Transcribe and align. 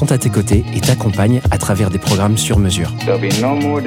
sont 0.00 0.12
à 0.12 0.16
tes 0.16 0.30
côtés 0.30 0.64
et 0.74 0.80
t'accompagnent 0.80 1.42
à 1.50 1.58
travers 1.58 1.90
des 1.90 1.98
programmes 1.98 2.38
sur 2.38 2.58
mesure. 2.58 2.90
No. 3.06 3.80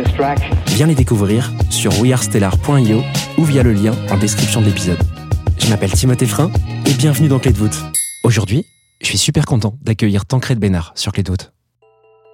Viens 0.67 0.85
les 0.85 0.93
découvrir 0.93 1.51
sur 1.71 1.99
wearestellar.io 1.99 3.01
ou 3.39 3.43
via 3.43 3.63
le 3.63 3.73
lien 3.73 3.93
en 4.11 4.17
description 4.17 4.61
de 4.61 4.67
l'épisode. 4.67 4.99
Je 5.57 5.67
m'appelle 5.69 5.91
Timothée 5.91 6.27
Frein 6.27 6.51
et 6.85 6.93
bienvenue 6.93 7.29
dans 7.29 7.39
Clé 7.39 7.51
de 7.51 7.57
voûte. 7.57 7.83
Aujourd'hui, 8.23 8.63
je 9.01 9.07
suis 9.07 9.17
super 9.17 9.47
content 9.47 9.73
d'accueillir 9.81 10.27
Tancred 10.27 10.59
Bénard 10.59 10.91
sur 10.93 11.13
Clé 11.13 11.23
de 11.23 11.31
voûte. 11.31 11.51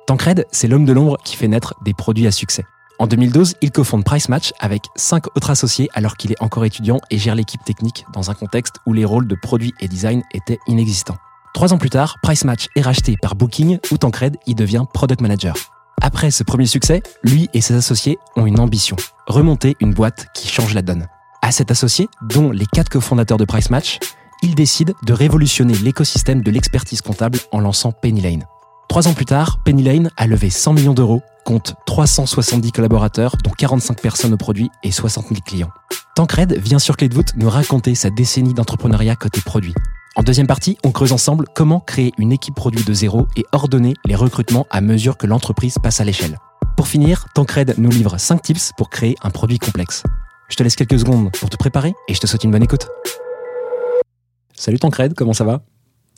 Tancred, 0.07 0.45
c'est 0.51 0.67
l'homme 0.67 0.83
de 0.83 0.91
l'ombre 0.91 1.17
qui 1.23 1.37
fait 1.37 1.47
naître 1.47 1.73
des 1.85 1.93
produits 1.93 2.27
à 2.27 2.31
succès. 2.31 2.65
En 2.99 3.07
2012, 3.07 3.55
il 3.61 3.71
cofonde 3.71 4.03
Price 4.03 4.27
Match 4.27 4.51
avec 4.59 4.81
cinq 4.97 5.27
autres 5.37 5.51
associés 5.51 5.87
alors 5.93 6.17
qu'il 6.17 6.33
est 6.33 6.43
encore 6.43 6.65
étudiant 6.65 6.99
et 7.11 7.17
gère 7.17 7.35
l'équipe 7.35 7.63
technique 7.63 8.05
dans 8.13 8.29
un 8.29 8.33
contexte 8.33 8.75
où 8.85 8.91
les 8.91 9.05
rôles 9.05 9.27
de 9.27 9.35
produit 9.41 9.73
et 9.79 9.87
design 9.87 10.21
étaient 10.33 10.59
inexistants. 10.67 11.15
Trois 11.53 11.73
ans 11.73 11.77
plus 11.77 11.89
tard, 11.89 12.17
Price 12.21 12.45
Match 12.45 12.67
est 12.75 12.81
racheté 12.81 13.15
par 13.21 13.35
Booking 13.35 13.79
où 13.91 13.97
Tancred 13.97 14.37
y 14.45 14.55
devient 14.55 14.85
product 14.93 15.21
manager. 15.21 15.55
Après 16.01 16.31
ce 16.31 16.43
premier 16.43 16.65
succès, 16.65 17.01
lui 17.23 17.49
et 17.53 17.61
ses 17.61 17.75
associés 17.75 18.17
ont 18.35 18.45
une 18.45 18.59
ambition 18.59 18.95
remonter 19.29 19.77
une 19.79 19.93
boîte 19.93 20.27
qui 20.33 20.47
change 20.47 20.73
la 20.73 20.81
donne. 20.81 21.07
À 21.41 21.51
cet 21.51 21.71
associé, 21.71 22.09
dont 22.21 22.51
les 22.51 22.65
quatre 22.65 22.89
cofondateurs 22.89 23.37
de 23.37 23.45
Price 23.45 23.69
Match, 23.69 23.99
il 24.41 24.55
décide 24.55 24.93
de 25.03 25.13
révolutionner 25.13 25.75
l'écosystème 25.75 26.41
de 26.41 26.51
l'expertise 26.51 27.01
comptable 27.01 27.39
en 27.51 27.59
lançant 27.59 27.91
Penny 27.91 28.21
Lane. 28.21 28.45
Trois 28.89 29.07
ans 29.07 29.13
plus 29.13 29.25
tard, 29.25 29.59
Penny 29.63 29.83
Lane 29.83 30.09
a 30.17 30.25
levé 30.25 30.49
100 30.49 30.73
millions 30.73 30.93
d'euros, 30.93 31.21
compte 31.45 31.75
370 31.85 32.71
collaborateurs, 32.71 33.35
dont 33.43 33.51
45 33.51 34.01
personnes 34.01 34.33
au 34.33 34.37
produit 34.37 34.71
et 34.83 34.91
60 34.91 35.27
000 35.27 35.41
clients. 35.45 35.69
Tancred 36.15 36.57
vient 36.57 36.79
sur 36.79 36.97
Clé 36.97 37.07
de 37.07 37.13
voûte 37.13 37.33
nous 37.35 37.49
raconter 37.49 37.93
sa 37.95 38.09
décennie 38.09 38.53
d'entrepreneuriat 38.53 39.15
côté 39.15 39.41
produit. 39.41 39.75
En 40.15 40.23
deuxième 40.23 40.47
partie, 40.47 40.77
on 40.83 40.91
creuse 40.91 41.11
ensemble 41.13 41.45
comment 41.53 41.79
créer 41.79 42.11
une 42.17 42.31
équipe 42.31 42.55
produit 42.55 42.83
de 42.83 42.93
zéro 42.93 43.27
et 43.37 43.45
ordonner 43.51 43.93
les 44.05 44.15
recrutements 44.15 44.65
à 44.71 44.81
mesure 44.81 45.17
que 45.17 45.27
l'entreprise 45.27 45.75
passe 45.81 46.01
à 46.01 46.03
l'échelle. 46.03 46.37
Pour 46.75 46.87
finir, 46.87 47.27
Tancred 47.35 47.75
nous 47.77 47.91
livre 47.91 48.17
5 48.17 48.41
tips 48.41 48.71
pour 48.75 48.89
créer 48.89 49.15
un 49.21 49.29
produit 49.29 49.59
complexe. 49.59 50.03
Je 50.49 50.55
te 50.55 50.63
laisse 50.63 50.75
quelques 50.75 50.99
secondes 50.99 51.29
pour 51.39 51.49
te 51.49 51.57
préparer 51.57 51.93
et 52.07 52.13
je 52.15 52.19
te 52.19 52.25
souhaite 52.25 52.43
une 52.43 52.51
bonne 52.51 52.63
écoute. 52.63 52.87
Salut 54.55 54.79
Tancred, 54.79 55.13
comment 55.13 55.33
ça 55.33 55.43
va? 55.43 55.61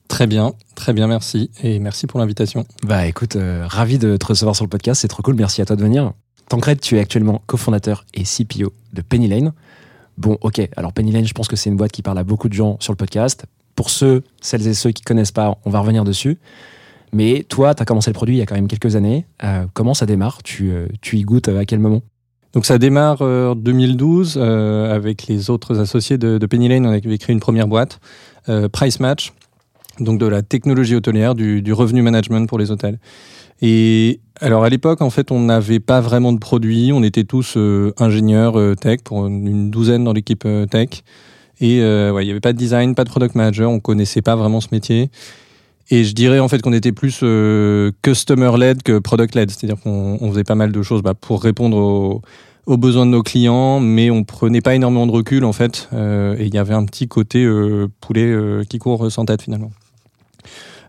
Très 0.07 0.25
bien, 0.25 0.53
très 0.75 0.93
bien, 0.93 1.07
merci. 1.07 1.51
Et 1.61 1.79
merci 1.79 2.07
pour 2.07 2.19
l'invitation. 2.19 2.65
Bah 2.83 3.05
écoute, 3.07 3.35
euh, 3.35 3.65
ravi 3.67 3.97
de 3.97 4.15
te 4.15 4.25
recevoir 4.25 4.55
sur 4.55 4.65
le 4.65 4.69
podcast, 4.69 5.01
c'est 5.01 5.09
trop 5.09 5.21
cool, 5.21 5.35
merci 5.35 5.61
à 5.61 5.65
toi 5.65 5.75
de 5.75 5.81
venir. 5.81 6.13
Tancred, 6.47 6.79
tu 6.79 6.97
es 6.97 6.99
actuellement 6.99 7.41
cofondateur 7.45 8.05
et 8.13 8.23
CPO 8.23 8.73
de 8.93 9.01
Penny 9.01 9.27
Lane. 9.27 9.53
Bon, 10.17 10.37
ok, 10.41 10.61
alors 10.75 10.93
Penny 10.93 11.11
Lane, 11.11 11.25
je 11.25 11.33
pense 11.33 11.47
que 11.47 11.55
c'est 11.55 11.69
une 11.69 11.77
boîte 11.77 11.91
qui 11.91 12.01
parle 12.01 12.17
à 12.17 12.23
beaucoup 12.23 12.49
de 12.49 12.53
gens 12.53 12.77
sur 12.79 12.93
le 12.93 12.97
podcast. 12.97 13.45
Pour 13.75 13.89
ceux, 13.89 14.23
celles 14.41 14.67
et 14.67 14.73
ceux 14.73 14.91
qui 14.91 15.03
connaissent 15.03 15.31
pas, 15.31 15.57
on 15.65 15.69
va 15.69 15.79
revenir 15.79 16.03
dessus. 16.03 16.37
Mais 17.13 17.45
toi, 17.47 17.75
tu 17.75 17.81
as 17.81 17.85
commencé 17.85 18.09
le 18.09 18.13
produit 18.13 18.35
il 18.35 18.39
y 18.39 18.41
a 18.41 18.45
quand 18.45 18.55
même 18.55 18.67
quelques 18.67 18.95
années. 18.95 19.25
Euh, 19.43 19.65
comment 19.73 19.93
ça 19.93 20.05
démarre? 20.05 20.43
Tu, 20.43 20.71
euh, 20.71 20.87
tu 21.01 21.17
y 21.17 21.23
goûtes 21.23 21.49
à 21.49 21.65
quel 21.65 21.79
moment? 21.79 22.01
Donc 22.53 22.65
ça 22.65 22.77
démarre 22.77 23.21
euh, 23.21 23.51
en 23.51 23.55
2012 23.55 24.35
euh, 24.37 24.93
avec 24.93 25.27
les 25.27 25.49
autres 25.49 25.79
associés 25.79 26.17
de, 26.17 26.45
Penny 26.45 26.67
Lane. 26.67 26.85
On 26.85 26.89
avait 26.89 27.17
créé 27.17 27.33
une 27.33 27.39
première 27.39 27.67
boîte, 27.67 27.99
Price 28.71 28.99
Match, 28.99 29.33
donc 29.99 30.19
de 30.19 30.25
la 30.25 30.41
technologie 30.41 30.95
hôtelière, 30.95 31.35
du, 31.35 31.61
du 31.61 31.73
revenu 31.73 32.01
management 32.01 32.47
pour 32.47 32.57
les 32.57 32.71
hôtels. 32.71 32.97
Et 33.61 34.19
alors 34.39 34.63
à 34.63 34.69
l'époque, 34.69 35.01
en 35.01 35.11
fait, 35.11 35.31
on 35.31 35.39
n'avait 35.39 35.79
pas 35.79 36.01
vraiment 36.01 36.33
de 36.33 36.39
produit. 36.39 36.91
On 36.91 37.03
était 37.03 37.23
tous 37.23 37.57
ingénieurs 37.99 38.57
tech, 38.77 39.01
pour 39.03 39.27
une, 39.27 39.69
douzaine 39.69 40.03
dans 40.03 40.13
l'équipe 40.13 40.47
tech. 40.71 41.03
Et 41.61 41.79
euh, 41.81 42.11
ouais, 42.11 42.23
il 42.23 42.25
n'y 42.25 42.31
avait 42.31 42.41
pas 42.41 42.53
de 42.53 42.57
design, 42.57 42.95
pas 42.95 43.03
de 43.03 43.09
product 43.09 43.35
manager. 43.35 43.69
On 43.69 43.79
connaissait 43.79 44.21
pas 44.21 44.35
vraiment 44.35 44.59
ce 44.59 44.67
métier. 44.71 45.09
Et 45.91 46.03
je 46.03 46.13
dirais 46.13 46.39
en 46.39 46.47
fait 46.47 46.61
qu'on 46.61 46.73
était 46.73 46.91
plus 46.91 47.19
euh, 47.23 47.91
customer-led 48.01 48.81
que 48.81 48.99
product-led. 48.99 49.51
C'est-à-dire 49.51 49.81
qu'on 49.81 50.17
on 50.19 50.29
faisait 50.31 50.43
pas 50.43 50.55
mal 50.55 50.71
de 50.71 50.81
choses 50.81 51.03
bah, 51.03 51.13
pour 51.13 51.43
répondre 51.43 52.21
aux, 52.65 52.77
besoins 52.77 53.05
de 53.05 53.11
nos 53.11 53.23
clients, 53.23 53.79
mais 53.79 54.09
on 54.09 54.23
prenait 54.23 54.61
pas 54.61 54.75
énormément 54.75 55.05
de 55.05 55.11
recul 55.11 55.45
en 55.45 55.53
fait. 55.53 55.87
Euh, 55.93 56.35
et 56.37 56.45
il 56.45 56.53
y 56.53 56.57
avait 56.57 56.73
un 56.73 56.85
petit 56.85 57.07
côté 57.07 57.47
poulet 57.99 58.65
qui 58.67 58.79
court 58.79 59.11
sans 59.11 59.25
tête 59.25 59.43
finalement. 59.43 59.71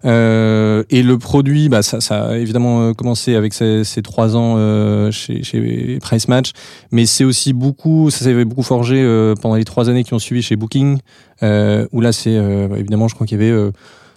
Euh, 0.05 0.83
et 0.91 1.03
le 1.03 1.19
produit, 1.19 1.69
bah, 1.69 1.83
ça, 1.83 2.01
ça 2.01 2.25
a 2.29 2.37
évidemment 2.37 2.83
euh, 2.83 2.93
commencé 2.93 3.35
avec 3.35 3.55
ces, 3.55 3.85
ces 3.85 4.03
trois 4.03 4.37
ans 4.37 4.55
euh, 4.57 5.11
chez, 5.11 5.43
chez 5.43 5.99
Price 6.01 6.29
Match, 6.29 6.53
mais 6.91 7.07
c'est 7.07 7.25
aussi 7.25 7.53
beaucoup, 7.53 8.11
ça 8.11 8.25
s'est 8.25 8.45
beaucoup 8.45 8.63
forgé 8.63 8.97
euh, 8.99 9.35
pendant 9.41 9.55
les 9.55 9.65
trois 9.65 9.89
années 9.89 10.05
qui 10.05 10.15
ont 10.15 10.19
suivi 10.19 10.43
chez 10.43 10.57
Booking, 10.57 10.99
euh, 11.43 11.87
où 11.93 12.01
là 12.01 12.13
c'est 12.13 12.37
euh, 12.37 12.69
évidemment, 12.77 13.09
je 13.09 13.15
crois 13.15 13.27
qu'il 13.27 13.41
y 13.41 13.43
avait 13.43 13.53
euh, 13.53 13.71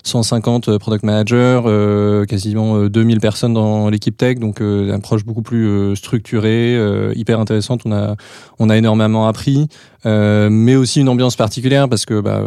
150 0.03 0.78
product 0.78 1.03
managers, 1.03 1.62
quasiment 2.28 2.78
euh, 2.78 2.90
2000 2.90 3.19
personnes 3.19 3.56
dans 3.56 3.90
l'équipe 3.90 4.16
tech, 4.16 4.38
donc 4.38 4.59
une 4.59 4.91
approche 4.91 5.25
beaucoup 5.25 5.41
plus 5.41 5.96
structurée, 5.96 6.78
hyper 7.16 7.40
intéressante. 7.40 7.81
On 7.85 7.91
a 7.91 8.16
on 8.59 8.69
a 8.69 8.78
énormément 8.78 9.28
appris, 9.28 9.67
mais 10.03 10.75
aussi 10.75 11.02
une 11.02 11.09
ambiance 11.09 11.35
particulière 11.35 11.90
parce 11.90 12.06
que 12.06 12.22
bah, 12.22 12.44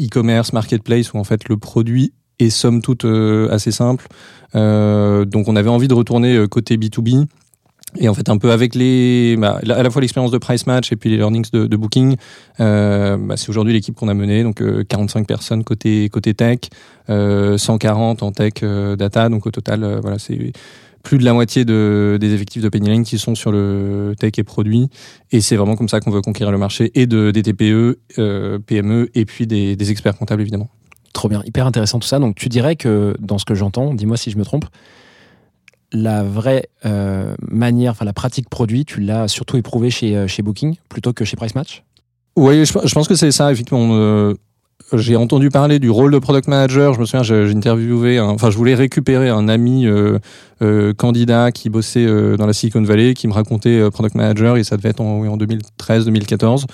e-commerce, 0.00 0.54
marketplace, 0.54 1.12
où 1.12 1.18
en 1.18 1.24
fait 1.24 1.50
le 1.50 1.58
produit 1.58 2.14
est 2.38 2.50
somme 2.50 2.82
toute 2.82 3.04
euh, 3.04 3.48
assez 3.50 3.70
simple. 3.70 4.06
Euh, 4.54 5.24
donc 5.24 5.48
on 5.48 5.56
avait 5.56 5.70
envie 5.70 5.88
de 5.88 5.94
retourner 5.94 6.36
euh, 6.36 6.46
côté 6.46 6.76
B2B. 6.76 7.26
Et 7.98 8.08
en 8.08 8.14
fait, 8.14 8.28
un 8.28 8.36
peu 8.36 8.50
avec 8.50 8.74
les, 8.74 9.36
bah, 9.38 9.60
à 9.62 9.82
la 9.82 9.90
fois 9.90 10.02
l'expérience 10.02 10.30
de 10.30 10.36
Price 10.36 10.66
Match 10.66 10.92
et 10.92 10.96
puis 10.96 11.08
les 11.08 11.16
learnings 11.16 11.46
de, 11.52 11.76
Booking, 11.76 12.16
bah, 12.58 13.36
c'est 13.36 13.48
aujourd'hui 13.48 13.72
l'équipe 13.72 13.94
qu'on 13.94 14.08
a 14.08 14.14
menée, 14.14 14.42
donc 14.42 14.60
euh, 14.60 14.84
45 14.86 15.26
personnes 15.26 15.64
côté 15.64 16.10
côté 16.10 16.34
tech, 16.34 16.58
euh, 17.08 17.56
140 17.56 18.22
en 18.22 18.32
tech 18.32 18.54
data, 18.98 19.30
donc 19.30 19.46
au 19.46 19.50
total, 19.50 20.00
voilà, 20.02 20.18
c'est 20.18 20.52
plus 21.04 21.16
de 21.16 21.24
la 21.24 21.32
moitié 21.32 21.64
de, 21.64 22.18
des 22.20 22.34
effectifs 22.34 22.62
de 22.62 22.68
Penny 22.68 22.88
Lane 22.88 23.04
qui 23.04 23.18
sont 23.18 23.34
sur 23.34 23.50
le 23.50 24.14
tech 24.18 24.32
et 24.36 24.42
produit, 24.42 24.88
et 25.32 25.40
c'est 25.40 25.56
vraiment 25.56 25.76
comme 25.76 25.88
ça 25.88 26.00
qu'on 26.00 26.10
veut 26.10 26.22
conquérir 26.22 26.52
le 26.52 26.58
marché 26.58 26.90
et 26.96 27.06
de 27.06 27.30
des 27.30 27.42
TPE, 27.44 27.98
PME 28.66 29.08
et 29.14 29.24
puis 29.24 29.46
des 29.46 29.90
experts 29.90 30.18
comptables 30.18 30.42
évidemment. 30.42 30.68
Trop 31.16 31.30
bien, 31.30 31.40
hyper 31.46 31.66
intéressant 31.66 31.98
tout 31.98 32.06
ça. 32.06 32.18
Donc 32.18 32.34
tu 32.36 32.50
dirais 32.50 32.76
que 32.76 33.16
dans 33.20 33.38
ce 33.38 33.46
que 33.46 33.54
j'entends, 33.54 33.94
dis-moi 33.94 34.18
si 34.18 34.30
je 34.30 34.36
me 34.36 34.44
trompe, 34.44 34.66
la 35.90 36.22
vraie 36.22 36.68
euh, 36.84 37.34
manière, 37.40 37.92
enfin 37.92 38.04
la 38.04 38.12
pratique 38.12 38.50
produit, 38.50 38.84
tu 38.84 39.00
l'as 39.00 39.26
surtout 39.26 39.56
éprouvé 39.56 39.88
chez, 39.88 40.14
euh, 40.14 40.26
chez 40.26 40.42
Booking 40.42 40.74
plutôt 40.90 41.14
que 41.14 41.24
chez 41.24 41.34
Price 41.34 41.54
Match? 41.54 41.84
Oui, 42.36 42.66
je, 42.66 42.92
pense 42.92 43.08
que 43.08 43.14
c'est 43.14 43.30
ça, 43.30 43.50
effectivement. 43.50 43.88
Euh, 43.92 44.34
j'ai 44.92 45.16
entendu 45.16 45.48
parler 45.48 45.78
du 45.78 45.88
rôle 45.88 46.12
de 46.12 46.18
product 46.18 46.48
manager. 46.48 46.92
Je 46.92 47.00
me 47.00 47.06
souviens, 47.06 47.22
j'ai 47.22 47.50
interviewé, 47.50 48.20
enfin, 48.20 48.50
je 48.50 48.58
voulais 48.58 48.74
récupérer 48.74 49.30
un 49.30 49.48
ami 49.48 49.86
candidat 50.98 51.50
qui 51.50 51.70
bossait 51.70 52.04
dans 52.36 52.44
la 52.46 52.52
Silicon 52.52 52.82
Valley, 52.82 53.14
qui 53.14 53.26
me 53.26 53.32
racontait 53.32 53.90
product 53.90 54.14
manager, 54.16 54.58
et 54.58 54.64
ça 54.64 54.76
devait 54.76 54.90
être 54.90 55.00
en, 55.00 55.26
en 55.26 55.38
2013-2014. 55.38 56.66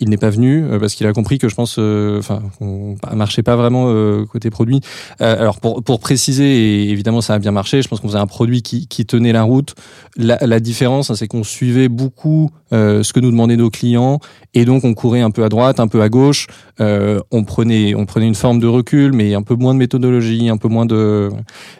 Il 0.00 0.08
n'est 0.08 0.16
pas 0.16 0.30
venu 0.30 0.64
euh, 0.64 0.78
parce 0.78 0.94
qu'il 0.94 1.06
a 1.06 1.12
compris 1.12 1.38
que 1.38 1.48
je 1.48 1.54
pense, 1.54 1.76
euh, 1.78 2.18
enfin, 2.18 2.42
on 2.60 2.96
marchait 3.14 3.42
pas 3.42 3.56
vraiment 3.56 3.86
euh, 3.88 4.24
côté 4.26 4.50
produit. 4.50 4.80
Euh, 5.20 5.40
alors 5.40 5.60
pour, 5.60 5.82
pour 5.82 6.00
préciser, 6.00 6.44
et 6.44 6.90
évidemment 6.90 7.20
ça 7.20 7.34
a 7.34 7.38
bien 7.38 7.52
marché. 7.52 7.82
Je 7.82 7.88
pense 7.88 8.00
qu'on 8.00 8.08
faisait 8.08 8.18
un 8.18 8.26
produit 8.26 8.62
qui, 8.62 8.86
qui 8.86 9.06
tenait 9.06 9.32
la 9.32 9.42
route. 9.42 9.74
La, 10.16 10.60
différence, 10.60 11.10
hein, 11.10 11.14
c'est 11.14 11.28
qu'on 11.28 11.44
suivait 11.44 11.88
beaucoup 11.88 12.50
euh, 12.72 13.02
ce 13.02 13.12
que 13.12 13.20
nous 13.20 13.30
demandaient 13.30 13.56
nos 13.56 13.70
clients 13.70 14.20
et 14.54 14.64
donc 14.64 14.84
on 14.84 14.94
courait 14.94 15.20
un 15.20 15.30
peu 15.30 15.44
à 15.44 15.48
droite, 15.48 15.80
un 15.80 15.88
peu 15.88 16.02
à 16.02 16.08
gauche. 16.08 16.46
Euh, 16.80 17.20
on 17.30 17.44
prenait, 17.44 17.94
on 17.94 18.06
prenait 18.06 18.26
une 18.26 18.34
forme 18.34 18.58
de 18.58 18.66
recul, 18.66 19.12
mais 19.12 19.34
un 19.34 19.42
peu 19.42 19.54
moins 19.54 19.74
de 19.74 19.78
méthodologie, 19.78 20.48
un 20.48 20.56
peu 20.56 20.68
moins 20.68 20.86
de. 20.86 21.30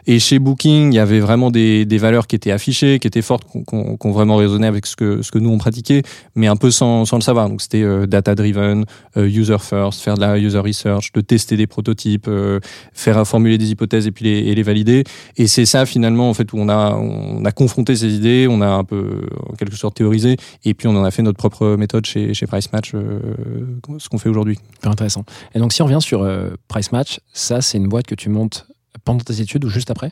Et 0.07 0.19
chez 0.19 0.39
Booking, 0.39 0.91
il 0.91 0.95
y 0.95 0.99
avait 0.99 1.19
vraiment 1.19 1.51
des, 1.51 1.85
des 1.85 1.97
valeurs 1.97 2.27
qui 2.27 2.35
étaient 2.35 2.51
affichées, 2.51 2.99
qui 2.99 3.07
étaient 3.07 3.21
fortes, 3.21 3.43
qu'on 3.45 3.63
qu'on- 3.63 3.97
qu'on 3.97 4.11
vraiment 4.11 4.37
résonné 4.37 4.67
avec 4.67 4.85
ce 4.85 4.95
que 4.95 5.21
ce 5.21 5.31
que 5.31 5.39
nous 5.39 5.49
on 5.49 5.57
pratiquait, 5.57 6.03
mais 6.35 6.47
un 6.47 6.55
peu 6.55 6.71
sans, 6.71 7.05
sans 7.05 7.17
le 7.17 7.21
savoir. 7.21 7.49
Donc 7.49 7.61
c'était 7.61 7.83
euh, 8.11 8.21
data 8.21 8.35
driven, 8.35 8.85
euh, 9.17 9.27
user 9.27 9.57
first, 9.59 10.01
faire 10.01 10.15
de 10.15 10.21
la 10.21 10.37
user 10.37 10.59
research, 10.59 11.11
de 11.13 11.21
tester 11.21 11.57
des 11.57 11.67
prototypes, 11.67 12.27
euh, 12.27 12.59
faire 12.93 13.25
formuler 13.27 13.57
des 13.57 13.71
hypothèses 13.71 14.07
et 14.07 14.11
puis 14.11 14.25
les, 14.25 14.39
et 14.49 14.55
les 14.55 14.63
valider. 14.63 15.03
Et 15.37 15.47
c'est 15.47 15.65
ça 15.65 15.85
finalement 15.85 16.29
en 16.29 16.33
fait 16.33 16.51
où 16.53 16.57
on 16.57 16.69
a 16.69 16.95
on 16.95 17.43
a 17.45 17.51
confronté 17.51 17.95
ces 17.95 18.13
idées, 18.13 18.47
on 18.49 18.61
a 18.61 18.67
un 18.67 18.83
peu 18.83 19.21
en 19.49 19.53
quelque 19.55 19.75
sorte 19.75 19.95
théorisé, 19.95 20.37
et 20.65 20.73
puis 20.73 20.87
on 20.87 20.95
en 20.95 21.03
a 21.03 21.11
fait 21.11 21.23
notre 21.23 21.37
propre 21.37 21.75
méthode 21.77 22.05
chez 22.05 22.33
chez 22.33 22.47
Price 22.47 22.71
Match, 22.71 22.91
euh, 22.93 23.19
ce 23.97 24.09
qu'on 24.09 24.17
fait 24.17 24.29
aujourd'hui. 24.29 24.57
Hyper 24.77 24.91
intéressant. 24.91 25.25
Et 25.55 25.59
donc, 25.59 25.73
si 25.73 25.81
on 25.81 25.85
revient 25.85 26.01
sur 26.01 26.27
Price 26.67 26.91
Match, 26.91 27.19
ça, 27.33 27.61
c'est 27.61 27.77
une 27.77 27.87
boîte 27.87 28.07
que 28.07 28.15
tu 28.15 28.29
montes 28.29 28.67
pendant 29.03 29.19
tes 29.19 29.41
études 29.41 29.65
ou 29.65 29.69
juste 29.69 29.91
après? 29.91 30.11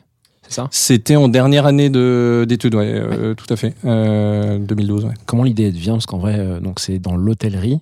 C'était 0.70 1.16
en 1.16 1.28
dernière 1.28 1.66
année 1.66 1.90
de 1.90 2.44
d'études, 2.48 2.74
ouais, 2.74 2.92
euh, 2.92 3.34
tout 3.34 3.46
à 3.52 3.56
fait, 3.56 3.74
euh, 3.84 4.58
2012. 4.58 5.04
Ouais. 5.04 5.14
Comment 5.26 5.44
l'idée 5.44 5.70
vient? 5.70 5.94
Parce 5.94 6.06
qu'en 6.06 6.18
vrai, 6.18 6.36
euh, 6.38 6.60
donc 6.60 6.80
c'est 6.80 6.98
dans 6.98 7.16
l'hôtellerie. 7.16 7.80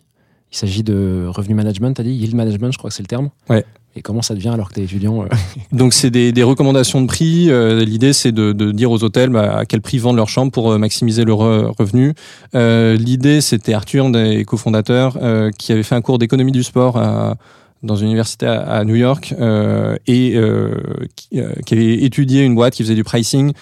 Il 0.52 0.56
s'agit 0.56 0.82
de 0.82 1.26
revenu 1.28 1.54
management, 1.54 1.94
t'as 1.94 2.02
dit 2.02 2.12
Yield 2.12 2.34
management, 2.34 2.72
je 2.72 2.78
crois 2.78 2.90
que 2.90 2.96
c'est 2.96 3.02
le 3.02 3.08
terme. 3.08 3.30
Ouais. 3.50 3.64
Et 3.96 4.02
comment 4.02 4.22
ça 4.22 4.34
devient 4.34 4.50
alors 4.50 4.68
que 4.68 4.74
t'es 4.74 4.82
étudiant 4.82 5.24
euh, 5.24 5.28
Donc 5.72 5.92
c'est 5.92 6.10
des, 6.10 6.30
des 6.30 6.42
recommandations 6.42 7.00
de 7.00 7.06
prix. 7.06 7.50
Euh, 7.50 7.84
L'idée 7.84 8.12
c'est 8.12 8.32
de, 8.32 8.52
de 8.52 8.70
dire 8.70 8.90
aux 8.90 9.02
hôtels 9.02 9.30
bah, 9.30 9.58
à 9.58 9.66
quel 9.66 9.80
prix 9.80 9.98
vendent 9.98 10.16
leur 10.16 10.28
chambre 10.28 10.52
pour 10.52 10.70
euh, 10.70 10.78
maximiser 10.78 11.24
leur 11.24 11.42
euh, 11.42 11.70
revenu. 11.78 12.14
Euh, 12.54 12.96
L'idée 12.96 13.40
c'était 13.40 13.74
Arthur, 13.74 14.06
un 14.06 14.10
des 14.10 14.44
cofondateurs, 14.44 15.18
euh, 15.20 15.50
qui 15.50 15.72
avait 15.72 15.82
fait 15.82 15.94
un 15.94 16.00
cours 16.00 16.18
d'économie 16.18 16.52
du 16.52 16.62
sport 16.62 16.96
à, 16.96 17.36
dans 17.82 17.96
une 17.96 18.06
université 18.06 18.46
à, 18.46 18.84
New 18.84 18.96
York 18.96 19.34
euh, 19.38 19.96
et 20.06 20.34
euh, 20.36 20.74
qui, 21.16 21.40
euh, 21.40 21.52
qui 21.64 21.74
avait 21.74 22.02
étudié 22.02 22.44
une 22.44 22.54
boîte 22.54 22.74
qui 22.74 22.82
faisait 22.82 22.94
du 22.94 23.04
pricing 23.04 23.52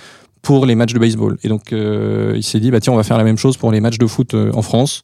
pour 0.42 0.66
les 0.66 0.74
matchs 0.74 0.92
de 0.92 0.98
baseball. 0.98 1.38
Et 1.42 1.48
donc 1.48 1.72
il 1.72 2.42
s'est 2.42 2.60
dit 2.60 2.70
bah 2.70 2.78
tiens 2.80 2.92
on 2.92 2.96
va 2.96 3.02
faire 3.02 3.18
la 3.18 3.24
même 3.24 3.38
chose 3.38 3.56
pour 3.56 3.72
les 3.72 3.80
matchs 3.80 3.98
de 3.98 4.06
foot 4.06 4.34
en 4.34 4.62
France. 4.62 5.02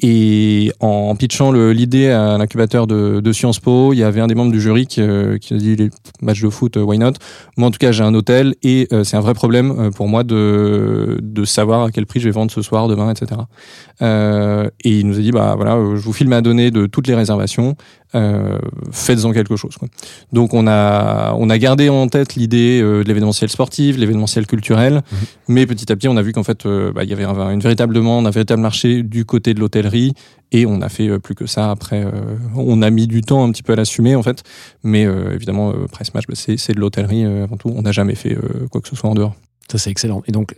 Et 0.00 0.72
en 0.80 1.14
pitchant 1.14 1.52
l'idée 1.52 2.10
à 2.10 2.36
l'incubateur 2.36 2.88
de, 2.88 3.20
de 3.20 3.32
Sciences 3.32 3.60
Po, 3.60 3.92
il 3.92 3.98
y 3.98 4.02
avait 4.02 4.20
un 4.20 4.26
des 4.26 4.34
membres 4.34 4.50
du 4.50 4.60
jury 4.60 4.86
qui, 4.86 5.00
euh, 5.00 5.38
qui 5.38 5.54
a 5.54 5.56
dit 5.56 5.76
les 5.76 5.90
matchs 6.20 6.42
de 6.42 6.48
foot, 6.48 6.76
euh, 6.76 6.82
why 6.82 6.98
not? 6.98 7.12
Moi, 7.56 7.68
en 7.68 7.70
tout 7.70 7.78
cas, 7.78 7.92
j'ai 7.92 8.02
un 8.02 8.12
hôtel 8.12 8.56
et 8.64 8.88
euh, 8.92 9.04
c'est 9.04 9.16
un 9.16 9.20
vrai 9.20 9.34
problème 9.34 9.92
pour 9.94 10.08
moi 10.08 10.24
de, 10.24 11.20
de 11.22 11.44
savoir 11.44 11.84
à 11.84 11.90
quel 11.92 12.06
prix 12.06 12.18
je 12.18 12.24
vais 12.24 12.32
vendre 12.32 12.50
ce 12.50 12.60
soir, 12.60 12.88
demain, 12.88 13.12
etc. 13.12 13.40
Et 14.84 14.98
il 14.98 15.06
nous 15.06 15.18
a 15.18 15.22
dit, 15.22 15.30
bah 15.30 15.54
voilà, 15.56 15.76
je 15.76 16.00
vous 16.00 16.12
file 16.12 16.28
ma 16.28 16.40
donnée 16.40 16.72
de 16.72 16.86
toutes 16.86 17.06
les 17.06 17.14
réservations, 17.14 17.76
euh, 18.14 18.58
faites-en 18.92 19.32
quelque 19.32 19.56
chose. 19.56 19.76
Quoi. 19.76 19.88
Donc 20.32 20.54
on 20.54 20.66
a, 20.66 21.34
on 21.38 21.50
a 21.50 21.58
gardé 21.58 21.88
en 21.88 22.06
tête 22.08 22.34
l'idée 22.34 22.80
euh, 22.82 23.02
de 23.02 23.08
l'événementiel 23.08 23.50
sportif, 23.50 23.96
l'événementiel 23.96 24.46
culturel, 24.46 25.02
mais 25.48 25.66
petit 25.66 25.90
à 25.90 25.96
petit, 25.96 26.08
on 26.08 26.16
a 26.16 26.22
vu 26.22 26.32
qu'en 26.32 26.42
fait, 26.44 26.66
euh, 26.66 26.92
bah, 26.92 27.04
il 27.04 27.10
y 27.10 27.12
avait 27.12 27.24
un- 27.24 27.50
une 27.50 27.60
véritable 27.60 27.94
demande, 27.94 28.26
un 28.26 28.30
véritable 28.30 28.62
marché 28.62 29.02
du 29.02 29.24
côté 29.24 29.54
de 29.54 29.60
l'hôtellerie, 29.60 30.12
et 30.52 30.66
on 30.66 30.80
a 30.82 30.88
fait 30.88 31.18
plus 31.18 31.34
que 31.34 31.46
ça. 31.46 31.70
Après, 31.70 32.06
on 32.54 32.80
a 32.82 32.90
mis 32.90 33.06
du 33.08 33.22
temps 33.22 33.44
un 33.44 33.50
petit 33.50 33.62
peu 33.64 33.72
à 33.72 33.76
l'assumer 33.76 34.14
en 34.14 34.22
fait, 34.22 34.44
mais 34.84 35.02
évidemment, 35.02 35.72
Price 35.90 36.14
Match, 36.14 36.24
bah, 36.28 36.34
c'est 36.36 36.56
c'est 36.56 36.74
de 36.74 36.80
l'hôtellerie 36.80 37.24
avant 37.24 37.56
tout. 37.56 37.72
On 37.74 37.82
n'a 37.82 37.90
jamais 37.92 38.14
fait 38.14 38.36
quoi 38.70 38.80
que 38.80 38.88
ce 38.88 38.94
soit 38.94 39.10
en 39.10 39.14
dehors. 39.14 39.34
Ça, 39.70 39.78
c'est 39.78 39.90
excellent. 39.90 40.22
Et 40.28 40.32
donc, 40.32 40.54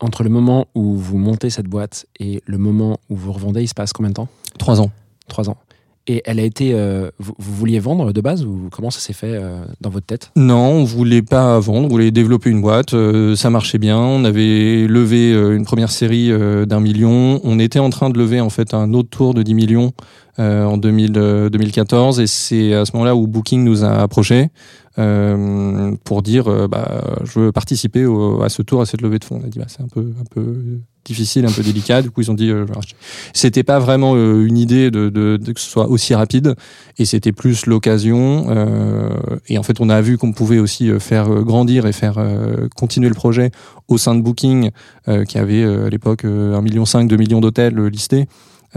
entre 0.00 0.22
le 0.22 0.30
moment 0.30 0.66
où 0.74 0.96
vous 0.96 1.18
montez 1.18 1.50
cette 1.50 1.66
boîte 1.66 2.06
et 2.20 2.42
le 2.46 2.58
moment 2.58 3.00
où 3.08 3.16
vous 3.16 3.32
revendez, 3.32 3.62
il 3.62 3.68
se 3.68 3.74
passe 3.74 3.92
combien 3.92 4.10
de 4.10 4.14
temps? 4.14 4.28
Trois 4.58 4.80
ans. 4.80 4.90
Trois 5.28 5.50
ans. 5.50 5.56
Et 6.06 6.22
elle 6.24 6.40
a 6.40 6.42
été. 6.42 6.72
euh, 6.74 7.10
vous, 7.18 7.34
vouliez 7.38 7.78
vendre 7.78 8.12
de 8.12 8.20
base 8.20 8.44
ou 8.44 8.68
comment 8.72 8.90
ça 8.90 9.00
s'est 9.00 9.12
fait 9.12 9.34
euh, 9.34 9.62
dans 9.80 9.90
votre 9.90 10.06
tête? 10.06 10.32
Non, 10.34 10.70
on 10.72 10.84
voulait 10.84 11.22
pas 11.22 11.58
vendre, 11.60 11.84
on 11.86 11.88
voulait 11.88 12.10
développer 12.10 12.50
une 12.50 12.60
boîte. 12.62 12.94
euh, 12.94 13.36
ça 13.36 13.50
marchait 13.50 13.78
bien. 13.78 13.98
On 13.98 14.24
avait 14.24 14.86
levé 14.88 15.32
euh, 15.32 15.56
une 15.56 15.64
première 15.64 15.90
série 15.90 16.32
euh, 16.32 16.64
d'un 16.66 16.80
million. 16.80 17.40
On 17.44 17.58
était 17.58 17.78
en 17.78 17.90
train 17.90 18.10
de 18.10 18.18
lever 18.18 18.40
en 18.40 18.50
fait 18.50 18.74
un 18.74 18.92
autre 18.94 19.10
tour 19.10 19.34
de 19.34 19.42
10 19.42 19.54
millions 19.54 19.92
en 20.38 20.78
2000, 20.78 21.12
euh, 21.18 21.50
2014, 21.50 22.18
et 22.18 22.26
c'est 22.26 22.72
à 22.72 22.86
ce 22.86 22.92
moment-là 22.94 23.14
où 23.14 23.26
Booking 23.26 23.62
nous 23.62 23.84
a 23.84 23.90
approchés 23.90 24.48
pour 26.04 26.22
dire 26.22 26.68
bah, 26.68 27.02
je 27.24 27.38
veux 27.40 27.52
participer 27.52 28.06
au- 28.06 28.42
à 28.42 28.48
ce 28.48 28.62
tour, 28.62 28.80
à 28.80 28.86
cette 28.86 29.02
levée 29.02 29.18
de 29.18 29.24
fonds. 29.24 29.40
On 29.42 29.46
a 29.46 29.48
dit 29.50 29.58
bah, 29.58 29.66
c'est 29.68 29.82
un 29.82 29.88
peu, 29.88 30.12
un 30.18 30.24
peu 30.30 30.80
difficile, 31.04 31.46
un 31.46 31.50
peu 31.50 31.62
délicat. 31.62 32.02
Du 32.02 32.10
coup, 32.10 32.20
ils 32.20 32.30
ont 32.30 32.34
dit 32.34 32.50
euh. 32.50 32.66
C'était 33.32 33.62
pas 33.62 33.78
vraiment 33.78 34.14
euh, 34.14 34.46
une 34.46 34.58
idée 34.58 34.90
de, 34.90 35.08
de, 35.08 35.38
que 35.52 35.60
ce 35.60 35.68
soit 35.68 35.88
aussi 35.88 36.14
rapide 36.14 36.54
et 36.98 37.04
c'était 37.04 37.32
plus 37.32 37.66
l'occasion. 37.66 38.46
euh, 38.50 39.10
et 39.48 39.58
en 39.58 39.62
fait, 39.62 39.80
on 39.80 39.88
a 39.88 40.00
vu 40.00 40.18
qu'on 40.18 40.32
pouvait 40.32 40.58
aussi 40.58 40.90
faire 41.00 41.28
grandir 41.42 41.86
et 41.86 41.92
faire 41.92 42.18
continuer 42.76 43.08
le 43.08 43.14
projet 43.14 43.50
au 43.88 43.98
sein 43.98 44.14
de 44.14 44.20
Booking, 44.20 44.70
qui 45.26 45.38
avait 45.38 45.64
à 45.64 45.88
l'époque 45.88 46.24
euh, 46.24 46.58
1,5 46.58 46.62
million, 46.62 46.84
2 46.84 47.16
millions 47.16 47.40
d'hôtels 47.40 47.76
listés. 47.86 48.26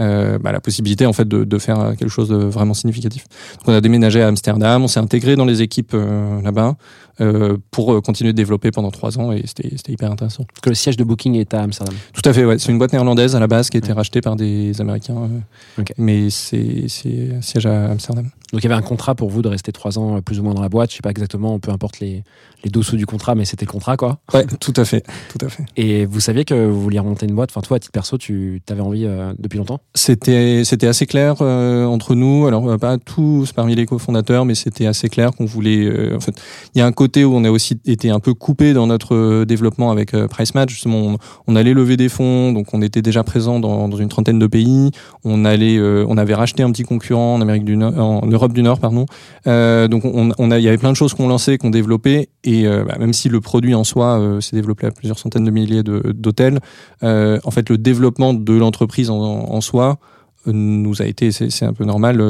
Euh, 0.00 0.40
bah, 0.40 0.50
la 0.50 0.60
possibilité 0.60 1.06
en 1.06 1.12
fait 1.12 1.28
de, 1.28 1.44
de 1.44 1.58
faire 1.58 1.94
quelque 1.96 2.08
chose 2.08 2.28
de 2.28 2.34
vraiment 2.36 2.74
significatif. 2.74 3.26
Donc 3.58 3.68
on 3.68 3.72
a 3.72 3.80
déménagé 3.80 4.20
à 4.22 4.26
Amsterdam, 4.26 4.82
on 4.82 4.88
s'est 4.88 4.98
intégré 4.98 5.36
dans 5.36 5.44
les 5.44 5.62
équipes 5.62 5.92
euh, 5.94 6.42
là-bas 6.42 6.74
euh, 7.20 7.56
pour 7.70 7.94
euh, 7.94 8.00
continuer 8.00 8.32
de 8.32 8.36
développer 8.36 8.72
pendant 8.72 8.90
trois 8.90 9.20
ans 9.20 9.30
et 9.30 9.42
c'était 9.46 9.70
c'était 9.76 9.92
hyper 9.92 10.10
intéressant. 10.10 10.44
Parce 10.48 10.60
que 10.62 10.68
le 10.70 10.74
siège 10.74 10.96
de 10.96 11.04
Booking 11.04 11.36
est 11.36 11.54
à 11.54 11.62
Amsterdam. 11.62 11.94
Tout 12.12 12.28
à 12.28 12.32
fait, 12.32 12.44
ouais. 12.44 12.58
C'est 12.58 12.72
une 12.72 12.78
boîte 12.78 12.92
néerlandaise 12.92 13.36
à 13.36 13.38
la 13.38 13.46
base 13.46 13.70
qui 13.70 13.76
a 13.76 13.78
été 13.78 13.92
rachetée 13.92 14.20
par 14.20 14.34
des 14.34 14.80
Américains, 14.80 15.14
euh, 15.16 15.80
Ok. 15.82 15.92
mais 15.96 16.28
c'est 16.28 16.86
c'est 16.88 17.28
un 17.38 17.40
siège 17.40 17.66
à 17.66 17.92
Amsterdam. 17.92 18.28
Donc 18.54 18.62
il 18.62 18.68
y 18.68 18.72
avait 18.72 18.80
un 18.80 18.86
contrat 18.86 19.16
pour 19.16 19.30
vous 19.30 19.42
de 19.42 19.48
rester 19.48 19.72
trois 19.72 19.98
ans 19.98 20.16
euh, 20.16 20.20
plus 20.20 20.38
ou 20.38 20.44
moins 20.44 20.54
dans 20.54 20.62
la 20.62 20.68
boîte. 20.68 20.90
Je 20.90 20.94
sais 20.94 21.02
pas 21.02 21.10
exactement, 21.10 21.58
peu 21.58 21.72
importe 21.72 21.98
les, 21.98 22.22
les 22.62 22.70
dessous 22.70 22.96
du 22.96 23.04
contrat, 23.04 23.34
mais 23.34 23.44
c'était 23.44 23.66
le 23.66 23.70
contrat 23.72 23.96
quoi. 23.96 24.20
Ouais, 24.32 24.46
tout 24.60 24.72
à 24.76 24.84
fait, 24.84 25.04
tout 25.28 25.44
à 25.44 25.48
fait. 25.48 25.64
Et 25.76 26.06
vous 26.06 26.20
saviez 26.20 26.44
que 26.44 26.54
vous 26.68 26.80
vouliez 26.80 27.00
remonter 27.00 27.26
une 27.26 27.34
boîte? 27.34 27.50
Enfin, 27.50 27.62
toi, 27.62 27.78
à 27.78 27.80
titre 27.80 27.90
perso, 27.90 28.16
tu 28.16 28.62
avais 28.70 28.80
envie 28.80 29.06
euh, 29.06 29.32
depuis 29.40 29.58
longtemps? 29.58 29.80
C'était 29.96 30.62
c'était 30.64 30.86
assez 30.86 31.06
clair 31.06 31.34
euh, 31.40 31.84
entre 31.84 32.14
nous. 32.14 32.46
Alors 32.46 32.78
pas 32.78 32.96
tous 32.98 33.50
parmi 33.50 33.74
les 33.74 33.86
cofondateurs, 33.86 34.44
mais 34.44 34.54
c'était 34.54 34.86
assez 34.86 35.08
clair 35.08 35.32
qu'on 35.32 35.46
voulait. 35.46 35.84
euh, 35.84 36.16
en 36.16 36.20
fait, 36.20 36.40
il 36.76 36.78
y 36.78 36.80
a 36.80 36.86
un 36.86 36.92
côté 36.92 37.24
où 37.24 37.34
on 37.34 37.42
a 37.42 37.50
aussi 37.50 37.80
été 37.86 38.10
un 38.10 38.20
peu 38.20 38.34
coupé 38.34 38.72
dans 38.72 38.86
notre 38.86 39.42
développement 39.42 39.90
avec 39.90 40.12
Price 40.28 40.54
Match. 40.54 40.70
Justement, 40.70 40.98
on, 40.98 41.18
on 41.48 41.56
allait 41.56 41.74
lever 41.74 41.96
des 41.96 42.08
fonds, 42.08 42.52
donc 42.52 42.72
on 42.72 42.82
était 42.82 43.02
déjà 43.02 43.24
présent 43.24 43.58
dans, 43.58 43.88
dans 43.88 43.96
une 43.96 44.08
trentaine 44.08 44.38
de 44.38 44.46
pays. 44.46 44.92
On 45.24 45.44
allait, 45.44 45.80
on 45.80 46.16
avait 46.16 46.34
racheté 46.34 46.62
un 46.62 46.70
petit 46.70 46.84
concurrent 46.84 47.34
en 47.34 47.40
Amérique 47.40 47.64
du 47.64 47.76
Nord, 47.76 47.98
en 47.98 48.26
Europe 48.26 48.43
du 48.52 48.62
Nord, 48.62 48.78
pardon. 48.78 49.06
Euh, 49.46 49.88
donc 49.88 50.04
on, 50.04 50.50
a, 50.50 50.58
il 50.58 50.64
y 50.64 50.68
avait 50.68 50.78
plein 50.78 50.90
de 50.90 50.96
choses 50.96 51.14
qu'on 51.14 51.28
lançait, 51.28 51.58
qu'on 51.58 51.70
développait, 51.70 52.28
et 52.44 52.66
euh, 52.66 52.84
bah, 52.84 52.96
même 52.98 53.12
si 53.12 53.28
le 53.28 53.40
produit 53.40 53.74
en 53.74 53.84
soi 53.84 54.18
euh, 54.18 54.40
s'est 54.40 54.56
développé 54.56 54.86
à 54.86 54.90
plusieurs 54.90 55.18
centaines 55.18 55.44
de 55.44 55.50
milliers 55.50 55.82
d'hôtels, 55.82 56.60
en 57.02 57.50
fait 57.50 57.68
le 57.70 57.78
développement 57.78 58.34
de 58.34 58.54
l'entreprise 58.54 59.10
en, 59.10 59.60
soi 59.60 59.98
nous 60.46 61.00
a 61.00 61.06
été, 61.06 61.32
c'est 61.32 61.64
un 61.64 61.72
peu 61.72 61.84
normal, 61.84 62.20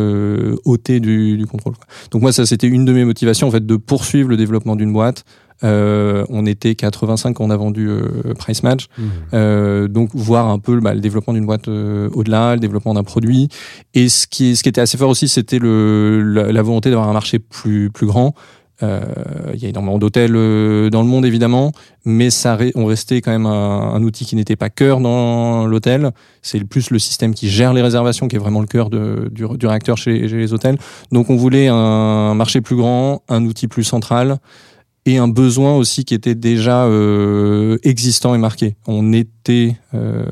ôté 0.65 1.01
du, 1.01 1.45
contrôle. 1.51 1.75
Donc 2.13 2.23
moi, 2.23 2.33
ça, 2.33 2.47
c'était 2.47 2.69
une 2.69 2.85
de 2.85 2.93
mes 2.93 3.05
motivations, 3.05 3.49
en 3.49 3.51
fait, 3.51 3.67
de 3.67 3.77
poursuivre 3.77 4.29
le 4.29 4.37
développement 4.37 4.77
d'une 4.77 4.93
boîte. 4.93 5.25
Euh, 5.63 6.25
on 6.29 6.47
était 6.47 6.75
85 6.75 7.35
quand 7.35 7.45
on 7.45 7.51
a 7.51 7.57
vendu 7.57 7.89
euh, 7.89 8.35
Price 8.37 8.63
Match. 8.63 8.87
Euh, 9.33 9.89
donc 9.89 10.11
voir 10.15 10.49
un 10.49 10.59
peu 10.59 10.79
bah, 10.81 10.95
le 10.95 11.01
développement 11.01 11.33
d'une 11.33 11.47
boîte 11.47 11.69
euh, 11.69 12.11
au-delà, 12.13 12.55
le 12.55 12.61
développement 12.61 12.95
d'un 12.95 13.05
produit. 13.05 13.49
Et 13.95 14.09
ce 14.09 14.27
qui, 14.27 14.57
ce 14.57 14.63
qui 14.63 14.69
était 14.69 14.81
assez 14.81 14.99
fort 14.99 15.09
aussi, 15.11 15.29
c'était 15.29 15.59
le, 15.59 16.23
la, 16.23 16.53
la 16.53 16.63
volonté 16.63 16.91
d'avoir 16.91 17.09
un 17.09 17.13
marché 17.13 17.39
plus, 17.39 17.91
plus 17.91 18.07
grand. 18.07 18.35
Il 18.83 19.59
y 19.63 19.65
a 19.65 19.69
énormément 19.71 19.99
d'hôtels 19.99 20.33
dans 20.33 21.01
le 21.01 21.09
monde 21.09 21.25
évidemment, 21.25 21.73
mais 22.05 22.29
ça, 22.29 22.59
on 22.75 22.85
restait 22.85 23.23
quand 23.23 23.31
même 23.31 23.47
un, 23.47 23.95
un 23.95 24.03
outil 24.03 24.27
qui 24.27 24.37
n'était 24.37 24.57
pas 24.57 24.69
cœur 24.69 25.01
dans 25.01 25.67
l'hôtel. 25.67 26.11
C'est 26.43 26.63
plus 26.65 26.91
le 26.91 26.99
système 26.99 27.33
qui 27.33 27.49
gère 27.49 27.73
les 27.73 27.81
réservations 27.81 28.29
qui 28.29 28.37
est 28.37 28.39
vraiment 28.39 28.61
le 28.61 28.67
cœur 28.67 28.91
de- 28.91 29.31
du, 29.33 29.47
du 29.57 29.67
réacteur 29.67 29.97
chez, 29.97 30.29
chez 30.29 30.37
les 30.37 30.53
hôtels. 30.53 30.77
Donc 31.13 31.31
on 31.31 31.37
voulait 31.37 31.69
un 31.69 32.35
marché 32.35 32.61
plus 32.61 32.77
grand, 32.77 33.23
un 33.31 33.47
outil 33.47 33.69
plus 33.69 33.85
central 33.85 34.37
et 35.07 35.19
un 35.19 35.29
besoin 35.29 35.77
aussi 35.77 36.05
qui 36.05 36.15
était 36.15 36.35
déjà 36.35 36.85
euh, 36.85 37.77
existant 37.83 38.35
et 38.35 38.39
marqué. 38.39 38.77
On 38.87 39.13
était, 39.13 39.77
euh, 39.93 40.25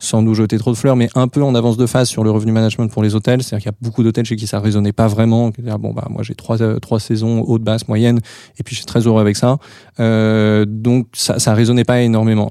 sans 0.00 0.22
nous 0.22 0.34
jeter 0.34 0.58
trop 0.58 0.72
de 0.72 0.76
fleurs, 0.76 0.96
mais 0.96 1.08
un 1.14 1.28
peu 1.28 1.42
en 1.42 1.54
avance 1.54 1.76
de 1.76 1.86
phase 1.86 2.08
sur 2.08 2.24
le 2.24 2.30
revenu 2.30 2.50
management 2.50 2.88
pour 2.88 3.02
les 3.02 3.14
hôtels. 3.14 3.42
C'est-à-dire 3.42 3.62
qu'il 3.62 3.72
y 3.72 3.74
a 3.74 3.78
beaucoup 3.80 4.02
d'hôtels 4.02 4.24
chez 4.24 4.36
qui 4.36 4.48
ça 4.48 4.58
résonnait 4.58 4.92
pas 4.92 5.06
vraiment. 5.06 5.52
Ah, 5.68 5.78
bon, 5.78 5.92
bah, 5.92 6.08
moi 6.10 6.22
j'ai 6.24 6.34
trois, 6.34 6.60
euh, 6.60 6.80
trois 6.80 6.98
saisons 6.98 7.42
haute, 7.42 7.62
basse, 7.62 7.86
moyenne, 7.86 8.18
et 8.58 8.62
puis 8.64 8.74
je 8.74 8.80
suis 8.80 8.86
très 8.86 9.06
heureux 9.06 9.20
avec 9.20 9.36
ça. 9.36 9.58
Donc 10.66 11.06
ça, 11.12 11.38
ça 11.38 11.54
résonnait 11.54 11.84
pas 11.84 12.00
énormément. 12.00 12.50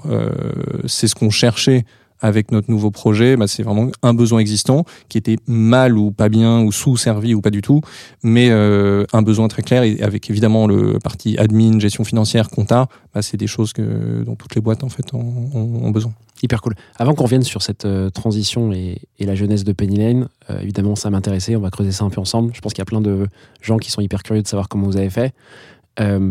C'est 0.86 1.08
ce 1.08 1.14
qu'on 1.14 1.30
cherchait 1.30 1.84
avec 2.20 2.52
notre 2.52 2.70
nouveau 2.70 2.90
projet, 2.90 3.36
bah, 3.36 3.46
c'est 3.46 3.62
vraiment 3.62 3.90
un 4.02 4.14
besoin 4.14 4.38
existant 4.38 4.84
qui 5.08 5.18
était 5.18 5.36
mal 5.46 5.96
ou 5.96 6.10
pas 6.10 6.28
bien 6.28 6.62
ou 6.62 6.72
sous-servi 6.72 7.34
ou 7.34 7.40
pas 7.40 7.50
du 7.50 7.62
tout, 7.62 7.80
mais 8.22 8.48
euh, 8.50 9.04
un 9.12 9.22
besoin 9.22 9.48
très 9.48 9.62
clair 9.62 9.82
et 9.82 10.00
avec 10.02 10.30
évidemment 10.30 10.66
le 10.66 10.98
parti 10.98 11.38
admin, 11.38 11.78
gestion 11.78 12.04
financière, 12.04 12.50
compta, 12.50 12.88
bah, 13.14 13.22
c'est 13.22 13.36
des 13.36 13.46
choses 13.46 13.72
que 13.72 14.22
dont 14.24 14.36
toutes 14.36 14.54
les 14.54 14.60
boîtes 14.60 14.84
en 14.84 14.88
fait 14.88 15.14
ont, 15.14 15.90
besoin. 15.90 16.12
Hyper 16.42 16.62
cool. 16.62 16.74
Avant 16.96 17.14
qu'on 17.14 17.24
revienne 17.24 17.42
sur 17.42 17.62
cette 17.62 17.84
euh, 17.84 18.08
transition 18.08 18.72
et, 18.72 19.00
la 19.18 19.34
jeunesse 19.34 19.64
de 19.64 19.72
Penny 19.72 19.98
Lane, 19.98 20.28
euh, 20.48 20.60
évidemment, 20.60 20.96
ça 20.96 21.10
m'intéressait. 21.10 21.54
On 21.56 21.60
va 21.60 21.70
creuser 21.70 21.92
ça 21.92 22.04
un 22.04 22.10
peu 22.10 22.20
ensemble. 22.20 22.52
Je 22.54 22.60
pense 22.60 22.72
qu'il 22.72 22.80
y 22.80 22.82
a 22.82 22.86
plein 22.86 23.02
de 23.02 23.26
gens 23.60 23.76
qui 23.76 23.90
sont 23.90 24.00
hyper 24.00 24.22
curieux 24.22 24.42
de 24.42 24.48
savoir 24.48 24.68
comment 24.68 24.86
vous 24.86 24.96
avez 24.96 25.10
fait. 25.10 25.34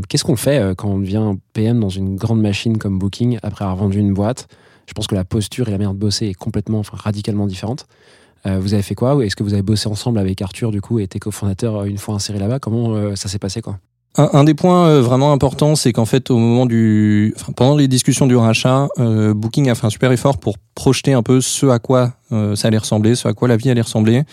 Qu'est-ce 0.08 0.24
qu'on 0.24 0.36
fait 0.36 0.74
quand 0.78 0.90
on 0.90 0.98
devient 0.98 1.34
PM 1.54 1.80
dans 1.80 1.90
une 1.90 2.16
grande 2.16 2.42
machine 2.42 2.80
comme 2.80 2.98
Booking 2.98 3.38
après 3.44 3.66
avoir 3.66 3.78
vendu 3.78 4.00
une 4.00 4.16
boîte? 4.16 4.48
Je 4.90 4.94
pense 4.94 5.06
que 5.06 5.14
la 5.14 5.24
posture 5.24 5.68
et 5.68 5.72
la 5.72 5.78
manière 5.78 5.94
de 5.94 6.00
bosser 6.00 6.26
est 6.26 6.34
complètement, 6.34 6.82
radicalement 6.92 7.46
différente. 7.46 7.86
Euh, 8.48 8.60
vous 8.60 8.74
avez 8.74 8.82
fait 8.82 8.96
quoi 8.96 9.24
Est-ce 9.24 9.36
que 9.36 9.44
vous 9.44 9.54
avez 9.54 9.62
bossé 9.62 9.88
ensemble 9.88 10.18
avec 10.18 10.42
Arthur, 10.42 10.72
du 10.72 10.82
coup, 10.82 10.98
et 10.98 11.08
tes 11.08 11.20
cofondateurs 11.20 11.82
euh, 11.82 11.86
une 11.86 12.00
fois 12.00 12.16
insérés 12.16 12.40
là-bas? 12.40 12.58
Comment 12.58 12.96
euh, 12.96 13.16
ça 13.16 13.30
s'est 13.30 13.38
passé, 13.38 13.62
quoi? 13.62 13.78
Un, 14.18 14.44
des 14.44 14.56
points 14.56 15.00
vraiment 15.02 15.32
importants, 15.32 15.76
c'est 15.76 15.94
qu'en 15.94 16.06
fait, 16.06 16.32
au 16.32 16.38
moment 16.40 16.66
du, 16.66 17.36
pendant 17.56 17.78
les 17.78 17.88
discussions 17.88 18.26
du 18.26 18.36
rachat, 18.36 18.88
Booking 18.98 19.70
a 19.70 19.76
fait 19.76 19.86
un 19.86 19.92
super 19.92 20.12
effort 20.12 20.40
pour 20.40 20.58
projeter 20.74 21.14
un 21.14 21.22
peu 21.22 21.42
ce 21.42 21.68
à 21.68 21.78
quoi 21.78 22.14
ça 22.32 22.68
allait 22.68 22.80
ressembler, 22.80 23.14
ce 23.14 23.28
à 23.28 23.34
quoi 23.34 23.48
la 23.48 23.56
vie 23.56 23.70
allait 23.70 23.84
ressembler. 23.84 24.24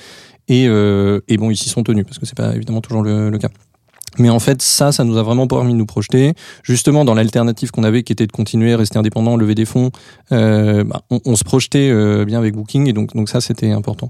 Et, 0.49 0.67
bon, 0.67 1.51
ils 1.51 1.57
s'y 1.57 1.69
sont 1.69 1.83
tenus 1.83 2.07
parce 2.07 2.19
que 2.19 2.25
c'est 2.25 2.35
pas 2.35 2.57
évidemment 2.57 2.81
toujours 2.81 3.03
le 3.03 3.37
cas. 3.37 3.51
Mais 4.19 4.31
en 4.31 4.39
fait, 4.39 4.63
ça, 4.63 4.93
ça 4.93 5.05
nous 5.05 5.17
a 5.17 5.23
vraiment 5.23 5.47
permis 5.47 5.73
de 5.73 5.79
nous 5.79 5.87
projeter. 5.87 6.35
Justement, 6.63 7.05
dans 7.05 7.15
l'alternative 7.15 7.71
qu'on 7.71 7.85
avait, 7.85 8.03
qui 8.03 8.13
était 8.13 8.27
de 8.27 8.33
continuer, 8.33 8.75
rester 8.75 8.99
indépendant, 8.99 9.37
lever 9.37 9.55
des 9.55 9.65
fonds, 9.65 9.91
euh, 10.33 10.85
bah, 10.85 11.03
on, 11.11 11.37
se 11.37 11.45
projetait 11.45 11.91
euh, 11.91 12.25
bien 12.25 12.39
avec 12.39 12.55
Booking, 12.55 12.89
et 12.89 12.93
donc, 12.93 13.15
donc 13.15 13.29
ça, 13.29 13.41
c'était 13.41 13.71
important. 13.71 14.09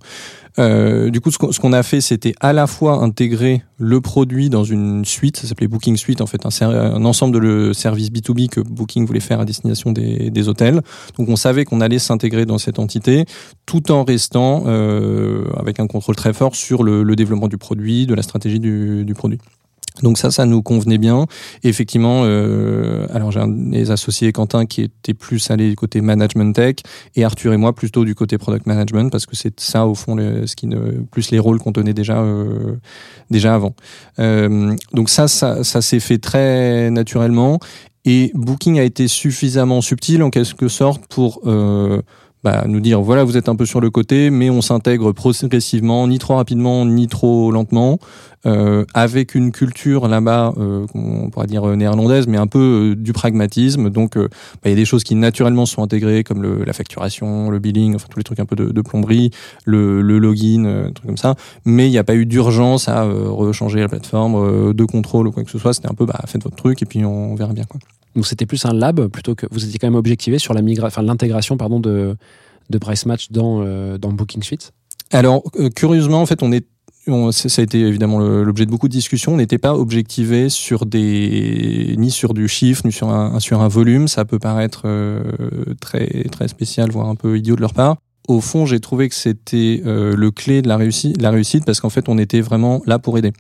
Euh, 0.59 1.11
du 1.11 1.21
coup, 1.21 1.31
ce 1.31 1.61
qu'on 1.61 1.73
a 1.73 1.83
fait, 1.83 2.01
c'était 2.01 2.35
à 2.41 2.53
la 2.53 2.67
fois 2.67 3.03
intégrer 3.03 3.63
le 3.79 4.01
produit 4.01 4.49
dans 4.49 4.65
une 4.65 5.05
suite, 5.05 5.37
ça 5.37 5.47
s'appelait 5.47 5.69
Booking 5.69 5.97
Suite, 5.97 6.21
en 6.21 6.27
fait, 6.27 6.47
un, 6.47 6.71
un 6.71 7.05
ensemble 7.05 7.35
de 7.35 7.39
le 7.39 7.75
service 7.75 8.11
B2B 8.11 8.49
que 8.49 8.61
Booking 8.61 9.07
voulait 9.07 9.21
faire 9.21 9.41
à 9.41 9.45
destination 9.45 9.93
des, 9.93 10.31
des 10.31 10.49
hôtels. 10.49 10.81
Donc, 11.19 11.29
on 11.29 11.37
savait 11.37 11.65
qu'on 11.65 11.81
allait 11.81 11.99
s'intégrer 11.99 12.47
dans 12.47 12.59
cette 12.59 12.79
entité, 12.79 13.27
tout 13.67 13.93
en 13.93 14.05
restant 14.05 14.65
euh, 14.67 15.45
avec 15.57 15.79
un 15.81 15.87
contrôle 15.87 16.17
très 16.17 16.33
fort 16.33 16.55
sur 16.55 16.83
le, 16.83 17.03
le 17.03 17.17
développement 17.17 17.49
du 17.49 17.59
produit, 17.59 18.07
de 18.07 18.15
la 18.15 18.23
stratégie 18.23 18.61
du, 18.61 19.05
du 19.05 19.15
produit. 19.15 19.39
Donc 20.03 20.19
ça, 20.19 20.31
ça 20.31 20.47
nous 20.47 20.63
convenait 20.63 20.99
bien. 20.99 21.27
Effectivement, 21.63 22.23
euh, 22.25 23.07
alors 23.13 23.31
j'ai 23.33 23.41
un 23.41 23.49
des 23.49 23.91
associés, 23.91 24.33
Quentin, 24.33 24.67
qui 24.67 24.83
était 24.83 25.15
plus 25.15 25.51
allé 25.51 25.71
du 25.71 25.77
côté 25.77 26.01
management 26.01 26.55
tech, 26.55 26.77
et 27.15 27.25
Arthur 27.25 27.53
et 27.53 27.57
moi 27.57 27.75
plutôt 27.75 28.05
du 28.05 28.15
côté 28.15 28.39
product 28.39 28.67
management, 28.67 29.11
parce 29.11 29.27
que 29.27 29.37
c'est 29.37 29.59
ça 29.61 29.87
au 29.87 29.95
fond 29.95 30.17
ce 30.17 30.55
qui 30.57 30.67
ne, 30.67 31.03
plus 31.11 31.31
les 31.31 31.39
rôles 31.39 31.59
qu'on 31.59 31.73
tenait 31.73 31.95
déjà 31.95 32.19
euh, 32.19 32.77
déjà 33.31 33.55
avant. 33.55 33.75
Euh, 34.19 34.75
donc 34.93 35.11
ça, 35.11 35.29
ça, 35.29 35.65
ça 35.65 35.83
s'est 35.83 36.01
fait 36.01 36.19
très 36.19 36.91
naturellement. 36.91 37.59
Et 38.05 38.31
Booking 38.35 38.79
a 38.79 38.85
été 38.85 39.09
suffisamment 39.09 39.81
subtil 39.81 40.23
en 40.23 40.31
quelque 40.31 40.69
sorte 40.69 41.05
pour 41.09 41.41
euh, 41.47 42.01
bah, 42.45 42.65
nous 42.67 42.81
dire 42.81 43.01
voilà 43.01 43.25
vous 43.25 43.37
êtes 43.37 43.49
un 43.49 43.57
peu 43.57 43.67
sur 43.67 43.81
le 43.81 43.91
côté, 43.91 44.31
mais 44.31 44.51
on 44.51 44.61
s'intègre 44.63 45.13
progressivement, 45.13 46.07
ni 46.07 46.19
trop 46.19 46.37
rapidement 46.37 46.85
ni 46.87 47.09
trop 47.09 47.51
lentement, 47.51 47.99
euh, 48.47 48.85
avec 48.95 49.35
une 49.35 49.51
culture 49.51 50.07
là-bas, 50.07 50.53
euh, 50.57 50.87
on 50.95 51.31
pourrait 51.31 51.49
dire 51.49 51.69
euh, 51.69 51.75
néerlandaise, 51.75 52.29
mais 52.29 52.39
un 52.39 52.47
peu 52.47 52.93
euh, 52.93 52.95
du 52.95 53.13
pragmatisme. 53.13 53.91
Donc 53.91 54.17
euh, 54.17 54.29
bah, 54.63 54.67
il 54.67 54.71
y 54.71 54.73
a 54.73 54.77
des 54.77 54.85
choses 54.85 55.03
qui 55.03 55.17
naturellement 55.17 55.67
sont 55.67 55.83
intégrées 55.83 56.23
comme 56.23 56.43
le, 56.43 56.63
la 56.65 56.73
facturation, 56.73 57.51
le 57.51 57.59
billing, 57.59 57.97
enfin 57.97 58.07
tous 58.09 58.19
les 58.19 58.25
trucs 58.25 58.39
un 58.39 58.47
peu 58.47 58.55
de, 58.55 58.67
de 58.71 58.81
plomberie, 58.83 59.31
le, 59.65 60.01
le 60.01 60.19
login, 60.19 60.91
trucs 60.95 61.07
comme 61.07 61.17
ça. 61.17 61.35
Mais 61.65 61.89
il 61.89 61.91
n'y 61.91 61.99
a 61.99 62.05
pas 62.05 62.15
eu 62.15 62.27
d'urgence 62.27 62.89
à 62.89 63.03
rechanger 63.03 63.81
la 63.81 63.89
plateforme, 63.89 64.73
de 64.73 64.85
contrôle 64.85 65.27
ou 65.27 65.33
quoi 65.33 65.43
que 65.43 65.51
ce 65.51 65.59
soit. 65.59 65.73
C'était 65.73 65.91
un 65.91 65.95
peu 65.95 66.07
bah, 66.07 66.21
faites 66.27 66.45
votre 66.45 66.57
truc 66.57 66.83
et 66.83 66.87
puis 66.87 67.05
on 67.05 67.35
verra 67.35 67.53
bien 67.53 67.65
quoi. 67.65 67.81
Donc 68.17 68.27
c'était 68.27 68.47
plus 68.47 68.65
un 68.65 68.73
lab 68.73 69.07
plutôt 69.07 69.37
que 69.37 69.47
vous 69.53 69.65
étiez 69.65 69.79
quand 69.79 69.87
même 69.87 69.95
objectivé 69.95 70.39
sur 70.39 70.55
l'intégration 70.55 71.57
pardon 71.57 71.79
de 71.79 72.17
de 72.71 72.79
Price 72.79 73.07
Match 73.07 73.31
dans 73.31 73.63
euh, 73.63 73.99
dans 73.99 74.13
Booking 74.13 74.43
Suite? 74.43 74.73
Alors, 75.13 75.43
euh, 75.59 75.71
curieusement, 75.71 76.21
en 76.21 76.27
fait, 76.27 76.43
on 76.43 76.53
est 76.53 76.67
ça 77.31 77.61
a 77.61 77.63
été 77.63 77.83
évidemment 77.83 78.19
l'objet 78.19 78.67
de 78.67 78.71
beaucoup 78.73 78.89
de 78.89 78.93
discussions. 78.93 79.35
On 79.35 79.37
n'était 79.37 79.59
pas 79.59 79.77
objectivé 79.77 80.49
sur 80.49 80.87
des 80.87 81.95
ni 81.99 82.11
sur 82.11 82.35
du 82.35 82.49
chiffre 82.49 82.83
ni 82.85 82.91
sur 82.91 83.11
un 83.11 83.39
sur 83.39 83.61
un 83.61 83.69
volume. 83.69 84.09
Ça 84.09 84.25
peut 84.25 84.41
paraître 84.41 84.83
euh, 84.87 85.23
très 85.81 86.25
très 86.33 86.49
spécial, 86.49 86.91
voire 86.91 87.09
un 87.09 87.15
peu 87.15 87.39
idiot 87.39 87.55
de 87.55 87.61
leur 87.61 87.75
part. 87.75 87.99
Au 88.27 88.41
fond, 88.41 88.67
j'ai 88.67 88.81
trouvé 88.81 89.09
que 89.09 89.15
c'était 89.15 89.83
euh, 89.87 90.17
le 90.17 90.33
clé 90.33 90.63
de 90.63 90.69
la 90.69 90.77
réussite, 90.77 91.23
la 91.23 91.31
réussite 91.31 91.65
parce 91.65 91.81
qu'en 91.81 91.91
fait, 91.91 92.09
on 92.09 92.19
était 92.19 92.41
vraiment 92.41 92.83
là 92.87 92.99
pour 92.99 93.17
aider. 93.19 93.33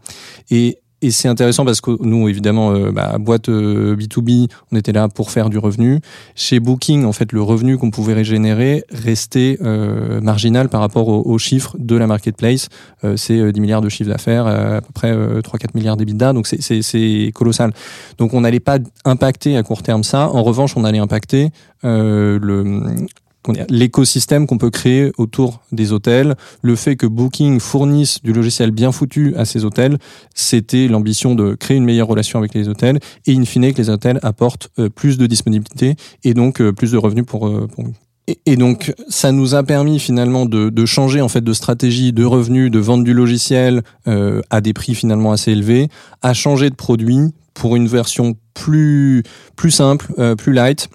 Et 0.52 0.78
et 1.02 1.10
c'est 1.10 1.28
intéressant 1.28 1.64
parce 1.64 1.80
que 1.80 1.90
nous, 2.00 2.28
évidemment, 2.28 2.72
euh, 2.72 2.90
bah, 2.90 3.16
boîte 3.18 3.48
euh, 3.48 3.94
B2B, 3.96 4.48
on 4.72 4.76
était 4.76 4.92
là 4.92 5.08
pour 5.08 5.30
faire 5.30 5.50
du 5.50 5.58
revenu. 5.58 6.00
Chez 6.34 6.58
Booking, 6.58 7.04
en 7.04 7.12
fait, 7.12 7.32
le 7.32 7.42
revenu 7.42 7.76
qu'on 7.76 7.90
pouvait 7.90 8.14
régénérer 8.14 8.84
restait 8.90 9.58
euh, 9.62 10.20
marginal 10.20 10.68
par 10.68 10.80
rapport 10.80 11.08
aux, 11.08 11.22
aux 11.22 11.38
chiffres 11.38 11.76
de 11.78 11.96
la 11.96 12.06
marketplace. 12.06 12.68
Euh, 13.04 13.16
c'est 13.16 13.38
euh, 13.38 13.52
10 13.52 13.60
milliards 13.60 13.82
de 13.82 13.88
chiffre 13.88 14.10
d'affaires, 14.10 14.46
euh, 14.46 14.78
à 14.78 14.80
peu 14.80 14.92
près 14.94 15.12
euh, 15.12 15.40
3-4 15.42 15.68
milliards 15.74 15.96
d'EBITDA, 15.96 16.32
donc 16.32 16.46
c'est- 16.46 17.30
colossal. 17.34 17.72
Donc 18.18 18.32
on 18.34 18.40
n'allait 18.40 18.60
pas 18.60 18.78
impacter 19.04 19.56
à 19.56 19.62
court 19.62 19.82
terme 19.82 20.02
ça. 20.02 20.28
En 20.30 20.42
revanche, 20.42 20.76
on 20.76 20.84
allait 20.84 20.98
impacter 20.98 21.50
euh, 21.84 22.38
le 22.40 22.64
l'écosystème 23.68 24.46
qu'on 24.46 24.58
peut 24.58 24.70
créer 24.70 25.12
autour 25.18 25.60
des 25.72 25.92
hôtels, 25.92 26.36
le 26.62 26.76
fait 26.76 26.96
que 26.96 27.06
Booking 27.06 27.60
fournisse 27.60 28.22
du 28.22 28.32
logiciel 28.32 28.70
bien 28.70 28.92
foutu 28.92 29.34
à 29.36 29.44
ces 29.44 29.64
hôtels, 29.64 29.98
c'était 30.34 30.88
l'ambition 30.88 31.34
de 31.34 31.54
créer 31.54 31.76
une 31.76 31.84
meilleure 31.84 32.08
relation 32.08 32.38
avec 32.38 32.54
les 32.54 32.68
hôtels 32.68 32.98
et 33.26 33.34
in 33.34 33.44
fine 33.44 33.72
que 33.72 33.78
les 33.78 33.90
hôtels 33.90 34.18
apportent 34.22 34.70
euh, 34.78 34.88
plus 34.88 35.18
de 35.18 35.26
disponibilité 35.26 35.96
et 36.24 36.34
donc 36.34 36.60
euh, 36.60 36.72
plus 36.72 36.92
de 36.92 36.98
revenus 36.98 37.24
pour, 37.26 37.46
euh, 37.46 37.68
nous. 37.78 37.94
Et, 38.44 38.56
donc, 38.56 38.92
ça 39.08 39.30
nous 39.30 39.54
a 39.54 39.62
permis 39.62 40.00
finalement 40.00 40.46
de, 40.46 40.84
changer 40.84 41.20
en 41.20 41.28
fait 41.28 41.42
de 41.42 41.52
stratégie, 41.52 42.12
de 42.12 42.24
revenus, 42.24 42.72
de 42.72 42.80
vente 42.80 43.04
du 43.04 43.14
logiciel 43.14 43.84
à 44.04 44.60
des 44.60 44.72
prix 44.72 44.96
finalement 44.96 45.30
assez 45.30 45.52
élevés, 45.52 45.88
à 46.22 46.34
changer 46.34 46.68
de 46.68 46.74
produit 46.74 47.32
pour 47.54 47.76
une 47.76 47.86
version 47.86 48.34
plus 48.52 49.22
plus 49.54 49.70
simple, 49.70 50.12
plus 50.36 50.52
light, 50.52 50.88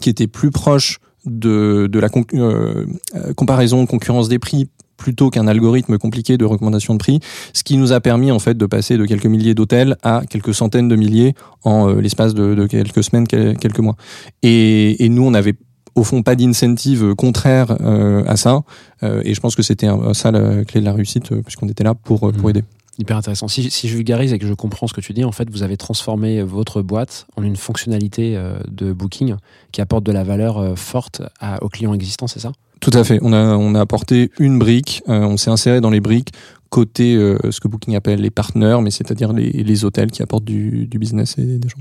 qui 0.00 0.10
était 0.10 0.26
plus 0.26 0.50
proche 0.50 0.98
de, 1.26 1.88
de 1.90 1.98
la 1.98 2.08
con- 2.08 2.24
euh, 2.34 2.86
euh, 3.14 3.32
comparaison, 3.34 3.86
concurrence 3.86 4.28
des 4.28 4.38
prix 4.38 4.68
plutôt 4.96 5.30
qu'un 5.30 5.48
algorithme 5.48 5.98
compliqué 5.98 6.36
de 6.38 6.44
recommandation 6.44 6.94
de 6.94 6.98
prix, 6.98 7.18
ce 7.52 7.64
qui 7.64 7.76
nous 7.76 7.92
a 7.92 8.00
permis 8.00 8.30
en 8.30 8.38
fait 8.38 8.56
de 8.56 8.66
passer 8.66 8.96
de 8.96 9.04
quelques 9.04 9.26
milliers 9.26 9.54
d'hôtels 9.54 9.96
à 10.04 10.22
quelques 10.30 10.54
centaines 10.54 10.86
de 10.88 10.94
milliers 10.96 11.34
en 11.64 11.88
euh, 11.88 12.00
l'espace 12.00 12.34
de, 12.34 12.54
de 12.54 12.66
quelques 12.66 13.02
semaines, 13.02 13.26
quel- 13.26 13.58
quelques 13.58 13.80
mois. 13.80 13.96
Et, 14.42 15.04
et 15.04 15.08
nous, 15.08 15.24
on 15.24 15.32
n'avait 15.32 15.54
au 15.94 16.04
fond 16.04 16.22
pas 16.22 16.36
d'incentive 16.36 17.14
contraire 17.16 17.76
euh, 17.82 18.22
à 18.26 18.36
ça, 18.36 18.62
et 19.02 19.34
je 19.34 19.40
pense 19.40 19.54
que 19.56 19.62
c'était 19.62 19.88
ça 20.14 20.30
la 20.30 20.64
clé 20.64 20.80
de 20.80 20.86
la 20.86 20.92
réussite, 20.94 21.34
puisqu'on 21.42 21.68
était 21.68 21.84
là 21.84 21.94
pour, 21.94 22.20
pour 22.20 22.30
Mhm. 22.32 22.48
aider. 22.50 22.64
Hyper 22.98 23.16
intéressant. 23.16 23.48
Si, 23.48 23.70
si 23.70 23.88
je 23.88 23.96
vulgarise 23.96 24.32
et 24.32 24.38
que 24.38 24.46
je 24.46 24.52
comprends 24.52 24.86
ce 24.86 24.92
que 24.92 25.00
tu 25.00 25.14
dis, 25.14 25.24
en 25.24 25.32
fait, 25.32 25.48
vous 25.50 25.62
avez 25.62 25.78
transformé 25.78 26.42
votre 26.42 26.82
boîte 26.82 27.26
en 27.36 27.42
une 27.42 27.56
fonctionnalité 27.56 28.36
euh, 28.36 28.58
de 28.70 28.92
booking 28.92 29.36
qui 29.72 29.80
apporte 29.80 30.04
de 30.04 30.12
la 30.12 30.24
valeur 30.24 30.58
euh, 30.58 30.74
forte 30.76 31.22
aux 31.62 31.68
clients 31.70 31.94
existants, 31.94 32.26
c'est 32.26 32.40
ça? 32.40 32.52
Tout 32.80 32.90
à 32.92 33.02
fait. 33.04 33.18
On 33.22 33.32
a, 33.32 33.56
on 33.56 33.74
a 33.74 33.80
apporté 33.80 34.30
une 34.38 34.58
brique, 34.58 35.02
euh, 35.08 35.20
on 35.20 35.36
s'est 35.36 35.50
inséré 35.50 35.80
dans 35.80 35.90
les 35.90 36.00
briques 36.00 36.32
côté 36.68 37.14
ce 37.50 37.60
que 37.60 37.68
Booking 37.68 37.96
appelle 37.96 38.22
les 38.22 38.30
partenaires, 38.30 38.80
mais 38.80 38.90
c'est-à-dire 38.90 39.34
les, 39.34 39.50
les 39.50 39.84
hôtels 39.84 40.10
qui 40.10 40.22
apportent 40.22 40.46
du, 40.46 40.86
du 40.86 40.98
business 40.98 41.36
et 41.36 41.58
des 41.58 41.68
gens. 41.68 41.76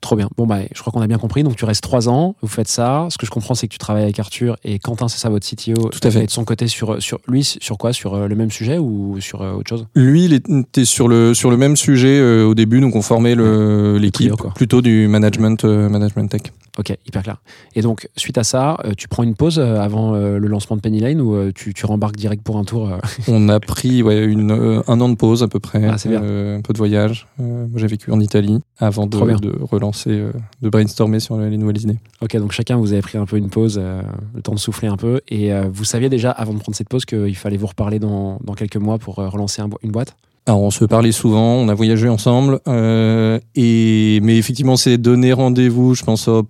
Trop 0.00 0.16
bien. 0.16 0.28
Bon, 0.38 0.46
bah, 0.46 0.60
je 0.74 0.80
crois 0.80 0.92
qu'on 0.92 1.02
a 1.02 1.06
bien 1.06 1.18
compris. 1.18 1.42
Donc, 1.42 1.56
tu 1.56 1.64
restes 1.66 1.82
trois 1.82 2.08
ans, 2.08 2.34
vous 2.40 2.48
faites 2.48 2.68
ça. 2.68 3.06
Ce 3.10 3.18
que 3.18 3.26
je 3.26 3.30
comprends, 3.30 3.54
c'est 3.54 3.66
que 3.68 3.72
tu 3.72 3.78
travailles 3.78 4.04
avec 4.04 4.18
Arthur 4.18 4.56
et 4.64 4.78
Quentin, 4.78 5.08
c'est 5.08 5.18
ça 5.18 5.28
votre 5.28 5.46
CTO. 5.46 5.90
Tout 5.90 6.00
à 6.02 6.10
fait. 6.10 6.22
Et 6.22 6.26
de 6.26 6.30
son 6.30 6.44
côté, 6.44 6.68
sur, 6.68 7.02
sur 7.02 7.18
lui, 7.28 7.44
sur 7.44 7.76
quoi? 7.76 7.92
Sur 7.92 8.14
euh, 8.14 8.26
le 8.26 8.34
même 8.34 8.50
sujet 8.50 8.78
ou 8.78 9.20
sur 9.20 9.42
euh, 9.42 9.52
autre 9.52 9.68
chose? 9.68 9.86
Lui, 9.94 10.24
il 10.24 10.32
était 10.32 10.86
sur 10.86 11.06
le, 11.06 11.34
sur 11.34 11.50
le 11.50 11.58
même 11.58 11.76
sujet 11.76 12.18
euh, 12.18 12.44
au 12.46 12.54
début, 12.54 12.80
donc 12.80 12.96
on 12.96 13.02
formait 13.02 13.34
le- 13.34 13.98
l'équipe 13.98 14.32
plutôt 14.54 14.80
du 14.80 15.06
management, 15.06 15.64
euh, 15.66 15.88
management 15.90 16.28
tech. 16.30 16.42
Ok, 16.78 16.96
hyper 17.06 17.22
clair. 17.22 17.36
Et 17.74 17.82
donc, 17.82 18.08
suite 18.16 18.38
à 18.38 18.44
ça, 18.44 18.76
euh, 18.84 18.92
tu 18.96 19.08
prends 19.08 19.22
une 19.22 19.34
pause 19.34 19.58
euh, 19.58 19.80
avant 19.80 20.14
euh, 20.14 20.38
le 20.38 20.46
lancement 20.46 20.76
de 20.76 20.80
Penny 20.80 21.00
Lane 21.00 21.20
ou 21.20 21.50
tu, 21.52 21.74
tu 21.74 21.84
rembarques 21.86 22.16
direct 22.16 22.42
pour 22.42 22.58
un 22.58 22.64
tour 22.64 22.90
On 23.28 23.48
a 23.48 23.58
pris 23.58 24.02
ouais, 24.02 24.24
une, 24.24 24.52
euh, 24.52 24.82
un 24.86 25.00
an 25.00 25.08
de 25.08 25.16
pause 25.16 25.42
à 25.42 25.48
peu 25.48 25.58
près, 25.58 25.84
Ah, 25.84 25.96
euh, 26.06 26.58
un 26.58 26.60
peu 26.60 26.72
de 26.72 26.78
voyage. 26.78 27.26
Euh, 27.40 27.66
moi, 27.66 27.80
j'ai 27.80 27.86
vécu 27.88 28.12
en 28.12 28.20
Italie 28.20 28.60
avant 28.78 29.06
de, 29.06 29.16
relancer, 29.16 30.24
de 30.62 30.68
brainstormer 30.68 31.20
sur 31.20 31.38
les 31.38 31.56
nouvelles 31.56 31.80
idées. 31.82 31.98
Ok, 32.20 32.36
donc 32.36 32.52
chacun, 32.52 32.76
vous 32.76 32.92
avez 32.92 33.02
pris 33.02 33.18
un 33.18 33.26
peu 33.26 33.36
une 33.36 33.50
pause, 33.50 33.78
le 33.78 34.42
temps 34.42 34.54
de 34.54 34.58
souffler 34.58 34.88
un 34.88 34.96
peu. 34.96 35.20
Et 35.28 35.52
vous 35.72 35.84
saviez 35.84 36.08
déjà, 36.08 36.30
avant 36.30 36.54
de 36.54 36.58
prendre 36.58 36.76
cette 36.76 36.88
pause, 36.88 37.04
qu'il 37.04 37.36
fallait 37.36 37.56
vous 37.56 37.66
reparler 37.66 37.98
dans, 37.98 38.38
dans 38.42 38.54
quelques 38.54 38.76
mois 38.76 38.98
pour 38.98 39.16
relancer 39.16 39.60
un 39.60 39.70
une 39.82 39.92
boîte? 39.92 40.16
Alors 40.50 40.62
on 40.62 40.72
se 40.72 40.84
parlait 40.84 41.12
souvent, 41.12 41.54
on 41.54 41.68
a 41.68 41.74
voyagé 41.74 42.08
ensemble, 42.08 42.58
euh, 42.66 43.38
et 43.54 44.18
mais 44.24 44.36
effectivement 44.36 44.76
c'est 44.76 44.98
donner 44.98 45.32
rendez-vous, 45.32 45.94
je 45.94 46.02
pense 46.02 46.26
au 46.26 46.44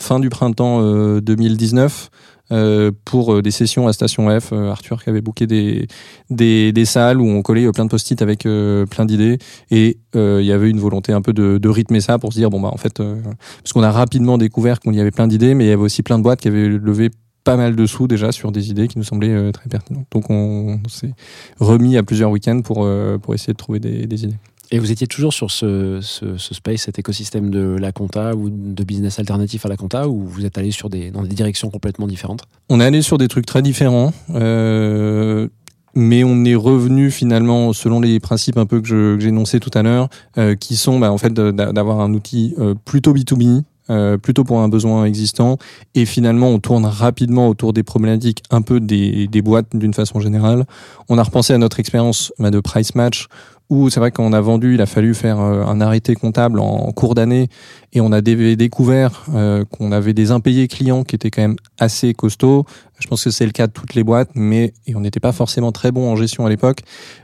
fin 0.00 0.18
du 0.18 0.28
printemps 0.28 0.80
2019 1.20 2.10
euh, 2.50 2.90
pour 3.04 3.32
euh, 3.32 3.42
des 3.42 3.52
sessions 3.52 3.86
à 3.86 3.92
Station 3.92 4.28
F. 4.40 4.52
Arthur 4.52 5.04
qui 5.04 5.08
avait 5.08 5.20
booké 5.20 5.46
des, 5.46 6.84
salles 6.84 7.20
où 7.20 7.28
on 7.28 7.42
collait 7.42 7.70
plein 7.70 7.84
de 7.84 7.90
post-it 7.90 8.20
avec 8.22 8.40
plein 8.40 9.04
d'idées 9.04 9.38
et 9.70 9.98
il 10.14 10.44
y 10.44 10.50
avait 10.50 10.68
une 10.68 10.80
volonté 10.80 11.12
un 11.12 11.22
peu 11.22 11.32
de, 11.32 11.58
de 11.58 11.68
rythmer 11.68 12.00
ça 12.00 12.18
pour 12.18 12.32
se 12.32 12.38
dire 12.38 12.50
bon 12.50 12.58
bah 12.58 12.70
en 12.72 12.76
fait 12.76 12.94
parce 12.98 13.72
qu'on 13.72 13.84
a 13.84 13.92
rapidement 13.92 14.36
découvert 14.36 14.80
qu'il 14.80 14.96
y 14.96 15.00
avait 15.00 15.12
plein 15.12 15.28
d'idées 15.28 15.54
mais 15.54 15.66
il 15.66 15.68
y 15.68 15.72
avait 15.72 15.80
aussi 15.80 16.02
plein 16.02 16.18
de 16.18 16.24
boîtes 16.24 16.40
qui 16.40 16.48
avaient 16.48 16.66
levé 16.66 17.10
pas 17.46 17.56
mal 17.56 17.76
de 17.76 17.86
sous 17.86 18.06
déjà 18.06 18.32
sur 18.32 18.52
des 18.52 18.70
idées 18.70 18.88
qui 18.88 18.98
nous 18.98 19.04
semblaient 19.04 19.52
très 19.52 19.68
pertinentes. 19.70 20.06
Donc 20.10 20.28
on, 20.28 20.80
s'est 20.88 21.14
remis 21.58 21.96
à 21.96 22.02
plusieurs 22.02 22.30
week-ends 22.30 22.60
pour, 22.60 22.86
pour 23.22 23.34
essayer 23.34 23.52
de 23.54 23.58
trouver 23.58 23.78
des, 23.78 24.06
des 24.06 24.24
idées. 24.24 24.36
Et 24.72 24.78
vous 24.78 24.90
étiez 24.90 25.06
toujours 25.06 25.32
sur 25.32 25.50
ce, 25.50 26.00
ce, 26.02 26.36
ce, 26.36 26.54
space, 26.54 26.82
cet 26.82 26.98
écosystème 26.98 27.50
de 27.50 27.76
la 27.78 27.92
compta 27.92 28.34
ou 28.34 28.50
de 28.50 28.84
business 28.84 29.18
alternatif 29.18 29.64
à 29.64 29.68
la 29.68 29.76
compta, 29.76 30.08
ou 30.08 30.24
vous 30.26 30.44
êtes 30.44 30.58
allé 30.58 30.72
sur 30.72 30.90
des, 30.90 31.10
dans 31.10 31.22
des 31.22 31.28
directions 31.28 31.70
complètement 31.70 32.08
différentes? 32.08 32.42
On 32.68 32.80
est 32.80 32.84
allé 32.84 33.02
sur 33.02 33.16
des 33.16 33.28
trucs 33.28 33.46
très 33.46 33.62
différents. 33.62 34.12
Euh, 34.34 35.48
mais 35.94 36.24
on 36.24 36.44
est 36.44 36.54
revenu 36.54 37.10
finalement 37.10 37.72
selon 37.72 38.00
les 38.00 38.20
principes 38.20 38.58
un 38.58 38.66
peu 38.66 38.80
que 38.80 39.18
j'ai 39.18 39.28
énoncés 39.28 39.60
tout 39.60 39.70
à 39.72 39.82
l'heure, 39.82 40.08
euh, 40.36 40.54
qui 40.54 40.76
sont 40.76 40.98
bah, 40.98 41.10
en 41.10 41.18
fait 41.18 41.32
d'avoir 41.32 42.00
un 42.00 42.12
outil 42.12 42.54
euh, 42.58 42.74
plutôt 42.84 43.14
B2B, 43.14 43.62
euh, 43.90 44.16
plutôt 44.16 44.44
pour 44.44 44.60
un 44.60 44.68
besoin 44.68 45.04
existant. 45.04 45.58
Et 45.94 46.04
finalement, 46.04 46.48
on 46.48 46.58
tourne 46.58 46.84
rapidement 46.84 47.48
autour 47.48 47.72
des 47.72 47.82
problématiques 47.82 48.42
un 48.50 48.62
peu 48.62 48.80
des, 48.80 49.26
des 49.26 49.42
boîtes 49.42 49.74
d'une 49.74 49.94
façon 49.94 50.20
générale. 50.20 50.66
On 51.08 51.18
a 51.18 51.22
repensé 51.22 51.52
à 51.52 51.58
notre 51.58 51.80
expérience 51.80 52.32
bah, 52.38 52.50
de 52.50 52.60
price 52.60 52.94
match 52.94 53.28
où 53.68 53.90
c'est 53.90 54.00
vrai 54.00 54.12
qu'on 54.12 54.32
a 54.32 54.40
vendu, 54.40 54.74
il 54.74 54.80
a 54.80 54.86
fallu 54.86 55.14
faire 55.14 55.40
euh, 55.40 55.64
un 55.64 55.80
arrêté 55.80 56.14
comptable 56.14 56.60
en 56.60 56.92
cours 56.92 57.14
d'année 57.14 57.48
et 57.92 58.00
on 58.00 58.12
a 58.12 58.20
découvert 58.20 59.24
euh, 59.34 59.64
qu'on 59.64 59.90
avait 59.92 60.12
des 60.12 60.30
impayés 60.30 60.68
clients 60.68 61.02
qui 61.02 61.16
étaient 61.16 61.30
quand 61.30 61.42
même 61.42 61.56
assez 61.78 62.14
costauds. 62.14 62.64
Je 63.00 63.08
pense 63.08 63.24
que 63.24 63.30
c'est 63.30 63.46
le 63.46 63.52
cas 63.52 63.66
de 63.66 63.72
toutes 63.72 63.94
les 63.94 64.04
boîtes, 64.04 64.30
mais 64.34 64.72
et 64.86 64.94
on 64.94 65.00
n'était 65.00 65.20
pas 65.20 65.32
forcément 65.32 65.72
très 65.72 65.90
bon 65.90 66.10
en 66.10 66.16
gestion 66.16 66.46
à 66.46 66.48
l'époque. 66.48 66.80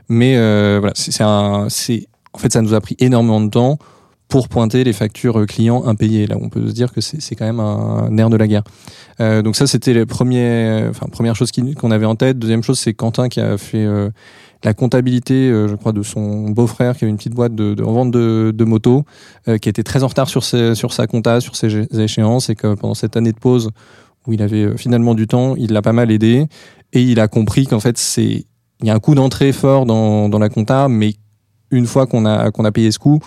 Mais 0.09 0.35
euh, 0.37 0.77
voilà, 0.79 0.93
c'est 0.95 1.23
en 1.23 1.69
fait 2.37 2.51
ça 2.51 2.61
nous 2.61 2.73
a 2.73 2.81
pris 2.81 2.95
énormément 2.99 3.39
de 3.39 3.49
temps 3.49 3.77
pour 4.33 4.49
pointer 4.49 4.83
les 4.83 4.93
factures 4.93 5.45
clients 5.45 5.83
impayées. 5.85 6.25
Là, 6.25 6.37
on 6.41 6.49
peut 6.49 6.67
se 6.67 6.73
dire 6.73 6.91
que 6.91 7.01
c'est 7.01 7.35
quand 7.35 7.45
même 7.45 7.59
un, 7.59 8.09
nerf 8.09 8.31
de 8.31 8.35
la 8.35 8.47
guerre. 8.47 8.63
Euh, 9.19 9.43
donc 9.43 9.55
ça, 9.55 9.67
c'était 9.67 9.93
les 9.93 10.07
premiers, 10.07 10.87
enfin 10.89 11.05
première 11.05 11.35
chose 11.35 11.51
qu'on 11.51 11.91
avait 11.91 12.07
en 12.07 12.15
tête. 12.15 12.39
Deuxième 12.39 12.63
chose, 12.63 12.79
c'est 12.79 12.95
Quentin 12.95 13.29
qui 13.29 13.39
a 13.39 13.59
fait 13.59 13.85
euh, 13.85 14.09
la 14.63 14.73
comptabilité, 14.73 15.33
euh, 15.33 15.67
je 15.67 15.75
crois, 15.75 15.91
de 15.91 16.01
son 16.01 16.49
beau-frère 16.49 16.97
qui 16.97 17.03
avait 17.03 17.11
une 17.11 17.17
petite 17.17 17.35
boîte 17.35 17.53
de, 17.53 17.75
de 17.75 17.83
vente 17.83 18.09
de, 18.09 18.63
motos, 18.63 19.03
euh, 19.47 19.59
qui 19.59 19.69
était 19.69 19.83
très 19.83 20.03
en 20.03 20.07
retard 20.07 20.29
sur, 20.29 20.43
sa 20.43 21.07
compta, 21.07 21.39
sur 21.39 21.55
ses 21.55 21.85
échéances, 21.99 22.49
et 22.49 22.55
que 22.55 22.73
pendant 22.73 22.95
cette 22.95 23.15
année 23.15 23.33
de 23.33 23.39
pause 23.39 23.69
où 24.25 24.33
il 24.33 24.41
avait 24.41 24.63
euh, 24.63 24.77
finalement 24.77 25.15
du 25.15 25.27
temps, 25.27 25.55
il 25.57 25.73
l'a 25.73 25.81
pas 25.81 25.93
mal 25.93 26.09
aidé, 26.11 26.47
et 26.93 27.01
il 27.03 27.19
a 27.19 27.27
compris 27.27 27.67
qu'en 27.67 27.79
fait, 27.79 27.99
il 28.17 28.45
y 28.83 28.89
a 28.89 28.95
un 28.95 28.99
coût 28.99 29.15
d'entrée 29.15 29.51
fort 29.51 29.85
dans, 29.85 30.29
dans 30.29 30.39
la 30.39 30.49
compta, 30.49 30.87
mais 30.87 31.13
une 31.73 31.85
fois 31.85 32.07
qu'on 32.07 32.25
a, 32.25 32.51
qu'on 32.51 32.65
a 32.65 32.71
payé 32.71 32.91
ce 32.91 32.99
coût, 32.99 33.19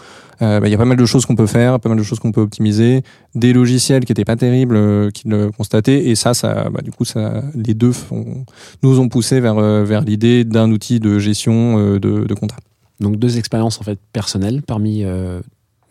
euh, 0.42 0.60
bah, 0.60 0.68
il 0.68 0.70
y 0.70 0.74
a 0.74 0.78
pas 0.78 0.84
mal 0.84 0.96
de 0.96 1.06
choses 1.06 1.26
qu'on 1.26 1.36
peut 1.36 1.46
faire, 1.46 1.80
pas 1.80 1.88
mal 1.88 1.98
de 1.98 2.02
choses 2.02 2.18
qu'on 2.18 2.32
peut 2.32 2.40
optimiser, 2.40 3.02
des 3.34 3.52
logiciels 3.52 4.04
qui 4.04 4.12
étaient 4.12 4.24
pas 4.24 4.36
terribles, 4.36 4.76
euh, 4.76 5.10
qui 5.10 5.28
le 5.28 5.50
constataient, 5.50 6.08
et 6.08 6.14
ça, 6.14 6.34
ça, 6.34 6.68
bah, 6.70 6.80
du 6.82 6.90
coup, 6.90 7.04
ça, 7.04 7.42
les 7.54 7.74
deux 7.74 7.92
nous 8.82 9.00
ont 9.00 9.08
poussé 9.08 9.40
vers, 9.40 9.58
euh, 9.58 9.84
vers 9.84 10.02
l'idée 10.02 10.44
d'un 10.44 10.70
outil 10.70 11.00
de 11.00 11.18
gestion 11.18 11.78
euh, 11.78 11.98
de, 11.98 12.24
de 12.24 12.34
compta. 12.34 12.56
Donc 13.00 13.16
deux 13.16 13.36
expériences 13.36 13.78
en 13.78 13.84
fait 13.84 13.98
personnelles 14.14 14.62
parmi 14.62 15.04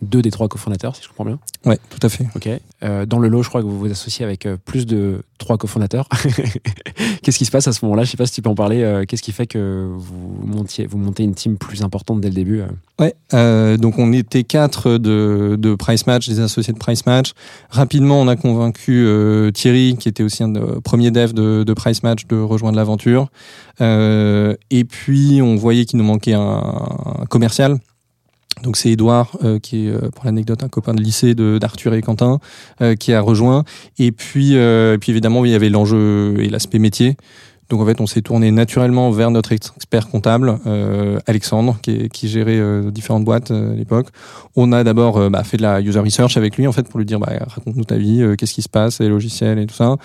deux 0.05 0.21
des 0.21 0.31
trois 0.31 0.47
cofondateurs, 0.47 0.95
si 0.95 1.03
je 1.03 1.09
comprends 1.09 1.25
bien. 1.25 1.39
Ouais, 1.65 1.79
tout 1.89 1.99
à 2.01 2.09
fait. 2.09 2.25
Ok. 2.35 2.49
Euh, 2.83 3.05
dans 3.05 3.19
le 3.19 3.27
lot, 3.27 3.43
je 3.43 3.49
crois 3.49 3.61
que 3.61 3.67
vous 3.67 3.79
vous 3.79 3.91
associez 3.91 4.23
avec 4.25 4.45
euh, 4.45 4.57
plus 4.63 4.85
de 4.85 5.21
trois 5.37 5.57
cofondateurs. 5.57 6.07
Qu'est-ce 7.21 7.37
qui 7.37 7.45
se 7.45 7.51
passe 7.51 7.67
à 7.67 7.73
ce 7.73 7.83
moment-là? 7.85 8.03
Je 8.03 8.11
sais 8.11 8.17
pas 8.17 8.25
si 8.25 8.33
tu 8.33 8.41
peux 8.41 8.49
en 8.49 8.55
parler. 8.55 8.83
Euh, 8.83 9.05
Qu'est-ce 9.07 9.23
qui 9.23 9.31
fait 9.31 9.47
que 9.47 9.89
vous 9.95 10.39
montiez, 10.45 10.85
vous 10.85 10.97
montez 10.97 11.23
une 11.23 11.35
team 11.35 11.57
plus 11.57 11.81
importante 11.81 12.21
dès 12.21 12.29
le 12.29 12.33
début 12.35 12.61
Ouais. 12.99 13.13
Euh, 13.33 13.75
donc 13.77 13.99
on 13.99 14.13
était 14.13 14.43
quatre 14.43 14.97
de, 14.97 15.57
de 15.59 15.75
Price 15.75 16.07
Match, 16.07 16.27
des 16.29 16.39
associés 16.39 16.73
de 16.73 16.77
Price 16.79 17.05
Match. 17.05 17.33
Rapidement, 17.69 18.21
on 18.21 18.27
a 18.27 18.35
convaincu 18.35 19.05
euh, 19.05 19.51
Thierry, 19.51 19.97
qui 19.99 20.07
était 20.07 20.23
aussi 20.23 20.43
un 20.43 20.49
des 20.49 20.61
premiers 20.83 21.11
devs 21.11 21.33
de, 21.33 21.63
de 21.63 21.73
Price 21.73 22.03
Match, 22.03 22.25
de 22.27 22.37
rejoindre 22.37 22.77
l'aventure. 22.77 23.29
et 23.81 24.83
puis 24.87 25.41
on 25.41 25.55
voyait 25.55 25.85
qu'il 25.85 25.97
nous 25.99 26.05
manquait 26.05 26.33
un, 26.33 26.61
un 27.21 27.25
commercial. 27.25 27.79
Donc 28.63 28.77
c'est 28.77 28.89
Edouard 28.89 29.37
euh, 29.43 29.59
qui 29.59 29.87
est 29.87 29.89
euh, 29.89 30.09
pour 30.09 30.25
l'anecdote 30.25 30.63
un 30.63 30.69
copain 30.69 30.93
de 30.93 31.01
lycée 31.01 31.35
de 31.35 31.57
d'Arthur 31.57 31.93
et 31.93 32.01
Quentin 32.01 32.39
euh, 32.81 32.95
qui 32.95 33.13
a 33.13 33.21
rejoint. 33.21 33.63
Et 33.99 34.11
puis 34.11 34.53
et 34.55 34.97
puis 34.99 35.11
évidemment 35.11 35.45
il 35.45 35.51
y 35.51 35.55
avait 35.55 35.69
l'enjeu 35.69 36.35
et 36.39 36.49
l'aspect 36.49 36.79
métier 36.79 37.17
donc 37.69 37.81
en 37.81 37.85
fait, 37.85 37.99
on 37.99 38.05
s'est 38.05 38.21
tourné 38.21 38.51
naturellement 38.51 39.09
vers 39.11 39.31
notre 39.31 39.51
expert 39.51 40.07
comptable, 40.07 40.59
euh, 40.67 41.19
Alexandre, 41.25 41.77
qui, 41.81 42.27
gérait 42.27 42.59
euh, 42.59 42.91
différentes 42.91 43.25
boîtes 43.25 43.51
euh, 43.51 43.73
à 43.73 43.75
l'époque. 43.75 44.07
On 44.55 44.71
a 44.71 44.83
d'abord 44.83 45.29
bah, 45.29 45.43
fait 45.43 45.57
de 45.57 45.63
la 45.63 45.81
user 45.81 45.99
research 45.99 46.37
avec 46.37 46.57
lui, 46.57 46.67
en 46.67 46.71
fait, 46.71 46.87
pour 46.87 46.99
lui 46.99 47.05
dire 47.05 47.19
bah, 47.19 47.31
raconte-nous 47.47 47.83
ta 47.83 47.97
vie, 47.97 48.23
qu'est-ce 48.37 48.53
qui 48.53 48.61
se 48.61 48.69
passe, 48.69 48.99
les 48.99 49.09
logiciels 49.09 49.57
et 49.59 49.65
tout 49.65 49.75
ça. 49.75 49.95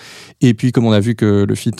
Et 0.41 0.53
puis, 0.53 0.71
comme 0.71 0.85
on 0.85 0.91
a 0.91 0.99
vu 0.99 1.15
que 1.15 1.45
le 1.47 1.55
fit 1.55 1.71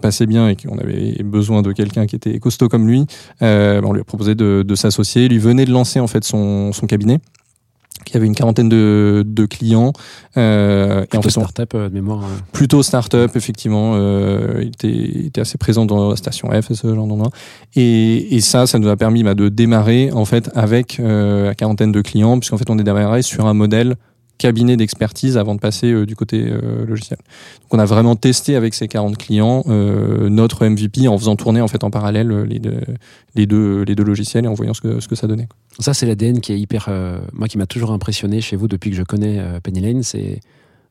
passait 0.00 0.26
bien 0.26 0.48
et 0.48 0.56
qu'on 0.56 0.78
avait 0.78 1.22
besoin 1.24 1.62
de 1.62 1.72
quelqu'un 1.72 2.06
qui 2.06 2.16
était 2.16 2.38
costaud 2.38 2.68
comme 2.68 2.86
lui, 2.86 3.06
bah, 3.40 3.80
on 3.82 3.92
lui 3.92 4.00
a 4.00 4.04
proposé 4.04 4.34
de, 4.34 4.74
s'associer. 4.74 5.24
Il 5.24 5.40
venait 5.40 5.64
de 5.64 5.72
lancer 5.72 6.00
en 6.00 6.06
fait 6.06 6.24
son 6.24 6.72
cabinet 6.86 7.20
qui 8.10 8.16
avait 8.16 8.26
une 8.26 8.34
quarantaine 8.34 8.68
de, 8.68 9.24
de 9.26 9.46
clients. 9.46 9.92
Euh, 10.36 11.00
plutôt 11.00 11.14
et 11.14 11.18
en 11.18 11.22
fait, 11.22 11.30
start-up 11.30 11.72
euh, 11.74 11.88
de 11.88 11.94
mémoire. 11.94 12.24
Hein. 12.24 12.42
Plutôt 12.52 12.82
start-up, 12.82 13.36
effectivement. 13.36 13.92
Euh, 13.94 14.58
il, 14.62 14.68
était, 14.68 14.88
il, 14.88 15.26
était, 15.26 15.40
assez 15.40 15.58
présent 15.58 15.86
dans 15.86 16.10
la 16.10 16.16
station 16.16 16.48
F 16.50 16.70
et 16.70 16.74
ce 16.74 16.94
genre 16.94 17.06
d'endroit. 17.06 17.30
Et, 17.74 18.36
et 18.36 18.40
ça, 18.40 18.66
ça 18.66 18.78
nous 18.78 18.88
a 18.88 18.96
permis 18.96 19.22
bah, 19.22 19.34
de 19.34 19.48
démarrer 19.48 20.10
en 20.12 20.24
fait 20.24 20.50
avec 20.54 21.00
euh, 21.00 21.46
la 21.46 21.54
quarantaine 21.54 21.92
de 21.92 22.00
clients, 22.00 22.38
puisqu'en 22.38 22.58
fait 22.58 22.70
on 22.70 22.78
est 22.78 22.84
démarré 22.84 23.22
sur 23.22 23.46
un 23.46 23.54
modèle 23.54 23.96
cabinet 24.40 24.78
d'expertise 24.78 25.36
avant 25.36 25.54
de 25.54 25.60
passer 25.60 25.92
euh, 25.92 26.06
du 26.06 26.16
côté 26.16 26.46
euh, 26.46 26.86
logiciel. 26.86 27.18
Donc 27.60 27.74
on 27.74 27.78
a 27.78 27.84
vraiment 27.84 28.16
testé 28.16 28.56
avec 28.56 28.72
ces 28.74 28.88
40 28.88 29.18
clients 29.18 29.62
euh, 29.68 30.30
notre 30.30 30.66
MVP 30.66 31.08
en 31.08 31.18
faisant 31.18 31.36
tourner 31.36 31.60
en 31.60 31.68
fait 31.68 31.84
en 31.84 31.90
parallèle 31.90 32.30
les 32.44 32.58
deux, 32.58 32.80
les 33.34 33.46
deux, 33.46 33.82
les 33.82 33.94
logiciels 33.94 34.46
et 34.46 34.48
en 34.48 34.54
voyant 34.54 34.72
ce 34.72 34.80
que, 34.80 34.98
ce 34.98 35.08
que 35.08 35.14
ça 35.14 35.26
donnait. 35.26 35.46
Ça 35.78 35.92
c'est 35.92 36.06
l'ADN 36.06 36.40
qui 36.40 36.52
est 36.52 36.58
hyper, 36.58 36.88
moi 37.32 37.48
qui 37.48 37.58
m'a 37.58 37.66
toujours 37.66 37.92
impressionné 37.92 38.40
chez 38.40 38.56
vous 38.56 38.66
depuis 38.66 38.90
que 38.90 38.96
je 38.96 39.02
connais 39.02 39.42
Penny 39.62 39.80
Lane, 39.80 40.02
c'est 40.02 40.40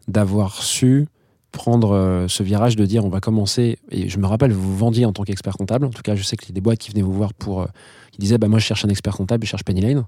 d'avoir 0.08 0.62
su 0.62 1.08
prendre 1.52 2.26
ce 2.28 2.44
virage 2.44 2.76
de 2.76 2.86
dire 2.86 3.04
on 3.04 3.10
va 3.10 3.20
commencer 3.20 3.80
et 3.90 4.10
je 4.10 4.20
me 4.20 4.28
rappelle 4.28 4.52
vous 4.52 4.78
vendiez 4.78 5.06
en 5.06 5.12
tant 5.12 5.24
qu'expert 5.24 5.58
comptable 5.58 5.86
en 5.86 5.90
tout 5.90 6.04
cas 6.04 6.16
je 6.16 6.22
sais 6.22 6.38
qu'il 6.38 6.50
y 6.50 6.52
a 6.52 6.56
des 6.56 6.62
boîtes 6.62 6.78
qui 6.78 6.92
venaient 6.92 7.02
vous 7.02 7.14
voir 7.14 7.34
pour 7.34 7.68
qui 8.12 8.20
disaient 8.20 8.38
bah 8.38 8.48
moi 8.48 8.60
je 8.60 8.66
cherche 8.66 8.86
un 8.86 8.90
expert 8.90 9.16
comptable 9.16 9.46
je 9.46 9.50
cherche 9.50 9.64
Penny 9.64 9.82
Lane 9.82 10.06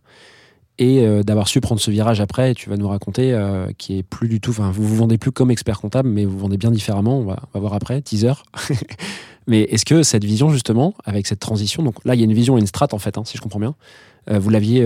et 0.82 1.06
euh, 1.06 1.22
d'avoir 1.22 1.48
su 1.48 1.62
prendre 1.62 1.80
ce 1.80 1.92
virage 1.92 2.22
après, 2.22 2.56
tu 2.56 2.68
vas 2.68 2.76
nous 2.76 2.88
raconter, 2.88 3.34
euh, 3.34 3.68
qui 3.78 4.00
est 4.00 4.04
plus 4.04 4.28
du 4.28 4.42
tout, 4.42 4.50
enfin, 4.50 4.72
vous 4.72 4.84
vous 4.84 4.96
vendez 4.96 5.20
plus 5.20 5.32
comme 5.32 5.52
expert 5.52 5.80
comptable, 5.80 6.10
mais 6.10 6.26
vous 6.26 6.40
vendez 6.40 6.58
bien 6.58 6.72
différemment, 6.72 7.20
on 7.20 7.24
va, 7.24 7.40
voir 7.54 7.76
après, 7.76 8.02
teaser. 8.02 8.34
mais 9.48 9.62
est-ce 9.62 9.86
que 9.86 10.02
cette 10.02 10.24
vision, 10.24 10.50
justement, 10.50 10.96
avec 11.06 11.28
cette 11.28 11.40
transition, 11.40 11.84
donc 11.84 12.04
là, 12.04 12.16
il 12.16 12.18
y 12.18 12.24
a 12.24 12.26
une 12.26 12.34
vision 12.34 12.58
et 12.58 12.62
une 12.62 12.66
strat, 12.66 12.88
en 12.94 12.98
fait, 12.98 13.20
hein, 13.20 13.22
si 13.26 13.38
je 13.38 13.44
comprends 13.44 13.60
bien, 13.60 13.76
euh, 14.32 14.40
vous 14.40 14.50
l'aviez 14.50 14.82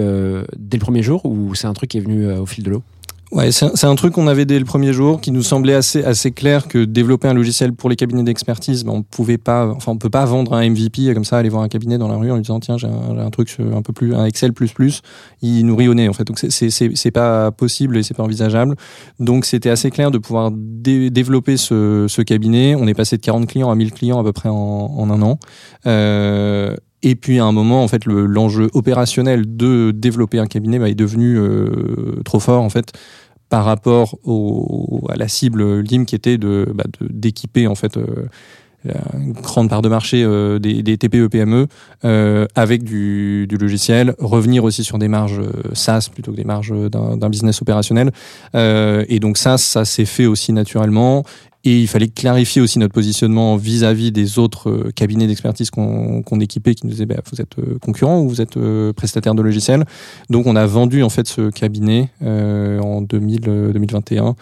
dès 0.57 0.77
le 0.77 0.81
premier 0.81 1.01
jour 1.01 1.25
ou 1.25 1.55
c'est 1.55 1.67
un 1.67 1.73
truc 1.73 1.91
qui 1.91 1.97
est 1.97 2.01
venu 2.01 2.29
au 2.29 2.45
fil 2.45 2.65
de 2.65 2.71
l'eau? 2.71 2.83
Ouais, 3.31 3.51
c'est 3.51 3.85
un 3.85 3.95
truc 3.95 4.13
qu'on 4.13 4.27
avait 4.27 4.45
dès 4.45 4.59
le 4.59 4.65
premier 4.65 4.93
jour, 4.93 5.19
qui 5.19 5.31
nous 5.31 5.41
semblait 5.41 5.73
assez 5.73 6.03
assez 6.03 6.31
clair 6.31 6.67
que 6.67 6.85
développer 6.85 7.27
un 7.27 7.33
logiciel 7.33 7.73
pour 7.73 7.89
les 7.89 7.95
cabinets 7.95 8.23
d'expertise, 8.23 8.85
ben 8.85 8.91
on 8.91 9.01
pouvait 9.01 9.39
pas, 9.39 9.67
enfin 9.75 9.93
on 9.93 9.97
peut 9.97 10.11
pas 10.11 10.25
vendre 10.25 10.53
un 10.53 10.69
MVP 10.69 11.11
comme 11.13 11.25
ça, 11.25 11.39
aller 11.39 11.49
voir 11.49 11.63
un 11.63 11.67
cabinet 11.67 11.97
dans 11.97 12.07
la 12.07 12.17
rue 12.17 12.29
en 12.29 12.35
lui 12.35 12.43
disant 12.43 12.59
tiens 12.59 12.77
j'ai 12.77 12.87
un, 12.87 13.29
truc 13.31 13.55
un 13.59 13.81
peu 13.81 13.93
plus 13.93 14.13
un 14.13 14.25
Excel 14.25 14.53
plus 14.53 14.71
plus, 14.71 15.01
il 15.41 15.69
au 15.69 15.93
nez 15.95 16.07
en 16.07 16.13
fait. 16.13 16.23
Donc 16.23 16.37
c'est 16.37 16.69
c'est 16.69 17.11
pas 17.11 17.51
possible 17.51 17.97
et 17.97 18.03
c'est 18.03 18.13
pas 18.13 18.23
envisageable. 18.23 18.75
Donc 19.19 19.45
c'était 19.45 19.71
assez 19.71 19.89
clair 19.89 20.11
de 20.11 20.19
pouvoir 20.19 20.51
dé 20.53 21.09
développer 21.09 21.57
ce, 21.57 22.05
ce 22.07 22.21
cabinet. 22.21 22.75
On 22.75 22.87
est 22.87 22.93
passé 22.93 23.17
de 23.17 23.21
40 23.21 23.47
clients 23.47 23.71
à 23.71 23.75
1000 23.75 23.91
clients 23.91 24.19
à 24.19 24.23
peu 24.23 24.33
près 24.33 24.49
en, 24.49 24.53
en 24.55 25.09
un 25.09 25.21
an. 25.23 25.39
Euh, 25.87 26.75
et 27.05 27.15
puis 27.15 27.39
à 27.39 27.45
un 27.45 27.51
moment, 27.51 27.83
en 27.83 27.87
fait, 27.87 28.05
l'enjeu 28.05 28.69
opérationnel 28.73 29.43
de 29.55 29.91
développer 29.91 30.39
un 30.39 30.47
cabinet 30.47 30.79
bah, 30.79 30.89
est 30.89 30.95
devenu 30.95 31.37
euh, 31.37 32.19
trop 32.25 32.39
fort 32.39 32.63
en 32.63 32.69
fait 32.69 32.93
par 33.47 33.63
rapport 33.63 34.17
à 35.09 35.15
la 35.15 35.27
cible 35.27 35.81
LIM 35.81 36.05
qui 36.05 36.15
était 36.15 36.39
de 36.39 36.67
bah, 36.73 36.85
d'équiper 36.99 37.67
en 37.67 37.75
fait 37.75 37.95
euh, 37.97 38.27
une 39.13 39.33
grande 39.33 39.69
part 39.69 39.81
de 39.81 39.89
marché 39.89 40.23
euh, 40.23 40.59
des, 40.59 40.83
des 40.83 40.97
TPE 40.97 41.27
PME 41.27 41.67
euh, 42.03 42.45
avec 42.55 42.83
du, 42.83 43.47
logiciel, 43.59 44.13
revenir 44.19 44.63
aussi 44.63 44.83
sur 44.83 44.97
des 44.97 45.07
marges 45.07 45.39
euh, 45.39 45.73
SaaS 45.73 46.09
plutôt 46.13 46.31
que 46.31 46.37
des 46.37 46.43
marges 46.43 46.73
d'un 46.89 47.29
business 47.29 47.61
opérationnel. 47.61 48.11
Euh, 48.53 49.05
et 49.07 49.19
donc 49.19 49.37
ça, 49.37 49.57
ça 49.57 49.85
s'est 49.85 50.05
fait 50.05 50.25
aussi 50.25 50.53
naturellement. 50.53 51.23
Et 51.67 51.81
il 51.81 51.87
fallait 51.87 52.07
clarifier 52.07 52.61
aussi 52.61 52.77
notre 52.77 52.93
positionnement 52.93 53.55
vis-à-vis 53.55 54.11
des 54.11 54.37
autres 54.37 54.69
euh, 54.69 54.91
cabinets 54.95 55.25
d'expertise 55.25 55.71
qu'on 55.71 56.39
équipait, 56.39 56.75
qui 56.75 56.85
nous 56.85 56.91
disaient 56.91 57.07
bah, 57.07 57.15
vous 57.31 57.41
êtes 57.41 57.57
euh, 57.57 57.79
concurrent 57.81 58.21
ou 58.21 58.29
vous 58.29 58.39
êtes 58.39 58.55
euh, 58.57 58.93
prestataire 58.93 59.33
de 59.33 59.41
logiciels. 59.41 59.83
Donc 60.29 60.45
on 60.45 60.55
a 60.55 60.65
vendu 60.67 61.01
en 61.01 61.09
fait 61.09 61.27
ce 61.27 61.49
cabinet 61.49 62.11
euh, 62.21 62.79
en 62.79 63.01
2000, 63.01 63.41
euh, 63.47 63.73
2021, 63.73 64.23
donc 64.23 64.35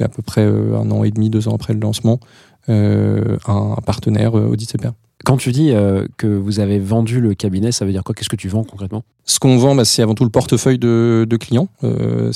à 0.00 0.08
peu 0.08 0.22
près 0.22 0.44
un 0.44 0.90
an 0.92 1.02
et 1.02 1.10
demi, 1.10 1.30
deux 1.30 1.48
ans 1.48 1.54
après 1.54 1.74
le 1.74 1.80
lancement, 1.80 2.20
euh, 2.68 3.36
un 3.48 3.74
partenaire 3.84 4.34
Audit 4.34 4.70
CPA. 4.70 4.94
Quand 5.28 5.36
tu 5.36 5.52
dis 5.52 5.72
euh, 5.72 6.06
que 6.16 6.26
vous 6.26 6.58
avez 6.58 6.78
vendu 6.78 7.20
le 7.20 7.34
cabinet, 7.34 7.70
ça 7.70 7.84
veut 7.84 7.92
dire 7.92 8.02
quoi? 8.02 8.14
Qu'est-ce 8.14 8.30
que 8.30 8.36
tu 8.36 8.48
vends 8.48 8.64
concrètement? 8.64 9.04
Ce 9.26 9.38
qu'on 9.38 9.58
vend, 9.58 9.74
bah, 9.74 9.84
c'est 9.84 10.00
avant 10.00 10.14
tout 10.14 10.24
le 10.24 10.30
portefeuille 10.30 10.78
de, 10.78 11.36
clients. 11.38 11.68
Euh, 11.84 12.32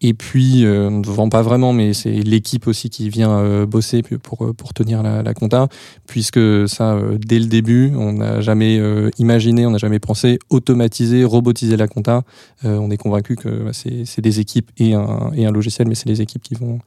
et 0.00 0.12
puis, 0.12 0.64
euh, 0.64 0.88
on 0.88 0.98
ne 0.98 1.06
vend 1.06 1.28
pas 1.28 1.42
vraiment, 1.42 1.72
mais 1.72 1.92
c'est 1.92 2.10
l'équipe 2.10 2.66
aussi 2.66 2.90
qui 2.90 3.10
vient 3.10 3.64
bosser 3.64 4.02
pour, 4.02 4.56
pour 4.56 4.74
tenir 4.74 5.04
la, 5.04 5.34
compta, 5.34 5.68
puisque 6.08 6.68
ça, 6.68 6.98
dès 7.24 7.38
le 7.38 7.46
début, 7.46 7.92
on 7.94 8.14
n'a 8.14 8.40
jamais 8.40 8.80
imaginé, 9.18 9.64
on 9.64 9.70
n'a 9.70 9.78
jamais 9.78 10.00
pensé 10.00 10.40
automatiser, 10.50 11.22
robotiser 11.22 11.76
la 11.76 11.86
compta. 11.86 12.22
On 12.64 12.90
est 12.90 12.96
convaincu 12.96 13.36
que 13.36 13.66
bah, 13.66 13.70
c'est 13.72 14.20
des 14.20 14.40
équipes 14.40 14.72
et 14.78 14.94
un, 14.94 15.30
et 15.36 15.46
un 15.46 15.52
logiciel, 15.52 15.86
mais 15.86 15.94
c'est 15.94 16.08
les 16.08 16.20
équipes 16.20 16.42
qui 16.42 16.54
vont, 16.56 16.80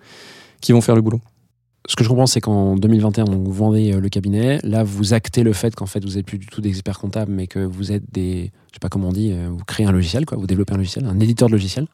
qui 0.59 0.73
vont 0.73 0.81
faire 0.81 0.95
le 0.95 1.01
boulot. 1.01 1.21
Ce 1.87 1.95
que 1.95 2.03
je 2.03 2.09
comprends, 2.09 2.27
c'est 2.27 2.41
qu'en 2.41 2.75
2021, 2.75 3.23
donc, 3.23 3.43
vous 3.43 3.53
vendez 3.53 3.93
le 3.93 4.09
cabinet. 4.09 4.59
Là, 4.63 4.83
vous 4.83 5.13
actez 5.13 5.43
le 5.43 5.53
fait 5.53 5.73
qu'en 5.73 5.85
fait, 5.85 6.03
vous 6.03 6.15
n'êtes 6.15 6.25
plus 6.25 6.37
du 6.37 6.45
tout 6.45 6.59
des 6.59 6.69
experts 6.69 6.99
comptables, 6.99 7.31
mais 7.31 7.47
que 7.47 7.59
vous 7.59 7.93
êtes 7.93 8.03
des, 8.11 8.51
je 8.67 8.73
sais 8.73 8.79
pas 8.81 8.89
comment 8.89 9.07
on 9.07 9.13
dit, 9.13 9.31
euh, 9.31 9.47
vous 9.49 9.63
créez 9.63 9.85
un 9.85 9.93
logiciel, 9.93 10.25
quoi. 10.25 10.37
Vous 10.37 10.47
développez 10.47 10.73
un 10.73 10.77
logiciel, 10.77 11.05
un 11.05 11.19
éditeur 11.21 11.47
de 11.47 11.53
logiciel. 11.53 11.87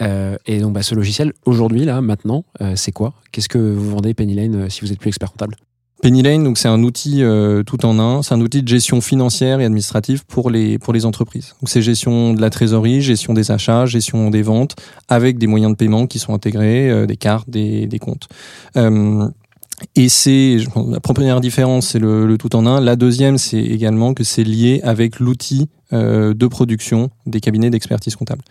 Euh, 0.00 0.36
et 0.46 0.60
donc, 0.60 0.72
bah, 0.72 0.82
ce 0.82 0.94
logiciel, 0.94 1.32
aujourd'hui, 1.44 1.84
là, 1.84 2.00
maintenant, 2.00 2.44
euh, 2.60 2.76
c'est 2.76 2.92
quoi? 2.92 3.14
Qu'est-ce 3.32 3.48
que 3.48 3.58
vous 3.58 3.90
vendez 3.90 4.14
Penny 4.14 4.34
Lane 4.34 4.70
si 4.70 4.82
vous 4.82 4.92
êtes 4.92 5.00
plus 5.00 5.08
expert 5.08 5.32
comptable? 5.32 5.56
Penny 6.02 6.22
Lane, 6.22 6.42
donc 6.42 6.58
c'est 6.58 6.66
un 6.66 6.82
outil 6.82 7.22
euh, 7.22 7.62
tout 7.62 7.86
en 7.86 8.00
un, 8.00 8.22
c'est 8.22 8.34
un 8.34 8.40
outil 8.40 8.60
de 8.64 8.66
gestion 8.66 9.00
financière 9.00 9.60
et 9.60 9.64
administrative 9.64 10.24
pour 10.26 10.50
les 10.50 10.76
pour 10.76 10.92
les 10.92 11.06
entreprises. 11.06 11.54
Donc 11.60 11.68
c'est 11.68 11.80
gestion 11.80 12.34
de 12.34 12.40
la 12.40 12.50
trésorerie, 12.50 13.00
gestion 13.00 13.34
des 13.34 13.52
achats, 13.52 13.86
gestion 13.86 14.28
des 14.28 14.42
ventes, 14.42 14.74
avec 15.08 15.38
des 15.38 15.46
moyens 15.46 15.70
de 15.72 15.76
paiement 15.76 16.08
qui 16.08 16.18
sont 16.18 16.34
intégrés, 16.34 16.90
euh, 16.90 17.06
des 17.06 17.16
cartes, 17.16 17.48
des, 17.48 17.86
des 17.86 18.00
comptes. 18.00 18.26
Euh, 18.76 19.28
et 19.94 20.08
c'est 20.08 20.58
la 20.90 20.98
première 20.98 21.40
différence, 21.40 21.88
c'est 21.88 22.00
le, 22.00 22.26
le 22.26 22.36
tout 22.36 22.56
en 22.56 22.66
un. 22.66 22.80
La 22.80 22.96
deuxième, 22.96 23.38
c'est 23.38 23.62
également 23.62 24.12
que 24.12 24.24
c'est 24.24 24.44
lié 24.44 24.80
avec 24.82 25.20
l'outil 25.20 25.68
de 25.92 26.46
production 26.46 27.10
des 27.26 27.40
cabinets 27.40 27.70
d'expertise 27.70 28.16
comptable. 28.16 28.42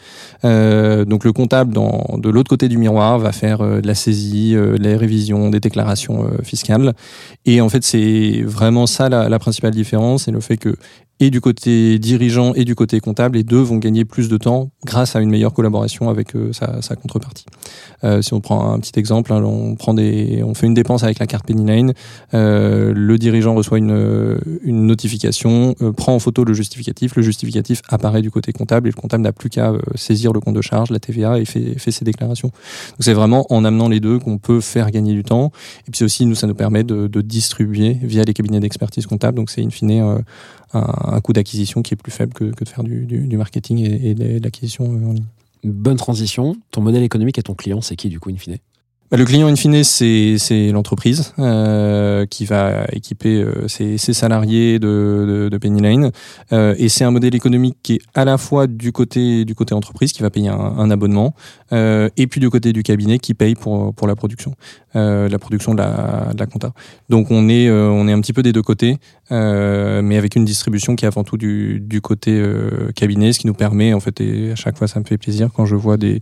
Euh, 0.46 1.06
donc 1.06 1.24
le 1.24 1.34
comptable, 1.34 1.74
dans, 1.74 2.18
de 2.18 2.30
l'autre 2.30 2.50
côté 2.50 2.68
du 2.68 2.78
miroir, 2.78 3.20
va 3.20 3.32
faire 3.32 3.62
euh, 3.62 3.82
de 3.82 3.88
la 3.88 3.96
saisie, 3.96 4.56
euh, 4.56 4.78
les 4.78 4.96
révisions, 4.96 5.50
des 5.50 5.60
déclarations 5.60 6.26
euh, 6.26 6.42
fiscales. 6.44 6.94
Et 7.46 7.62
en 7.62 7.70
fait, 7.70 7.84
c'est 7.84 8.42
vraiment 8.46 8.88
ça 8.88 9.10
la, 9.10 9.30
la 9.30 9.40
principale 9.40 9.72
différence, 9.72 10.24
c'est 10.24 10.32
le 10.32 10.42
fait 10.42 10.58
que 10.58 10.76
et 11.22 11.30
du 11.30 11.40
côté 11.40 12.00
dirigeant 12.00 12.56
et 12.56 12.66
du 12.66 12.74
côté 12.74 13.00
comptable, 13.00 13.38
les 13.38 13.44
deux 13.44 13.60
vont 13.60 13.78
gagner 13.78 14.06
plus 14.06 14.28
de 14.28 14.38
temps 14.38 14.72
grâce 14.84 15.16
à 15.16 15.22
une 15.22 15.30
meilleure 15.30 15.54
collaboration 15.54 16.10
avec 16.10 16.36
euh, 16.36 16.52
sa, 16.52 16.96
contrepartie. 16.96 17.46
Euh, 18.04 18.24
si 18.24 18.34
on 18.34 18.42
prend 18.42 18.74
un 18.74 18.80
petit 18.80 18.98
exemple, 19.00 19.32
hein, 19.32 19.44
on 19.44 19.76
prend 19.76 19.94
des, 19.94 20.42
on 20.44 20.56
fait 20.56 20.66
une 20.66 20.74
dépense 20.74 21.04
avec 21.04 21.20
la 21.20 21.28
carte 21.28 21.46
Penny 21.46 21.64
Lane, 21.64 21.94
euh, 22.34 22.92
le 22.96 23.18
dirigeant 23.20 23.54
reçoit 23.54 23.78
une, 23.78 24.40
une 24.64 24.88
notification, 24.88 25.76
euh, 25.84 25.92
prend 25.92 26.16
en 26.16 26.20
photo 26.20 26.44
le 26.44 26.56
justificatif, 26.56 27.16
le 27.16 27.22
justificatif 27.22 27.31
apparaît 27.90 28.22
du 28.22 28.32
côté 28.32 28.52
comptable 28.52 28.88
et 28.88 28.92
le 28.92 29.00
comptable 29.00 29.24
n'a 29.24 29.32
plus 29.32 29.50
qu'à 29.50 29.72
euh, 29.72 29.80
saisir 29.96 30.34
le 30.34 30.40
compte 30.40 30.56
de 30.56 30.62
charge, 30.62 30.90
la 30.90 31.00
TVA 31.00 31.40
et 31.40 31.46
fait, 31.46 31.78
ses 31.78 32.06
déclarations. 32.06 32.50
Donc 32.50 32.98
c'est 33.00 33.14
vraiment 33.14 33.46
en 33.50 33.66
amenant 33.66 33.90
les 33.90 34.00
deux 34.00 34.20
qu'on 34.20 34.38
peut 34.38 34.62
faire 34.62 34.92
gagner 34.92 35.14
du 35.14 35.24
temps. 35.24 35.52
Et 35.88 35.92
puis 35.92 36.04
aussi, 36.04 36.26
nous, 36.26 36.36
ça 36.36 36.48
nous 36.48 36.56
permet 36.56 36.84
de, 36.84 37.08
distribuer 37.22 37.98
via 38.02 38.24
les 38.24 38.34
cabinets 38.34 38.60
d'expertise 38.60 39.06
comptable. 39.06 39.38
Donc 39.38 39.50
c'est 39.50 39.62
in 39.62 39.70
fine 39.70 39.92
euh, 39.92 40.18
un, 40.74 41.22
coût 41.22 41.34
d'acquisition 41.34 41.82
qui 41.82 41.94
est 41.94 41.98
plus 41.98 42.12
faible 42.12 42.34
que, 42.34 42.46
de 42.46 42.68
faire 42.68 42.84
du, 42.84 43.38
marketing 43.38 43.80
et, 43.80 44.10
et 44.12 44.16
de 44.16 44.44
l'acquisition 44.44 44.86
euh, 44.86 45.10
en 45.10 45.14
ligne. 45.14 45.26
Bonne 45.64 45.98
transition. 45.98 46.56
Ton 46.72 46.82
modèle 46.82 47.04
économique 47.04 47.38
et 47.38 47.44
ton 47.44 47.54
client, 47.54 47.82
c'est 47.82 47.96
qui 47.96 48.10
du 48.10 48.20
coup, 48.20 48.30
in 48.30 48.38
fine? 48.38 48.58
Le 49.18 49.26
client 49.26 49.48
in 49.48 49.56
fine, 49.56 49.84
c'est 49.84 50.72
l'entreprise 50.72 51.34
euh, 51.38 52.26
qui 52.26 52.46
va 52.46 52.86
équiper 52.94 53.42
euh, 53.42 53.68
ses, 53.68 53.98
ses 53.98 54.14
salariés 54.14 54.80
de, 54.80 55.26
de, 55.28 55.50
de 55.50 55.58
Penny 55.58 55.82
Lane. 55.82 56.12
Euh, 56.54 56.76
et 56.78 56.88
c'est 56.88 57.04
un 57.04 57.12
modèle 57.12 57.36
économique 57.36 57.76
qui 57.84 57.96
est 57.96 58.02
à 58.16 58.24
la 58.24 58.38
fois 58.38 58.68
du 58.68 58.92
côté 58.94 59.44
du 59.44 59.54
côté 59.54 59.74
entreprise 59.74 60.14
qui 60.14 60.22
va 60.22 60.30
payer 60.30 60.48
un, 60.48 60.56
un 60.56 60.90
abonnement, 60.92 61.34
euh, 61.74 62.10
et 62.16 62.28
puis 62.28 62.40
du 62.40 62.50
côté 62.50 62.72
du 62.72 62.84
cabinet 62.84 63.20
qui 63.20 63.34
paye 63.34 63.56
pour 63.56 63.94
pour 63.94 64.08
la 64.08 64.16
production, 64.16 64.56
euh, 64.96 65.28
la 65.28 65.40
production 65.40 65.74
de 65.74 65.80
la, 65.80 66.32
de 66.34 66.40
la 66.40 66.46
compta. 66.46 66.72
Donc 67.10 67.32
on 67.32 67.50
est 67.50 67.68
euh, 67.68 67.90
on 67.90 68.08
est 68.08 68.14
un 68.14 68.22
petit 68.22 68.34
peu 68.34 68.44
des 68.44 68.54
deux 68.54 68.64
côtés, 68.64 68.98
mais 69.30 70.18
avec 70.18 70.36
une 70.36 70.46
distribution 70.46 70.96
qui 70.96 71.06
est 71.06 71.08
avant 71.08 71.24
tout 71.24 71.38
du, 71.38 71.82
du 71.82 72.00
côté 72.02 72.42
cabinet, 72.96 73.34
ce 73.34 73.40
qui 73.40 73.48
nous 73.48 73.54
permet 73.54 73.94
en 73.94 74.00
fait 74.00 74.22
et 74.22 74.52
à 74.52 74.56
chaque 74.56 74.78
fois 74.78 74.88
ça 74.88 75.00
me 75.00 75.06
fait 75.06 75.18
plaisir 75.18 75.50
quand 75.54 75.66
je 75.66 75.76
vois 75.76 75.98
des 75.98 76.20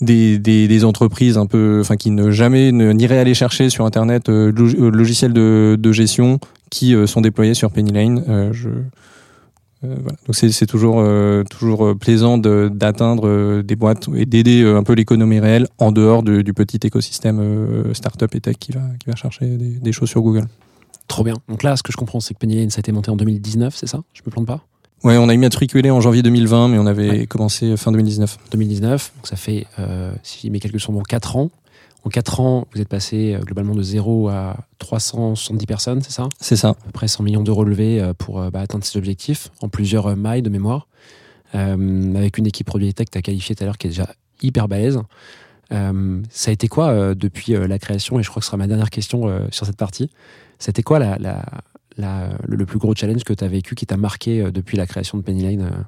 des, 0.00 0.38
des, 0.38 0.84
entreprises 0.84 1.38
un 1.38 1.46
peu, 1.46 1.78
enfin 1.80 1.96
qui 1.96 2.10
ne 2.10 2.30
jamais 2.30 2.72
n'iraient 2.72 3.18
aller 3.18 3.34
chercher 3.34 3.70
sur 3.70 3.84
internet 3.84 4.28
euh, 4.28 4.52
euh, 4.58 4.90
logiciels 4.90 5.32
de, 5.32 5.76
de 5.78 5.92
gestion 5.92 6.38
qui 6.70 6.94
euh, 6.94 7.06
sont 7.06 7.20
déployés 7.20 7.54
sur 7.54 7.70
Penny 7.70 7.92
Lane. 7.92 8.22
Euh, 8.28 8.52
je. 8.52 8.68
Donc 9.82 10.34
c'est 10.34 10.66
toujours 10.66 11.04
toujours 11.48 11.94
plaisant 11.96 12.38
d'atteindre 12.38 13.62
des 13.62 13.76
boîtes 13.76 14.08
et 14.16 14.26
d'aider 14.26 14.64
un 14.64 14.82
peu 14.82 14.94
l'économie 14.94 15.38
réelle 15.38 15.68
en 15.78 15.92
dehors 15.92 16.24
de- 16.24 16.42
du 16.42 16.54
petit 16.54 16.80
écosystème 16.82 17.84
startup 17.92 18.34
et 18.34 18.40
tech 18.40 18.56
qui 18.58 18.72
va 18.72 18.80
qui 18.98 19.08
va 19.08 19.14
chercher 19.14 19.46
des, 19.46 19.78
des 19.78 19.92
choses 19.92 20.08
sur 20.08 20.22
Google. 20.22 20.46
Trop 21.06 21.22
bien. 21.22 21.34
Donc 21.48 21.62
là, 21.62 21.76
ce 21.76 21.84
que 21.84 21.92
je 21.92 21.96
comprends, 21.96 22.18
c'est 22.18 22.34
que 22.34 22.38
Penny 22.40 22.56
Lane, 22.56 22.70
ça 22.70 22.78
a 22.78 22.80
été 22.80 22.90
monté 22.90 23.10
en 23.10 23.16
2019, 23.16 23.76
c'est 23.76 23.86
ça? 23.86 24.02
Je 24.12 24.22
me 24.26 24.32
plante 24.32 24.46
pas? 24.46 24.64
Ouais, 25.04 25.16
on 25.18 25.28
a 25.28 25.34
immatriculé 25.34 25.90
en 25.90 26.00
janvier 26.00 26.22
2020, 26.22 26.68
mais 26.68 26.78
on 26.78 26.86
avait 26.86 27.10
Ouais. 27.10 27.26
commencé 27.26 27.76
fin 27.76 27.92
2019. 27.92 28.38
2019, 28.50 29.12
donc 29.16 29.26
ça 29.26 29.36
fait, 29.36 29.66
euh, 29.78 30.12
si 30.22 30.50
mes 30.50 30.58
calculs 30.58 30.80
sont 30.80 30.92
bons, 30.92 31.02
4 31.02 31.36
ans. 31.36 31.50
En 32.04 32.08
4 32.08 32.40
ans, 32.40 32.66
vous 32.72 32.80
êtes 32.80 32.88
passé 32.88 33.34
euh, 33.34 33.40
globalement 33.40 33.74
de 33.74 33.82
0 33.82 34.28
à 34.28 34.56
370 34.78 35.66
personnes, 35.66 36.02
c'est 36.02 36.12
ça? 36.12 36.28
C'est 36.40 36.56
ça. 36.56 36.74
peu 36.74 36.90
près 36.92 37.08
100 37.08 37.22
millions 37.24 37.42
d'euros 37.42 37.64
levés 37.64 38.00
euh, 38.00 38.14
pour 38.16 38.40
euh, 38.40 38.50
bah, 38.50 38.60
atteindre 38.60 38.84
ces 38.84 38.96
objectifs 38.98 39.50
en 39.60 39.68
plusieurs 39.68 40.06
euh, 40.08 40.14
mailles 40.16 40.42
de 40.42 40.50
mémoire. 40.50 40.88
Euh, 41.54 42.14
avec 42.16 42.38
une 42.38 42.46
équipe 42.46 42.66
produit 42.66 42.92
tech 42.92 43.06
que 43.06 43.12
tu 43.12 43.18
as 43.18 43.22
qualifiée 43.22 43.54
tout 43.54 43.62
à 43.62 43.66
l'heure 43.66 43.78
qui 43.78 43.86
est 43.86 43.90
déjà 43.90 44.08
hyper 44.42 44.66
balèze. 44.68 45.00
Euh, 45.72 46.20
ça 46.30 46.50
a 46.50 46.52
été 46.52 46.68
quoi 46.68 46.88
euh, 46.88 47.14
depuis 47.14 47.54
euh, 47.54 47.66
la 47.68 47.78
création? 47.78 48.18
Et 48.18 48.22
je 48.22 48.30
crois 48.30 48.40
que 48.40 48.44
ce 48.44 48.48
sera 48.50 48.56
ma 48.56 48.66
dernière 48.66 48.90
question 48.90 49.28
euh, 49.28 49.40
sur 49.50 49.66
cette 49.66 49.76
partie. 49.76 50.10
C'était 50.58 50.82
quoi 50.82 50.98
la, 50.98 51.16
la, 51.18 51.44
le, 51.98 52.64
plus 52.64 52.78
gros 52.78 52.94
challenge 52.94 53.24
que 53.24 53.32
tu 53.32 53.44
as 53.44 53.48
vécu 53.48 53.74
qui 53.74 53.86
t'a 53.86 53.96
marqué 53.96 54.40
euh, 54.40 54.50
depuis 54.50 54.76
la 54.76 54.86
création 54.86 55.18
de 55.18 55.22
Penny 55.22 55.42
Lane 55.42 55.70
euh 55.72 55.82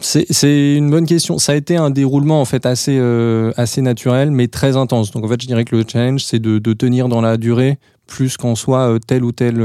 C'est 0.00 0.74
une 0.74 0.90
bonne 0.90 1.06
question. 1.06 1.38
Ça 1.38 1.52
a 1.52 1.54
été 1.54 1.76
un 1.76 1.90
déroulement 1.90 2.40
en 2.40 2.44
fait 2.44 2.66
assez 2.66 2.98
euh, 2.98 3.52
assez 3.56 3.82
naturel, 3.82 4.30
mais 4.30 4.48
très 4.48 4.76
intense. 4.76 5.10
Donc 5.10 5.24
en 5.24 5.28
fait, 5.28 5.40
je 5.40 5.46
dirais 5.46 5.64
que 5.64 5.76
le 5.76 5.84
challenge, 5.86 6.24
c'est 6.24 6.38
de, 6.38 6.58
de 6.58 6.72
tenir 6.72 7.08
dans 7.08 7.20
la 7.20 7.36
durée 7.36 7.78
plus 8.06 8.36
qu'en 8.36 8.54
soit 8.54 9.00
telle 9.04 9.24
ou 9.24 9.32
telle 9.32 9.60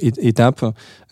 étape. 0.00 0.64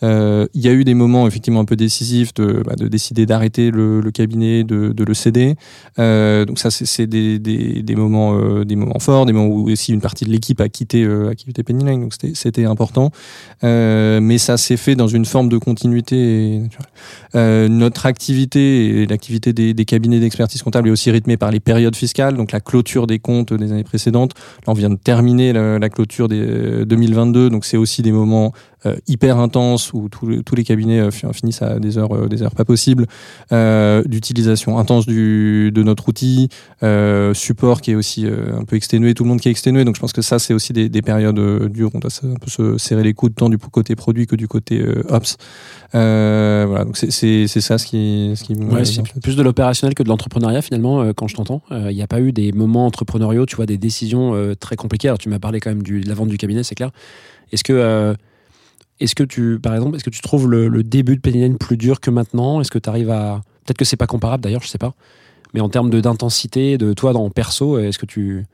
Euh, 0.02 0.46
Il 0.54 0.60
y 0.62 0.68
a 0.68 0.72
eu 0.72 0.84
des 0.84 0.94
moments 0.94 1.26
effectivement 1.26 1.60
un 1.60 1.64
peu 1.64 1.76
décisifs 1.76 2.34
de, 2.34 2.62
bah, 2.64 2.74
de 2.76 2.88
décider 2.88 3.26
d'arrêter 3.26 3.70
le, 3.70 4.00
cabinet, 4.12 4.64
de, 4.64 4.92
le 4.96 5.14
céder. 5.14 5.56
Euh, 5.98 6.44
donc 6.44 6.58
ça, 6.58 6.70
c'est- 6.70 7.06
des, 7.06 7.94
moments 7.96 8.38
euh, 8.38 8.64
des 8.64 8.76
moments 8.76 8.98
forts, 8.98 9.26
des 9.26 9.32
moments 9.32 9.48
où 9.54 9.70
aussi 9.70 9.92
une 9.92 10.00
partie 10.00 10.24
de 10.24 10.30
l'équipe 10.30 10.60
a 10.60 10.68
quitté 10.68 11.04
a 11.04 11.34
quitté 11.34 11.62
Penny 11.62 11.84
Lane. 11.84 12.00
Donc 12.00 12.12
c'était- 12.34 12.64
important, 12.66 13.10
mais 13.62 14.38
ça 14.38 14.56
s'est 14.56 14.76
fait 14.76 14.96
dans 14.96 15.08
une 15.08 15.24
forme 15.24 15.48
de 15.48 15.58
continuité 15.58 16.58
naturelle. 16.58 17.70
Notre 17.70 18.06
activité 18.06 19.02
et 19.02 19.06
l'activité 19.06 19.52
des, 19.52 19.84
cabinets 19.84 20.20
d'expertise 20.20 20.62
comptable 20.62 20.88
est 20.88 20.90
aussi 20.90 21.10
rythmée 21.10 21.36
par 21.36 21.50
les 21.50 21.60
périodes 21.60 21.94
fiscales, 21.94 22.36
donc 22.36 22.50
la 22.52 22.60
clôture 22.60 23.06
des 23.06 23.18
comptes 23.18 23.52
des 23.52 23.72
années 23.72 23.84
précédentes. 23.84 24.32
Là, 24.66 24.72
on 24.72 24.74
vient 24.74 24.90
de 24.90 24.96
terminer 24.96 25.52
la, 25.52 25.78
la 25.78 25.88
clôture 25.88 26.28
des 26.28 26.40
euh, 26.40 26.84
2022, 26.84 27.50
donc 27.50 27.64
c'est 27.64 27.76
aussi 27.76 28.02
des 28.02 28.12
moments 28.12 28.52
hyper 29.08 29.38
intenses 29.38 29.92
où 29.92 30.08
tous 30.08 30.28
les, 30.28 30.42
tous 30.42 30.54
les 30.54 30.62
cabinets 30.64 31.00
euh, 31.00 31.10
fin- 31.10 31.32
finissent 31.32 31.62
à 31.62 31.78
des 31.80 31.98
heures, 31.98 32.14
euh, 32.14 32.28
des 32.28 32.42
heures 32.42 32.54
pas 32.54 32.64
possibles, 32.64 33.06
euh, 33.52 34.02
d'utilisation 34.04 34.78
intense 34.78 35.06
du, 35.06 35.72
de 35.72 35.82
notre 35.82 36.08
outil, 36.08 36.48
euh, 36.82 37.34
support 37.34 37.80
qui 37.80 37.90
est 37.92 37.94
aussi 37.94 38.26
euh, 38.26 38.56
un 38.58 38.64
peu 38.64 38.76
exténué, 38.76 39.14
tout 39.14 39.24
le 39.24 39.28
monde 39.30 39.40
qui 39.40 39.48
est 39.48 39.50
exténué. 39.50 39.84
Donc 39.84 39.96
je 39.96 40.00
pense 40.00 40.12
que 40.12 40.22
ça, 40.22 40.38
c'est 40.38 40.54
aussi 40.54 40.72
des, 40.72 40.88
des 40.88 41.02
périodes 41.02 41.38
euh, 41.38 41.68
dures. 41.68 41.90
On 41.94 41.98
doit 41.98 42.10
un 42.24 42.34
peu 42.34 42.50
se 42.50 42.78
serrer 42.78 43.02
les 43.02 43.14
coudes 43.14 43.34
tant 43.34 43.48
du 43.48 43.58
côté 43.58 43.96
produit 43.96 44.26
que 44.26 44.36
du 44.36 44.46
côté 44.48 44.80
euh, 44.80 45.02
ops. 45.08 45.36
Euh, 45.94 46.64
voilà, 46.68 46.84
donc 46.84 46.96
c'est- 46.96 47.46
ça 47.60 47.78
ce 47.78 47.86
qui, 47.86 48.32
ce 48.36 48.44
qui 48.44 48.54
me- 48.54 48.72
Ouais, 48.72 48.84
c'est 48.84 49.02
plus 49.22 49.36
de 49.36 49.42
l'opérationnel 49.42 49.94
que 49.94 50.02
de 50.02 50.08
l'entrepreneuriat 50.08 50.62
finalement 50.62 51.00
euh, 51.00 51.12
quand 51.14 51.28
je 51.28 51.34
t'entends. 51.34 51.62
Il 51.70 51.94
n'y 51.94 52.02
a 52.02 52.06
pas 52.06 52.20
eu 52.20 52.32
des 52.32 52.52
moments 52.52 52.86
entrepreneuriaux, 52.86 53.46
tu 53.46 53.56
vois, 53.56 53.66
des 53.66 53.78
décisions 53.78 54.34
euh, 54.34 54.54
très 54.54 54.76
compliquées. 54.76 55.08
Alors 55.08 55.18
tu 55.18 55.28
m'as 55.28 55.38
parlé 55.38 55.60
quand 55.60 55.70
même 55.70 55.82
du, 55.82 56.00
de 56.00 56.08
la 56.08 56.14
vente 56.14 56.28
du 56.28 56.36
cabinet, 56.38 56.62
c'est 56.62 56.74
clair. 56.74 56.90
Est-ce 57.52 57.62
que, 57.64 57.72
euh, 57.72 58.14
est-ce 59.00 59.14
que 59.14 59.24
tu, 59.24 59.58
par 59.60 59.74
exemple, 59.74 59.96
est-ce 59.96 60.04
que 60.04 60.10
tu 60.10 60.20
trouves 60.20 60.50
le, 60.50 60.82
début 60.82 61.16
de 61.16 61.20
Penny 61.20 61.40
Lane 61.40 61.58
plus 61.58 61.76
dur 61.76 62.00
que 62.00 62.10
maintenant? 62.10 62.60
Est-ce 62.60 62.70
que 62.70 62.78
tu 62.78 62.88
arrives 62.88 63.10
à. 63.10 63.42
Peut-être 63.64 63.78
que 63.78 63.84
c'est 63.84 63.96
pas 63.96 64.06
comparable 64.06 64.42
d'ailleurs, 64.42 64.62
je 64.62 64.68
sais 64.68 64.78
pas. 64.78 64.94
Mais 65.54 65.60
en 65.60 65.68
termes 65.68 65.90
d'intensité, 65.90 66.78
de 66.78 66.92
toi 66.92 67.12
dans 67.12 67.28
perso, 67.30 67.78
est-ce 67.78 67.98
que 67.98 68.06
tu. 68.06 68.44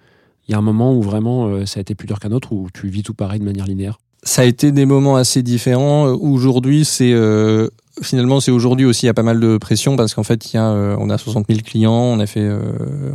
Il 0.49 0.53
y 0.53 0.55
a 0.55 0.59
un 0.59 0.63
moment 0.63 0.95
où 0.95 1.03
vraiment 1.03 1.47
euh, 1.47 1.67
ça 1.67 1.79
a 1.79 1.81
été 1.83 1.95
plus 1.95 2.07
dur 2.07 2.19
qu'un 2.19 2.33
autre, 2.33 2.53
ou 2.53 2.69
tu 2.75 2.89
vis 2.89 3.03
tout 3.03 3.15
pareil 3.15 3.39
de 3.39 3.45
manière 3.45 3.67
linéaire? 3.67 3.99
Ça 4.25 4.43
a 4.43 4.45
été 4.45 4.73
des 4.73 4.87
moments 4.87 5.17
assez 5.17 5.43
différents. 5.43 6.07
Aujourd'hui, 6.07 6.85
c'est 6.85 7.13
euh, 7.13 7.69
finalement 8.03 8.41
c'est 8.41 8.51
aujourd'hui 8.51 8.85
aussi 8.85 9.07
il 9.07 9.09
y 9.09 9.11
a 9.11 9.15
pas 9.15 9.23
mal 9.23 9.39
de 9.39 9.59
pression 9.59 9.97
parce 9.97 10.15
qu'en 10.15 10.23
fait 10.23 10.53
il 10.53 10.57
y 10.57 10.59
a 10.59 10.71
euh, 10.71 10.97
on 10.99 11.11
a 11.11 11.19
60 11.19 11.47
000 11.49 11.61
clients, 11.65 11.93
on 11.93 12.19
a 12.19 12.27
fait 12.27 12.49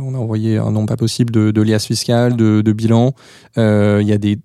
on 0.00 0.14
a 0.14 0.18
envoyé 0.18 0.58
un 0.58 0.70
nombre 0.70 0.86
pas 0.86 0.96
possible 0.96 1.32
de, 1.32 1.50
de 1.50 1.62
liasses 1.62 1.86
fiscales, 1.86 2.36
de, 2.36 2.62
de 2.62 2.72
bilans. 2.72 3.14
Il 3.56 4.06
y 4.06 4.12
a 4.12 4.18
des 4.18 4.38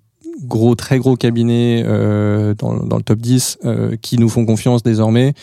gros 0.44 0.74
très 0.74 0.98
gros 0.98 1.16
cabinets 1.16 1.82
euh, 1.86 2.54
dans, 2.54 2.74
dans 2.74 2.96
le 2.96 3.02
top 3.02 3.18
10 3.18 3.58
euh, 3.64 3.96
qui 4.00 4.18
nous 4.18 4.28
font 4.28 4.46
confiance 4.46 4.82
désormais. 4.82 5.34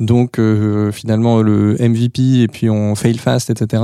Donc 0.00 0.38
euh, 0.38 0.90
finalement 0.90 1.40
le 1.40 1.76
MVP 1.78 2.40
et 2.40 2.48
puis 2.48 2.68
on 2.68 2.94
fail 2.94 3.16
fast 3.16 3.50
etc. 3.50 3.82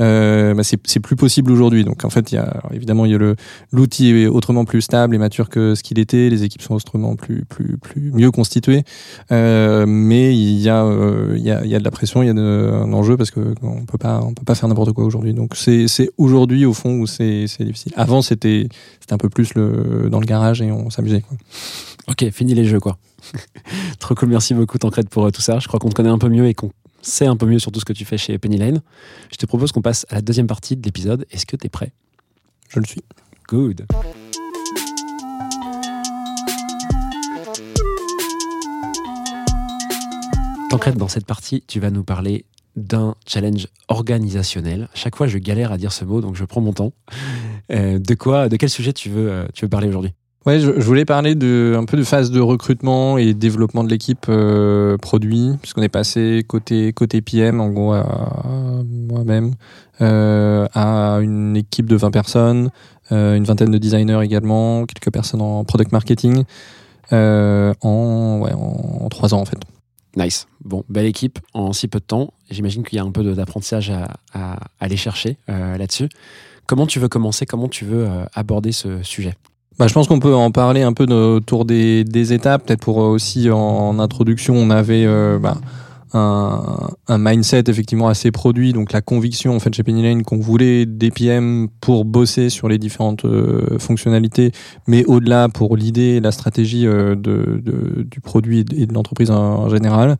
Euh, 0.00 0.54
bah, 0.54 0.62
c'est 0.62 1.00
plus 1.00 1.16
possible 1.16 1.52
aujourd'hui. 1.52 1.84
Donc 1.84 2.04
en 2.04 2.10
fait 2.10 2.32
il 2.32 2.36
y 2.36 2.38
a 2.38 2.62
évidemment 2.72 3.04
il 3.04 3.12
y 3.12 3.14
a 3.14 3.18
le 3.18 3.36
l'outil 3.72 4.10
est 4.10 4.26
autrement 4.26 4.64
plus 4.64 4.80
stable 4.80 5.14
et 5.14 5.18
mature 5.18 5.48
que 5.48 5.74
ce 5.74 5.82
qu'il 5.82 5.98
était. 5.98 6.30
Les 6.30 6.44
équipes 6.44 6.62
sont 6.62 6.74
autrement 6.74 7.16
plus 7.16 7.44
plus 7.44 7.76
plus 7.76 8.10
mieux 8.12 8.30
constituées. 8.30 8.84
Euh, 9.32 9.84
mais 9.86 10.34
il 10.34 10.60
y 10.60 10.68
a 10.68 10.84
euh, 10.84 11.34
il 11.36 11.42
y 11.42 11.50
a 11.50 11.64
il 11.64 11.70
y 11.70 11.74
a 11.74 11.78
de 11.78 11.84
la 11.84 11.90
pression, 11.90 12.22
il 12.22 12.26
y 12.26 12.30
a 12.30 12.34
de, 12.34 12.70
un 12.72 12.92
enjeu 12.92 13.16
parce 13.16 13.30
que 13.30 13.54
on 13.62 13.84
peut 13.84 13.98
pas 13.98 14.20
on 14.22 14.34
peut 14.34 14.44
pas 14.44 14.54
faire 14.54 14.68
n'importe 14.68 14.92
quoi 14.92 15.04
aujourd'hui. 15.04 15.34
Donc 15.34 15.56
c'est 15.56 15.88
c'est 15.88 16.10
aujourd'hui 16.16 16.64
au 16.64 16.72
fond 16.72 16.98
où 17.00 17.06
c'est 17.06 17.46
c'est 17.46 17.64
difficile. 17.64 17.92
Avant 17.96 18.22
c'était 18.22 18.68
c'était 19.00 19.12
un 19.12 19.18
peu 19.18 19.28
plus 19.28 19.54
le 19.54 20.08
dans 20.10 20.20
le 20.20 20.26
garage 20.26 20.62
et 20.62 20.72
on 20.72 20.90
s'amusait. 20.90 21.22
Ok, 22.08 22.30
fini 22.30 22.54
les 22.54 22.64
jeux, 22.64 22.80
quoi. 22.80 22.98
Trop 23.98 24.14
cool, 24.14 24.28
merci 24.28 24.54
beaucoup, 24.54 24.78
Tancred, 24.78 25.08
pour 25.08 25.26
euh, 25.26 25.30
tout 25.30 25.42
ça. 25.42 25.58
Je 25.58 25.68
crois 25.68 25.78
qu'on 25.78 25.88
te 25.88 25.94
connaît 25.94 26.08
un 26.08 26.18
peu 26.18 26.28
mieux 26.28 26.46
et 26.46 26.54
qu'on 26.54 26.70
sait 27.02 27.26
un 27.26 27.36
peu 27.36 27.46
mieux 27.46 27.58
sur 27.58 27.72
tout 27.72 27.80
ce 27.80 27.84
que 27.84 27.92
tu 27.92 28.04
fais 28.04 28.18
chez 28.18 28.38
Penny 28.38 28.58
Lane. 28.58 28.82
Je 29.30 29.36
te 29.36 29.46
propose 29.46 29.72
qu'on 29.72 29.82
passe 29.82 30.06
à 30.10 30.16
la 30.16 30.22
deuxième 30.22 30.46
partie 30.46 30.76
de 30.76 30.82
l'épisode. 30.82 31.26
Est-ce 31.30 31.46
que 31.46 31.56
tu 31.56 31.66
es 31.66 31.68
prêt? 31.68 31.92
Je 32.68 32.80
le 32.80 32.86
suis. 32.86 33.02
Good. 33.48 33.86
Tancred, 40.70 40.96
dans 40.96 41.08
cette 41.08 41.26
partie, 41.26 41.64
tu 41.66 41.80
vas 41.80 41.90
nous 41.90 42.04
parler 42.04 42.44
d'un 42.76 43.16
challenge 43.26 43.66
organisationnel. 43.88 44.88
Chaque 44.94 45.16
fois, 45.16 45.26
je 45.26 45.38
galère 45.38 45.72
à 45.72 45.78
dire 45.78 45.92
ce 45.92 46.04
mot, 46.04 46.20
donc 46.20 46.36
je 46.36 46.44
prends 46.44 46.60
mon 46.60 46.72
temps. 46.72 46.92
Euh, 47.72 47.98
de 47.98 48.14
quoi, 48.14 48.48
de 48.48 48.56
quel 48.56 48.70
sujet 48.70 48.92
tu 48.92 49.10
veux, 49.10 49.30
euh, 49.30 49.46
tu 49.52 49.64
veux 49.64 49.68
parler 49.68 49.88
aujourd'hui? 49.88 50.12
Ouais, 50.46 50.58
je, 50.58 50.70
voulais 50.70 51.04
parler 51.04 51.34
de 51.34 51.74
un 51.76 51.84
peu 51.84 51.98
de 51.98 52.02
phase 52.02 52.30
de 52.30 52.40
recrutement 52.40 53.18
et 53.18 53.34
développement 53.34 53.84
de 53.84 53.90
l'équipe 53.90 54.24
euh, 54.30 54.96
produit, 54.96 55.50
puisqu'on 55.60 55.82
est 55.82 55.90
passé 55.90 56.46
côté 56.48 56.94
côté 56.94 57.20
PM 57.20 57.60
en 57.60 57.68
gros 57.68 57.94
moi-même 58.86 59.52
euh, 60.00 60.66
à 60.72 61.18
une 61.20 61.58
équipe 61.58 61.84
de 61.84 61.96
20 61.96 62.10
personnes, 62.10 62.70
euh, 63.12 63.36
une 63.36 63.44
vingtaine 63.44 63.70
de 63.70 63.76
designers 63.76 64.20
également, 64.22 64.86
quelques 64.86 65.12
personnes 65.12 65.42
en 65.42 65.62
product 65.64 65.92
marketing, 65.92 66.44
en 67.12 68.38
ouais 68.40 68.52
trois 69.10 69.34
ans 69.34 69.40
en 69.40 69.44
fait. 69.44 69.58
Nice. 70.16 70.48
Bon, 70.64 70.84
belle 70.88 71.06
équipe 71.06 71.38
en 71.52 71.74
si 71.74 71.86
peu 71.86 71.98
de 71.98 72.04
temps. 72.04 72.32
J'imagine 72.48 72.82
qu'il 72.82 72.96
y 72.96 72.98
a 72.98 73.04
un 73.04 73.10
peu 73.10 73.22
d'apprentissage 73.34 73.92
à, 74.32 74.56
aller 74.80 74.96
chercher 74.96 75.36
là-dessus. 75.48 76.08
Comment 76.64 76.86
tu 76.86 76.98
veux 76.98 77.08
commencer? 77.08 77.44
Comment 77.44 77.68
tu 77.68 77.84
veux 77.84 78.08
aborder 78.32 78.72
ce 78.72 79.02
sujet? 79.02 79.34
Bah, 79.80 79.86
je 79.86 79.94
pense 79.94 80.08
qu'on 80.08 80.20
peut 80.20 80.34
en 80.34 80.50
parler 80.50 80.82
un 80.82 80.92
peu 80.92 81.04
autour 81.04 81.64
des, 81.64 82.04
des 82.04 82.34
étapes. 82.34 82.66
Peut-être 82.66 82.82
pour 82.82 83.02
euh, 83.02 83.06
aussi 83.06 83.50
en, 83.50 83.98
introduction, 83.98 84.54
on 84.54 84.68
avait 84.68 85.06
euh, 85.06 85.38
bah, 85.38 85.56
un, 86.12 86.90
un 87.08 87.18
mindset 87.18 87.64
effectivement 87.68 88.08
assez 88.08 88.30
produit, 88.30 88.72
donc 88.72 88.92
la 88.92 89.00
conviction 89.00 89.54
en 89.54 89.60
fait 89.60 89.72
chez 89.74 89.82
Penny 89.82 90.02
Lane 90.02 90.22
qu'on 90.22 90.38
voulait 90.38 90.84
des 90.84 91.10
PM 91.10 91.68
pour 91.80 92.04
bosser 92.04 92.50
sur 92.50 92.68
les 92.68 92.78
différentes 92.78 93.24
euh, 93.24 93.78
fonctionnalités, 93.78 94.52
mais 94.86 95.04
au-delà 95.06 95.48
pour 95.48 95.76
l'idée, 95.76 96.20
la 96.20 96.32
stratégie 96.32 96.86
du 97.16 98.20
produit 98.22 98.64
et 98.76 98.86
de 98.86 98.92
l'entreprise 98.92 99.30
en, 99.30 99.68
général. 99.68 100.16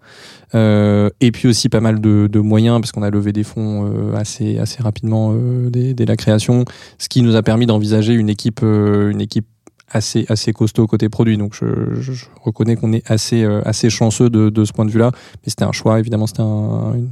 Euh, 0.55 1.11
et 1.21 1.31
puis 1.31 1.49
aussi 1.49 1.69
pas 1.69 1.81
mal 1.81 2.01
de, 2.01 2.29
de 2.31 2.41
moyens 2.41 2.81
parce 2.81 2.93
qu'on 2.93 3.03
a 3.03 3.11
levé 3.11 3.33
des 3.33 3.45
fonds 3.45 4.13
assez 4.17 4.59
assez 4.59 4.83
rapidement 4.83 5.35
dès, 5.69 5.95
dès 5.95 6.07
la 6.07 6.17
création, 6.17 6.65
ce 6.99 7.09
qui 7.09 7.23
nous 7.23 7.37
a 7.37 7.43
permis 7.43 7.67
d'envisager 7.67 8.15
une 8.15 8.29
équipe 8.29 8.63
une 8.63 9.21
équipe 9.21 9.47
assez 9.91 10.25
assez 10.29 10.53
costaud 10.53 10.87
côté 10.87 11.09
produit. 11.09 11.37
Donc 11.37 11.55
je, 11.55 11.95
je, 12.01 12.13
je 12.13 12.27
reconnais 12.43 12.77
qu'on 12.77 12.93
est 12.93 13.09
assez 13.11 13.43
euh, 13.43 13.63
assez 13.65 13.91
chanceux 13.91 14.31
de, 14.31 14.49
de 14.51 14.65
ce 14.65 14.73
point 14.73 14.85
de 14.85 14.91
vue-là. 14.91 15.11
Mais 15.15 15.51
c'était 15.51 15.65
un 15.65 15.73
choix, 15.73 15.99
évidemment, 15.99 16.27
c'était 16.27 16.43
un, 16.43 16.95
une, 16.95 17.11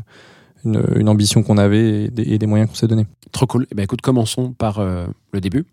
une, 0.64 0.84
une 0.96 1.08
ambition 1.08 1.42
qu'on 1.42 1.58
avait 1.58 2.04
et 2.04 2.08
des, 2.08 2.22
et 2.22 2.38
des 2.38 2.46
moyens 2.46 2.70
qu'on 2.70 2.76
s'est 2.76 2.88
donnés. 2.88 3.06
Trop 3.32 3.46
cool. 3.46 3.66
Eh 3.70 3.74
ben, 3.74 3.82
écoute, 3.82 4.00
commençons 4.00 4.52
par 4.52 4.78
euh, 4.78 5.06
le 5.32 5.40
début. 5.40 5.66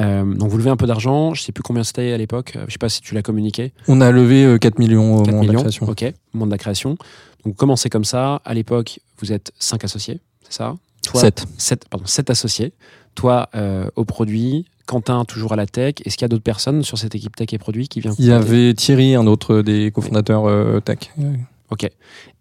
Euh, 0.00 0.24
donc, 0.24 0.50
vous 0.50 0.58
levez 0.58 0.70
un 0.70 0.76
peu 0.76 0.86
d'argent. 0.86 1.34
Je 1.34 1.42
sais 1.42 1.52
plus 1.52 1.62
combien 1.62 1.82
c'était 1.82 2.12
à 2.12 2.18
l'époque. 2.18 2.56
Je 2.66 2.72
sais 2.72 2.78
pas 2.78 2.88
si 2.88 3.00
tu 3.00 3.14
l'as 3.14 3.22
communiqué. 3.22 3.72
On 3.88 4.00
a 4.00 4.10
levé 4.10 4.44
euh, 4.44 4.58
4 4.58 4.78
millions 4.78 5.16
au 5.16 5.22
4 5.22 5.32
moment 5.32 5.44
de 5.44 5.52
la 5.52 5.58
création. 5.60 5.88
Ok, 5.88 6.02
au 6.04 6.36
moment 6.36 6.46
de 6.46 6.50
la 6.52 6.58
création. 6.58 6.90
Donc, 6.90 6.98
vous 7.44 7.52
commencez 7.54 7.88
comme 7.88 8.04
ça. 8.04 8.40
À 8.44 8.54
l'époque, 8.54 9.00
vous 9.18 9.32
êtes 9.32 9.52
5 9.58 9.84
associés, 9.84 10.20
c'est 10.42 10.54
ça? 10.54 10.74
Toi, 11.02 11.20
7. 11.22 11.44
7, 11.58 11.88
pardon, 11.88 12.06
7 12.06 12.30
associés. 12.30 12.72
Toi, 13.14 13.48
au 13.96 14.04
produit. 14.04 14.66
Quentin, 14.90 15.24
toujours 15.24 15.52
à 15.52 15.56
la 15.56 15.66
tech. 15.66 15.94
Est-ce 16.04 16.16
qu'il 16.16 16.24
y 16.24 16.26
a 16.26 16.28
d'autres 16.28 16.42
personnes 16.42 16.82
sur 16.82 16.98
cette 16.98 17.14
équipe 17.14 17.36
tech 17.36 17.46
et 17.52 17.58
produit 17.58 17.86
qui 17.86 18.00
vient 18.00 18.12
Il 18.18 18.24
y 18.24 18.32
avait 18.32 18.74
Thierry, 18.74 19.14
un 19.14 19.28
autre 19.28 19.62
des 19.62 19.92
cofondateurs 19.92 20.46
euh, 20.46 20.80
tech. 20.80 21.12
Ok. 21.70 21.88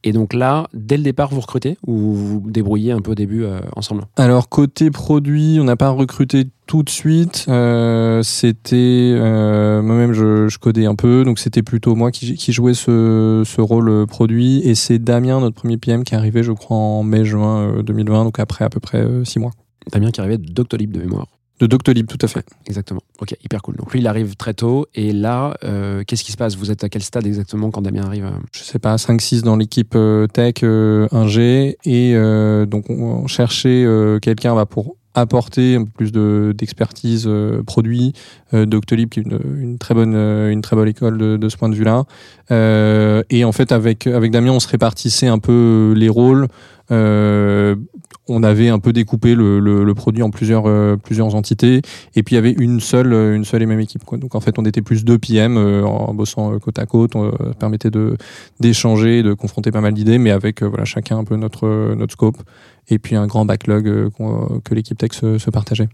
Et 0.03 0.11
donc 0.11 0.33
là, 0.33 0.67
dès 0.73 0.97
le 0.97 1.03
départ, 1.03 1.29
vous 1.29 1.41
recrutez 1.41 1.77
ou 1.85 1.93
vous 1.93 2.41
vous 2.41 2.49
débrouillez 2.49 2.91
un 2.91 3.01
peu 3.01 3.11
au 3.11 3.15
début 3.15 3.43
euh, 3.43 3.59
ensemble? 3.75 4.05
Alors 4.17 4.49
côté 4.49 4.89
produit, 4.89 5.59
on 5.61 5.65
n'a 5.65 5.75
pas 5.75 5.91
recruté 5.91 6.47
tout 6.65 6.81
de 6.81 6.89
suite. 6.89 7.45
Euh, 7.49 8.23
c'était 8.23 9.13
euh, 9.15 9.83
moi-même, 9.83 10.13
je, 10.13 10.47
je 10.47 10.57
codais 10.57 10.87
un 10.87 10.95
peu, 10.95 11.23
donc 11.25 11.37
c'était 11.37 11.61
plutôt 11.61 11.93
moi 11.93 12.09
qui, 12.09 12.33
qui 12.33 12.51
jouais 12.51 12.73
ce, 12.73 13.43
ce 13.45 13.61
rôle 13.61 14.07
produit. 14.07 14.67
Et 14.67 14.73
c'est 14.73 14.97
Damien, 14.97 15.39
notre 15.39 15.55
premier 15.55 15.77
PM, 15.77 16.03
qui 16.03 16.15
est 16.15 16.17
arrivé, 16.17 16.41
je 16.41 16.51
crois, 16.51 16.77
en 16.77 17.03
mai-juin 17.03 17.77
euh, 17.77 17.83
2020, 17.83 18.23
donc 18.23 18.39
après 18.39 18.65
à 18.65 18.69
peu 18.69 18.79
près 18.79 19.05
six 19.25 19.37
mois. 19.37 19.51
Damien 19.91 20.09
qui 20.09 20.21
arrivait 20.21 20.39
de 20.39 20.51
Doctolib 20.51 20.91
de 20.91 20.99
mémoire. 21.01 21.27
De 21.59 21.67
Doctolib, 21.67 22.07
tout 22.07 22.17
à 22.21 22.27
fait. 22.27 22.45
Exactement. 22.67 23.01
Ok, 23.19 23.35
hyper 23.43 23.61
cool. 23.61 23.75
Donc 23.75 23.91
lui, 23.91 23.99
il 23.99 24.07
arrive 24.07 24.37
très 24.37 24.53
tôt. 24.53 24.87
Et 24.95 25.11
là, 25.11 25.57
euh, 25.65 26.03
qu'est-ce 26.07 26.23
qui 26.23 26.31
se 26.31 26.37
passe? 26.37 26.55
Vous 26.55 26.71
êtes 26.71 26.85
à 26.85 26.89
quel 26.89 27.03
stade 27.03 27.27
exactement 27.27 27.69
quand 27.69 27.81
Damien 27.81 28.03
arrive 28.03 28.31
Je 28.53 28.63
sais 28.63 28.79
pas, 28.79 28.95
5-6 28.95 29.41
dans 29.41 29.57
l'équipe 29.57 29.93
euh, 29.95 30.27
tech, 30.27 30.55
euh, 30.63 31.07
1G, 31.11 31.75
et 31.83 32.15
euh, 32.15 32.65
donc 32.65 32.89
on, 32.89 33.27
cherchait 33.27 33.83
euh, 33.83 34.19
quelqu'un 34.19 34.55
bah, 34.55 34.65
pour 34.65 34.95
apporter 35.15 35.75
un 35.75 35.83
peu 35.83 35.91
plus 35.91 36.11
de 36.11 36.53
d'expertise 36.55 37.25
euh, 37.27 37.63
produit 37.63 38.13
euh, 38.53 38.65
Doctolib 38.65 39.09
qui 39.09 39.19
est 39.19 39.23
une, 39.23 39.39
une 39.59 39.77
très 39.77 39.93
bonne 39.93 40.13
euh, 40.15 40.51
une 40.51 40.61
très 40.61 40.75
bonne 40.75 40.87
école 40.87 41.17
de, 41.17 41.37
de 41.37 41.49
ce 41.49 41.57
point 41.57 41.69
de 41.69 41.75
vue 41.75 41.83
là 41.83 42.03
euh, 42.51 43.23
et 43.29 43.43
en 43.43 43.51
fait 43.51 43.71
avec 43.71 44.07
avec 44.07 44.31
Damien 44.31 44.51
on 44.51 44.59
se 44.59 44.67
répartissait 44.67 45.27
un 45.27 45.39
peu 45.39 45.93
les 45.95 46.09
rôles 46.09 46.47
euh, 46.91 47.75
on 48.29 48.43
avait 48.43 48.69
un 48.69 48.79
peu 48.79 48.93
découpé 48.93 49.35
le, 49.35 49.59
le, 49.59 49.83
le 49.83 49.93
produit 49.93 50.23
en 50.23 50.29
plusieurs 50.29 50.67
euh, 50.67 50.95
plusieurs 50.97 51.35
entités. 51.35 51.81
Et 52.15 52.23
puis 52.23 52.33
il 52.33 52.35
y 52.35 52.37
avait 52.37 52.51
une 52.51 52.79
seule 52.79 53.13
euh, 53.13 53.35
une 53.35 53.45
seule 53.45 53.63
et 53.63 53.65
même 53.65 53.79
équipe 53.79 54.03
quoi. 54.05 54.17
donc 54.17 54.35
en 54.35 54.39
fait 54.39 54.57
on 54.59 54.65
était 54.65 54.81
plus 54.81 55.03
deux 55.03 55.17
PM 55.17 55.57
euh, 55.57 55.83
en 55.83 56.13
bossant 56.13 56.57
côte 56.59 56.79
à 56.79 56.85
côte. 56.85 57.15
On 57.15 57.31
permettait 57.59 57.91
de 57.91 58.17
d'échanger 58.59 59.23
de 59.23 59.33
confronter 59.33 59.71
pas 59.71 59.81
mal 59.81 59.93
d'idées 59.93 60.17
mais 60.17 60.31
avec 60.31 60.63
voilà 60.63 60.85
chacun 60.85 61.17
un 61.17 61.23
peu 61.23 61.35
notre 61.35 61.95
notre 61.95 62.13
scope. 62.13 62.37
Et 62.87 62.97
puis 62.97 63.15
un 63.15 63.27
grand 63.27 63.45
backlog 63.45 63.83
que 64.63 64.73
l'équipe 64.73 64.97
tech 64.97 65.13
se, 65.13 65.37
se 65.37 65.49
partageait. 65.51 65.89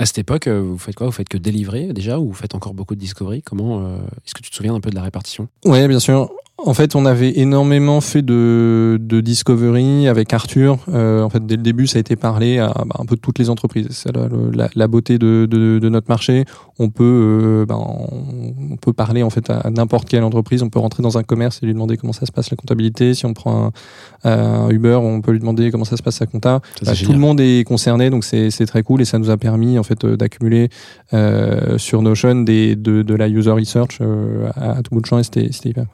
À 0.00 0.06
cette 0.06 0.16
époque, 0.16 0.48
vous 0.48 0.78
faites 0.78 0.94
quoi? 0.94 1.06
Vous 1.08 1.12
faites 1.12 1.28
que 1.28 1.36
délivrer 1.36 1.92
déjà 1.92 2.18
ou 2.18 2.28
vous 2.28 2.34
faites 2.34 2.54
encore 2.54 2.72
beaucoup 2.72 2.94
de 2.94 3.00
discovery? 3.00 3.42
Comment 3.42 3.84
euh, 3.84 3.98
Est-ce 4.24 4.32
que 4.34 4.40
tu 4.40 4.48
te 4.48 4.56
souviens 4.56 4.74
un 4.74 4.80
peu 4.80 4.88
de 4.88 4.94
la 4.94 5.02
répartition? 5.02 5.48
Ouais, 5.66 5.86
bien 5.88 6.00
sûr. 6.00 6.30
En 6.66 6.74
fait, 6.74 6.94
on 6.94 7.06
avait 7.06 7.38
énormément 7.38 8.00
fait 8.02 8.20
de, 8.22 8.98
de 9.00 9.20
discovery 9.22 10.08
avec 10.08 10.32
Arthur. 10.34 10.78
Euh, 10.92 11.22
en 11.22 11.30
fait, 11.30 11.44
dès 11.46 11.56
le 11.56 11.62
début, 11.62 11.86
ça 11.86 11.96
a 11.98 12.00
été 12.00 12.16
parlé 12.16 12.58
à 12.58 12.68
bah, 12.86 12.96
un 12.98 13.06
peu 13.06 13.16
toutes 13.16 13.38
les 13.38 13.48
entreprises. 13.48 13.88
C'est 13.90 14.14
la, 14.14 14.28
le- 14.28 14.50
la, 14.52 14.68
la 14.74 14.86
beauté 14.86 15.18
de, 15.18 15.46
de, 15.50 15.78
de 15.78 15.88
notre 15.88 16.08
marché. 16.10 16.44
On 16.78 16.90
peut, 16.90 17.04
euh, 17.04 17.66
ben, 17.66 17.76
on, 17.78 18.54
on 18.72 18.76
peut 18.76 18.92
parler 18.92 19.22
en 19.22 19.30
fait 19.30 19.48
à 19.48 19.70
n'importe 19.70 20.08
quelle 20.08 20.22
entreprise. 20.22 20.62
On 20.62 20.68
peut 20.68 20.78
rentrer 20.78 21.02
dans 21.02 21.16
un 21.16 21.22
commerce 21.22 21.60
et 21.62 21.66
lui 21.66 21.72
demander 21.72 21.96
comment 21.96 22.12
ça 22.12 22.26
se 22.26 22.32
passe 22.32 22.50
la 22.50 22.56
comptabilité. 22.56 23.14
Si 23.14 23.24
on 23.24 23.32
prend 23.32 23.72
un, 24.24 24.30
un 24.30 24.68
Uber, 24.70 24.98
on 25.02 25.22
peut 25.22 25.32
lui 25.32 25.40
demander 25.40 25.70
comment 25.70 25.84
ça 25.84 25.96
se 25.96 26.02
passe 26.02 26.20
la 26.20 26.26
compta. 26.26 26.60
Ça, 26.82 26.92
Bah, 26.92 26.96
tout 27.06 27.12
le 27.12 27.18
monde 27.18 27.40
est 27.40 27.64
concerné, 27.66 28.10
donc 28.10 28.24
c'est 28.24 28.50
très 28.66 28.82
cool 28.82 29.00
et 29.00 29.04
ça 29.06 29.18
nous 29.18 29.30
a 29.30 29.36
permis 29.38 29.78
en 29.78 29.82
fait 29.82 30.04
euh, 30.04 30.16
d'accumuler 30.16 30.68
euh, 31.14 31.78
sur 31.78 32.02
Notion 32.02 32.42
des, 32.42 32.76
de, 32.76 33.02
de 33.02 33.14
la 33.14 33.28
user 33.28 33.50
research 33.50 33.98
euh, 34.02 34.50
à, 34.56 34.72
à 34.78 34.82
tout 34.82 34.94
bout 34.94 35.00
de 35.00 35.06
champ 35.06 35.18
et 35.18 35.22
c'était 35.24 35.48
c'était 35.52 35.70
hyper. 35.70 35.86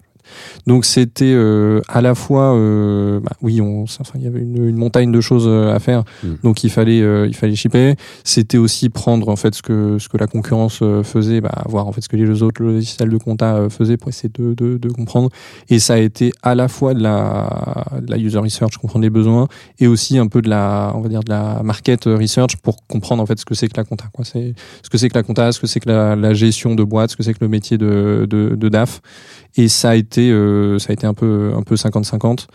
Donc 0.66 0.84
c'était 0.84 1.24
euh, 1.34 1.80
à 1.88 2.00
la 2.00 2.14
fois, 2.14 2.54
euh, 2.54 3.20
bah, 3.20 3.32
oui, 3.42 3.60
on, 3.60 3.84
enfin, 3.84 4.14
il 4.16 4.22
y 4.22 4.26
avait 4.26 4.40
une, 4.40 4.68
une 4.68 4.76
montagne 4.76 5.12
de 5.12 5.20
choses 5.20 5.46
euh, 5.46 5.74
à 5.74 5.78
faire, 5.78 6.04
Mm. 6.22 6.34
donc 6.42 6.64
il 6.64 6.70
fallait, 6.70 7.00
euh, 7.02 7.26
il 7.26 7.34
fallait 7.34 7.54
shipper. 7.54 7.94
C'était 8.24 8.58
aussi 8.58 8.88
prendre 8.88 9.28
en 9.28 9.36
fait 9.36 9.54
ce 9.54 9.62
que 9.62 9.98
ce 9.98 10.08
que 10.08 10.16
la 10.16 10.26
concurrence 10.26 10.82
faisait, 11.02 11.40
bah, 11.40 11.62
voir 11.66 11.86
en 11.86 11.92
fait 11.92 12.00
ce 12.00 12.08
que 12.08 12.16
les 12.16 12.42
autres 12.42 12.62
logiciels 12.62 13.08
de 13.10 13.16
compta 13.18 13.68
faisaient 13.70 13.96
pour 13.96 14.08
essayer 14.08 14.30
de, 14.34 14.54
de, 14.54 14.78
de 14.78 14.88
comprendre. 14.88 15.30
Et 15.68 15.78
ça 15.78 15.94
a 15.94 15.98
été 15.98 16.32
à 16.42 16.54
la 16.54 16.68
fois 16.68 16.94
de 16.94 17.02
la, 17.02 17.84
de 18.00 18.10
la 18.10 18.18
user 18.18 18.38
research, 18.38 18.76
comprendre 18.78 19.02
les 19.02 19.10
besoins, 19.10 19.48
et 19.78 19.86
aussi 19.86 20.18
un 20.18 20.26
peu 20.26 20.42
de 20.42 20.48
la, 20.48 20.92
on 20.94 21.00
va 21.00 21.08
dire 21.08 21.20
de 21.22 21.30
la 21.30 21.62
market 21.62 22.04
research 22.04 22.56
pour 22.62 22.86
comprendre 22.86 23.22
en 23.22 23.26
fait 23.26 23.38
ce 23.38 23.44
que 23.44 23.54
c'est 23.54 23.68
que 23.68 23.76
la 23.76 23.84
compta. 23.84 24.06
Quoi. 24.12 24.24
C'est 24.24 24.54
ce 24.82 24.90
que 24.90 24.98
c'est 24.98 25.08
que 25.08 25.18
la 25.18 25.22
compta, 25.22 25.52
ce 25.52 25.60
que 25.60 25.66
c'est 25.66 25.80
que 25.80 25.88
la, 25.88 26.16
la 26.16 26.34
gestion 26.34 26.74
de 26.74 26.84
boîte, 26.84 27.10
ce 27.10 27.16
que 27.16 27.22
c'est 27.22 27.34
que 27.34 27.42
le 27.44 27.48
métier 27.48 27.78
de, 27.78 28.26
de, 28.28 28.54
de 28.56 28.68
DAF. 28.68 29.00
Et 29.56 29.68
ça 29.68 29.90
a 29.90 29.94
été, 29.94 30.30
euh, 30.30 30.78
ça 30.78 30.90
a 30.90 30.92
été 30.92 31.06
un 31.06 31.14
peu, 31.14 31.52
un 31.56 31.62
peu 31.62 31.76
50-50. 31.76 32.46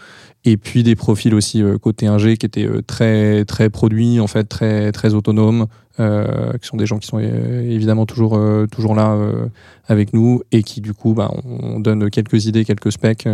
Et 0.44 0.58
puis 0.58 0.84
des 0.84 0.96
profils 0.96 1.34
aussi 1.36 1.62
euh, 1.62 1.78
côté 1.78 2.08
ingé 2.08 2.36
qui 2.38 2.46
étaient 2.46 2.66
euh, 2.68 2.82
très, 2.82 3.46
très 3.46 3.70
produits, 3.70 4.20
en 4.20 4.28
fait, 4.28 4.46
très, 4.46 4.92
très 4.92 5.14
autonomes, 5.14 5.68
euh, 6.00 6.54
qui 6.60 6.68
sont 6.68 6.78
des 6.78 6.86
gens 6.86 6.98
qui 7.00 7.08
sont 7.08 7.20
évidemment 7.20 8.06
toujours, 8.06 8.36
euh, 8.38 8.66
toujours 8.66 8.96
là 8.96 9.12
euh, 9.12 9.48
avec 9.88 10.14
nous 10.14 10.42
et 10.52 10.64
qui 10.64 10.80
du 10.80 10.94
coup, 10.94 11.14
bah, 11.14 11.30
on 11.44 11.80
donne 11.82 12.10
quelques 12.10 12.46
idées, 12.46 12.64
quelques 12.66 12.92
specs, 12.94 13.28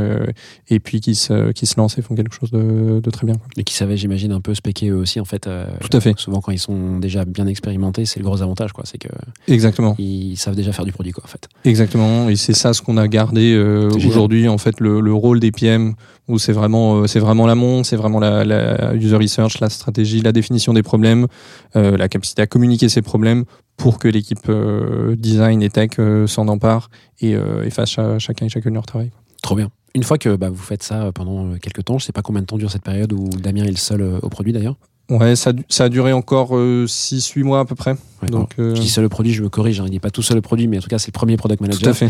et 0.69 0.79
puis 0.79 0.99
qui 0.99 1.13
se, 1.15 1.51
qui 1.51 1.65
se 1.67 1.75
lancent 1.77 1.97
et 1.99 2.01
font 2.01 2.15
quelque 2.15 2.33
chose 2.33 2.49
de, 2.51 2.99
de 2.99 3.09
très 3.11 3.25
bien. 3.25 3.35
quoi. 3.35 3.45
Et 3.57 3.63
qui 3.63 3.75
savaient, 3.75 3.95
j'imagine, 3.95 4.31
un 4.31 4.41
peu 4.41 4.55
spéquer 4.55 4.89
eux 4.89 4.95
aussi, 4.97 5.19
en 5.19 5.25
fait. 5.25 5.47
Tout 5.79 5.95
à 5.95 5.99
fait. 6.01 6.17
Souvent, 6.17 6.41
quand 6.41 6.51
ils 6.51 6.59
sont 6.59 6.97
déjà 6.97 7.25
bien 7.25 7.45
expérimentés, 7.45 8.05
c'est 8.05 8.19
le 8.19 8.25
gros 8.25 8.41
avantage, 8.41 8.73
quoi. 8.73 8.83
C'est 8.87 8.97
que 8.97 9.09
Exactement. 9.47 9.95
ils 9.99 10.35
savent 10.35 10.55
déjà 10.55 10.71
faire 10.73 10.85
du 10.85 10.91
produit, 10.91 11.11
quoi, 11.11 11.23
en 11.25 11.27
fait. 11.27 11.47
Exactement, 11.63 12.27
et 12.27 12.35
c'est 12.35 12.53
ça 12.53 12.73
ce 12.73 12.81
qu'on 12.81 12.97
a 12.97 13.07
gardé 13.07 13.55
aujourd'hui 13.95 14.47
en 14.49 14.57
fait 14.57 14.79
le, 14.79 14.99
le 14.99 15.13
rôle 15.13 15.39
des 15.39 15.51
PM 15.51 15.93
où 16.27 16.39
c'est 16.39 16.51
vraiment 16.53 16.96
euh, 17.03 17.07
c'est 17.07 17.19
vraiment 17.19 17.47
l'amont, 17.47 17.83
c'est 17.83 17.95
vraiment 17.95 18.19
la, 18.19 18.93
user 18.95 19.15
research, 19.17 19.59
la 19.59 19.69
stratégie, 19.69 20.21
la 20.21 20.31
définition 20.31 20.73
des 20.73 20.83
problèmes, 20.83 21.27
euh, 21.75 21.97
la 21.97 22.07
capacité 22.07 22.41
à 22.41 22.47
communiquer 22.47 22.89
ces 22.89 23.01
problèmes 23.01 23.45
pour 23.77 23.99
que 23.99 24.07
l'équipe 24.07 24.49
euh, 24.49 25.15
design 25.15 25.61
et 25.61 25.69
tech 25.69 25.91
s'en 26.27 26.47
empare 26.47 26.89
et, 27.21 27.31
et 27.31 27.69
fasse 27.69 27.89
cha- 27.91 28.19
chacun 28.19 28.45
et 28.45 28.49
chacune 28.49 28.73
leur 28.73 28.85
travail. 28.85 29.11
Trop 29.41 29.55
bien. 29.55 29.69
Une 29.95 30.03
fois 30.03 30.17
que 30.17 30.35
bah, 30.35 30.49
vous 30.49 30.61
faites 30.61 30.83
ça 30.83 31.11
pendant 31.13 31.57
quelques 31.57 31.85
temps, 31.85 31.97
je 31.97 32.05
sais 32.05 32.11
pas 32.11 32.21
combien 32.21 32.41
de 32.41 32.47
temps 32.47 32.57
dure 32.57 32.71
cette 32.71 32.83
période 32.83 33.13
où 33.13 33.29
Damien 33.29 33.63
est 33.65 33.71
le 33.71 33.77
seul 33.77 34.01
au 34.21 34.29
produit 34.29 34.53
d'ailleurs? 34.53 34.75
Ouais, 35.09 35.35
ça, 35.35 35.53
ça 35.69 35.85
a 35.85 35.89
duré 35.89 36.11
encore 36.11 36.51
6-8 36.53 37.43
mois 37.43 37.59
à 37.61 37.65
peu 37.65 37.75
près. 37.75 37.95
Ouais, 38.21 38.29
Donc, 38.29 38.53
euh, 38.59 38.75
Je 38.75 38.81
dis 38.81 38.89
seul 38.89 39.05
au 39.05 39.09
produit, 39.09 39.31
je 39.31 39.41
me 39.43 39.49
corrige, 39.49 39.79
hein, 39.79 39.85
il 39.87 39.91
n'est 39.91 39.99
pas 39.99 40.09
tout 40.09 40.21
seul 40.23 40.37
au 40.39 40.41
produit, 40.41 40.67
mais 40.67 40.79
en 40.79 40.81
tout 40.81 40.89
cas 40.89 40.97
c'est 40.97 41.09
le 41.09 41.17
premier 41.17 41.37
product 41.37 41.61
manager. 41.61 41.81
tout 41.81 41.89
à 41.89 41.93
fait. 41.93 42.09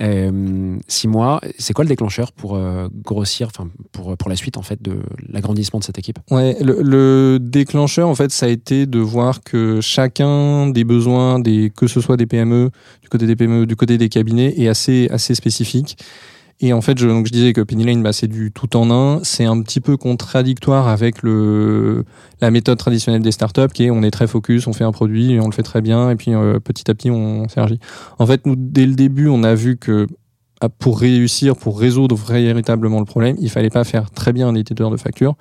Euh, 0.00 0.76
six 0.86 1.08
mois, 1.08 1.40
c'est 1.58 1.72
quoi 1.72 1.84
le 1.84 1.88
déclencheur 1.88 2.32
pour 2.32 2.56
euh, 2.56 2.88
grossir, 3.02 3.48
enfin 3.48 3.68
pour, 3.92 4.16
pour 4.16 4.28
la 4.28 4.36
suite 4.36 4.58
en 4.58 4.62
fait 4.62 4.80
de 4.82 4.98
l'agrandissement 5.28 5.80
de 5.80 5.84
cette 5.84 5.98
équipe? 5.98 6.18
Ouais, 6.30 6.56
le, 6.60 6.82
le 6.82 7.38
déclencheur, 7.40 8.08
en 8.08 8.14
fait, 8.14 8.30
ça 8.30 8.46
a 8.46 8.48
été 8.50 8.86
de 8.86 8.98
voir 8.98 9.42
que 9.42 9.80
chacun 9.80 10.68
des 10.68 10.84
besoins, 10.84 11.40
des, 11.40 11.72
que 11.74 11.86
ce 11.86 12.00
soit 12.00 12.16
des 12.16 12.26
PME, 12.26 12.70
du 13.02 13.08
côté 13.08 13.26
des 13.26 13.34
PME, 13.34 13.66
du 13.66 13.76
côté 13.76 13.98
des 13.98 14.08
cabinets, 14.08 14.54
est 14.58 14.68
assez, 14.68 15.08
assez 15.10 15.34
spécifique. 15.34 15.96
Et 16.60 16.72
en 16.72 16.80
fait, 16.80 16.98
je, 16.98 17.06
donc 17.06 17.26
je 17.26 17.32
disais 17.32 17.52
que 17.52 17.60
Penny 17.60 17.84
Lane, 17.84 18.02
bah, 18.02 18.12
c'est 18.12 18.28
du 18.28 18.50
tout 18.50 18.76
en 18.76 18.90
un. 18.90 19.22
C'est 19.24 19.44
un 19.44 19.60
petit 19.60 19.80
peu 19.80 19.96
contradictoire 19.96 20.88
avec 20.88 21.22
le, 21.22 22.04
la 22.40 22.50
méthode 22.50 22.78
traditionnelle 22.78 23.20
des 23.22 23.32
startups, 23.32 23.68
qui 23.74 23.84
est 23.84 23.90
on 23.90 24.02
est 24.02 24.10
très 24.10 24.26
focus, 24.26 24.66
on 24.66 24.72
fait 24.72 24.84
un 24.84 24.92
produit, 24.92 25.38
on 25.40 25.46
le 25.46 25.52
fait 25.52 25.62
très 25.62 25.82
bien, 25.82 26.10
et 26.10 26.16
puis 26.16 26.34
euh, 26.34 26.58
petit 26.58 26.90
à 26.90 26.94
petit, 26.94 27.10
on 27.10 27.46
s'élargit. 27.48 27.78
En 28.18 28.26
fait, 28.26 28.46
nous, 28.46 28.54
dès 28.56 28.86
le 28.86 28.94
début, 28.94 29.28
on 29.28 29.42
a 29.42 29.54
vu 29.54 29.76
que 29.76 30.06
ah, 30.62 30.70
pour 30.70 30.98
réussir, 30.98 31.56
pour 31.56 31.78
résoudre 31.78 32.16
véritablement 32.16 33.00
le 33.00 33.04
problème, 33.04 33.36
il 33.38 33.50
fallait 33.50 33.68
pas 33.68 33.84
faire 33.84 34.10
très 34.10 34.32
bien 34.32 34.48
un 34.48 34.54
éditeur 34.54 34.90
de 34.90 34.96
facture. 34.96 35.34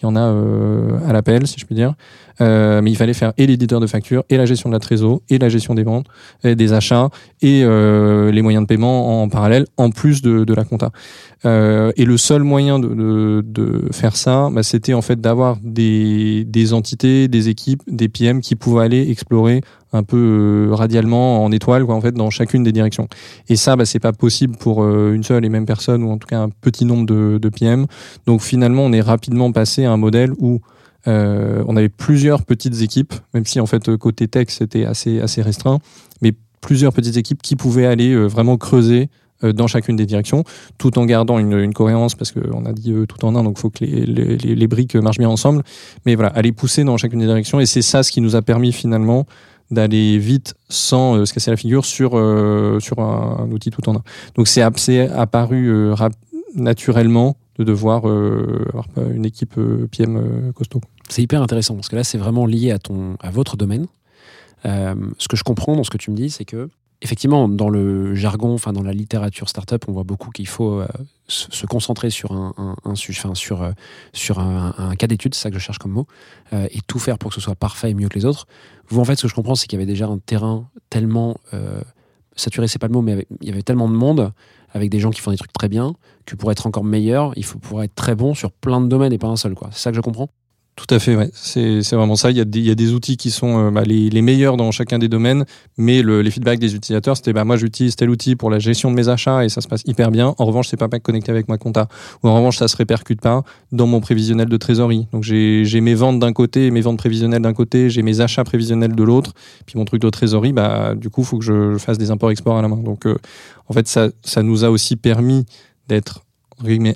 Il 0.00 0.06
y 0.06 0.08
en 0.08 0.16
a 0.16 0.22
euh, 0.22 0.98
à 1.06 1.12
l'appel, 1.12 1.46
si 1.46 1.60
je 1.60 1.66
puis 1.66 1.74
dire. 1.74 1.94
Euh, 2.40 2.80
mais 2.82 2.90
il 2.90 2.96
fallait 2.96 3.14
faire 3.14 3.32
et 3.38 3.46
l'éditeur 3.46 3.80
de 3.80 3.86
facture, 3.86 4.24
et 4.30 4.36
la 4.36 4.46
gestion 4.46 4.68
de 4.68 4.74
la 4.74 4.80
trésor, 4.80 5.20
et 5.28 5.38
la 5.38 5.48
gestion 5.48 5.74
des 5.74 5.82
ventes, 5.82 6.06
et 6.44 6.54
des 6.54 6.72
achats, 6.72 7.10
et 7.40 7.62
euh, 7.64 8.30
les 8.30 8.42
moyens 8.42 8.64
de 8.64 8.68
paiement 8.68 9.22
en 9.22 9.28
parallèle, 9.28 9.66
en 9.76 9.90
plus 9.90 10.22
de, 10.22 10.44
de 10.44 10.54
la 10.54 10.64
compta. 10.64 10.90
Euh, 11.44 11.92
et 11.96 12.04
le 12.04 12.16
seul 12.16 12.42
moyen 12.42 12.78
de, 12.78 12.88
de, 12.88 13.44
de 13.44 13.88
faire 13.92 14.16
ça, 14.16 14.48
bah, 14.52 14.62
c'était 14.62 14.94
en 14.94 15.02
fait 15.02 15.20
d'avoir 15.20 15.58
des, 15.62 16.44
des 16.44 16.72
entités, 16.72 17.28
des 17.28 17.48
équipes, 17.48 17.82
des 17.88 18.08
PM 18.08 18.40
qui 18.40 18.54
pouvaient 18.54 18.84
aller 18.84 19.10
explorer 19.10 19.62
un 19.92 20.02
peu 20.02 20.16
euh, 20.16 20.74
radialement 20.74 21.44
en 21.44 21.52
étoile, 21.52 21.84
quoi, 21.84 21.94
en 21.94 22.00
fait, 22.00 22.12
dans 22.12 22.30
chacune 22.30 22.62
des 22.62 22.72
directions. 22.72 23.08
Et 23.48 23.56
ça, 23.56 23.76
bah, 23.76 23.84
c'est 23.84 23.98
pas 23.98 24.12
possible 24.12 24.56
pour 24.56 24.82
euh, 24.82 25.12
une 25.12 25.22
seule 25.22 25.44
et 25.44 25.48
même 25.48 25.66
personne, 25.66 26.02
ou 26.02 26.10
en 26.10 26.18
tout 26.18 26.26
cas 26.26 26.40
un 26.40 26.48
petit 26.48 26.84
nombre 26.84 27.06
de, 27.06 27.38
de 27.38 27.48
PM. 27.48 27.86
Donc 28.26 28.40
finalement, 28.40 28.84
on 28.84 28.92
est 28.92 29.00
rapidement 29.00 29.52
passé 29.52 29.84
à 29.84 29.92
un 29.92 29.96
modèle 29.96 30.32
où 30.38 30.60
euh, 31.08 31.64
on 31.66 31.76
avait 31.76 31.88
plusieurs 31.88 32.44
petites 32.44 32.80
équipes, 32.82 33.14
même 33.34 33.44
si 33.44 33.60
en 33.60 33.66
fait 33.66 33.88
euh, 33.88 33.96
côté 33.96 34.28
tech 34.28 34.46
c'était 34.50 34.84
assez 34.84 35.42
restreint, 35.42 35.78
mais 36.20 36.32
plusieurs 36.60 36.92
petites 36.92 37.16
équipes 37.16 37.42
qui 37.42 37.56
pouvaient 37.56 37.86
aller 37.86 38.12
euh, 38.12 38.26
vraiment 38.26 38.56
creuser 38.56 39.08
dans 39.56 39.66
chacune 39.66 39.96
des 39.96 40.06
directions, 40.06 40.44
tout 40.78 41.00
en 41.00 41.04
gardant 41.04 41.40
une, 41.40 41.74
cohérence 41.74 42.14
parce 42.14 42.30
qu'on 42.30 42.64
a 42.64 42.72
dit 42.72 42.94
tout 43.08 43.24
en 43.24 43.34
un, 43.34 43.42
donc 43.42 43.54
il 43.58 43.60
faut 43.60 43.70
que 43.70 43.84
les, 43.84 44.66
briques 44.68 44.94
marchent 44.94 45.18
bien 45.18 45.28
ensemble. 45.28 45.64
Mais 46.06 46.14
voilà, 46.14 46.30
aller 46.30 46.52
pousser 46.52 46.84
dans 46.84 46.96
chacune 46.96 47.18
des 47.18 47.26
directions, 47.26 47.58
et 47.58 47.66
c'est 47.66 47.82
ça 47.82 48.04
ce 48.04 48.12
qui 48.12 48.20
nous 48.20 48.36
a 48.36 48.42
permis 48.42 48.70
finalement 48.70 49.26
d'aller 49.72 50.16
vite 50.18 50.54
sans 50.68 51.26
se 51.26 51.34
casser 51.34 51.50
la 51.50 51.56
figure 51.56 51.84
sur 51.84 52.14
un, 52.14 52.78
un 53.00 53.50
outil 53.50 53.70
tout 53.70 53.88
en 53.88 53.96
un. 53.96 54.02
Donc 54.36 54.46
c'est 54.46 54.62
ap- 54.62 54.78
c'est 54.78 55.08
apparu 55.08 55.90
naturellement 56.54 57.36
de 57.58 57.64
devoir 57.64 58.08
euh, 58.08 58.64
avoir 58.70 58.86
une 59.10 59.26
équipe 59.26 59.58
euh, 59.58 59.88
PM 59.90 60.16
euh, 60.16 60.52
costaud. 60.52 60.80
C'est 61.08 61.22
hyper 61.22 61.42
intéressant 61.42 61.74
parce 61.74 61.88
que 61.88 61.96
là 61.96 62.04
c'est 62.04 62.18
vraiment 62.18 62.46
lié 62.46 62.70
à 62.70 62.78
ton 62.78 63.16
à 63.20 63.30
votre 63.30 63.56
domaine. 63.56 63.86
Ce 64.64 65.26
que 65.28 65.36
je 65.36 65.42
comprends 65.42 65.74
dans 65.74 65.82
ce 65.82 65.90
que 65.90 65.98
tu 65.98 66.12
me 66.12 66.16
dis, 66.16 66.30
c'est 66.30 66.44
que 66.44 66.70
effectivement 67.00 67.48
dans 67.48 67.68
le 67.68 68.14
jargon, 68.14 68.54
enfin 68.54 68.72
dans 68.72 68.84
la 68.84 68.92
littérature 68.92 69.48
startup, 69.48 69.84
on 69.88 69.92
voit 69.92 70.04
beaucoup 70.04 70.30
qu'il 70.30 70.46
faut 70.46 70.80
se, 71.26 71.66
concentrer 71.66 72.10
sur 72.10 72.30
un, 72.30 72.54
un, 72.56 72.76
un 72.84 72.94
sur 72.94 74.38
un, 74.38 74.94
cas 74.96 75.08
d'étude, 75.08 75.34
c'est 75.34 75.42
ça 75.42 75.50
que 75.50 75.58
je 75.58 75.60
cherche 75.60 75.78
comme 75.78 75.90
mot, 75.90 76.06
et 76.52 76.78
tout 76.86 77.00
faire 77.00 77.18
pour 77.18 77.30
que 77.30 77.34
ce 77.34 77.40
soit 77.40 77.56
parfait 77.56 77.90
et 77.90 77.94
mieux 77.94 78.08
que 78.08 78.14
les 78.14 78.24
autres. 78.24 78.46
Vous 78.86 79.00
en 79.00 79.04
fait, 79.04 79.16
ce 79.16 79.22
que 79.22 79.28
je 79.28 79.34
comprends, 79.34 79.56
c'est 79.56 79.66
qu'il 79.66 79.80
y 79.80 79.82
avait 79.82 79.90
déjà 79.90 80.06
un 80.06 80.18
terrain 80.18 80.68
tellement 80.88 81.40
saturé, 82.36 82.68
c'est 82.68 82.78
pas 82.78 82.86
le 82.86 82.92
mot, 82.92 83.02
mais 83.02 83.26
il 83.40 83.48
y 83.48 83.50
avait 83.50 83.64
tellement 83.64 83.88
de 83.88 83.96
monde 83.96 84.32
avec 84.72 84.90
des 84.90 85.00
gens 85.00 85.10
qui 85.10 85.20
font 85.20 85.30
des 85.30 85.36
trucs 85.36 85.52
très 85.52 85.68
bien 85.68 85.94
que 86.26 86.36
pour 86.36 86.50
être 86.50 86.66
encore 86.66 86.84
meilleur, 86.84 87.32
il 87.36 87.44
faut 87.44 87.58
pouvoir 87.58 87.84
être 87.84 87.94
très 87.94 88.14
bon 88.14 88.34
sur 88.34 88.52
plein 88.52 88.80
de 88.80 88.86
domaines 88.88 89.12
et 89.12 89.18
pas 89.18 89.28
un 89.28 89.36
seul. 89.36 89.54
C'est 89.70 89.78
ça 89.78 89.90
que 89.90 89.96
je 89.96 90.00
comprends? 90.00 90.28
Tout 90.74 90.86
à 90.88 90.98
fait, 90.98 91.16
ouais. 91.16 91.28
c'est 91.34 91.82
vraiment 91.92 92.16
ça. 92.16 92.30
Il 92.30 92.38
y, 92.38 92.40
a 92.40 92.46
des, 92.46 92.58
il 92.58 92.64
y 92.64 92.70
a 92.70 92.74
des 92.74 92.94
outils 92.94 93.18
qui 93.18 93.30
sont 93.30 93.58
euh, 93.58 93.70
bah, 93.70 93.82
les, 93.82 94.08
les 94.08 94.22
meilleurs 94.22 94.56
dans 94.56 94.70
chacun 94.70 94.98
des 94.98 95.08
domaines, 95.08 95.44
mais 95.76 96.00
le, 96.00 96.22
les 96.22 96.30
feedbacks 96.30 96.58
des 96.58 96.74
utilisateurs, 96.74 97.14
c'était 97.14 97.34
bah, 97.34 97.44
moi 97.44 97.58
j'utilise 97.58 97.94
tel 97.94 98.08
outil 98.08 98.36
pour 98.36 98.48
la 98.48 98.58
gestion 98.58 98.90
de 98.90 98.96
mes 98.96 99.10
achats 99.10 99.44
et 99.44 99.50
ça 99.50 99.60
se 99.60 99.68
passe 99.68 99.82
hyper 99.84 100.10
bien. 100.10 100.34
En 100.38 100.46
revanche, 100.46 100.68
c'est 100.68 100.78
pas 100.78 100.88
connecté 100.88 101.30
avec 101.30 101.46
ma 101.48 101.58
compta. 101.58 101.88
Ou 102.22 102.28
en 102.28 102.34
revanche, 102.34 102.56
ça 102.56 102.68
se 102.68 102.76
répercute 102.76 103.20
pas 103.20 103.42
dans 103.70 103.86
mon 103.86 104.00
prévisionnel 104.00 104.48
de 104.48 104.56
trésorerie. 104.56 105.06
Donc 105.12 105.24
j'ai 105.24 105.80
mes 105.82 105.94
ventes 105.94 106.18
d'un 106.18 106.32
côté, 106.32 106.70
mes 106.70 106.80
ventes 106.80 106.98
prévisionnelles 106.98 107.42
d'un 107.42 107.52
côté, 107.52 107.90
j'ai 107.90 108.00
mes 108.00 108.20
achats 108.20 108.44
prévisionnels 108.44 108.94
de 108.94 109.02
l'autre, 109.02 109.34
puis 109.66 109.78
mon 109.78 109.84
truc 109.84 110.00
de 110.00 110.08
trésorerie, 110.08 110.54
bah 110.54 110.94
du 110.94 111.10
coup, 111.10 111.22
faut 111.22 111.36
que 111.36 111.44
je, 111.44 111.76
fasse 111.76 111.98
des 111.98 112.10
imports-exports 112.10 112.56
à 112.56 112.62
la 112.62 112.68
main. 112.68 112.78
Donc 112.78 113.04
euh, 113.04 113.18
en 113.68 113.74
fait, 113.74 113.86
ça, 113.88 114.08
ça 114.24 114.42
nous 114.42 114.64
a 114.64 114.70
aussi 114.70 114.96
permis 114.96 115.44
d'être 115.88 116.21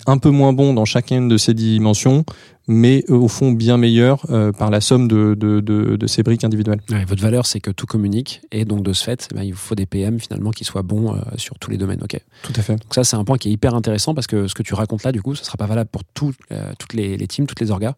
un 0.07 0.19
peu 0.19 0.31
moins 0.31 0.53
bon 0.53 0.75
dans 0.75 0.85
chacune 0.85 1.29
de 1.29 1.37
ces 1.37 1.55
dimensions, 1.55 2.25
mais 2.69 3.05
euh, 3.09 3.15
au 3.15 3.29
fond 3.29 3.53
bien 3.53 3.77
meilleur 3.77 4.25
euh, 4.31 4.53
par 4.53 4.71
la 4.71 4.81
somme 4.81 5.09
de, 5.09 5.35
de, 5.35 5.61
de, 5.61 5.97
de 5.97 6.07
ces 6.07 6.23
briques 6.23 6.45
individuelles. 6.45 6.81
Ouais, 6.91 7.05
votre 7.05 7.23
valeur, 7.23 7.47
c'est 7.47 7.61
que 7.61 7.71
tout 7.71 7.87
communique 7.87 8.43
et 8.51 8.65
donc 8.65 8.83
de 8.83 8.93
ce 8.93 9.05
fait, 9.05 9.29
eh 9.31 9.35
ben, 9.35 9.43
il 9.43 9.53
vous 9.53 9.59
faut 9.59 9.75
des 9.75 9.87
PM 9.87 10.19
finalement 10.19 10.51
qui 10.51 10.65
soient 10.65 10.83
bons 10.83 11.15
euh, 11.15 11.19
sur 11.37 11.59
tous 11.59 11.71
les 11.71 11.77
domaines. 11.77 12.01
Ok? 12.03 12.19
Tout 12.43 12.53
à 12.57 12.63
fait. 12.63 12.75
Donc 12.75 12.95
ça, 12.95 13.05
c'est 13.05 13.17
un 13.17 13.25
point 13.25 13.39
qui 13.39 13.49
est 13.49 13.53
hyper 13.53 13.75
intéressant 13.75 14.15
parce 14.15 14.27
que 14.27 14.49
ce 14.49 14.55
que 14.55 14.63
tu 14.63 14.75
racontes 14.75 15.05
là, 15.05 15.13
du 15.13 15.23
coup, 15.23 15.35
ce 15.35 15.45
sera 15.45 15.57
pas 15.57 15.67
valable 15.67 15.91
pour 15.91 16.03
tout, 16.05 16.33
euh, 16.53 16.73
toutes 16.79 16.95
les, 16.95 17.17
les 17.17 17.27
teams, 17.27 17.47
toutes 17.47 17.61
les 17.61 17.71
orgas. 17.71 17.95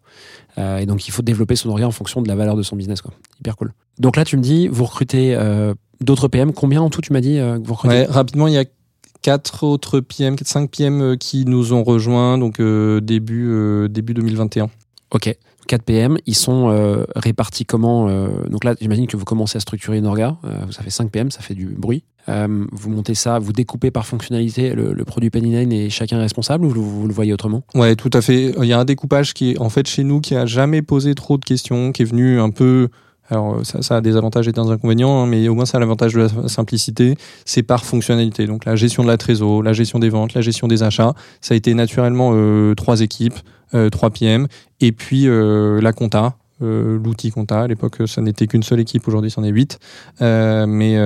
Et 0.57 0.85
donc 0.85 1.07
il 1.07 1.11
faut 1.11 1.21
développer 1.21 1.55
son 1.55 1.69
orga 1.69 1.87
en 1.87 1.91
fonction 1.91 2.21
de 2.21 2.27
la 2.27 2.35
valeur 2.35 2.57
de 2.57 2.63
son 2.63 2.75
business. 2.75 3.01
Quoi. 3.01 3.13
Hyper 3.39 3.55
cool. 3.55 3.71
Donc 3.97 4.17
là, 4.17 4.25
tu 4.25 4.35
me 4.35 4.41
dis, 4.41 4.67
vous 4.67 4.83
recrutez 4.83 5.37
d'autres 6.01 6.27
PM. 6.27 6.51
Combien 6.51 6.81
en 6.81 6.89
tout, 6.89 6.99
tu 6.99 7.13
m'as 7.13 7.21
dit 7.21 7.35
que 7.35 7.65
vous 7.65 7.75
recrutez? 7.75 7.95
Ouais, 7.95 8.05
rapidement, 8.05 8.47
il 8.47 8.55
y 8.55 8.57
a 8.57 8.65
quatre 9.21 9.63
autres 9.63 9.99
PM, 9.99 10.35
5 10.41 10.69
PM 10.69 11.17
qui 11.17 11.45
nous 11.45 11.73
ont 11.73 11.83
rejoints 11.83 12.37
donc 12.37 12.59
euh, 12.59 12.99
début 13.01 13.47
euh, 13.49 13.87
début 13.87 14.13
2021. 14.13 14.69
Ok. 15.11 15.35
4 15.67 15.83
PM, 15.83 16.17
ils 16.25 16.35
sont 16.35 16.69
euh, 16.69 17.03
répartis 17.15 17.63
comment 17.63 18.07
Donc 18.49 18.63
là, 18.63 18.73
j'imagine 18.81 19.05
que 19.05 19.15
vous 19.17 19.25
commencez 19.25 19.57
à 19.57 19.59
structurer 19.59 19.99
une 19.99 20.07
orga. 20.07 20.35
Ça 20.71 20.81
fait 20.81 20.89
5 20.89 21.11
PM, 21.11 21.29
ça 21.29 21.41
fait 21.41 21.53
du 21.53 21.67
bruit. 21.67 22.03
Vous 22.27 22.89
montez 22.89 23.13
ça, 23.13 23.37
vous 23.37 23.53
découpez 23.53 23.91
par 23.91 24.07
fonctionnalité 24.07 24.73
le, 24.73 24.93
le 24.93 25.05
produit 25.05 25.29
Penny 25.29 25.51
Lane 25.51 25.71
et 25.71 25.91
chacun 25.91 26.17
est 26.17 26.23
responsable 26.23 26.65
ou 26.65 26.69
vous, 26.69 27.01
vous 27.01 27.07
le 27.07 27.13
voyez 27.13 27.33
autrement? 27.33 27.61
Ouais, 27.75 27.95
tout 27.95 28.09
à 28.13 28.21
fait. 28.21 28.55
Il 28.59 28.65
y 28.65 28.73
a 28.73 28.79
un 28.79 28.85
découpage 28.85 29.35
qui 29.35 29.51
est 29.51 29.59
en 29.59 29.69
fait 29.69 29.87
chez 29.87 30.03
nous 30.03 30.21
qui 30.21 30.35
a 30.35 30.47
jamais 30.47 30.81
posé 30.81 31.13
trop 31.13 31.37
de 31.37 31.45
questions, 31.45 31.91
qui 31.91 32.01
est 32.01 32.05
venu 32.05 32.39
un 32.39 32.49
peu 32.49 32.89
Alors 33.29 33.55
euh, 33.55 33.63
ça, 33.63 33.97
a 33.97 34.01
des 34.01 34.15
avantages 34.15 34.47
et 34.47 34.51
des 34.51 34.59
inconvénients, 34.59 35.23
hein, 35.23 35.27
mais 35.27 35.47
au 35.47 35.55
moins 35.55 35.65
ça 35.65 35.77
a 35.77 35.79
l'avantage 35.79 36.13
de 36.13 36.21
la 36.21 36.47
simplicité. 36.47 37.15
C'est 37.45 37.63
par 37.63 37.85
fonctionnalité. 37.85 38.47
Donc 38.47 38.65
la 38.65 38.75
gestion 38.75 39.03
de 39.03 39.07
la 39.07 39.17
trésor, 39.17 39.63
la 39.63 39.73
gestion 39.73 39.99
des 39.99 40.09
ventes, 40.09 40.33
la 40.33 40.41
gestion 40.41 40.67
des 40.67 40.83
achats, 40.83 41.13
ça 41.41 41.53
a 41.53 41.57
été 41.57 41.73
naturellement 41.73 42.31
euh, 42.33 42.73
trois 42.75 43.01
équipes, 43.01 43.37
euh, 43.73 43.89
trois 43.89 44.09
PM, 44.09 44.47
et 44.81 44.91
puis 44.91 45.27
la 45.27 45.93
compta. 45.93 46.35
l'outil 46.61 47.31
compta 47.31 47.61
à 47.61 47.67
l'époque 47.67 47.97
ça 48.05 48.21
n'était 48.21 48.47
qu'une 48.47 48.63
seule 48.63 48.81
équipe 48.81 49.07
aujourd'hui 49.07 49.31
c'en 49.31 49.43
est 49.45 49.49
huit 49.49 49.79
mais 50.19 50.97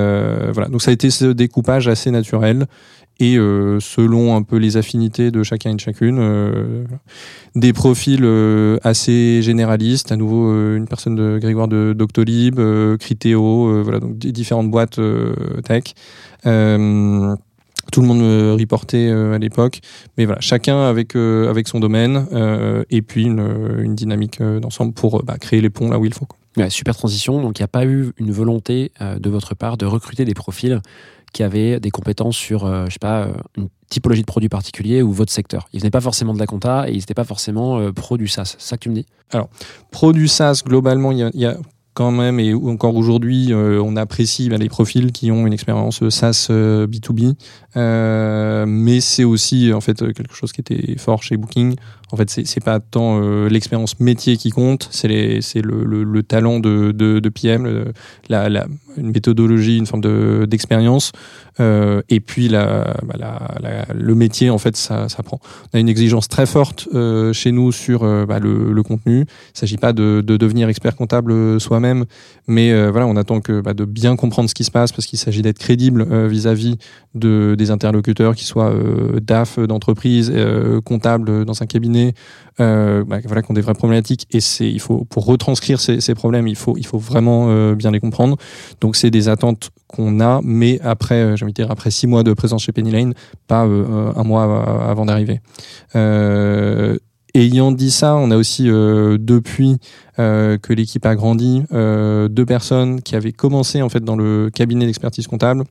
voilà 0.51 0.67
donc 0.69 0.81
ça 0.81 0.89
a 0.89 0.93
été 0.93 1.09
ce 1.09 1.25
découpage 1.25 1.87
assez 1.87 2.09
naturel 2.09 2.65
et 3.19 3.37
euh, 3.37 3.79
selon 3.79 4.35
un 4.35 4.41
peu 4.41 4.57
les 4.57 4.75
affinités 4.77 5.31
de 5.31 5.43
chacun 5.43 5.71
et 5.71 5.75
de 5.75 5.79
chacune, 5.79 6.17
euh, 6.19 6.83
des 7.55 7.71
profils 7.73 8.23
euh, 8.23 8.77
assez 8.83 9.41
généralistes. 9.41 10.11
À 10.11 10.15
nouveau, 10.15 10.51
euh, 10.51 10.77
une 10.77 10.87
personne 10.87 11.15
de 11.15 11.37
Grégoire 11.39 11.67
de 11.67 11.93
Doctolib, 11.93 12.59
euh, 12.59 12.97
Criteo, 12.97 13.67
euh, 13.67 13.81
voilà, 13.83 13.99
donc 13.99 14.17
différentes 14.17 14.71
boîtes 14.71 14.99
tech. 15.63 15.93
Tout 17.91 18.01
le 18.01 18.07
monde 18.07 18.21
reportait 18.59 19.09
à 19.09 19.37
l'époque, 19.37 19.81
mais 20.17 20.25
voilà, 20.25 20.39
chacun 20.41 20.83
avec 20.83 21.15
avec 21.15 21.67
son 21.67 21.79
domaine 21.79 22.25
et 22.89 23.01
puis 23.01 23.25
une, 23.25 23.77
une 23.79 23.93
dynamique 23.93 24.41
d'ensemble 24.41 24.93
pour 24.93 25.21
bah, 25.23 25.37
créer 25.37 25.61
les 25.61 25.69
ponts 25.69 25.89
là 25.89 25.99
où 25.99 26.05
il 26.05 26.13
faut. 26.13 26.25
quoi. 26.25 26.37
Ouais, 26.57 26.69
super 26.69 26.95
transition. 26.95 27.41
Donc, 27.41 27.59
il 27.59 27.61
n'y 27.61 27.65
a 27.65 27.69
pas 27.69 27.85
eu 27.85 28.11
une 28.17 28.31
volonté 28.31 28.91
euh, 29.01 29.19
de 29.19 29.29
votre 29.29 29.55
part 29.55 29.77
de 29.77 29.85
recruter 29.85 30.25
des 30.25 30.33
profils 30.33 30.81
qui 31.33 31.41
avaient 31.41 31.79
des 31.79 31.89
compétences 31.89 32.37
sur, 32.37 32.65
euh, 32.65 32.85
je 32.87 32.93
sais 32.93 32.99
pas, 32.99 33.23
euh, 33.23 33.33
une 33.57 33.69
typologie 33.89 34.21
de 34.21 34.27
produit 34.27 34.49
particulier 34.49 35.01
ou 35.01 35.11
votre 35.11 35.31
secteur. 35.31 35.67
Ils 35.73 35.79
venaient 35.79 35.89
pas 35.89 36.01
forcément 36.01 36.33
de 36.33 36.39
la 36.39 36.45
compta 36.45 36.87
et 36.87 36.91
ils 36.91 36.97
n'étaient 36.97 37.15
pas 37.15 37.23
forcément 37.23 37.79
euh, 37.79 37.91
pro 37.91 38.17
du 38.17 38.27
SaaS. 38.27 38.55
C'est 38.59 38.69
ça 38.69 38.77
que 38.77 38.83
tu 38.83 38.89
me 38.89 38.95
dis? 38.95 39.05
Pro 39.89 40.13
du 40.13 40.27
SaaS, 40.27 40.61
globalement, 40.63 41.11
il 41.11 41.31
y 41.33 41.45
a, 41.45 41.57
quand 41.93 42.11
même, 42.11 42.39
et 42.39 42.53
encore 42.53 42.95
aujourd'hui, 42.95 43.53
euh, 43.53 43.81
on 43.81 43.95
apprécie 43.95 44.49
bah, 44.49 44.57
les 44.57 44.69
profils 44.69 45.11
qui 45.11 45.31
ont 45.31 45.45
une 45.45 45.53
expérience 45.53 46.01
euh, 46.01 46.09
SaaS 46.09 46.47
euh, 46.49 46.87
B2B, 46.87 47.35
euh, 47.77 48.65
mais 48.67 48.99
c'est 48.99 49.23
aussi 49.23 49.71
en 49.73 49.81
fait 49.81 49.99
quelque 50.13 50.33
chose 50.33 50.51
qui 50.51 50.61
était 50.61 50.97
fort 50.97 51.21
chez 51.23 51.37
Booking. 51.37 51.75
En 52.13 52.15
fait, 52.15 52.29
c'est 52.29 52.63
pas 52.63 52.79
tant 52.79 53.19
euh, 53.23 53.49
l'expérience 53.49 53.99
métier 53.99 54.37
qui 54.37 54.51
compte, 54.51 54.87
c'est 54.91 55.07
le, 55.07 55.83
le, 55.83 56.03
le 56.03 56.21
talent 56.21 56.59
de, 56.59 56.91
PM, 57.33 57.91
une 58.29 59.11
méthodologie, 59.11 59.79
une 59.79 59.87
forme 59.87 60.03
de- 60.03 60.45
d'expérience, 60.47 61.11
euh, 61.59 62.03
et 62.09 62.19
puis 62.19 62.49
bah, 62.49 62.93
le 63.95 64.13
métier, 64.13 64.51
en 64.51 64.59
fait, 64.59 64.77
ça, 64.77 65.07
prend. 65.25 65.39
On 65.73 65.77
a 65.77 65.79
une 65.79 65.89
exigence 65.89 66.27
très 66.27 66.45
forte 66.45 66.87
euh, 66.93 67.33
chez 67.33 67.51
nous 67.51 67.71
sur 67.71 68.01
bah, 68.27 68.37
le, 68.37 68.83
contenu. 68.83 69.21
Il 69.55 69.57
s'agit 69.57 69.77
pas 69.77 69.91
de, 69.91 70.21
de 70.23 70.37
devenir 70.37 70.69
expert 70.69 70.95
comptable 70.95 71.59
soi-même, 71.59 72.05
mais 72.45 72.89
voilà, 72.91 73.07
on 73.07 73.15
attend 73.15 73.41
que 73.41 73.59
bah, 73.59 73.73
de 73.73 73.85
bien 73.85 74.15
comprendre 74.15 74.49
ce 74.49 74.53
qui 74.53 74.65
se 74.65 74.71
passe 74.71 74.91
parce 74.91 75.07
qu'il 75.07 75.17
s'agit 75.17 75.41
d'être 75.41 75.57
crédible 75.57 76.27
vis-à-vis 76.27 76.77
de 77.15 77.55
des 77.57 77.71
interlocuteurs, 77.71 78.35
qui 78.35 78.45
soient 78.45 78.75
DAF 79.19 79.57
d'entreprise, 79.57 80.31
comptable 80.83 81.45
dans 81.45 81.63
un 81.63 81.65
cabinet, 81.65 82.02
euh, 82.59 83.03
bah, 83.03 83.17
voilà, 83.25 83.41
qui 83.41 83.51
ont 83.51 83.53
des 83.53 83.61
vraies 83.61 83.73
problématiques. 83.73 84.27
Et 84.31 84.39
il 84.63 84.79
faut 84.79 85.05
pour 85.05 85.25
retranscrire 85.25 85.79
ces, 85.79 86.15
problèmes, 86.15 86.47
il 86.47 86.55
faut 86.55 86.75
il 86.77 86.85
faut 86.85 86.97
vraiment 86.97 87.47
euh, 87.49 87.75
bien 87.75 87.91
les 87.91 87.99
comprendre. 87.99 88.37
Donc 88.81 88.95
c'est 88.95 89.11
des 89.11 89.29
attentes 89.29 89.71
qu'on 89.87 90.19
a, 90.19 90.41
mais 90.43 90.79
après, 90.83 91.15
euh, 91.15 91.35
j'ai 91.35 91.45
envie 91.45 91.53
de 91.53 91.61
dire 91.61 91.71
après 91.71 91.91
six 91.91 92.07
mois 92.07 92.23
de 92.23 92.33
présence 92.33 92.63
chez 92.63 92.71
Penny 92.71 92.91
Lane, 92.91 93.13
pas 93.47 93.61
un 93.61 94.23
mois 94.23 94.43
av- 94.43 94.89
avant 94.89 95.05
d'arriver. 95.05 95.39
Ayant 97.35 97.71
dit 97.71 97.89
ça, 97.89 98.15
on 98.15 98.29
a 98.29 98.37
aussi 98.37 98.65
depuis 98.65 99.77
que 100.17 100.73
l'équipe 100.73 101.05
a 101.05 101.15
grandi, 101.15 101.63
deux 101.71 102.45
personnes 102.45 103.01
qui 103.01 103.15
avaient 103.15 103.31
commencé 103.31 103.81
en 103.81 103.89
fait 103.89 104.03
dans 104.03 104.15
le 104.15 104.51
cabinet 104.53 104.85
d'expertise 104.85 105.25
comptable, 105.25 105.63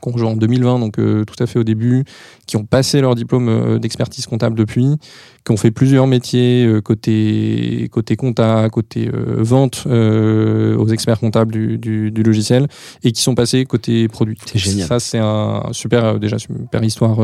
qu'on 0.00 0.12
rejoint 0.12 0.32
en 0.32 0.36
2020, 0.36 0.78
donc 0.78 0.98
euh, 0.98 1.24
tout 1.24 1.42
à 1.42 1.46
fait 1.46 1.58
au 1.58 1.64
début, 1.64 2.04
qui 2.48 2.56
ont 2.56 2.64
passé 2.64 3.00
leur 3.00 3.14
diplôme 3.14 3.48
euh, 3.48 3.78
d'expertise 3.78 4.26
comptable 4.26 4.56
depuis, 4.56 4.96
qui 5.44 5.52
ont 5.52 5.56
fait 5.56 5.70
plusieurs 5.70 6.06
métiers 6.06 6.64
euh, 6.66 6.80
côté 6.80 7.88
côté 7.92 8.16
compta, 8.16 8.68
côté 8.70 9.08
euh, 9.12 9.36
vente 9.38 9.86
aux 9.86 10.88
experts 10.88 11.20
comptables 11.20 11.52
du, 11.52 11.78
du, 11.78 12.10
du 12.10 12.22
logiciel, 12.22 12.66
et 13.04 13.12
qui 13.12 13.22
sont 13.22 13.34
passés 13.34 13.64
côté 13.64 14.08
produit. 14.08 14.38
C'est 14.46 14.58
génial. 14.58 14.88
Ça 14.88 14.98
c'est 14.98 15.18
un 15.18 15.62
super 15.72 16.18
déjà 16.18 16.38
super 16.38 16.82
histoire 16.82 17.18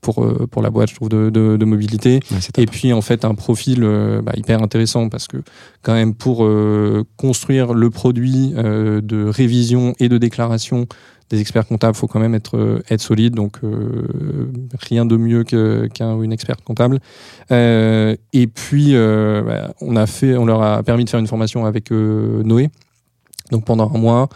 pour 0.00 0.26
pour 0.50 0.62
la 0.62 0.70
boîte, 0.70 0.90
je 0.90 0.94
trouve 0.94 1.08
de, 1.08 1.28
de, 1.28 1.56
de 1.56 1.64
mobilité. 1.64 2.20
Et 2.56 2.66
puis 2.66 2.92
en 2.92 3.02
fait 3.02 3.24
un 3.24 3.34
profil 3.34 3.80
bah, 4.22 4.32
hyper 4.36 4.62
intéressant 4.62 5.08
parce 5.08 5.26
que 5.26 5.38
quand 5.82 5.94
même 5.94 6.14
pour 6.14 6.48
construire 7.16 7.74
le 7.74 7.90
produit 7.90 8.54
de 8.54 9.28
révision 9.28 9.94
et 9.98 10.08
de 10.08 10.16
déclaration 10.18 10.86
des 11.30 11.40
experts 11.40 11.66
comptables, 11.66 11.96
faut 11.96 12.06
quand 12.06 12.20
même 12.20 12.34
être 12.34 12.56
euh, 12.56 12.82
être 12.90 13.00
solide. 13.00 13.34
Donc 13.34 13.58
euh, 13.62 14.50
rien 14.78 15.04
de 15.06 15.16
mieux 15.16 15.44
que- 15.44 15.88
qu'un 15.92 16.20
une 16.22 16.32
experte 16.32 16.62
comptable. 16.62 17.00
Euh, 17.50 18.16
et 18.32 18.46
puis 18.46 18.94
bah, 18.94 19.74
on 19.80 19.96
a 19.96 20.06
fait, 20.06 20.36
on 20.36 20.46
leur 20.46 20.62
a 20.62 20.82
permis 20.82 21.04
de 21.04 21.10
faire 21.10 21.20
une 21.20 21.26
formation 21.26 21.66
avec 21.66 21.90
Noé. 21.90 22.70
Donc 23.50 23.64
pendant 23.64 23.90
un 23.94 23.98
mois, 23.98 24.28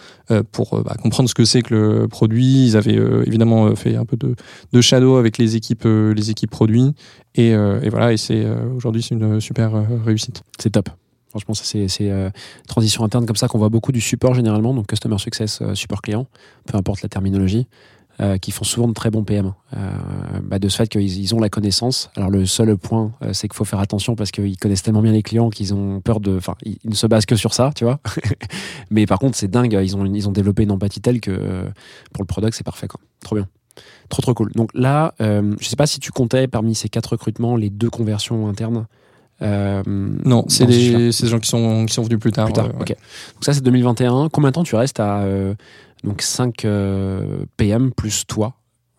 pour 0.52 0.82
bah, 0.82 0.96
comprendre 1.02 1.28
ce 1.28 1.34
que 1.34 1.44
c'est 1.44 1.60
que 1.60 1.74
le 1.74 2.08
produit, 2.08 2.64
ils 2.64 2.76
avaient 2.78 2.98
évidemment 3.26 3.74
fait 3.76 3.94
un 3.94 4.06
peu 4.06 4.16
de, 4.16 4.80
shadow 4.80 5.16
avec 5.16 5.36
les 5.36 5.54
équipes, 5.54 5.84
les 5.84 6.30
équipes 6.30 6.50
produits, 6.50 6.94
et, 7.34 7.50
et 7.50 7.88
voilà. 7.90 8.14
Et 8.14 8.16
c'est 8.16 8.46
aujourd'hui 8.74 9.02
c'est 9.02 9.14
une 9.14 9.38
super 9.40 9.72
réussite. 10.04 10.42
C'est 10.58 10.70
top. 10.70 10.88
Franchement, 11.32 11.54
ça 11.54 11.64
c'est 11.64 12.10
euh, 12.10 12.28
transition 12.68 13.04
interne 13.04 13.24
comme 13.24 13.36
ça 13.36 13.48
qu'on 13.48 13.56
voit 13.56 13.70
beaucoup 13.70 13.90
du 13.90 14.02
support 14.02 14.34
généralement, 14.34 14.74
donc 14.74 14.86
customer 14.86 15.16
success, 15.16 15.60
euh, 15.62 15.74
support 15.74 16.02
client, 16.02 16.26
peu 16.66 16.76
importe 16.76 17.00
la 17.00 17.08
terminologie, 17.08 17.66
euh, 18.20 18.36
qui 18.36 18.50
font 18.50 18.64
souvent 18.64 18.86
de 18.86 18.92
très 18.92 19.10
bons 19.10 19.24
PM. 19.24 19.54
Euh, 19.74 19.90
bah, 20.42 20.58
de 20.58 20.68
ce 20.68 20.76
fait 20.76 20.90
qu'ils 20.90 21.18
ils 21.18 21.34
ont 21.34 21.40
la 21.40 21.48
connaissance. 21.48 22.10
Alors 22.16 22.28
le 22.28 22.44
seul 22.44 22.76
point, 22.76 23.12
c'est 23.32 23.48
qu'il 23.48 23.56
faut 23.56 23.64
faire 23.64 23.78
attention 23.78 24.14
parce 24.14 24.30
qu'ils 24.30 24.58
connaissent 24.58 24.82
tellement 24.82 25.00
bien 25.00 25.12
les 25.12 25.22
clients 25.22 25.48
qu'ils 25.48 25.72
ont 25.72 26.02
peur 26.02 26.20
de, 26.20 26.36
enfin, 26.36 26.54
ils, 26.64 26.76
ne 26.84 26.94
se 26.94 27.06
basent 27.06 27.24
que 27.24 27.36
sur 27.36 27.54
ça, 27.54 27.70
tu 27.74 27.84
vois. 27.84 27.98
Mais 28.90 29.06
par 29.06 29.18
contre, 29.18 29.38
c'est 29.38 29.48
dingue. 29.48 29.72
Ils 29.82 29.96
ont 29.96 30.04
ils 30.04 30.28
ont 30.28 30.32
développé 30.32 30.64
une 30.64 30.72
empathie 30.72 31.00
telle 31.00 31.22
que 31.22 31.64
pour 32.12 32.22
le 32.22 32.26
product, 32.26 32.54
c'est 32.54 32.62
parfait. 32.62 32.88
Trop 33.20 33.36
bien. 33.36 33.48
Trop 34.10 34.20
trop 34.20 34.34
cool. 34.34 34.52
Donc 34.52 34.68
là, 34.74 35.14
je 35.18 35.66
sais 35.66 35.76
pas 35.76 35.86
si 35.86 35.98
tu 35.98 36.12
comptais 36.12 36.46
parmi 36.46 36.74
ces 36.74 36.90
quatre 36.90 37.12
recrutements 37.12 37.56
les 37.56 37.70
deux 37.70 37.88
conversions 37.88 38.46
internes. 38.48 38.86
Euh, 39.42 39.82
Non, 39.86 40.44
c'est 40.48 40.64
ce 40.64 41.22
des, 41.24 41.28
gens 41.28 41.38
qui 41.38 41.48
sont, 41.48 41.86
qui 41.86 41.94
sont 41.94 42.02
venus 42.02 42.18
plus 42.20 42.32
tard. 42.32 42.46
plus 42.46 42.52
tard. 42.54 42.66
euh, 42.66 42.68
ouais. 42.78 42.80
ok. 42.82 42.88
Donc 43.34 43.44
ça, 43.44 43.52
c'est 43.52 43.62
2021. 43.62 44.28
Combien 44.30 44.50
de 44.50 44.54
temps 44.54 44.64
tu 44.64 44.76
restes 44.76 45.00
à 45.00 45.20
euh, 45.22 45.54
donc 46.04 46.22
5 46.22 46.64
PM 47.56 47.92
plus 47.92 48.26
toi 48.26 48.54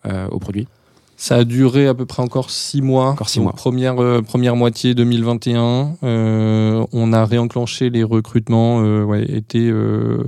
euh, 0.05 0.27
au 0.29 0.39
produit? 0.39 0.67
Ça 1.15 1.35
a 1.37 1.43
duré 1.45 1.87
à 1.87 1.93
peu 1.93 2.05
près 2.05 2.21
encore 2.21 2.49
six 2.49 2.81
mois. 2.81 3.09
Encore 3.11 3.29
six 3.29 3.37
Donc, 3.37 3.43
mois. 3.45 3.53
Première, 3.53 4.01
euh, 4.03 4.21
première 4.21 4.55
moitié 4.57 4.93
2021. 4.95 5.95
euh, 6.03 6.85
on 6.91 7.13
a 7.13 7.23
réenclenché 7.25 7.89
les 7.89 8.03
recrutements 8.03 8.81
euh, 8.83 9.03
ouais, 9.03 9.23
été, 9.23 9.69
euh, 9.69 10.25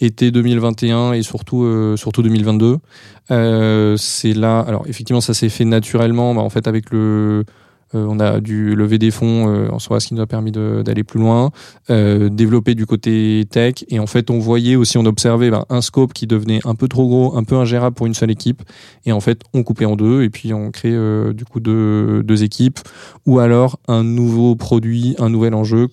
été 0.00 0.30
2021 0.30 1.14
et 1.14 1.22
surtout, 1.22 1.64
euh, 1.64 1.96
surtout 1.96 2.22
2022. 2.22 2.76
Euh, 3.32 3.96
c'est 3.96 4.32
là. 4.34 4.60
Alors 4.60 4.84
effectivement, 4.86 5.20
ça 5.20 5.34
s'est 5.34 5.48
fait 5.48 5.64
naturellement. 5.64 6.34
bah, 6.34 6.42
en 6.42 6.50
fait, 6.50 6.68
avec 6.68 6.90
le 6.90 7.44
euh, 7.94 8.06
on 8.08 8.20
a 8.20 8.40
dû 8.40 8.74
lever 8.74 8.98
des 8.98 9.10
fonds 9.10 9.48
euh, 9.48 9.70
en 9.70 9.78
soi, 9.78 10.00
ce 10.00 10.08
qui 10.08 10.14
nous 10.14 10.20
a 10.20 10.26
permis 10.26 10.52
d'aller 10.52 11.04
plus 11.04 11.20
loin, 11.20 11.50
euh, 11.90 12.28
développer 12.28 12.74
du 12.74 12.86
côté 12.86 13.44
tech. 13.50 13.84
Et 13.88 13.98
en 13.98 14.06
fait, 14.06 14.30
on 14.30 14.38
voyait 14.38 14.76
aussi, 14.76 14.98
on 14.98 15.06
observait 15.06 15.50
bah, 15.50 15.64
un 15.70 15.80
scope 15.80 16.12
qui 16.12 16.26
devenait 16.26 16.60
un 16.64 16.74
peu 16.74 16.88
trop 16.88 17.06
gros, 17.08 17.36
un 17.36 17.44
peu 17.44 17.56
ingérable 17.56 17.94
pour 17.94 18.06
une 18.06 18.14
seule 18.14 18.30
équipe. 18.30 18.62
Et 19.06 19.12
en 19.12 19.20
fait, 19.20 19.42
on 19.54 19.62
coupait 19.62 19.86
en 19.86 19.96
deux 19.96 20.22
et 20.22 20.30
puis 20.30 20.52
on 20.52 20.70
crée 20.70 20.94
du 21.32 21.44
coup 21.44 21.60
deux, 21.60 22.42
équipes 22.42 22.78
ou 23.26 23.40
alors 23.40 23.80
un 23.88 24.04
nouveau 24.04 24.54
produit, 24.54 25.16
un 25.18 25.28
nouvel 25.28 25.54
enjeu 25.54 25.88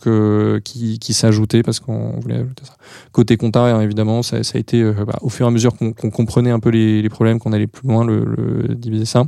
qui, 0.63 1.13
s'ajoutait 1.13 1.63
parce 1.63 1.79
qu'on 1.79 2.19
voulait 2.19 2.35
ajouter 2.35 2.65
ça. 2.65 2.73
Côté 3.13 3.37
compta, 3.37 3.63
hein, 3.63 3.81
évidemment, 3.81 4.21
ça, 4.21 4.37
a 4.37 4.57
été 4.57 4.83
bah, 4.83 5.17
au 5.21 5.29
fur 5.29 5.45
et 5.45 5.49
à 5.49 5.51
mesure 5.51 5.73
qu'on 5.75 5.93
comprenait 5.93 6.51
un 6.51 6.59
peu 6.59 6.69
les, 6.69 7.07
problèmes, 7.09 7.39
qu'on 7.39 7.53
allait 7.53 7.67
plus 7.67 7.87
loin, 7.87 8.05
le 8.05 8.75
diviser 8.75 9.05
ça. 9.05 9.25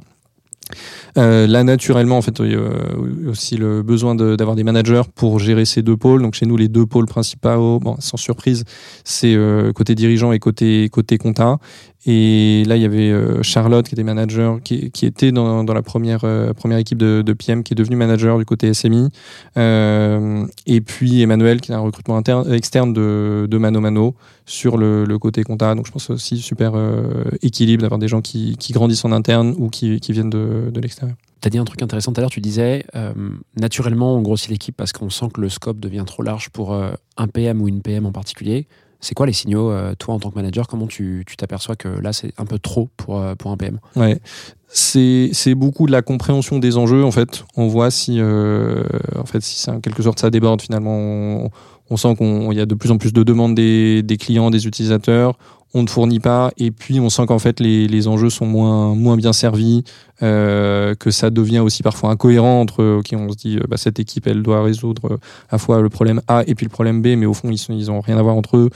Euh, 1.17 1.47
là, 1.47 1.63
naturellement, 1.63 2.17
en 2.17 2.21
fait, 2.21 2.39
il 2.39 2.51
y 2.51 2.55
a 2.55 3.29
aussi 3.29 3.57
le 3.57 3.83
besoin 3.83 4.15
d'avoir 4.15 4.55
des 4.55 4.63
managers 4.63 5.03
pour 5.15 5.39
gérer 5.39 5.65
ces 5.65 5.81
deux 5.81 5.97
pôles. 5.97 6.21
Donc, 6.21 6.33
chez 6.33 6.45
nous, 6.45 6.57
les 6.57 6.67
deux 6.67 6.85
pôles 6.85 7.05
principaux, 7.05 7.81
sans 7.99 8.17
surprise, 8.17 8.63
c'est 9.03 9.35
euh, 9.35 9.73
côté 9.73 9.95
dirigeant 9.95 10.31
et 10.31 10.39
côté 10.39 10.89
côté 10.89 11.17
compta. 11.17 11.57
Et 12.09 12.63
là, 12.65 12.77
il 12.77 12.81
y 12.81 12.85
avait 12.85 13.11
euh, 13.11 13.43
Charlotte 13.43 13.85
qui 13.85 13.93
était 13.93 14.03
manager, 14.03 14.61
qui, 14.63 14.89
était 15.03 15.33
dans, 15.33 15.63
la 15.63 15.81
première, 15.81 16.21
euh, 16.23 16.53
première 16.53 16.77
équipe 16.77 16.97
de, 16.97 17.33
PM, 17.33 17.63
qui 17.63 17.73
est 17.73 17.75
devenue 17.75 17.97
manager 17.97 18.37
du 18.37 18.45
côté 18.45 18.73
SMI. 18.73 19.09
Euh, 19.57 20.45
et 20.65 20.79
puis 20.79 21.21
Emmanuel, 21.21 21.59
qui 21.59 21.73
est 21.73 21.75
un 21.75 21.79
recrutement 21.79 22.15
interne, 22.15 22.49
externe 22.53 22.93
de, 22.93 23.57
Mano 23.57 23.81
Mano 23.81 24.15
sur 24.45 24.77
le, 24.77 25.17
côté 25.19 25.43
compta. 25.43 25.75
Donc 25.75 25.85
je 25.85 25.91
pense 25.91 26.09
aussi 26.09 26.37
super 26.37 26.73
équilibre 27.41 27.81
d'avoir 27.81 27.99
des 27.99 28.07
gens 28.07 28.21
qui, 28.21 28.55
qui 28.57 28.71
grandissent 28.71 29.03
en 29.03 29.11
interne 29.11 29.53
ou 29.57 29.69
qui, 29.69 29.99
viennent 30.07 30.29
de, 30.29 30.69
de 30.71 30.79
l'extérieur. 30.79 31.17
Tu 31.41 31.47
as 31.47 31.49
dit 31.49 31.57
un 31.57 31.65
truc 31.65 31.81
intéressant 31.81 32.13
tout 32.13 32.21
à 32.21 32.21
l'heure, 32.21 32.31
tu 32.31 32.39
disais 32.39 32.85
naturellement 33.59 34.15
on 34.15 34.21
grossit 34.21 34.49
l'équipe 34.49 34.77
parce 34.77 34.93
qu'on 34.93 35.09
sent 35.09 35.27
que 35.33 35.41
le 35.41 35.49
scope 35.49 35.79
devient 35.81 36.05
trop 36.07 36.23
large 36.23 36.49
pour 36.51 36.73
un 36.73 37.27
PM 37.27 37.61
ou 37.61 37.67
une 37.67 37.81
PM 37.81 38.05
en 38.05 38.13
particulier. 38.13 38.67
C'est 38.99 39.13
quoi 39.13 39.25
les 39.25 39.33
signaux, 39.33 39.71
euh, 39.71 39.93
toi 39.97 40.15
en 40.15 40.19
tant 40.19 40.31
que 40.31 40.35
manager? 40.35 40.67
Comment 40.67 40.87
tu 40.87 41.23
t'aperçois 41.37 41.75
que 41.75 41.87
là 41.87 42.13
c'est 42.13 42.33
un 42.37 42.45
peu 42.45 42.57
trop 42.59 42.89
pour, 42.97 43.19
euh, 43.19 43.33
un 43.45 43.57
PM 43.57 43.79
c'est 44.69 45.55
beaucoup 45.55 45.85
de 45.85 45.91
la 45.91 46.01
compréhension 46.01 46.59
des 46.59 46.77
enjeux 46.77 47.03
en 47.03 47.11
fait. 47.11 47.45
On 47.55 47.67
voit 47.67 47.89
si 47.89 48.19
euh, 48.19 48.83
en 49.15 49.79
quelque 49.79 50.03
sorte 50.03 50.19
ça 50.19 50.29
déborde 50.29 50.61
finalement. 50.61 51.49
On, 51.89 51.95
sent 51.95 52.15
qu'on 52.17 52.51
il 52.51 52.57
y 52.57 52.61
a 52.61 52.65
de 52.65 52.75
plus 52.75 52.91
en 52.91 52.97
plus 52.97 53.13
de 53.13 53.23
demandes 53.23 53.55
des, 53.55 54.03
des 54.03 54.17
clients, 54.17 54.49
des 54.49 54.67
utilisateurs. 54.67 55.37
On 55.73 55.83
ne 55.83 55.87
fournit 55.87 56.19
pas 56.19 56.51
et 56.57 56.71
puis 56.71 56.99
on 56.99 57.09
sent 57.09 57.25
qu'en 57.27 57.39
fait 57.39 57.59
les, 57.59 57.87
les 57.87 58.07
enjeux 58.07 58.29
sont 58.29 58.45
moins 58.45 58.95
moins 58.95 59.17
bien 59.17 59.33
servis, 59.33 59.83
euh, 60.23 60.95
que 60.95 61.11
ça 61.11 61.29
devient 61.29 61.59
aussi 61.59 61.83
parfois 61.83 62.09
incohérent 62.09 62.61
entre 62.61 62.83
ok 62.83 63.13
on 63.13 63.29
se 63.29 63.35
dit 63.35 63.57
euh, 63.57 63.67
bah, 63.67 63.77
cette 63.77 63.99
équipe 63.99 64.27
elle 64.27 64.41
doit 64.43 64.63
résoudre 64.63 65.13
euh, 65.13 65.17
à 65.49 65.53
la 65.53 65.57
fois 65.57 65.81
le 65.81 65.89
problème 65.89 66.21
A 66.27 66.43
et 66.47 66.55
puis 66.55 66.65
le 66.65 66.71
problème 66.71 67.01
B, 67.01 67.09
mais 67.17 67.25
au 67.25 67.33
fond 67.33 67.49
ils 67.51 67.57
sont 67.57 67.73
ils 67.73 67.89
rien 67.91 68.17
à 68.17 68.21
voir 68.21 68.35
entre 68.35 68.57
eux 68.57 68.69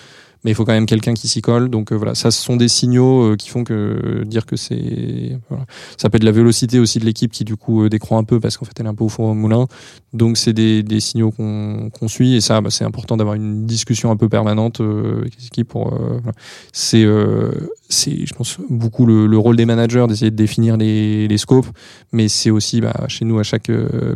mais 0.44 0.52
il 0.52 0.56
faut 0.56 0.66
quand 0.66 0.74
même 0.74 0.86
quelqu'un 0.86 1.14
qui 1.14 1.28
s'y 1.28 1.42
colle. 1.42 1.70
Donc 1.70 1.92
euh, 1.92 1.96
voilà, 1.96 2.16
ça 2.16 2.32
ce 2.32 2.42
sont 2.42 2.56
des 2.56 2.68
signaux 2.68 3.24
euh, 3.24 3.36
qui 3.36 3.50
font 3.50 3.64
que 3.64 3.74
euh, 3.74 4.26
dire 4.26 4.46
que 4.46 4.56
c'est 4.56 5.38
voilà. 5.50 5.66
ça 5.98 6.10
peut 6.10 6.18
être 6.18 6.24
la 6.24 6.32
vélocité 6.32 6.80
aussi 6.80 7.00
de 7.00 7.06
l'équipe 7.06 7.32
qui 7.32 7.44
du 7.44 7.56
coup 7.56 7.88
décroît 7.90 8.18
un 8.18 8.24
peu 8.24 8.40
parce 8.40 8.58
qu'en 8.58 8.66
fait 8.66 8.80
elle 8.80 8.86
est 8.86 8.90
un 8.90 8.96
peu 8.96 9.04
au 9.04 9.10
four 9.10 9.26
au 9.26 9.34
moulin. 9.34 9.68
Donc 10.14 10.38
c'est 10.38 10.54
des, 10.54 10.84
des 10.84 11.00
signaux 11.00 11.32
qu'on 11.32 11.90
qu'on 11.90 12.08
suit 12.08 12.36
et 12.36 12.42
ça 12.42 12.62
bah, 12.62 12.70
c'est 12.70 12.86
important 12.86 13.18
d'avoir 13.18 13.36
une 13.36 13.66
discussion 13.66 14.12
un 14.12 14.18
peu 14.18 14.30
permanente 14.30 14.82
avec 14.82 15.38
les 15.38 15.46
équipes 15.48 15.70
pour 15.70 15.90
voilà. 15.94 16.34
c'est 16.72 17.02
je 17.02 18.34
pense 18.34 18.58
beaucoup 18.70 19.06
le, 19.06 19.28
le 19.28 19.38
rôle 19.38 19.56
des 19.56 19.66
managers 19.66 20.06
d'essayer 20.08 20.32
de 20.32 20.36
définir 20.36 20.78
les, 20.78 21.28
les 21.28 21.38
scopes, 21.38 21.68
mais 22.12 22.28
c'est 22.28 22.50
aussi 22.50 22.82
bah, 22.82 23.06
chez 23.08 23.26
nous 23.26 23.40
à 23.40 23.44
chaque 23.44 23.72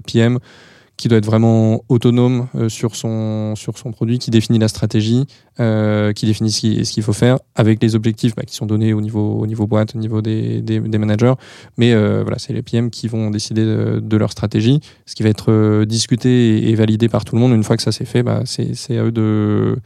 PM 0.05 0.39
qui 0.97 1.07
doit 1.07 1.17
être 1.17 1.25
vraiment 1.25 1.83
autonome 1.89 2.47
euh, 2.55 2.69
sur 2.69 2.95
son 2.95 3.55
sur 3.55 3.77
son 3.77 3.91
produit, 3.91 4.19
qui 4.19 4.31
définit 4.31 4.59
la 4.59 4.67
stratégie, 4.67 5.25
euh, 5.59 6.13
qui 6.13 6.25
définit 6.25 6.51
ce 6.51 6.59
qui- 6.59 6.85
ce 6.85 6.91
qu'il 6.91 7.03
faut 7.03 7.13
faire 7.13 7.37
avec 7.55 7.81
les 7.81 7.95
objectifs 7.95 8.35
bah, 8.35 8.43
qui 8.43 8.55
sont 8.55 8.65
donnés 8.65 8.93
au 8.93 9.01
niveau 9.01 9.39
au 9.39 9.47
niveau 9.47 9.67
boîte, 9.67 9.95
au 9.95 9.99
niveau 9.99 10.21
des, 10.21 10.61
des, 10.61 10.79
managers. 10.97 11.33
Mais 11.77 11.93
euh, 11.93 12.21
voilà, 12.21 12.39
c'est 12.39 12.53
les 12.53 12.61
PM 12.61 12.89
qui 12.89 13.07
vont 13.07 13.29
décider 13.29 13.65
de, 13.65 14.17
leur 14.17 14.31
stratégie, 14.31 14.79
ce 15.05 15.15
qui 15.15 15.23
va 15.23 15.29
être 15.29 15.83
discuté 15.85 16.69
et, 16.69 16.75
validé 16.75 17.09
par 17.09 17.25
tout 17.25 17.35
le 17.35 17.41
monde. 17.41 17.51
Une 17.51 17.63
fois 17.63 17.75
que 17.75 17.83
ça 17.83 17.91
c'est 17.91 18.05
fait, 18.05 18.23
bah, 18.23 18.43
c'est 18.45 18.97
à 18.97 19.03
eux 19.03 19.77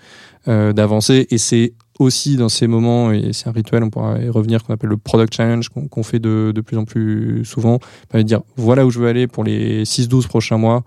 d'avancer 0.73 1.27
et 1.31 1.37
c'est 1.37 1.73
aussi 1.99 2.37
dans 2.37 2.49
ces 2.49 2.65
moments, 2.65 3.11
et 3.11 3.33
c'est 3.33 3.49
un 3.49 3.51
rituel, 3.51 3.83
on 3.83 3.89
pourra 3.89 4.17
y 4.19 4.29
revenir, 4.29 4.63
qu'on 4.63 4.73
appelle 4.73 4.89
le 4.89 4.97
Product 4.97 5.33
Challenge, 5.33 5.67
qu'on 5.69 6.03
fait 6.03 6.19
de, 6.19 6.51
de 6.55 6.61
plus 6.61 6.77
en 6.77 6.85
plus 6.85 7.43
souvent, 7.45 7.79
va 8.11 8.23
dire 8.23 8.41
voilà 8.55 8.85
où 8.85 8.89
je 8.89 8.99
veux 8.99 9.07
aller 9.07 9.27
pour 9.27 9.43
les 9.43 9.83
6-12 9.83 10.27
prochains 10.27 10.57
mois, 10.57 10.83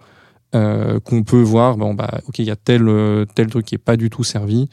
euh, 0.54 1.00
qu'on 1.00 1.22
peut 1.22 1.40
voir, 1.40 1.76
bon, 1.76 1.94
bah, 1.94 2.20
ok, 2.28 2.38
il 2.38 2.46
y 2.46 2.50
a 2.50 2.56
tel, 2.56 2.86
euh, 2.88 3.24
tel 3.34 3.48
truc 3.48 3.64
qui 3.64 3.74
est 3.74 3.78
pas 3.78 3.96
du 3.96 4.10
tout 4.10 4.24
servi. 4.24 4.68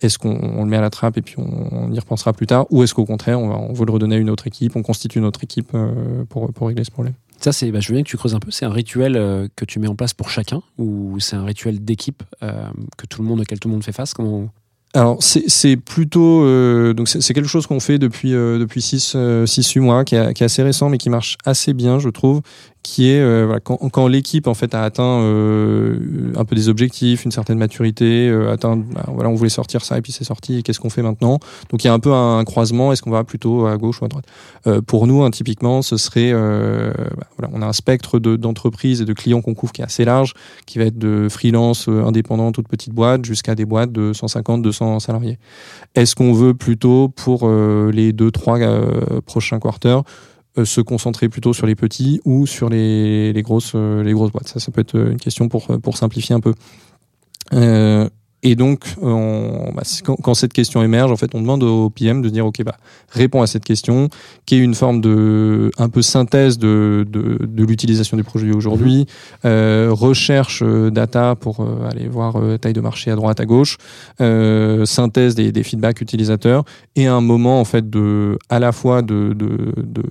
Est-ce 0.00 0.18
qu'on 0.18 0.38
on 0.38 0.62
le 0.62 0.70
met 0.70 0.76
à 0.76 0.80
la 0.80 0.90
trappe 0.90 1.16
et 1.16 1.22
puis 1.22 1.36
on, 1.38 1.90
y 1.90 1.98
repensera 1.98 2.32
plus 2.32 2.46
tard? 2.46 2.66
Ou 2.70 2.82
est-ce 2.82 2.94
qu'au 2.94 3.06
contraire, 3.06 3.40
on, 3.40 3.48
va, 3.48 3.56
on 3.56 3.72
veut 3.72 3.86
le 3.86 3.92
redonner 3.92 4.16
à 4.16 4.18
une 4.18 4.28
autre 4.28 4.46
équipe, 4.46 4.76
on 4.76 4.82
constitue 4.82 5.18
une 5.18 5.24
autre 5.24 5.42
équipe 5.42 5.70
euh, 5.74 6.24
pour, 6.28 6.52
pour 6.52 6.68
régler 6.68 6.84
ce 6.84 6.90
problème? 6.90 7.14
Ça, 7.40 7.52
c'est, 7.52 7.70
bah, 7.72 7.80
je 7.80 7.88
veux 7.88 7.94
bien 7.94 8.02
que 8.02 8.08
tu 8.08 8.16
creuses 8.16 8.34
un 8.34 8.40
peu. 8.40 8.50
C'est 8.50 8.66
un 8.66 8.72
rituel 8.72 9.14
que 9.56 9.64
tu 9.64 9.78
mets 9.78 9.88
en 9.88 9.94
place 9.94 10.14
pour 10.14 10.30
chacun 10.30 10.62
ou 10.78 11.18
c'est 11.20 11.36
un 11.36 11.44
rituel 11.44 11.84
d'équipe 11.84 12.22
que 12.40 13.06
tout 13.06 13.22
le 13.22 13.28
monde, 13.28 13.40
auquel 13.40 13.58
tout 13.58 13.68
le 13.68 13.74
monde 13.74 13.84
fait 13.84 13.92
face? 13.92 14.14
Alors 14.96 15.18
c'est 15.20 15.76
plutôt 15.76 16.42
euh, 16.42 16.94
donc 16.94 17.06
c'est 17.06 17.34
quelque 17.34 17.48
chose 17.48 17.66
qu'on 17.66 17.80
fait 17.80 17.98
depuis 17.98 18.32
euh, 18.32 18.58
depuis 18.58 18.80
6 18.80 19.14
6 19.44 19.72
8 19.72 19.80
mois 19.80 20.04
qui 20.06 20.14
est, 20.14 20.32
qui 20.32 20.42
est 20.42 20.46
assez 20.46 20.62
récent 20.62 20.88
mais 20.88 20.96
qui 20.96 21.10
marche 21.10 21.36
assez 21.44 21.74
bien 21.74 21.98
je 21.98 22.08
trouve 22.08 22.40
qui 22.86 23.10
est 23.10 23.20
euh, 23.20 23.58
quand, 23.64 24.06
l'équipe 24.06 24.46
en 24.46 24.54
fait 24.54 24.72
a 24.72 24.84
atteint 24.84 25.20
euh, 25.20 26.32
un 26.36 26.44
peu 26.44 26.54
des 26.54 26.68
objectifs 26.68 27.24
une 27.24 27.32
certaine 27.32 27.58
maturité 27.58 28.28
euh, 28.28 28.52
atteint 28.52 28.76
bah, 28.76 29.06
voilà 29.08 29.28
on 29.28 29.34
voulait 29.34 29.50
sortir 29.50 29.84
ça 29.84 29.98
et 29.98 30.02
puis 30.02 30.12
c'est 30.12 30.22
sorti 30.22 30.62
qu'est-ce 30.62 30.78
qu'on 30.78 30.88
fait 30.88 31.02
maintenant? 31.02 31.40
Donc 31.70 31.82
il 31.82 31.88
y 31.88 31.90
a 31.90 31.92
un 31.92 31.98
peu 31.98 32.12
un, 32.12 32.44
croisement. 32.44 32.92
Est-ce 32.92 33.02
qu'on 33.02 33.10
va 33.10 33.24
plutôt 33.24 33.66
à 33.66 33.76
gauche 33.76 34.00
ou 34.02 34.04
à 34.04 34.08
droite? 34.08 34.26
Pour 34.86 35.08
nous 35.08 35.24
hein, 35.24 35.32
typiquement 35.32 35.82
ce 35.82 35.96
serait 35.96 36.32
bah, 36.32 37.48
on 37.52 37.60
a 37.60 37.66
un 37.66 37.72
spectre 37.72 38.20
de- 38.20 38.36
d'entreprises 38.36 39.00
et 39.00 39.04
de 39.04 39.12
clients 39.12 39.40
qu'on 39.40 39.54
couvre 39.54 39.72
qui 39.72 39.80
est 39.80 39.84
assez 39.84 40.04
large 40.04 40.34
qui 40.64 40.78
va 40.78 40.84
être 40.84 40.98
de 40.98 41.26
freelance 41.28 41.88
indépendant 41.88 42.52
toute 42.52 42.68
petite 42.68 42.92
boîte 42.92 43.24
jusqu'à 43.24 43.56
des 43.56 43.64
boîtes 43.64 43.90
de 43.90 44.12
150 44.12 44.62
200 44.62 45.00
salariés. 45.00 45.38
Est-ce 45.96 46.14
qu'on 46.14 46.32
veut 46.32 46.54
plutôt 46.54 47.08
pour 47.08 47.50
les 47.50 48.12
deux 48.12 48.30
trois 48.30 48.60
prochains 49.26 49.58
quarters 49.58 50.04
se 50.64 50.80
concentrer 50.80 51.28
plutôt 51.28 51.52
sur 51.52 51.66
les 51.66 51.74
petits 51.74 52.20
ou 52.24 52.46
sur 52.46 52.68
les, 52.68 53.32
les 53.32 53.42
grosses 53.42 53.72
euh, 53.74 54.02
les 54.02 54.12
grosses 54.12 54.32
boîtes. 54.32 54.48
Ça 54.48 54.60
ça 54.60 54.72
peut 54.72 54.80
être 54.80 54.96
une 54.96 55.20
question 55.20 55.48
pour 55.48 55.66
pour 55.80 55.96
simplifier 55.96 56.34
un 56.34 56.40
peu. 56.40 56.54
Euh, 57.52 58.08
et 58.48 58.54
donc, 58.54 58.84
euh, 59.02 59.08
on, 59.08 59.72
bah, 59.74 59.82
quand, 60.04 60.14
quand 60.22 60.34
cette 60.34 60.52
question 60.52 60.80
émerge, 60.80 61.10
en 61.10 61.16
fait, 61.16 61.34
on 61.34 61.40
demande 61.40 61.64
au 61.64 61.90
PM 61.90 62.22
de 62.22 62.28
dire, 62.28 62.46
ok, 62.46 62.62
bah, 62.62 62.76
réponds 63.10 63.42
à 63.42 63.48
cette 63.48 63.64
question, 63.64 64.08
qui 64.46 64.54
est 64.54 64.58
une 64.58 64.76
forme 64.76 65.00
de, 65.00 65.72
un 65.78 65.88
peu 65.88 66.00
synthèse 66.00 66.56
de, 66.56 67.04
de, 67.10 67.44
de 67.44 67.64
l'utilisation 67.64 68.16
du 68.16 68.22
projet 68.22 68.52
aujourd'hui, 68.52 69.06
euh, 69.44 69.88
recherche 69.90 70.62
euh, 70.62 70.90
data 70.92 71.34
pour 71.34 71.58
euh, 71.58 71.88
aller 71.90 72.06
voir 72.06 72.36
euh, 72.36 72.56
taille 72.56 72.72
de 72.72 72.80
marché 72.80 73.10
à 73.10 73.16
droite, 73.16 73.40
à 73.40 73.46
gauche, 73.46 73.78
synthèse 74.20 75.34
des, 75.34 75.50
des 75.50 75.64
feedbacks 75.64 76.00
utilisateurs, 76.00 76.62
et 76.94 77.08
un 77.08 77.20
moment 77.20 77.58
en 77.60 77.64
fait 77.64 77.90
de, 77.90 78.38
à 78.48 78.60
la 78.60 78.70
fois 78.70 79.02
de, 79.02 79.34
de, 79.36 79.72
de, 79.76 80.04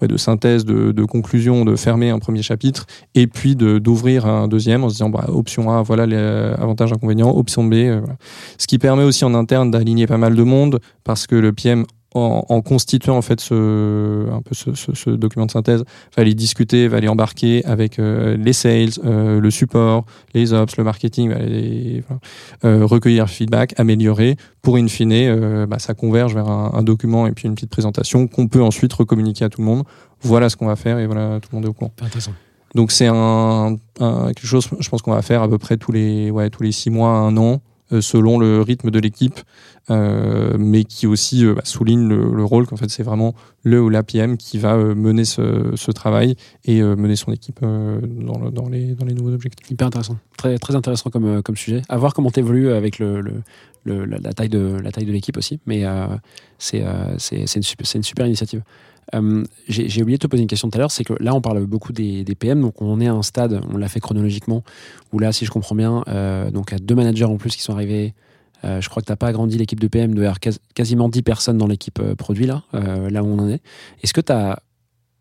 ouais, 0.00 0.06
de 0.06 0.16
synthèse, 0.16 0.64
de, 0.64 0.92
de 0.92 1.04
conclusion, 1.04 1.64
de 1.64 1.74
fermer 1.74 2.10
un 2.10 2.20
premier 2.20 2.42
chapitre, 2.42 2.86
et 3.16 3.26
puis 3.26 3.56
de 3.56 3.80
d'ouvrir 3.80 4.26
un 4.26 4.46
deuxième 4.46 4.84
en 4.84 4.90
se 4.90 4.94
disant, 4.94 5.10
bah, 5.10 5.24
option 5.26 5.72
A, 5.72 5.82
voilà 5.82 6.06
les 6.06 6.16
avantages 6.16 6.92
inconvénients, 6.92 7.36
option 7.36 7.64
B, 7.64 7.79
euh, 7.88 8.00
voilà. 8.00 8.16
Ce 8.58 8.66
qui 8.66 8.78
permet 8.78 9.04
aussi 9.04 9.24
en 9.24 9.34
interne 9.34 9.70
d'aligner 9.70 10.06
pas 10.06 10.18
mal 10.18 10.34
de 10.34 10.42
monde, 10.42 10.80
parce 11.04 11.26
que 11.26 11.34
le 11.36 11.52
PM 11.52 11.84
en, 12.12 12.44
en 12.48 12.60
constituant 12.60 13.16
en 13.16 13.22
fait 13.22 13.40
ce, 13.40 14.28
un 14.32 14.42
peu 14.42 14.52
ce, 14.52 14.74
ce, 14.74 14.92
ce 14.94 15.10
document 15.10 15.46
de 15.46 15.52
synthèse, 15.52 15.84
va 16.16 16.22
aller 16.22 16.34
discuter, 16.34 16.88
va 16.88 16.96
aller 16.96 17.06
embarquer 17.06 17.64
avec 17.64 18.00
euh, 18.00 18.36
les 18.36 18.52
sales, 18.52 18.88
euh, 19.04 19.38
le 19.40 19.50
support, 19.52 20.04
les 20.34 20.52
ops, 20.52 20.76
le 20.76 20.82
marketing, 20.82 21.30
va 21.30 21.36
euh, 22.64 22.84
recueillir 22.84 23.28
feedback, 23.28 23.78
améliorer, 23.78 24.34
pour 24.60 24.74
in 24.76 24.88
fine, 24.88 25.66
bah, 25.66 25.78
ça 25.78 25.94
converge 25.94 26.34
vers 26.34 26.48
un, 26.48 26.72
un 26.74 26.82
document 26.82 27.28
et 27.28 27.32
puis 27.32 27.46
une 27.46 27.54
petite 27.54 27.70
présentation 27.70 28.26
qu'on 28.26 28.48
peut 28.48 28.62
ensuite 28.62 28.92
recommuniquer 28.92 29.44
à 29.44 29.48
tout 29.48 29.60
le 29.60 29.66
monde. 29.66 29.84
Voilà 30.20 30.48
ce 30.48 30.56
qu'on 30.56 30.66
va 30.66 30.74
faire 30.76 30.98
et 30.98 31.06
voilà, 31.06 31.38
tout 31.40 31.48
le 31.52 31.56
monde 31.58 31.64
est 31.66 31.68
au 31.68 31.72
courant. 31.74 31.92
Intéressant. 32.02 32.32
Donc 32.74 32.90
c'est 32.90 33.06
un, 33.06 33.76
un- 34.00 34.26
quelque 34.32 34.46
chose, 34.46 34.68
je 34.80 34.88
pense 34.88 35.02
qu'on 35.02 35.12
va 35.12 35.22
faire 35.22 35.42
à 35.42 35.48
peu 35.48 35.58
près 35.58 35.76
tous 35.76 35.92
les, 35.92 36.30
ouais, 36.32 36.50
tous 36.50 36.62
les 36.64 36.72
six 36.72 36.90
mois, 36.90 37.10
un 37.10 37.36
an, 37.36 37.60
selon 38.00 38.38
le 38.38 38.60
rythme 38.62 38.90
de 38.90 38.98
l'équipe, 38.98 39.40
euh, 39.90 40.56
mais 40.58 40.84
qui 40.84 41.06
aussi 41.06 41.44
euh, 41.44 41.54
bah, 41.54 41.62
souligne 41.64 42.06
le, 42.08 42.32
le 42.34 42.44
rôle 42.44 42.66
qu'en 42.66 42.76
fait 42.76 42.88
c'est 42.88 43.02
vraiment 43.02 43.34
le 43.64 43.82
ou 43.82 43.88
la 43.88 44.02
PM 44.02 44.36
qui 44.36 44.58
va 44.58 44.76
euh, 44.76 44.94
mener 44.94 45.24
ce, 45.24 45.74
travail 45.90 46.36
et 46.64 46.80
euh, 46.80 46.94
mener 46.96 47.16
son 47.16 47.32
équipe 47.32 47.60
euh, 47.62 48.00
dans, 48.02 48.38
le- 48.38 48.50
dans, 48.50 48.68
les, 48.68 48.94
nouveaux 49.14 49.32
objectifs. 49.32 49.68
Hyper 49.70 49.88
intéressant. 49.88 50.16
Très, 50.36 50.58
très 50.58 50.76
intéressant 50.76 51.10
comme, 51.10 51.24
euh, 51.24 51.42
sujet. 51.56 51.82
À 51.88 51.96
voir 51.96 52.14
comment 52.14 52.30
t'évolues 52.30 52.70
avec 52.70 52.98
le, 52.98 53.20
le, 53.20 53.42
le- 53.84 54.04
la, 54.04 54.32
taille 54.32 54.48
de 54.48 55.12
l'équipe 55.12 55.36
aussi. 55.36 55.58
Mais 55.66 55.84
euh, 55.84 56.06
euh, 56.74 57.14
c'est 57.18 57.54
une 57.94 58.02
super 58.02 58.26
initiative. 58.26 58.62
Euh, 59.14 59.44
J'ai 59.68 60.02
oublié 60.02 60.18
de 60.18 60.22
te 60.22 60.26
poser 60.26 60.42
une 60.42 60.48
question 60.48 60.70
tout 60.70 60.78
à 60.78 60.80
l'heure. 60.80 60.90
C'est 60.90 61.04
que 61.04 61.14
là, 61.20 61.34
on 61.34 61.40
parle 61.40 61.66
beaucoup 61.66 61.92
des, 61.92 62.24
PM. 62.38 62.60
Donc, 62.60 62.80
on 62.80 63.00
est 63.00 63.08
à 63.08 63.12
un 63.12 63.22
stade, 63.22 63.60
on 63.72 63.76
l'a 63.76 63.88
fait 63.88 64.00
chronologiquement, 64.00 64.62
où 65.12 65.18
là, 65.18 65.32
si 65.32 65.44
je 65.44 65.50
comprends 65.50 65.74
bien, 65.74 66.02
euh, 66.08 66.50
donc, 66.50 66.70
il 66.70 66.74
y 66.74 66.76
a 66.76 66.78
deux 66.78 66.94
managers 66.94 67.24
en 67.24 67.36
plus 67.36 67.54
qui 67.56 67.62
sont 67.62 67.72
arrivés. 67.72 68.14
Euh, 68.64 68.80
je 68.80 68.88
crois 68.88 69.00
que 69.00 69.06
tu 69.06 69.12
n'as 69.12 69.16
pas 69.16 69.28
agrandi 69.28 69.56
l'équipe 69.56 69.80
de 69.80 69.88
PM, 69.88 70.14
de 70.14 70.28
quasiment 70.74 71.08
10 71.08 71.22
personnes 71.22 71.58
dans 71.58 71.66
l'équipe 71.66 71.98
euh, 71.98 72.14
produit, 72.14 72.46
là, 72.46 72.62
là 72.72 73.22
où 73.22 73.26
on 73.26 73.38
en 73.38 73.48
est. 73.48 73.62
Est-ce 74.02 74.12
que 74.12 74.20
tu 74.20 74.32
as, 74.32 74.60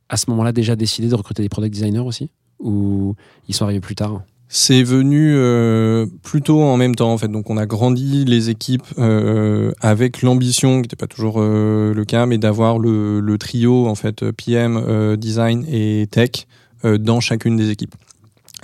à 0.09 0.17
ce 0.17 0.29
moment-là, 0.29 0.51
déjà 0.51 0.75
décidé 0.75 1.07
de 1.07 1.15
recruter 1.15 1.41
des 1.41 1.49
product 1.49 1.73
designers 1.73 1.99
aussi? 1.99 2.31
Ou 2.59 3.15
ils 3.47 3.55
sont 3.55 3.63
arrivés 3.63 3.79
plus 3.79 3.95
tard? 3.95 4.21
C'est 4.51 4.81
venu 4.81 5.33
euh, 5.35 6.07
plutôt 6.23 6.63
en 6.63 6.75
même 6.75 6.95
temps 6.95 7.13
en 7.13 7.17
fait. 7.19 7.27
Donc 7.27 7.51
on 7.51 7.57
a 7.57 7.67
grandi 7.67 8.25
les 8.25 8.49
équipes 8.49 8.81
euh, 8.97 9.71
avec 9.79 10.23
l'ambition, 10.23 10.77
qui 10.77 10.81
n'était 10.81 10.95
pas 10.95 11.05
toujours 11.05 11.35
euh, 11.37 11.93
le 11.93 12.03
cas, 12.03 12.25
mais 12.25 12.39
d'avoir 12.39 12.79
le, 12.79 13.19
le 13.19 13.37
trio 13.37 13.85
en 13.87 13.93
fait 13.93 14.31
PM, 14.31 14.75
euh, 14.75 15.15
design 15.17 15.65
et 15.71 16.07
tech 16.09 16.47
euh, 16.83 16.97
dans 16.97 17.19
chacune 17.19 17.57
des 17.57 17.69
équipes. 17.69 17.93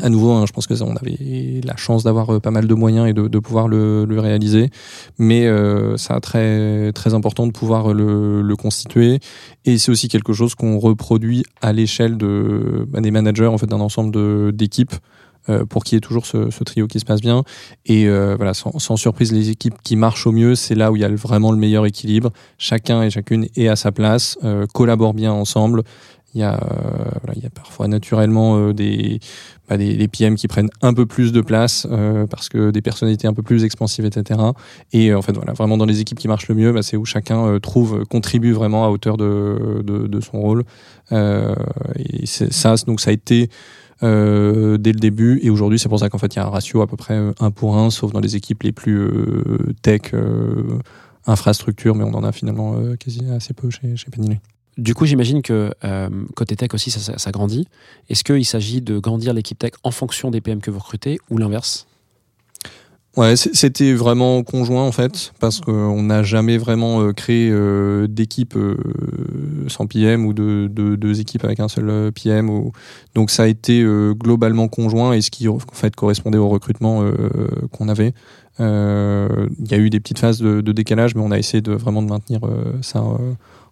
à 0.02 0.10
nouveau, 0.10 0.32
hein, 0.32 0.46
je 0.48 0.54
pense 0.54 0.66
que 0.66 0.74
ça, 0.74 0.86
on 0.86 0.96
avait 0.96 1.62
la 1.64 1.76
chance 1.76 2.04
d'avoir 2.04 2.34
euh, 2.34 2.40
pas 2.40 2.50
mal 2.50 2.66
de 2.66 2.74
moyens 2.74 3.08
et 3.08 3.14
de, 3.14 3.28
de 3.28 3.40
pouvoir 3.40 3.68
le, 3.68 4.06
le 4.06 4.20
réaliser, 4.20 4.72
mais 5.20 5.46
euh, 5.46 5.98
ça 5.98 6.20
très 6.20 6.94
très 6.94 7.14
important 7.14 7.46
de 7.46 7.52
pouvoir 7.52 7.94
le, 7.94 8.42
le 8.42 8.56
constituer. 8.56 9.20
Et 9.66 9.78
c'est 9.78 9.92
aussi 9.92 10.08
quelque 10.08 10.34
chose 10.34 10.56
qu'on 10.56 10.80
reproduit 10.80 11.44
à 11.62 11.74
l'échelle 11.74 12.18
de 12.18 12.88
bah, 12.90 13.02
des 13.02 13.12
managers 13.12 13.46
en 13.46 13.60
fait 13.60 13.68
d'un 13.68 13.80
ensemble 13.82 14.52
d'équipes. 14.52 14.96
Euh, 15.48 15.64
pour 15.64 15.84
qu'il 15.84 15.96
y 15.96 15.98
ait 15.98 16.02
toujours 16.02 16.26
ce, 16.26 16.64
trio 16.64 16.88
qui 16.88 17.00
se 17.00 17.06
passe 17.06 17.22
bien. 17.22 17.44
Et 17.86 18.08
euh, 18.08 18.36
voilà, 18.36 18.56
sans, 18.56 18.98
surprise, 18.98 19.32
les 19.32 19.52
équipes 19.52 19.76
qui 19.84 19.96
marchent 19.96 20.26
au 20.26 20.32
mieux, 20.32 20.56
c'est 20.56 20.74
là 20.74 20.92
où 20.92 20.96
il 20.96 21.04
y 21.04 21.06
a 21.06 21.10
vraiment 21.10 21.52
le 21.52 21.58
meilleur 21.58 21.86
équilibre. 21.86 22.32
Chacun 22.58 23.04
et 23.04 23.12
chacune 23.12 23.48
est 23.56 23.68
à 23.68 23.76
sa 23.76 23.92
place, 23.92 24.40
euh, 24.44 24.66
collabore 24.74 25.14
bien 25.14 25.32
ensemble. 25.32 25.84
Il 26.34 26.42
y 26.42 26.44
a, 26.44 26.60
voilà, 27.22 27.34
il 27.38 27.44
y 27.44 27.46
a 27.46 27.50
parfois 27.50 27.88
naturellement 27.88 28.72
des, 28.74 29.22
bah, 29.70 29.78
des, 29.78 29.96
des 29.96 30.08
PM 30.10 30.36
qui 30.36 30.50
prennent 30.50 30.70
un 30.82 30.94
peu 30.94 31.06
plus 31.06 31.32
de 31.32 31.40
place 31.40 31.88
parce 32.30 32.50
que 32.50 32.72
des 32.72 32.82
personnalités 32.82 33.26
un 33.26 33.34
peu 33.34 33.42
plus 33.42 33.64
expansives, 33.64 34.04
etc. 34.04 34.42
Et 34.92 35.14
en 35.14 35.22
fait, 35.22 35.32
voilà, 35.32 35.54
vraiment 35.54 35.78
dans 35.78 35.86
les 35.86 36.02
équipes 36.02 36.20
qui 36.20 36.28
marchent 36.28 36.50
le 36.50 36.56
mieux, 36.56 36.74
bah, 36.74 36.82
c'est 36.82 36.98
où 36.98 37.06
chacun 37.06 37.58
trouve, 37.62 38.04
contribue 38.10 38.52
vraiment 38.52 38.84
à 38.84 38.90
hauteur 38.90 39.16
de, 39.16 39.82
de, 39.86 40.20
son 40.20 40.42
rôle. 40.42 40.66
Et 41.12 42.26
ça, 42.26 42.76
donc 42.86 43.00
ça 43.00 43.12
a 43.12 43.14
été 43.14 43.50
euh, 44.04 44.78
dès 44.78 44.92
le 44.92 45.00
début. 45.00 45.40
Et 45.42 45.50
aujourd'hui, 45.50 45.80
c'est 45.80 45.90
pour 45.90 46.00
ça 46.00 46.10
qu'en 46.10 46.18
fait, 46.18 46.34
il 46.36 46.38
y 46.38 46.40
a 46.40 46.46
un 46.46 46.50
ratio 46.50 46.82
à 46.82 46.88
peu 46.88 46.98
près 46.98 47.16
euh, 47.16 47.32
1 47.40 47.52
pour 47.52 47.78
1, 47.78 47.90
sauf 47.90 48.12
dans 48.12 48.20
les 48.20 48.36
équipes 48.36 48.64
les 48.64 48.72
plus 48.72 49.00
euh, 49.00 49.74
tech, 49.82 50.14
euh, 50.14 50.80
infrastructure, 51.26 51.96
mais 51.96 52.04
on 52.04 52.14
en 52.14 52.24
a 52.24 52.32
finalement 52.32 52.76
euh, 52.76 52.96
quasi 52.96 53.22
assez 53.32 53.54
peu 53.54 53.70
chez, 53.70 53.96
chez. 53.96 54.08
Du 54.78 54.94
coup, 54.94 55.06
j'imagine 55.06 55.42
que 55.42 55.72
euh, 55.84 56.10
côté 56.36 56.56
tech 56.56 56.70
aussi, 56.74 56.92
ça 56.92 57.32
grandit. 57.32 57.68
Est-ce 58.10 58.24
qu'il 58.24 58.46
s'agit 58.46 58.82
de 58.82 59.00
grandir 59.00 59.34
l'équipe 59.34 59.58
tech 59.58 59.72
en 59.84 59.92
fonction 59.92 60.32
des 60.32 60.42
PM 60.42 60.60
que 60.60 60.70
vous 60.70 60.80
recrutez 60.80 61.20
ou 61.30 61.38
l'inverse? 61.38 61.88
Ouais, 63.18 63.38
c'était 63.38 63.94
vraiment 63.94 64.44
conjoint 64.44 64.84
en 64.84 64.92
fait, 64.92 65.32
parce 65.40 65.62
qu'on 65.62 66.04
n'a 66.04 66.22
jamais 66.22 66.58
vraiment 66.58 67.02
euh, 67.02 67.14
créé 67.14 67.50
euh, 67.50 68.08
d'équipe 68.08 68.58
euh, 68.58 68.76
sans 69.68 69.88
PM 69.88 70.26
ou 70.26 70.34
de, 70.34 70.68
de 70.70 70.98
deux 70.98 71.22
équipes 71.22 71.46
avec 71.46 71.62
un 71.62 71.70
seul 71.70 72.12
PM. 72.12 72.50
Ou... 72.50 72.74
Donc 73.14 73.32
ça 73.32 73.44
a 73.44 73.48
été 73.48 73.86
globalement 74.20 74.68
conjoint 74.68 75.14
et 75.14 75.22
ce 75.22 75.32
qui 75.32 75.48
en 75.48 75.60
fait 75.60 75.96
correspondait 75.96 76.38
au 76.38 76.50
recrutement 76.50 77.10
qu'on 77.72 77.88
avait. 77.88 78.14
Il 78.60 79.72
y 79.72 79.74
a 79.74 79.78
eu 79.78 79.90
des 79.90 80.00
petites 80.02 80.20
phases 80.20 80.40
de, 80.40 80.60
de 80.60 80.72
décalage, 80.74 81.16
mais 81.16 81.22
on 81.22 81.32
a 81.32 81.40
essayé 81.40 81.62
de 81.62 81.72
vraiment 81.72 82.02
de 82.02 82.10
maintenir 82.10 82.42
ça 82.82 83.02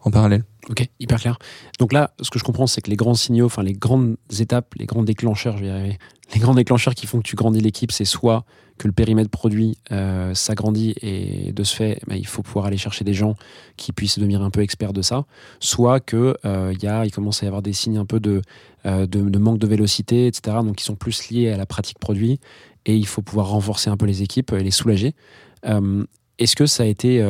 en 0.04 0.12
parallèle. 0.12 0.44
Ok, 0.70 0.88
hyper 1.00 1.20
clair. 1.20 1.38
Donc 1.80 1.92
là, 1.92 2.14
ce 2.22 2.30
que 2.30 2.40
je 2.40 2.44
comprends, 2.44 2.68
c'est 2.68 2.82
que 2.82 2.90
les 2.90 2.96
grands 2.96 3.16
signaux, 3.16 3.46
enfin 3.46 3.64
les 3.64 3.74
grandes 3.74 4.16
étapes, 4.40 4.76
les 4.78 4.86
grands 4.86 5.04
déclencheurs, 5.04 5.58
je 5.58 5.64
vais 5.64 5.68
y 5.68 5.72
arriver, 5.72 5.98
les 6.34 6.40
grands 6.40 6.56
déclencheurs 6.56 6.96
qui 6.96 7.08
font 7.08 7.20
que 7.20 7.24
tu 7.24 7.36
grandis 7.36 7.60
l'équipe, 7.60 7.92
c'est 7.92 8.06
soit 8.06 8.46
que 8.78 8.88
le 8.88 8.94
périmètre 8.94 9.30
produit 9.30 9.78
euh, 9.92 10.34
s'agrandit 10.34 10.96
et 11.02 11.52
de 11.54 11.64
ce 11.64 11.76
fait, 11.76 12.00
bah, 12.08 12.16
il 12.16 12.26
faut 12.26 12.42
pouvoir 12.42 12.66
aller 12.66 12.78
chercher 12.78 13.04
des 13.04 13.14
gens 13.14 13.36
qui 13.78 13.92
puissent 13.92 14.18
devenir 14.18 14.42
un 14.42 14.50
peu 14.50 14.62
experts 14.62 14.94
de 14.94 15.02
ça, 15.02 15.26
soit 15.60 16.00
que 16.00 16.36
euh, 16.46 16.74
y 16.82 16.88
a, 16.88 17.06
il 17.06 17.12
commence 17.12 17.44
à 17.44 17.46
y 17.46 17.48
avoir 17.48 17.62
des 17.62 17.74
signes 17.74 17.98
un 17.98 18.06
peu 18.06 18.20
de, 18.20 18.42
euh, 18.86 19.06
de, 19.06 19.38
manque 19.38 19.60
de 19.60 19.68
vélocité, 19.68 20.28
etc. 20.28 20.58
Donc 20.64 20.78
qui 20.78 20.86
sont 20.86 20.96
plus 20.96 21.30
liés 21.30 21.52
à 21.52 21.58
la 21.58 21.66
pratique 21.66 22.00
produit 22.00 22.40
et 22.86 22.96
il 22.96 23.06
faut 23.06 23.22
pouvoir 23.22 23.50
renforcer 23.50 23.90
un 23.90 23.98
peu 23.98 24.06
les 24.06 24.24
équipes 24.24 24.54
et 24.54 24.64
les 24.64 24.72
soulager. 24.72 25.14
Euh, 25.66 26.04
Est-ce 26.40 26.56
que 26.56 26.66
ça 26.66 26.84
a 26.84 26.86
été 26.88 27.22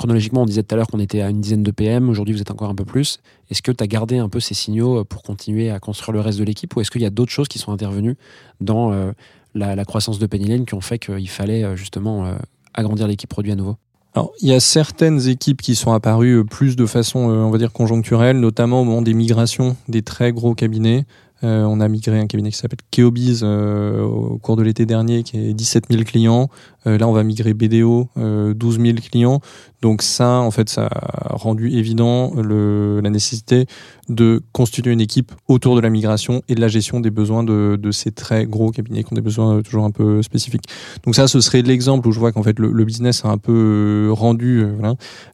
chronologiquement, 0.00 0.42
on 0.42 0.46
disait 0.46 0.62
tout 0.62 0.74
à 0.74 0.78
l'heure 0.78 0.86
qu'on 0.86 0.98
était 0.98 1.20
à 1.20 1.28
une 1.28 1.42
dizaine 1.42 1.62
de 1.62 1.70
PM. 1.70 2.08
Aujourd'hui, 2.08 2.34
vous 2.34 2.40
êtes 2.40 2.50
encore 2.50 2.70
un 2.70 2.74
peu 2.74 2.86
plus. 2.86 3.20
Est-ce 3.50 3.60
que 3.60 3.70
tu 3.70 3.84
as 3.84 3.86
gardé 3.86 4.16
un 4.16 4.30
peu 4.30 4.40
ces 4.40 4.54
signaux 4.54 5.04
pour 5.04 5.22
continuer 5.22 5.68
à 5.70 5.78
construire 5.78 6.14
le 6.14 6.20
reste 6.20 6.38
de 6.38 6.44
l'équipe 6.44 6.74
ou 6.74 6.80
est-ce 6.80 6.90
qu'il 6.90 7.02
y 7.02 7.06
a 7.06 7.10
d'autres 7.10 7.30
choses 7.30 7.48
qui 7.48 7.58
sont 7.58 7.70
intervenues 7.70 8.16
dans 8.62 8.92
euh, 8.92 9.12
la, 9.54 9.84
croissance 9.84 10.18
de 10.18 10.24
Penny 10.24 10.46
Lane 10.46 10.64
qui 10.64 10.72
ont 10.72 10.80
fait 10.80 10.98
qu'il 10.98 11.28
fallait 11.28 11.64
euh, 11.64 11.76
justement 11.76 12.24
euh, 12.24 12.34
agrandir 12.72 13.08
l'équipe 13.08 13.28
produit 13.28 13.52
à 13.52 13.56
nouveau? 13.56 13.76
Alors, 14.14 14.32
il 14.40 14.48
y 14.48 14.54
a 14.54 14.58
certaines 14.58 15.28
équipes 15.28 15.62
qui 15.62 15.76
sont 15.76 15.92
apparues 15.92 16.38
euh, 16.38 16.44
plus 16.44 16.74
de 16.74 16.86
façon, 16.86 17.30
euh, 17.30 17.34
on 17.44 17.50
va 17.50 17.58
dire, 17.58 17.72
conjoncturelle, 17.72 18.40
notamment 18.40 18.80
au 18.80 18.84
moment 18.84 19.02
des 19.02 19.14
migrations 19.14 19.76
des 19.88 20.02
très 20.02 20.32
gros 20.32 20.54
cabinets. 20.54 21.04
Euh, 21.42 21.62
on 21.62 21.80
a 21.80 21.88
migré 21.88 22.18
un 22.18 22.26
cabinet 22.26 22.50
qui 22.50 22.58
s'appelle 22.58 22.80
Keobiz 22.90 23.40
euh, 23.42 24.02
au 24.02 24.38
cours 24.38 24.56
de 24.56 24.62
l'été 24.62 24.84
dernier, 24.84 25.22
qui 25.22 25.38
est 25.38 25.54
17 25.54 25.84
000 25.90 26.02
clients. 26.02 26.50
Euh, 26.86 26.98
là, 26.98 27.08
on 27.08 27.12
va 27.12 27.22
migrer 27.22 27.54
BDO, 27.54 28.08
euh, 28.16 28.54
12 28.54 28.80
000 28.80 28.98
clients. 29.10 29.40
Donc 29.82 30.02
ça, 30.02 30.38
en 30.40 30.50
fait, 30.50 30.68
ça 30.68 30.86
a 30.86 31.34
rendu 31.36 31.70
évident 31.70 32.32
la 32.36 33.10
nécessité 33.10 33.66
de 34.08 34.42
constituer 34.52 34.92
une 34.92 35.00
équipe 35.00 35.32
autour 35.48 35.74
de 35.76 35.80
la 35.80 35.88
migration 35.88 36.42
et 36.48 36.54
de 36.54 36.60
la 36.60 36.68
gestion 36.68 37.00
des 37.00 37.10
besoins 37.10 37.44
de, 37.44 37.78
ces 37.92 38.10
très 38.10 38.46
gros 38.46 38.70
cabinets 38.70 39.04
qui 39.04 39.12
ont 39.12 39.16
des 39.16 39.22
besoins 39.22 39.56
euh, 39.56 39.62
toujours 39.62 39.84
un 39.84 39.90
peu 39.90 40.22
spécifiques. 40.22 40.64
Donc 41.04 41.14
ça, 41.14 41.28
ce 41.28 41.40
serait 41.40 41.62
l'exemple 41.62 42.06
où 42.08 42.12
je 42.12 42.18
vois 42.18 42.32
qu'en 42.32 42.42
fait 42.42 42.58
le, 42.58 42.84
business 42.84 43.24
a 43.24 43.28
un 43.28 43.38
peu 43.38 44.08
euh, 44.08 44.12
rendu 44.12 44.64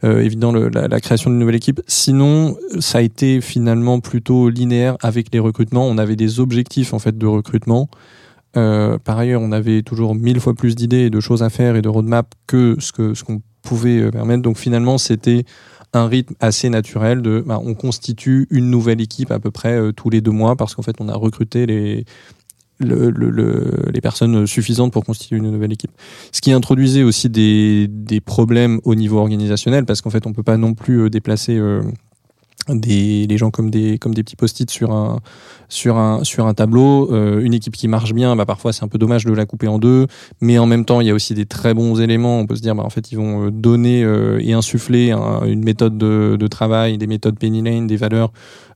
évident 0.03 0.53
la, 0.53 0.88
la 0.88 1.01
création 1.01 1.30
d'une 1.30 1.38
nouvelle 1.38 1.55
équipe. 1.57 1.80
Sinon, 1.86 2.57
ça 2.80 2.99
a 2.99 3.01
été 3.01 3.40
finalement 3.40 4.01
plutôt 4.01 4.49
linéaire 4.49 4.97
avec 5.01 5.32
les 5.32 5.38
recrutements. 5.38 5.86
On 5.86 5.99
avait 5.99 6.16
des 6.16 6.40
objectifs 6.40 6.92
en 6.92 6.99
fait 6.99 7.16
de 7.16 7.26
recrutement. 7.26 7.88
Euh, 8.57 8.99
par 8.99 9.19
ailleurs, 9.19 9.43
on 9.43 9.53
avait 9.53 9.83
toujours 9.83 10.15
mille 10.15 10.41
fois 10.41 10.55
plus 10.55 10.75
d'idées 10.75 11.07
et 11.07 11.11
de 11.11 11.21
choses 11.21 11.43
à 11.43 11.51
faire 11.51 11.77
et 11.77 11.83
de 11.83 11.89
roadmap 11.89 12.35
que 12.47 12.77
ce 12.79 12.93
que 12.93 13.15
ce 13.15 13.23
qu'on 13.25 13.43
pouvait 13.63 14.01
euh, 14.01 14.11
permettre. 14.11 14.43
Donc 14.43 14.57
finalement, 14.59 14.99
c'était 14.99 15.45
un 15.93 16.07
rythme 16.09 16.35
assez 16.41 16.69
naturel 16.69 17.23
bah, 17.47 17.61
on 17.65 17.75
constitue 17.75 18.47
une 18.51 18.71
nouvelle 18.71 19.01
équipe 19.01 19.31
à 19.31 19.39
peu 19.39 19.51
près 19.51 19.79
euh, 19.79 19.93
tous 19.93 20.11
les 20.11 20.21
deux 20.21 20.31
mois 20.33 20.55
parce 20.57 20.75
qu'en 20.75 20.83
fait 20.83 20.97
on 21.01 21.09
a 21.09 21.15
recruté 21.15 21.65
les 21.67 22.05
le- 22.79 23.09
le- 23.09 23.31
le- 23.31 23.85
les 23.91 24.01
personnes 24.03 24.47
suffisantes 24.47 24.93
pour 24.93 25.05
constituer 25.05 25.37
une 25.39 25.51
nouvelle 25.51 25.73
équipe. 25.73 25.93
Ce 26.33 26.43
qui 26.43 26.53
introduisait 26.53 27.03
aussi 27.03 27.31
des, 27.31 27.87
des 27.89 28.21
problèmes 28.21 28.81
au 28.85 28.95
niveau 28.95 29.19
organisationnel 29.19 29.87
parce 29.87 30.03
qu'en 30.03 30.11
fait 30.11 30.27
on 30.27 30.35
peut 30.35 30.43
pas 30.43 30.59
non 30.59 30.75
plus 30.75 31.09
déplacer 31.09 31.59
des, 32.69 33.27
les 33.27 33.39
gens 33.39 33.51
comme 33.51 33.71
des, 33.71 33.99
comme 33.99 34.12
des 34.14 34.23
petits 34.23 34.37
post-it 34.37 34.71
sur 34.71 34.91
un, 34.93 35.21
sur 35.69 35.97
un, 35.99 36.25
sur 36.25 36.47
un 36.47 36.55
tableau. 36.55 37.12
Euh, 37.12 37.41
une 37.41 37.55
équipe 37.55 37.77
qui 37.77 37.89
marche 37.89 38.12
bien, 38.12 38.35
bah, 38.37 38.47
parfois 38.47 38.73
c'est 38.73 38.85
un 38.85 38.89
peu 38.89 38.99
dommage 38.99 39.25
de 39.25 39.33
la 39.33 39.47
couper 39.47 39.69
en 39.69 39.79
deux, 39.79 40.07
mais 40.41 40.59
en 40.59 40.67
même 40.67 40.85
temps 40.85 41.01
il 41.01 41.07
y 41.07 41.11
a 41.11 41.14
aussi 41.14 41.35
des 41.35 41.47
très 41.47 41.75
bons 41.75 42.01
éléments. 42.01 42.39
On 42.41 42.47
peut 42.47 42.57
se 42.57 42.62
dire, 42.62 42.75
bah, 42.75 42.83
en 42.85 42.91
fait 42.91 43.12
ils 43.12 43.17
vont 43.17 43.47
euh, 43.47 43.51
donner 43.51 44.03
euh, 44.03 44.41
et 44.43 44.53
insuffler 44.53 45.12
un- 45.12 45.45
une 45.45 45.64
méthode 45.64 45.97
de, 45.97 46.37
de 46.39 46.47
travail, 46.47 46.99
des 46.99 47.07
méthodes 47.07 47.39
penny 47.39 47.62
lane, 47.62 47.87
des 47.87 47.97
valeurs. 47.97 48.33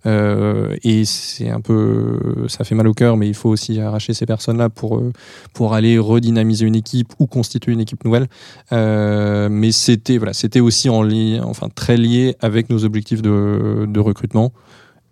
Euh, 0.07 0.77
et 0.83 1.05
c'est 1.05 1.51
un 1.51 1.61
peu, 1.61 2.47
ça 2.49 2.65
fait 2.65 2.75
mal 2.75 2.89
au 2.89 2.95
cœur, 2.95 3.17
mais 3.17 3.29
il 3.29 3.35
faut 3.35 3.51
aussi 3.51 3.81
arracher 3.81 4.15
ces 4.15 4.27
personnes-là 4.27 4.71
pour 4.71 4.99
euh, 4.99 5.13
pour 5.53 5.75
aller 5.75 5.99
redynamiser 5.99 6.67
une 6.67 6.75
équipe 6.75 7.13
ou 7.19 7.27
constituer 7.27 7.73
une 7.73 7.81
équipe 7.81 8.05
nouvelle. 8.05 8.29
Euh, 8.73 9.49
mais 9.51 9.73
c'était 9.73 10.19
voilà, 10.19 10.33
c'était 10.33 10.61
aussi 10.61 10.89
en 10.89 11.03
lien, 11.03 11.43
enfin 11.45 11.69
très 11.69 11.97
lié 11.97 12.37
avec 12.41 12.71
nos 12.71 12.85
objectifs 12.85 13.23
de, 13.23 14.01
recrutement 14.01 14.53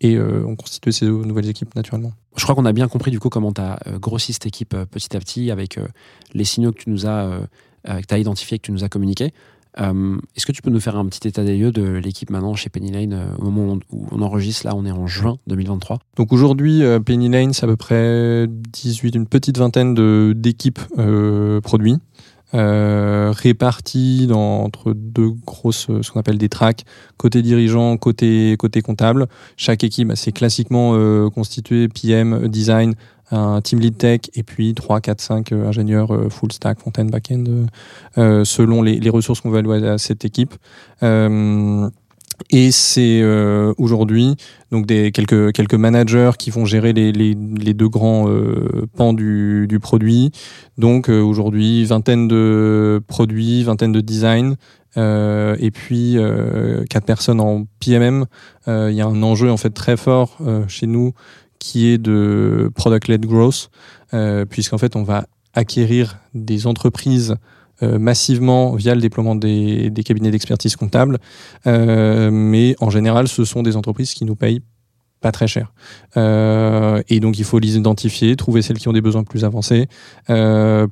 et 0.01 0.19
on 0.19 0.57
constituait 0.57 0.93
ces 0.93 1.07
nouvelles 1.07 1.49
équipes 1.49 1.75
naturellement. 1.75 2.13
Je 2.37 2.43
crois 2.43 2.55
qu'on 2.55 2.65
a 2.65 2.73
bien 2.73 2.89
compris 2.89 3.11
du 3.11 3.21
coup 3.21 3.29
comment 3.29 3.53
tu 3.53 3.61
as 3.61 3.79
grossi 4.01 4.33
cette 4.33 4.47
équipe 4.47 4.75
petit 4.91 5.15
à 5.15 5.21
petit 5.21 5.51
avec 5.51 5.79
les 6.33 6.45
signaux 6.45 6.73
que 6.73 6.79
tu 6.79 6.89
nous 6.89 7.05
as, 7.05 7.41
que 7.85 8.07
tu 8.07 8.15
as 8.15 8.19
que 8.23 8.57
tu 8.63 8.73
nous 8.73 8.85
as 8.85 8.89
communiqués. 8.89 9.35
Euh, 9.81 10.17
Est-ce 10.37 10.45
que 10.47 10.53
tu 10.53 10.63
peux 10.63 10.71
nous 10.71 10.81
faire 10.81 10.97
un 10.97 11.07
petit 11.07 11.27
état 11.29 11.45
des 11.45 11.57
lieux 11.57 11.71
de 11.73 11.83
l'équipe 11.83 12.31
maintenant 12.31 12.55
chez 12.55 12.69
Penny 12.69 12.91
Lane 12.91 13.13
euh, 13.13 13.27
au 13.39 13.51
moment 13.51 13.79
où 13.93 14.07
on- 14.11 14.23
enregistre 14.23 14.67
Là, 14.67 14.75
on 14.77 14.85
est 14.85 14.91
en 14.91 15.07
juin 15.07 15.37
2023. 15.47 15.99
Donc 16.17 16.33
aujourd'hui, 16.33 16.83
euh, 16.83 16.99
Penny 17.01 17.29
Lane, 17.29 17.53
c'est 17.53 17.65
à 17.65 17.69
peu 17.69 17.77
près 17.77 18.47
18, 18.49 19.15
une 19.15 19.27
petite 19.27 19.59
vingtaine 19.59 19.95
d'équipes 20.35 20.81
produits. 21.63 21.97
Euh, 22.55 23.31
réparties 23.37 24.27
dans, 24.27 24.63
entre 24.63 24.95
deux 24.95 25.31
grosses, 25.45 25.91
euh, 25.91 26.03
ce 26.03 26.11
qu'on 26.11 26.21
appelle 26.21 26.39
des 26.39 26.49
tracks, 26.49 26.85
côté 27.19 27.43
dirigeant, 27.43 27.99
côté, 27.99 28.57
côté 28.59 28.81
comptable. 28.81 29.27
Chaque 29.59 29.85
équipe, 29.85 30.09
bah, 30.09 30.17
c'est 30.17 30.33
classiquement 30.33 30.93
euh, 30.95 31.29
constitué 31.29 31.89
PM, 31.89 32.49
design, 32.49 32.95
un 33.31 33.61
team 33.61 33.81
lead 33.81 33.99
tech 33.99 34.21
et 34.35 34.43
puis 34.43 34.73
3, 34.73 35.03
4, 35.03 35.21
5 35.21 35.53
euh, 35.53 35.69
ingénieurs 35.69 36.15
euh, 36.15 36.31
full 36.31 36.51
stack, 36.51 36.79
front-end, 36.81 37.05
back-end, 37.05 37.45
selon 38.17 38.83
les, 38.83 39.11
ressources 39.11 39.43
qu'on 39.43 39.51
va 39.51 39.59
allouer 39.59 39.87
à 39.87 39.99
cette 39.99 40.25
équipe. 40.25 40.55
Et 42.51 42.71
c'est 42.71 43.21
euh, 43.23 43.73
aujourd'hui 43.79 44.37
donc 44.71 44.87
des 44.87 45.13
quelques 45.13 45.53
quelques 45.53 45.75
managers 45.75 46.33
qui 46.39 46.51
vont 46.51 46.65
gérer 46.65 46.93
les, 46.93 47.13
les, 47.13 47.35
les 47.35 47.75
deux 47.75 47.89
grands 47.89 48.29
euh, 48.29 48.87
pans 48.97 49.13
du, 49.13 49.67
du 49.69 49.79
produit. 49.81 50.31
Donc 50.77 51.09
euh, 51.09 51.21
aujourd'hui 51.21 51.85
vingtaine 51.85 52.29
de 52.29 53.01
produits, 53.07 53.65
vingtaine 53.65 53.93
de 53.93 54.01
design. 54.01 54.57
euh, 54.97 55.57
et 55.61 55.71
puis 55.71 56.17
euh, 56.17 56.85
quatre 56.89 57.05
personnes 57.05 57.41
en 57.41 57.67
PMM. 57.81 58.27
Euh, 58.67 58.91
Il 58.91 58.97
y 58.97 59.01
a 59.01 59.07
un 59.07 59.23
enjeu 59.23 59.51
en 59.51 59.57
fait 59.57 59.71
très 59.71 59.97
fort 59.97 60.39
chez 60.69 60.87
nous 60.87 61.13
qui 61.59 61.89
est 61.89 61.99
de 61.99 62.71
product-led 62.75 63.27
growth, 63.27 63.71
puisqu'en 64.49 64.79
fait 64.79 64.95
on 64.97 65.03
va 65.03 65.27
acquérir 65.55 66.19
des 66.35 66.67
entreprises 66.67 67.35
euh, 67.83 67.99
massivement 67.99 68.75
via 68.75 68.95
le 68.95 69.01
déploiement 69.01 69.37
des, 69.37 69.93
cabinets 70.05 70.31
d'expertise 70.31 70.77
comptable, 70.77 71.19
Euh, 71.67 72.31
mais 72.31 72.75
en 72.81 72.91
général 72.91 73.29
ce 73.29 73.45
sont 73.45 73.63
des 73.63 73.77
entreprises 73.77 74.15
qui 74.15 74.25
nous 74.25 74.37
payent 74.37 74.63
pas 75.21 75.33
très 75.33 75.49
cher. 75.49 75.73
Euh, 76.17 77.03
et 77.09 77.21
donc 77.21 77.39
il 77.39 77.45
faut 77.45 77.59
les 77.59 77.77
identifier, 77.77 78.37
trouver 78.37 78.63
celles 78.63 78.79
qui 78.79 78.89
ont 78.89 78.93
des 78.93 79.01
besoins 79.01 79.25
plus 79.25 79.45
avancés 79.45 79.89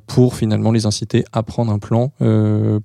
pour 0.07 0.35
finalement 0.35 0.71
les 0.71 0.85
inciter 0.85 1.23
à 1.31 1.43
prendre 1.43 1.71
un 1.71 1.79
plan 1.79 2.11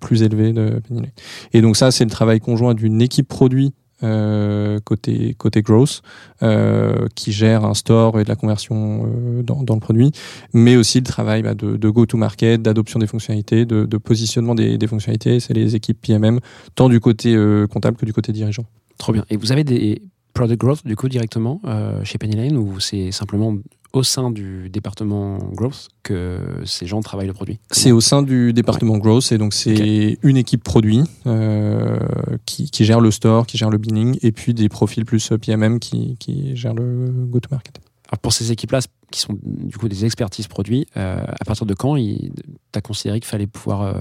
plus 0.00 0.22
élevé 0.22 0.52
de 0.52 0.80
Penny 0.86 1.00
Lane. 1.02 1.12
Et 1.52 1.60
donc 1.60 1.76
ça 1.76 1.90
c'est 1.90 2.04
le 2.04 2.10
travail 2.10 2.40
conjoint 2.40 2.74
d'une 2.74 3.00
équipe 3.02 3.28
produit 3.28 3.72
euh, 4.02 4.80
côté 4.80 5.34
côté 5.34 5.62
growth 5.62 6.02
euh, 6.42 7.06
qui 7.14 7.32
gère 7.32 7.64
un 7.64 7.74
store 7.74 8.18
et 8.20 8.24
de 8.24 8.28
la 8.28 8.36
conversion 8.36 9.06
euh, 9.06 9.42
dans, 9.42 9.74
le 9.74 9.80
produit, 9.80 10.12
mais 10.52 10.76
aussi 10.76 10.98
le 10.98 11.04
travail 11.04 11.42
bah, 11.42 11.54
de, 11.54 11.88
go-to-market, 11.88 12.62
d'adoption 12.62 12.98
des 12.98 13.06
fonctionnalités, 13.06 13.64
de, 13.64 13.96
positionnement 13.98 14.54
des, 14.54 14.86
fonctionnalités. 14.86 15.40
C'est 15.40 15.54
les 15.54 15.76
équipes 15.76 16.00
PMM, 16.00 16.40
tant 16.74 16.88
du 16.88 17.00
côté 17.00 17.36
comptable 17.70 17.96
que 17.96 18.04
du 18.04 18.12
côté 18.12 18.32
dirigeant. 18.32 18.64
Trop 18.98 19.12
bien. 19.12 19.24
Et 19.30 19.36
vous 19.36 19.52
avez 19.52 19.64
des 19.64 20.02
product 20.34 20.60
growth 20.60 20.86
du 20.86 20.96
coup 20.96 21.08
directement 21.08 21.60
chez 22.04 22.18
Penny 22.18 22.36
Lane 22.36 22.56
ou 22.56 22.80
c'est 22.80 23.12
simplement 23.12 23.54
au 23.92 24.02
sein 24.02 24.30
du 24.30 24.70
département 24.70 25.38
growth 25.38 25.88
que 26.02 26.40
ces 26.64 26.86
gens 26.86 27.00
travaillent 27.00 27.26
le 27.26 27.34
produit. 27.34 27.58
C'est 27.70 27.92
au 27.92 28.00
sein 28.00 28.22
du 28.22 28.52
département 28.52 28.98
growth 28.98 29.32
et 29.32 29.38
donc 29.38 29.52
c'est 29.54 30.18
une 30.22 30.36
équipe 30.36 30.64
produit 30.64 31.02
euh, 31.26 31.98
qui, 32.46 32.70
qui 32.70 32.84
gère 32.84 33.00
le 33.00 33.10
store, 33.10 33.46
qui 33.46 33.58
gère 33.58 33.70
le 33.70 33.78
billing 33.78 34.18
et 34.22 34.32
puis 34.32 34.54
des 34.54 34.68
profils 34.68 35.04
plus 35.04 35.32
PMM 35.40 35.78
qui, 35.78 36.16
qui 36.18 36.56
gèrent 36.56 36.74
le 36.74 37.10
go-to-market. 37.28 37.80
Alors 38.12 38.18
pour 38.18 38.32
ces 38.34 38.52
équipes-là, 38.52 38.80
qui 39.10 39.20
sont 39.20 39.38
du 39.42 39.76
coup 39.78 39.88
des 39.88 40.04
expertises 40.04 40.46
produits, 40.46 40.86
euh, 40.98 41.24
à 41.26 41.44
partir 41.46 41.64
de 41.64 41.72
quand 41.72 41.96
tu 41.96 42.30
as 42.74 42.80
considéré 42.82 43.20
qu'il 43.20 43.28
fallait 43.28 43.46
pouvoir 43.46 43.82
euh, 43.82 43.94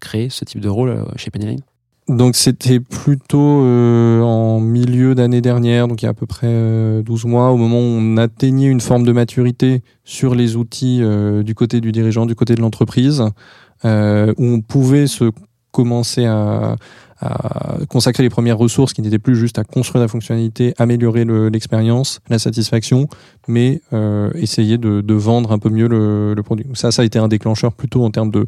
créer 0.00 0.28
ce 0.30 0.44
type 0.44 0.60
de 0.60 0.68
rôle 0.68 0.90
euh, 0.90 1.04
chez 1.16 1.30
Penny 1.30 1.46
Lane? 1.46 1.60
Donc 2.08 2.36
c'était 2.36 2.80
plutôt 2.80 3.62
euh, 3.64 4.22
en 4.22 4.60
milieu 4.60 5.14
d'année 5.14 5.42
dernière, 5.42 5.88
donc 5.88 6.00
il 6.00 6.06
y 6.06 6.08
a 6.08 6.10
à 6.10 6.14
peu 6.14 6.24
près 6.24 6.46
euh, 6.48 7.02
12 7.02 7.26
mois, 7.26 7.50
au 7.50 7.58
moment 7.58 7.78
où 7.80 7.82
on 7.82 8.16
atteignait 8.16 8.68
une 8.68 8.80
forme 8.80 9.04
de 9.04 9.12
maturité 9.12 9.82
sur 10.04 10.34
les 10.34 10.56
outils 10.56 11.00
euh, 11.02 11.42
du 11.42 11.54
côté 11.54 11.82
du 11.82 11.92
dirigeant, 11.92 12.24
du 12.24 12.34
côté 12.34 12.54
de 12.54 12.62
l'entreprise, 12.62 13.22
euh, 13.84 14.32
où 14.38 14.44
on 14.46 14.60
pouvait 14.62 15.06
se 15.06 15.30
commencer 15.70 16.24
à, 16.24 16.76
à 17.20 17.76
consacrer 17.90 18.22
les 18.22 18.30
premières 18.30 18.56
ressources 18.56 18.94
qui 18.94 19.02
n'étaient 19.02 19.18
plus 19.18 19.36
juste 19.36 19.58
à 19.58 19.64
construire 19.64 20.00
la 20.00 20.08
fonctionnalité, 20.08 20.72
améliorer 20.78 21.26
le- 21.26 21.50
l'expérience, 21.50 22.20
la 22.30 22.38
satisfaction, 22.38 23.06
mais 23.48 23.82
euh, 23.92 24.30
essayer 24.34 24.78
de, 24.78 25.02
de 25.02 25.14
vendre 25.14 25.52
un 25.52 25.58
peu 25.58 25.68
mieux 25.68 25.88
le, 25.88 26.32
le 26.32 26.42
produit. 26.42 26.64
Ça, 26.72 26.90
ça 26.90 27.02
a 27.02 27.04
été 27.04 27.18
un 27.18 27.28
déclencheur 27.28 27.74
plutôt 27.74 28.02
en 28.02 28.10
termes 28.10 28.30
de 28.30 28.46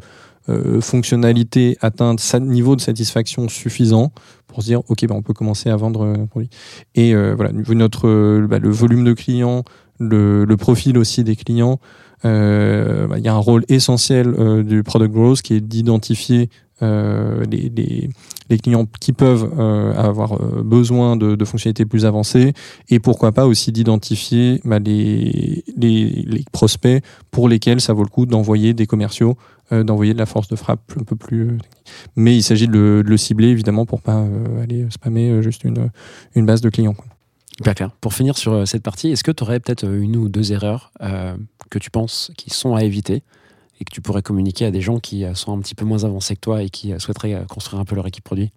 euh, 0.49 0.81
fonctionnalité 0.81 1.77
atteinte, 1.81 2.19
sa- 2.19 2.39
niveau 2.39 2.75
de 2.75 2.81
satisfaction 2.81 3.47
suffisant 3.47 4.11
pour 4.47 4.61
se 4.61 4.67
dire 4.67 4.81
ok 4.89 5.05
ben 5.07 5.15
on 5.15 5.21
peut 5.21 5.33
commencer 5.33 5.69
à 5.69 5.75
vendre 5.75 6.01
euh, 6.01 6.13
un 6.15 6.25
produit. 6.25 6.49
Et 6.95 7.13
euh, 7.13 7.33
voilà 7.35 7.51
notre 7.51 8.07
euh, 8.07 8.47
bah, 8.47 8.59
le 8.59 8.69
volume 8.69 9.03
de 9.03 9.13
clients, 9.13 9.63
le, 9.99 10.45
profil 10.55 10.97
aussi 10.97 11.23
des 11.23 11.35
clients, 11.35 11.79
euh, 12.25 13.07
bah, 13.07 13.19
il 13.19 13.25
y 13.25 13.27
a 13.27 13.33
un 13.33 13.37
rôle 13.37 13.63
essentiel 13.69 14.33
euh, 14.37 14.63
du 14.63 14.83
product 14.83 15.13
growth 15.13 15.41
qui 15.41 15.53
est 15.53 15.61
d'identifier 15.61 16.49
euh, 16.83 17.43
les, 17.49 17.69
les, 17.69 18.09
les 18.49 18.57
clients 18.57 18.87
qui 18.99 19.13
peuvent 19.13 19.51
euh, 19.59 19.93
avoir 19.93 20.33
euh, 20.33 20.63
besoin 20.63 21.15
de, 21.15 21.45
fonctionnalités 21.45 21.85
plus 21.85 22.05
avancées 22.05 22.53
et 22.89 22.99
pourquoi 22.99 23.31
pas 23.31 23.45
aussi 23.45 23.71
d'identifier 23.71 24.61
bah, 24.65 24.79
les, 24.79 25.63
les, 25.77 26.43
prospects 26.51 27.03
pour 27.29 27.47
lesquels 27.47 27.81
ça 27.81 27.93
vaut 27.93 28.03
le 28.03 28.09
coup 28.09 28.25
d'envoyer 28.25 28.73
des 28.73 28.87
commerciaux, 28.87 29.37
euh, 29.37 29.60
d'envoyer 29.71 30.13
de 30.13 30.19
la 30.19 30.25
force 30.25 30.47
de 30.47 30.55
frappe 30.55 30.91
un 30.99 31.03
peu 31.03 31.15
plus. 31.15 31.47
euh, 31.47 31.57
mais 32.15 32.35
il 32.35 32.43
s'agit 32.43 32.67
de 32.67 32.73
le, 32.73 33.03
de 33.03 33.09
le 33.09 33.17
cibler 33.17 33.47
évidemment 33.47 33.85
pour 33.85 34.01
pas 34.01 34.17
euh, 34.17 34.63
aller 34.63 34.85
spammer 34.89 35.29
euh, 35.29 35.41
juste 35.41 35.63
une, 35.63 35.89
une 36.35 36.45
base 36.45 36.61
de 36.61 36.69
clients. 36.69 36.93
quoi. 36.93 37.05
Hyper 37.59 37.75
clair. 37.75 37.91
Pour 38.01 38.13
finir 38.13 38.37
sur 38.37 38.53
euh, 38.53 38.65
cette 38.65 38.83
partie, 38.83 39.09
est-ce 39.11 39.23
que 39.23 39.31
tu 39.31 39.43
aurais 39.43 39.59
peut-être 39.59 39.83
euh, 39.85 40.01
une 40.01 40.15
ou 40.15 40.29
deux 40.29 40.51
erreurs 40.51 40.91
euh, 41.01 41.35
que 41.69 41.79
tu 41.79 41.89
penses 41.89 42.31
qui 42.37 42.49
sont 42.49 42.75
à 42.75 42.83
éviter 42.83 43.23
et 43.79 43.83
que 43.83 43.91
tu 43.91 44.01
pourrais 44.01 44.21
communiquer 44.21 44.65
à 44.65 44.71
des 44.71 44.81
gens 44.81 44.99
qui 44.99 45.25
euh, 45.25 45.33
sont 45.33 45.55
un 45.57 45.59
petit 45.59 45.75
peu 45.75 45.85
moins 45.85 46.03
avancés 46.03 46.35
que 46.35 46.41
toi 46.41 46.63
et 46.63 46.69
qui 46.69 46.91
euh, 46.91 46.99
souhaiteraient 46.99 47.35
euh, 47.35 47.45
construire 47.45 47.79
un 47.81 47.85
peu 47.85 47.95
leur 47.95 48.07
équipe 48.07 48.23
produit? 48.23 48.51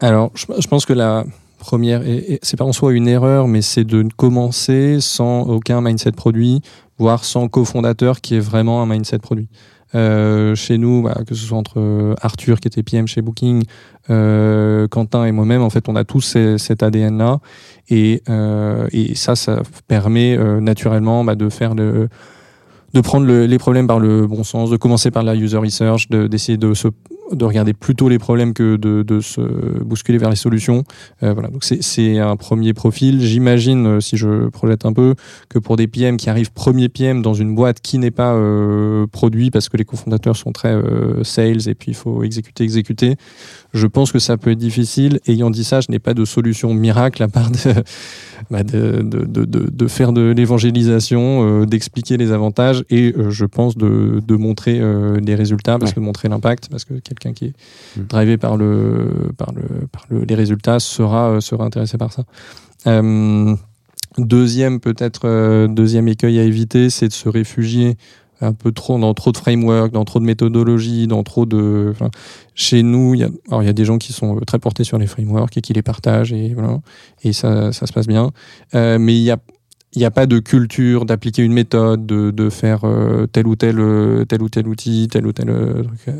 Alors, 0.00 0.30
je, 0.34 0.46
je 0.58 0.68
pense 0.68 0.86
que 0.86 0.92
la 0.94 1.24
première, 1.58 2.06
et 2.06 2.38
c'est 2.42 2.56
pas 2.56 2.64
en 2.64 2.72
soi 2.72 2.92
une 2.92 3.06
erreur, 3.06 3.46
mais 3.46 3.60
c'est 3.60 3.84
de 3.84 4.02
commencer 4.16 4.98
sans 5.00 5.42
aucun 5.42 5.82
mindset 5.82 6.12
produit, 6.12 6.62
voire 6.98 7.24
sans 7.24 7.48
cofondateur 7.48 8.22
qui 8.22 8.36
est 8.36 8.40
vraiment 8.40 8.82
un 8.82 8.86
mindset 8.86 9.18
produit. 9.18 9.48
Euh, 9.96 10.54
chez 10.54 10.78
nous, 10.78 11.02
bah, 11.02 11.18
que 11.26 11.34
ce 11.34 11.44
soit 11.44 11.58
entre 11.58 11.78
euh, 11.80 12.14
Arthur 12.22 12.60
qui 12.60 12.68
était 12.68 12.82
PM 12.84 13.08
chez 13.08 13.22
Booking, 13.22 13.64
euh, 14.08 14.86
Quentin 14.88 15.24
et 15.24 15.32
moi-même, 15.32 15.62
en 15.62 15.70
fait, 15.70 15.88
on 15.88 15.96
a 15.96 16.04
tous 16.04 16.36
cet 16.58 16.82
ADN-là, 16.82 17.40
et, 17.88 18.22
euh, 18.28 18.86
et 18.92 19.14
ça, 19.16 19.34
ça 19.34 19.62
permet 19.88 20.36
euh, 20.38 20.60
naturellement 20.60 21.24
bah, 21.24 21.34
de 21.34 21.48
faire 21.48 21.74
le 21.74 22.08
de 22.92 23.00
prendre 23.00 23.24
le- 23.24 23.46
les 23.46 23.58
problèmes 23.58 23.86
par 23.86 24.00
le 24.00 24.26
bon 24.26 24.42
sens, 24.42 24.68
de 24.68 24.76
commencer 24.76 25.12
par 25.12 25.22
la 25.22 25.36
user 25.36 25.58
research, 25.58 26.08
de- 26.08 26.26
d'essayer 26.26 26.58
de, 26.58 26.74
se 26.74 26.88
de 27.32 27.44
regarder 27.44 27.72
plutôt 27.72 28.08
les 28.08 28.18
problèmes 28.18 28.52
que 28.54 28.76
de, 28.76 29.02
de 29.02 29.20
se 29.20 29.40
bousculer 29.84 30.18
vers 30.18 30.30
les 30.30 30.36
solutions. 30.36 30.84
Euh, 31.22 31.32
voilà, 31.32 31.48
donc 31.48 31.64
c'est- 31.64 32.18
un 32.18 32.36
premier 32.36 32.72
profil. 32.74 33.20
J'imagine, 33.20 33.86
euh, 33.86 34.00
si 34.00 34.16
je 34.16 34.48
projette 34.48 34.84
un 34.84 34.92
peu, 34.92 35.14
que 35.48 35.58
pour 35.58 35.76
des 35.76 35.86
PM 35.86 36.16
qui 36.16 36.28
arrivent 36.30 36.50
premier 36.52 36.88
PM 36.88 37.22
dans 37.22 37.34
une 37.34 37.54
boîte 37.54 37.80
qui 37.80 37.98
n'est 37.98 38.10
pas 38.10 38.34
euh, 38.34 39.06
produit 39.06 39.50
parce 39.50 39.68
que 39.68 39.76
les 39.76 39.84
cofondateurs 39.84 40.36
sont 40.36 40.52
très 40.52 40.72
euh, 40.74 41.22
sales 41.24 41.68
et 41.68 41.74
puis 41.74 41.92
il 41.92 41.94
faut 41.94 42.22
exécuter, 42.24 42.64
exécuter, 42.64 43.16
je 43.74 43.86
pense 43.86 44.10
que 44.12 44.18
ça 44.18 44.36
peut 44.36 44.50
être 44.50 44.58
difficile. 44.58 45.20
Ayant 45.26 45.50
dit 45.50 45.62
ça, 45.64 45.80
je 45.80 45.86
n'ai 45.90 45.98
pas 46.00 46.14
de 46.14 46.24
solution 46.24 46.74
miracle 46.74 47.22
à 47.22 47.28
part 47.28 47.50
de, 47.50 47.58
bah, 48.50 48.62
de, 48.64 49.02
de, 49.02 49.24
de, 49.24 49.86
faire 49.88 50.12
de 50.12 50.32
l'évangélisation, 50.36 51.64
d'expliquer 51.64 52.16
les 52.16 52.32
avantages 52.32 52.84
et 52.90 53.14
je 53.28 53.44
pense 53.44 53.76
de, 53.76 54.20
de 54.26 54.34
montrer 54.36 54.80
les 55.20 55.34
résultats, 55.34 55.78
parce 55.78 55.90
Ouais. 55.90 55.96
que 55.96 56.00
montrer 56.00 56.28
l'impact, 56.28 56.68
parce 56.70 56.84
que 56.84 56.94
quelqu'un 57.20 57.32
qui 57.34 57.44
est 57.46 57.52
Mm. 57.96 58.02
drivé 58.08 58.36
par, 58.36 58.56
le, 58.56 59.32
par, 59.36 59.52
le, 59.52 59.86
par 59.86 60.04
le, 60.08 60.22
les 60.22 60.34
résultats 60.34 60.80
sera, 60.80 61.30
euh, 61.30 61.40
sera 61.40 61.64
intéressé 61.64 61.98
par 61.98 62.12
ça. 62.12 62.24
Euh, 62.86 63.54
deuxième, 64.18 64.80
peut-être, 64.80 65.22
euh, 65.24 65.68
deuxième 65.68 66.08
écueil 66.08 66.38
à 66.38 66.44
éviter, 66.44 66.90
c'est 66.90 67.08
de 67.08 67.12
se 67.12 67.28
réfugier 67.28 67.96
un 68.42 68.54
peu 68.54 68.72
trop 68.72 68.98
dans 68.98 69.12
trop 69.12 69.32
de 69.32 69.36
framework, 69.36 69.92
dans 69.92 70.04
trop 70.04 70.18
de 70.18 70.24
méthodologie, 70.24 71.06
dans 71.06 71.22
trop 71.22 71.44
de. 71.44 71.88
enfin, 71.90 72.10
chez 72.54 72.82
nous, 72.82 73.14
il 73.14 73.20
y 73.20 73.24
a, 73.24 73.28
alors 73.48 73.62
il 73.62 73.66
y 73.66 73.68
a 73.68 73.74
des 73.74 73.84
gens 73.84 73.98
qui 73.98 74.14
sont 74.14 74.36
très 74.46 74.58
portés 74.58 74.84
sur 74.84 74.96
les 74.96 75.06
frameworks 75.06 75.56
et 75.58 75.60
qui 75.60 75.74
les 75.74 75.82
partagent 75.82 76.32
et 76.32 76.54
voilà, 76.54 76.78
et 77.22 77.34
ça, 77.34 77.72
ça 77.72 77.86
se 77.86 77.92
passe 77.92 78.06
bien. 78.06 78.30
Euh, 78.74 78.98
mais 78.98 79.14
il 79.14 79.22
y 79.22 79.30
a 79.30 79.38
il 79.92 79.98
n'y 79.98 80.04
a 80.04 80.10
pas 80.10 80.26
de 80.26 80.38
culture 80.38 81.04
d'appliquer 81.04 81.42
une 81.42 81.52
méthode, 81.52 82.06
de, 82.06 82.30
de 82.30 82.50
faire 82.50 82.84
euh, 82.84 83.26
tel 83.26 83.46
ou 83.46 83.56
tel 83.56 83.80
euh, 83.80 84.24
tel 84.24 84.42
ou 84.42 84.48
tel 84.48 84.68
outil, 84.68 85.08
tel 85.10 85.26
ou 85.26 85.32
tel 85.32 85.50
euh, 85.50 85.82
truc. 85.82 86.14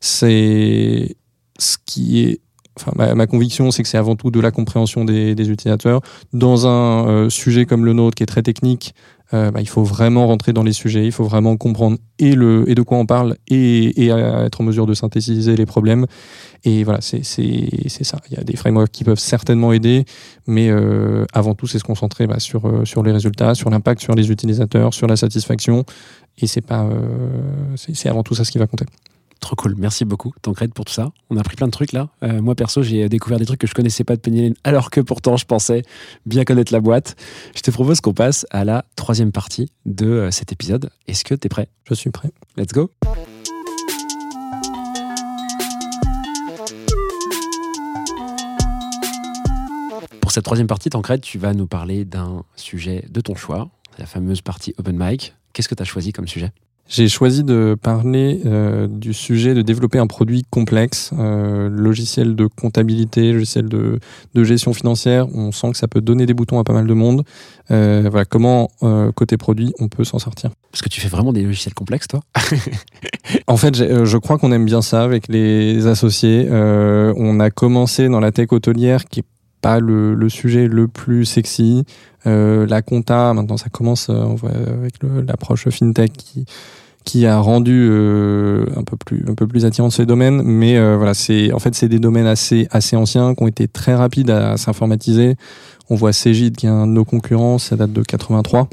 C'est 0.00 1.16
ce 1.58 1.76
qui 1.84 2.20
est. 2.20 2.40
Enfin, 2.78 3.14
ma, 3.14 3.26
conviction, 3.26 3.70
c'est 3.70 3.82
que 3.82 3.88
c'est 3.88 3.96
avant 3.96 4.16
tout 4.16 4.30
de 4.30 4.38
la 4.38 4.50
compréhension 4.50 5.06
des, 5.06 5.32
utilisateurs. 5.32 6.02
Dans 6.34 6.66
un 6.66 7.30
sujet 7.30 7.64
comme 7.64 7.86
le 7.86 7.94
nôtre, 7.94 8.16
qui 8.16 8.22
est 8.22 8.26
très 8.26 8.42
technique, 8.42 8.94
euh, 9.32 9.50
bah, 9.50 9.60
il 9.60 9.68
faut 9.68 9.82
vraiment 9.82 10.26
rentrer 10.26 10.52
dans 10.52 10.62
les 10.62 10.72
sujets, 10.72 11.04
il 11.04 11.12
faut 11.12 11.24
vraiment 11.24 11.56
comprendre 11.56 11.98
et, 12.18 12.34
le, 12.34 12.68
et 12.70 12.74
de 12.74 12.82
quoi 12.82 12.98
on 12.98 13.06
parle 13.06 13.36
et, 13.48 14.04
et 14.04 14.08
être 14.08 14.60
en 14.60 14.64
mesure 14.64 14.86
de 14.86 14.94
synthétiser 14.94 15.56
les 15.56 15.66
problèmes. 15.66 16.06
Et 16.64 16.82
voilà, 16.82 17.00
c'est 17.00 17.22
ça. 17.22 18.18
Il 18.28 18.36
y 18.36 18.40
a 18.40 18.44
des 18.44 18.56
frameworks 18.56 18.90
qui 18.90 19.04
peuvent 19.04 19.18
certainement 19.18 19.72
aider, 19.72 20.04
mais 20.46 20.68
euh, 20.68 21.24
avant 21.32 21.54
tout, 21.54 21.66
c'est 21.68 21.78
se 21.78 21.84
concentrer 21.84 22.26
bah, 22.26 22.40
sur, 22.40 22.66
euh, 22.66 22.84
sur 22.84 23.02
les 23.04 23.12
résultats, 23.12 23.54
sur 23.54 23.70
l'impact 23.70 24.00
sur 24.00 24.14
les 24.14 24.30
utilisateurs, 24.30 24.92
sur 24.92 25.06
la 25.06 25.16
satisfaction. 25.16 25.84
Et 26.38 26.46
c'est 26.46 26.60
pas, 26.60 26.82
euh, 26.84 27.76
c'est 27.76 28.08
avant 28.08 28.22
tout 28.22 28.34
ça 28.34 28.44
ce 28.44 28.50
qui 28.50 28.58
va 28.58 28.66
compter. 28.66 28.86
Trop 29.40 29.54
cool, 29.56 29.74
merci 29.76 30.04
beaucoup 30.04 30.32
Tancred 30.42 30.72
pour 30.72 30.84
tout 30.84 30.92
ça. 30.92 31.12
On 31.30 31.36
a 31.36 31.40
appris 31.40 31.56
plein 31.56 31.66
de 31.66 31.72
trucs 31.72 31.92
là. 31.92 32.08
Euh, 32.22 32.40
moi 32.40 32.54
perso, 32.54 32.82
j'ai 32.82 33.08
découvert 33.08 33.38
des 33.38 33.46
trucs 33.46 33.60
que 33.60 33.66
je 33.66 33.74
connaissais 33.74 34.04
pas 34.04 34.16
de 34.16 34.20
Penny 34.20 34.42
Lane, 34.42 34.54
alors 34.64 34.90
que 34.90 35.00
pourtant 35.00 35.36
je 35.36 35.44
pensais 35.44 35.82
bien 36.24 36.44
connaître 36.44 36.72
la 36.72 36.80
boîte. 36.80 37.16
Je 37.54 37.60
te 37.60 37.70
propose 37.70 38.00
qu'on 38.00 38.14
passe 38.14 38.46
à 38.50 38.64
la 38.64 38.84
troisième 38.96 39.32
partie 39.32 39.70
de 39.84 40.06
euh, 40.06 40.30
cet 40.30 40.52
épisode. 40.52 40.90
Est-ce 41.06 41.24
que 41.24 41.34
tu 41.34 41.46
es 41.46 41.48
prêt? 41.48 41.68
Je 41.84 41.94
suis 41.94 42.10
prêt. 42.10 42.30
Let's 42.56 42.72
go 42.72 42.90
Pour 50.20 50.32
cette 50.32 50.44
troisième 50.44 50.66
partie, 50.66 50.90
Tancred, 50.90 51.20
tu 51.20 51.38
vas 51.38 51.54
nous 51.54 51.66
parler 51.66 52.04
d'un 52.04 52.42
sujet 52.56 53.04
de 53.08 53.20
ton 53.20 53.34
choix, 53.34 53.70
la 53.98 54.06
fameuse 54.06 54.40
partie 54.40 54.74
open 54.78 54.96
mic. 54.98 55.34
Qu'est-ce 55.52 55.68
que 55.68 55.74
tu 55.74 55.82
as 55.82 55.86
choisi 55.86 56.12
comme 56.12 56.26
sujet? 56.26 56.52
J'ai 56.88 57.08
choisi 57.08 57.42
de 57.42 57.76
parler 57.80 58.40
euh, 58.46 58.86
du 58.86 59.12
sujet 59.12 59.54
de 59.54 59.62
développer 59.62 59.98
un 59.98 60.06
produit 60.06 60.44
complexe, 60.50 61.10
euh, 61.18 61.68
logiciel 61.68 62.36
de 62.36 62.46
comptabilité, 62.46 63.32
logiciel 63.32 63.68
de, 63.68 63.98
de 64.34 64.44
gestion 64.44 64.72
financière. 64.72 65.26
On 65.34 65.50
sent 65.50 65.72
que 65.72 65.76
ça 65.76 65.88
peut 65.88 66.00
donner 66.00 66.26
des 66.26 66.34
boutons 66.34 66.60
à 66.60 66.64
pas 66.64 66.72
mal 66.72 66.86
de 66.86 66.94
monde. 66.94 67.24
Euh, 67.72 68.06
voilà, 68.08 68.24
comment 68.24 68.70
euh, 68.84 69.10
côté 69.10 69.36
produit 69.36 69.72
on 69.80 69.88
peut 69.88 70.04
s'en 70.04 70.20
sortir? 70.20 70.50
Parce 70.70 70.82
que 70.82 70.88
tu 70.88 71.00
fais 71.00 71.08
vraiment 71.08 71.32
des 71.32 71.42
logiciels 71.42 71.74
complexes, 71.74 72.06
toi 72.06 72.20
En 73.48 73.56
fait, 73.56 73.80
euh, 73.80 74.04
je 74.04 74.18
crois 74.18 74.38
qu'on 74.38 74.52
aime 74.52 74.64
bien 74.64 74.82
ça 74.82 75.02
avec 75.02 75.26
les 75.28 75.86
associés. 75.86 76.46
Euh, 76.48 77.12
on 77.16 77.40
a 77.40 77.50
commencé 77.50 78.08
dans 78.08 78.20
la 78.20 78.30
tech 78.30 78.52
hôtelière 78.52 79.06
qui 79.06 79.20
est 79.20 79.24
le, 79.80 80.28
sujet 80.28 80.68
le 80.68 80.88
plus 80.88 81.24
sexy. 81.24 81.84
Euh, 82.26 82.66
la 82.66 82.82
compta, 82.82 83.32
maintenant 83.34 83.56
ça 83.56 83.68
commence, 83.68 84.08
euh, 84.10 84.34
avec 84.80 84.94
l'approche 85.26 85.68
fintech 85.68 86.12
qui 86.12 86.44
qui 87.04 87.24
a 87.24 87.38
rendu 87.38 87.86
euh, 87.88 88.66
un 88.74 88.82
peu 88.82 88.96
plus 88.96 89.24
un 89.28 89.34
peu 89.34 89.46
plus 89.46 89.64
attirant 89.64 89.90
ces 89.90 90.06
domaines, 90.06 90.42
mais 90.42 90.74
voilà, 90.96 91.14
c'est 91.14 91.52
en 91.52 91.60
fait 91.60 91.74
c'est 91.74 91.88
des 91.88 92.00
domaines 92.00 92.26
assez 92.26 92.66
assez 92.72 92.96
anciens 92.96 93.34
qui 93.34 93.44
ont 93.44 93.46
été 93.46 93.68
très 93.68 93.94
rapides 93.94 94.30
à, 94.30 94.56
s'informatiser. 94.56 95.36
On 95.88 95.94
voit 95.94 96.12
Cegid 96.12 96.56
qui 96.56 96.66
est 96.66 96.70
un 96.70 96.88
de 96.88 96.92
nos 96.92 97.04
concurrents, 97.04 97.58
ça 97.58 97.76
date 97.76 97.92
de 97.92 98.02
83. 98.02 98.68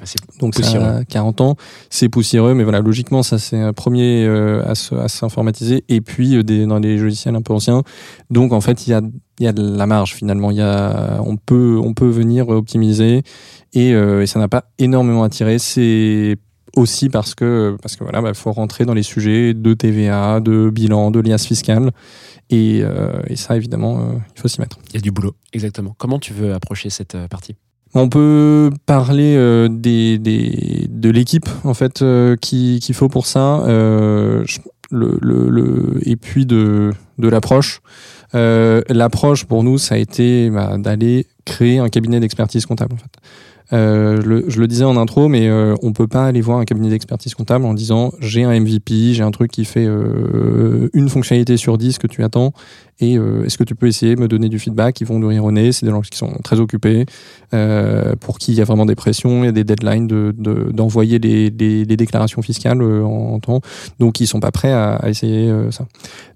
Ah, 0.00 0.04
Donc 0.40 0.54
ça 0.54 0.60
Poussiéreux. 0.62 0.84
a 0.86 1.04
40 1.04 1.40
ans, 1.40 1.56
c'est 1.88 2.08
poussiéreux, 2.10 2.52
mais 2.54 2.64
voilà, 2.64 2.80
logiquement, 2.80 3.22
ça 3.22 3.38
c'est 3.38 3.58
un 3.58 3.72
premier 3.72 4.26
euh, 4.26 4.62
à 4.68 4.74
se- 4.74 4.94
à 4.94 5.08
s'informatiser, 5.08 5.84
et 5.88 6.00
puis 6.02 6.36
euh, 6.36 6.42
des, 6.42 6.66
dans 6.66 6.78
les 6.78 6.98
logiciels 6.98 7.34
un 7.34 7.40
peu 7.40 7.54
anciens. 7.54 7.82
Donc 8.30 8.52
en 8.52 8.60
fait, 8.60 8.86
il 8.86 8.90
y 8.90 8.92
a, 8.94 9.00
il 9.38 9.44
y 9.44 9.48
a 9.48 9.52
de 9.52 9.76
la 9.76 9.86
marge 9.86 10.14
finalement. 10.14 10.50
Il 10.50 10.58
y 10.58 10.60
a, 10.62 11.20
on 11.24 11.36
peut, 11.38 11.80
on 11.82 11.94
peut 11.94 12.08
venir 12.10 12.48
optimiser, 12.50 13.22
et, 13.72 13.94
euh, 13.94 14.20
et 14.22 14.26
ça 14.26 14.38
n'a 14.38 14.48
pas 14.48 14.64
énormément 14.78 15.22
attiré. 15.22 15.58
C'est 15.58 16.36
aussi 16.76 17.08
parce 17.08 17.34
que, 17.34 17.74
parce 17.80 17.96
que 17.96 18.04
voilà, 18.04 18.20
bah, 18.20 18.34
faut 18.34 18.52
rentrer 18.52 18.84
dans 18.84 18.92
les 18.92 19.02
sujets 19.02 19.54
de 19.54 19.72
TVA, 19.72 20.40
de 20.40 20.68
bilan, 20.68 21.10
de 21.10 21.20
liasse 21.20 21.46
fiscale, 21.46 21.90
et, 22.50 22.80
euh, 22.82 23.22
et 23.28 23.36
ça 23.36 23.56
évidemment, 23.56 23.98
euh, 24.00 24.12
il 24.36 24.40
faut 24.42 24.48
s'y 24.48 24.60
mettre. 24.60 24.78
Il 24.90 24.96
y 24.96 24.98
a 24.98 25.00
du 25.00 25.10
boulot. 25.10 25.34
Exactement. 25.54 25.94
Comment 25.96 26.18
tu 26.18 26.34
veux 26.34 26.52
approcher 26.52 26.90
cette 26.90 27.16
partie? 27.30 27.56
On 27.94 28.08
peut 28.08 28.70
parler 28.84 29.34
euh, 29.36 29.68
des, 29.70 30.18
des, 30.18 30.86
de 30.90 31.10
l'équipe 31.10 31.48
en 31.64 31.72
fait 31.74 32.02
euh, 32.02 32.36
qui- 32.36 32.78
qu'il 32.82 32.94
faut 32.94 33.08
pour 33.08 33.26
ça, 33.26 33.60
euh, 33.66 34.44
le, 34.90 35.18
le- 35.22 35.98
et 36.02 36.16
puis 36.16 36.44
de, 36.46 36.92
de 37.18 37.28
l'approche. 37.28 37.80
Euh, 38.34 38.82
l'approche 38.88 39.44
pour 39.44 39.62
nous, 39.64 39.78
ça 39.78 39.94
a 39.94 39.98
été 39.98 40.50
bah, 40.50 40.76
d'aller 40.78 41.26
créer 41.44 41.78
un 41.78 41.88
cabinet 41.88 42.20
d'expertise 42.20 42.66
comptable 42.66 42.94
en 42.94 42.98
fait. 42.98 43.10
Euh, 43.72 44.42
je, 44.48 44.60
le, 44.60 44.66
disais 44.68 44.84
en 44.84 44.96
intro, 44.96 45.28
mais 45.28 45.48
euh, 45.48 45.74
on 45.82 45.92
peut 45.92 46.06
pas 46.06 46.26
aller 46.26 46.40
voir 46.40 46.58
un 46.58 46.64
cabinet 46.64 46.88
d'expertise 46.88 47.34
comptable 47.34 47.64
en 47.64 47.74
disant 47.74 48.12
j'ai 48.20 48.44
un 48.44 48.58
MVP, 48.58 49.12
j'ai 49.12 49.22
un 49.22 49.32
truc 49.32 49.50
qui 49.50 49.64
fait 49.64 49.86
euh, 49.86 50.88
une 50.92 51.08
fonctionnalité 51.08 51.56
sur 51.56 51.76
10 51.76 51.98
que 51.98 52.06
tu 52.06 52.22
attends, 52.22 52.52
et 53.00 53.18
euh, 53.18 53.44
est-ce 53.44 53.58
que 53.58 53.64
tu 53.64 53.74
peux 53.74 53.88
essayer 53.88 54.14
de 54.14 54.20
me 54.20 54.28
donner 54.28 54.48
du 54.48 54.60
feedback? 54.60 55.00
Ils 55.00 55.06
vont 55.06 55.18
nourrir 55.18 55.44
au 55.44 55.50
nez, 55.50 55.72
c'est 55.72 55.84
des 55.84 55.90
gens 55.90 56.00
qui 56.00 56.16
sont 56.16 56.32
très 56.44 56.60
occupés, 56.60 57.06
pour 58.20 58.38
qui 58.38 58.52
il 58.52 58.58
y 58.58 58.60
a 58.60 58.64
vraiment 58.64 58.86
des 58.86 58.94
pressions, 58.94 59.42
il 59.42 59.46
y 59.46 59.48
a 59.48 59.52
des 59.52 59.64
deadlines 59.64 60.06
de- 60.06 60.34
de- 60.36 60.70
d'envoyer 60.72 61.18
les, 61.18 61.50
les, 61.50 61.96
déclarations 61.96 62.42
fiscales 62.42 62.82
en, 62.82 63.40
temps, 63.40 63.60
donc 63.98 64.20
ils 64.20 64.26
sont 64.26 64.40
pas 64.40 64.52
prêts 64.52 64.72
à, 64.72 65.00
essayer 65.08 65.52
ça. 65.70 65.86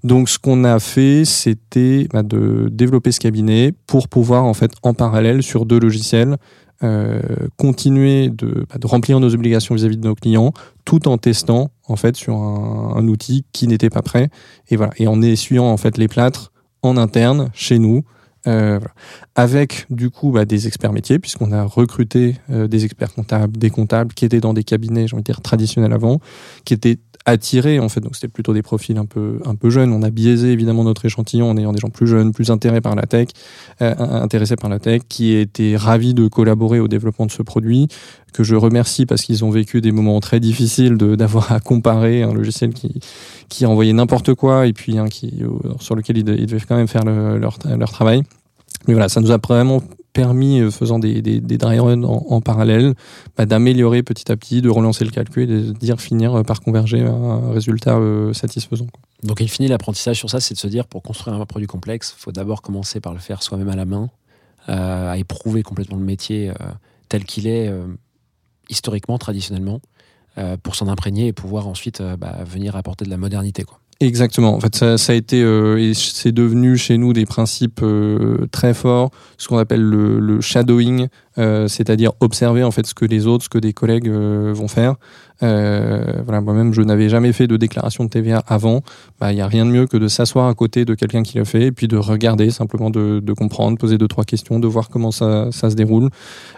Donc 0.03 0.29
ce 0.29 0.39
qu'on 0.39 0.65
a 0.65 0.79
fait, 0.81 1.25
c'était 1.25 2.09
bah, 2.13 2.23
de 2.23 2.69
développer 2.73 3.13
ce 3.13 3.21
cabinet 3.21 3.73
pour 3.87 4.09
pouvoir 4.09 4.45
en 4.45 4.55
fait 4.55 4.73
en 4.83 4.95
parallèle 4.95 5.43
sur 5.43 5.67
deux 5.67 5.79
logiciels 5.79 6.37
euh, 6.83 7.21
continuer 7.59 8.31
de, 8.31 8.67
bah, 8.71 8.79
de 8.79 8.87
remplir 8.87 9.21
nos 9.21 9.35
obligations 9.35 9.75
vis-à-vis 9.75 9.99
de 9.99 10.07
nos 10.07 10.15
clients 10.15 10.53
tout 10.87 11.09
en 11.09 11.19
testant 11.19 11.71
en 11.87 11.97
fait 11.97 12.17
sur 12.17 12.37
un, 12.37 13.07
outil 13.07 13.45
qui 13.53 13.67
n'était 13.67 13.91
pas 13.91 14.03
prêt. 14.03 14.31
Et 14.71 14.77
voilà. 14.77 14.93
Et 14.97 15.07
en 15.07 15.21
essuyant 15.21 15.67
en 15.67 15.77
fait 15.77 15.99
les 15.99 16.09
plâtres 16.09 16.53
en 16.83 16.97
interne 16.97 17.51
chez 17.53 17.79
nous 17.79 18.03
euh, 18.47 18.81
avec 19.35 19.85
du 19.91 20.09
coup 20.09 20.31
bah, 20.31 20.47
des 20.47 20.67
experts 20.67 20.95
métiers 20.95 21.19
puisqu'on 21.19 21.53
a 21.53 21.65
recruté 21.65 22.37
euh, 22.49 22.67
des 22.67 22.87
experts 22.87 23.13
comptables 23.13 23.59
des 23.59 23.69
comptables 23.69 24.15
qui 24.15 24.25
étaient 24.25 24.41
dans 24.41 24.55
des 24.55 24.65
cabinets 24.65 25.07
j'ai 25.07 25.15
envie 25.15 25.23
de 25.23 25.27
dire 25.27 25.43
traditionnels 25.43 25.93
avant 25.93 26.21
qui 26.65 26.73
étaient 26.73 26.99
attirés 27.27 27.79
en 27.79 27.89
fait. 27.89 28.01
Donc 28.01 28.15
c'était 28.15 28.29
plutôt 28.29 28.55
des 28.55 28.63
profils 28.63 28.97
un 28.97 29.05
peu 29.05 29.41
un 29.45 29.55
peu 29.55 29.71
jeunes. 29.71 29.93
On 29.93 30.03
a 30.03 30.11
biaisé 30.11 30.53
évidemment 30.53 30.85
notre 30.85 31.05
échantillon 31.05 31.51
en 31.51 31.57
ayant 31.57 31.73
des 31.73 31.79
gens 31.81 31.91
plus 31.91 32.07
jeunes 32.07 32.33
plus 32.33 32.51
intéressés 32.51 32.81
par 32.81 32.95
la 32.95 33.03
tech 33.03 33.29
euh, 33.83 33.95
intéressés 33.99 34.57
par 34.57 34.71
la 34.71 34.79
tech 34.79 35.03
qui 35.09 35.35
étaient 35.35 35.77
ravis 35.77 36.15
de 36.15 36.29
collaborer 36.29 36.81
au 36.81 36.89
développement 36.89 37.27
de 37.27 37.31
ce 37.31 37.43
produit 37.43 37.89
que 38.33 38.43
je 38.45 38.55
remercie 38.57 39.07
parce 39.07 39.23
qu'ils 39.23 39.45
ont 39.45 39.51
vécu 39.51 39.81
des 39.81 39.93
moments 39.93 40.21
très 40.21 40.41
difficiles 40.41 40.97
d'avoir 40.97 41.53
à 41.53 41.61
comparer 41.61 42.23
un 42.23 42.33
logiciel 42.33 42.73
qui 42.73 43.01
qui 43.49 43.67
envoyait 43.67 43.93
n'importe 43.93 44.35
quoi 44.35 44.67
et 44.67 44.73
puis 44.73 44.99
un 44.99 45.09
qui 45.09 45.43
euh, 45.43 45.49
sur 45.81 45.95
lequel 45.97 46.19
ils, 46.19 46.25
de- 46.25 46.35
ils 46.37 46.47
devaient 46.47 46.65
quand 46.67 46.77
même 46.77 46.89
faire 46.89 47.05
le- 47.05 47.39
leur 47.39 47.59
leur 47.79 47.91
travail. 47.91 48.23
Mais 48.89 48.95
voilà 48.95 49.09
ça 49.11 49.21
nous 49.21 49.31
a 49.31 49.37
vraiment 49.37 49.83
permis 50.13 50.61
euh, 50.61 50.71
faisant 50.71 50.99
des, 50.99 51.23
des, 51.23 51.41
des 51.41 51.59
dry 51.59 51.79
runs 51.79 52.03
en, 52.05 52.27
en 52.29 52.41
parallèle 52.41 52.95
bah, 53.37 53.47
d'améliorer 53.47 54.03
petit 54.03 54.31
à 54.31 54.37
petit 54.37 54.63
de 54.63 54.69
relancer 54.69 55.05
le 55.05 55.11
calcul 55.11 55.43
et 55.43 55.47
de 55.47 55.73
dire 55.73 56.01
finir 56.01 56.35
euh, 56.35 56.43
par 56.43 56.61
converger 56.61 57.03
à 57.03 57.11
un 57.11 57.53
résultat 57.53 57.97
euh, 57.97 58.33
satisfaisant. 58.33 58.87
Donc, 59.23 59.41
il 59.41 59.49
finit 59.49 59.69
l'apprentissage 59.69 60.19
sur 60.19 60.31
ça, 60.31 60.41
c'est 60.41 60.55
de 60.55 60.59
se 60.59 60.67
dire 60.69 60.87
pour 60.87 61.03
construire 61.03 61.37
un 61.37 61.47
produit 61.47 61.67
complexe, 61.67 62.15
il 62.17 62.21
faut 62.21 62.33
d'abord 62.33 62.63
commencer 62.63 63.01
par 63.01 63.13
le 63.13 63.19
faire 63.19 63.43
soi-même 63.43 63.69
à 63.69 63.77
la 63.77 63.85
main, 63.85 64.09
à 64.67 65.19
éprouver 65.19 65.63
complètement 65.63 65.97
le 65.97 66.05
métier 66.05 66.53
tel 67.09 67.25
qu'il 67.25 67.47
est 67.47 67.71
historiquement, 68.69 69.19
traditionnellement, 69.19 69.81
pour 70.63 70.75
s'en 70.75 70.89
imprégner 70.89 71.27
et 71.27 71.33
pouvoir 71.33 71.67
ensuite 71.67 72.03
bah, 72.19 72.39
venir 72.47 72.77
apporter 72.77 73.05
de 73.05 73.11
la 73.11 73.17
modernité. 73.19 73.65
Exactement. 74.03 74.55
En 74.55 74.61
fait, 74.61 74.75
ça, 74.75 74.97
ça 74.97 75.13
a 75.13 75.15
été 75.15 75.43
euh, 75.43 75.77
et 75.77 75.93
c'est 75.93 76.33
devenu 76.33 76.79
chez 76.79 76.97
nous 76.97 77.13
des 77.13 77.27
principes 77.27 77.81
euh, 77.83 78.47
très 78.51 78.73
forts, 78.73 79.11
ce 79.37 79.47
qu'on 79.47 79.59
appelle 79.59 79.83
le, 79.83 80.19
le 80.21 80.41
shadowing, 80.41 81.09
euh, 81.37 81.69
c'est-à-dire 81.69 82.13
observer 82.21 82.65
en 82.65 82.71
fait 82.71 82.87
ce 82.87 82.95
que 82.95 83.05
les 83.05 83.27
autres, 83.27 83.45
ce 83.45 83.51
que 83.51 83.59
des 83.59 83.75
collègues 83.75 84.09
euh, 84.09 84.53
vont 84.55 84.69
faire. 84.69 84.95
Euh, 85.43 86.23
voilà, 86.25 86.41
moi-même, 86.41 86.73
je 86.73 86.81
n'avais 86.81 87.11
jamais 87.11 87.35
fait 87.35 87.47
de 87.47 87.59
déclaration 87.59 88.05
de 88.05 88.09
TVA 88.09 88.43
avant. 88.47 88.81
Bah, 89.21 89.35
il 89.35 89.37
y 89.37 89.43
a 89.43 89.47
rien 89.47 89.67
de 89.67 89.71
mieux 89.71 89.87
que 89.87 89.99
de 89.99 90.09
s'asseoir 90.09 90.49
à 90.49 90.55
côté 90.55 90.87
de 90.87 90.95
quelqu'un 90.95 91.23
qui 91.23 91.37
l'a 91.37 91.45
fait 91.45 91.65
et 91.65 91.73
puis 91.73 91.87
de 91.87 91.99
regarder 91.99 92.49
simplement, 92.49 92.89
de, 92.89 93.21
de 93.23 93.33
comprendre, 93.35 93.77
poser 93.77 93.99
deux 93.99 94.09
trois 94.09 94.25
questions, 94.25 94.59
de 94.61 94.67
voir 94.67 94.89
comment 94.89 95.11
ça, 95.11 95.51
ça 95.53 95.69
se 95.69 95.75
déroule. 95.77 96.09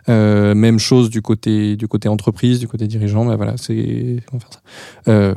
Euh, 0.08 0.54
même 0.54 0.78
chose 0.78 1.10
du 1.10 1.22
côté 1.22 1.74
du 1.74 1.88
côté 1.88 2.08
entreprise, 2.08 2.60
du 2.60 2.68
côté 2.68 2.86
dirigeant. 2.86 3.24
Bah, 3.24 3.34
voilà, 3.34 3.54
c'est 3.56 4.18
comment 4.30 4.38
faire 4.38 4.62
ça. 5.06 5.34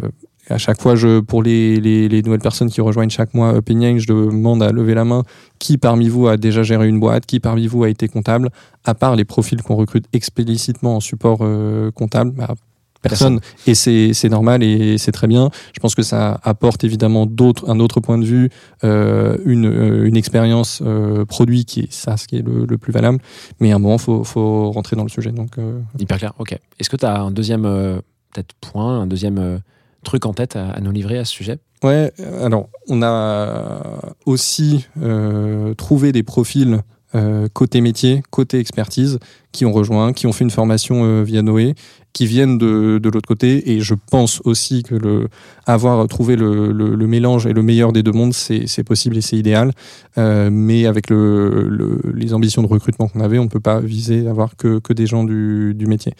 Euh, 0.52 0.56
à 0.56 0.58
chaque 0.58 0.82
fois, 0.82 0.96
je, 0.96 1.20
pour 1.20 1.44
les, 1.44 1.80
les, 1.80 2.08
les 2.08 2.22
nouvelles 2.22 2.40
personnes 2.40 2.70
qui 2.70 2.82
rejoignent 2.82 3.10
chaque 3.10 3.34
mois 3.34 3.62
Pennyang, 3.62 3.98
je 3.98 4.08
demande 4.08 4.64
à 4.64 4.72
lever 4.72 4.94
la 4.94 5.06
main 5.06 5.24
qui 5.60 5.78
parmi 5.78 6.10
vous 6.10 6.28
a 6.28 6.38
déjà 6.38 6.64
géré 6.64 6.88
une 6.88 7.00
boîte, 7.00 7.26
qui 7.26 7.40
parmi 7.40 7.68
vous 7.68 7.84
a 7.84 7.90
été 7.90 8.08
comptable, 8.08 8.50
à 8.84 8.94
part 8.94 9.16
les 9.16 9.26
profils 9.26 9.62
qu'on 9.62 9.76
recrute 9.76 10.06
explicitement 10.14 10.98
en 10.98 11.00
support 11.00 11.40
euh, 11.42 11.92
comptable. 11.92 12.32
Bah, 12.32 12.56
personne. 13.02 13.40
Et 13.68 13.76
c'est 13.76 14.30
normal 14.30 14.64
et 14.64 14.98
c'est 14.98 15.12
très 15.12 15.28
bien. 15.28 15.50
Je 15.74 15.80
pense 15.80 15.94
que 15.94 16.02
ça 16.02 16.40
apporte 16.44 16.84
évidemment 16.84 17.28
un 17.68 17.80
autre 17.80 18.00
point 18.00 18.18
de 18.18 18.26
vue, 18.26 18.50
euh, 18.84 19.38
une, 19.46 19.68
euh, 19.68 20.08
une 20.08 20.18
expérience 20.18 20.82
euh, 20.84 21.24
produit 21.26 21.66
qui 21.66 21.82
est 21.82 21.92
ça, 21.92 22.18
ce 22.18 22.28
qui 22.28 22.38
est 22.38 22.42
le, 22.42 22.66
le 22.66 22.78
plus 22.78 22.92
valable. 22.92 23.20
Mais 23.60 23.72
à 23.72 23.76
un 23.76 23.80
moment, 23.80 24.00
faut 24.00 24.24
faut 24.24 24.72
rentrer 24.72 24.96
dans 24.96 25.04
le 25.04 25.10
sujet. 25.10 25.32
Donc 25.32 25.58
euh, 25.58 25.80
Hyper 26.00 26.18
clair, 26.18 26.34
ok. 26.40 26.58
Est-ce 26.80 26.90
que 26.90 26.98
tu 26.98 27.06
as 27.06 27.22
un 27.22 27.32
deuxième 27.32 27.66
euh, 27.66 27.98
peut-être 28.34 28.56
point, 28.60 29.02
un 29.02 29.08
deuxième 29.08 29.60
euh, 30.06 30.10
truc 30.10 30.26
en 30.26 30.34
tête 30.34 30.56
à, 30.56 30.80
nous 30.82 30.92
livrer 30.92 31.18
à 31.18 31.26
ce 31.26 31.32
sujet? 31.32 31.60
Ouais, 31.84 32.12
alors 32.42 32.70
on 32.88 33.02
a 33.04 34.00
aussi 34.26 34.88
euh, 35.02 35.74
trouvé 35.74 36.12
des 36.12 36.24
profils 36.24 36.80
euh, 37.14 37.48
côté 37.54 37.80
métier, 37.80 38.24
côté 38.30 38.60
expertise, 38.60 39.20
qui 39.52 39.66
ont 39.66 39.72
rejoint, 39.72 40.12
qui 40.12 40.28
ont 40.28 40.34
fait 40.34 40.44
une 40.44 40.50
formation 40.50 41.04
euh, 41.06 41.24
via 41.24 41.42
Noé, 41.42 41.76
qui 42.12 42.26
viennent 42.26 42.58
de, 42.58 43.00
de 43.02 43.10
l'autre 43.10 43.28
côté. 43.28 43.72
Et 43.72 43.82
je 43.82 43.94
pense 44.10 44.42
aussi 44.46 44.84
que 44.84 44.96
le 44.96 45.28
avoir 45.66 46.08
trouvé 46.08 46.36
le, 46.36 46.72
le, 46.72 47.08
mélange 47.08 47.46
et 47.46 47.54
le 47.54 47.62
meilleur 47.62 47.94
des 47.94 48.04
deux 48.04 48.12
mondes, 48.12 48.34
c'est 48.34 48.84
possible 48.84 49.18
et 49.18 49.22
c'est 49.22 49.38
idéal. 49.38 49.72
Mais 50.18 50.86
avec 50.88 51.10
le, 51.10 51.68
le, 51.70 52.02
les 52.14 52.34
ambitions 52.34 52.64
de 52.64 52.68
recrutement 52.68 53.08
qu'on 53.08 53.20
avait, 53.20 53.38
on 53.38 53.44
ne 53.44 53.50
peut 53.50 53.60
pas 53.60 53.80
viser 53.80 54.28
à 54.28 54.32
avoir 54.32 54.56
que, 54.56 54.80
que 54.80 54.94
des 54.94 55.08
gens 55.08 55.24
du, 55.24 55.74
du 55.76 55.88
métier. 55.88 56.14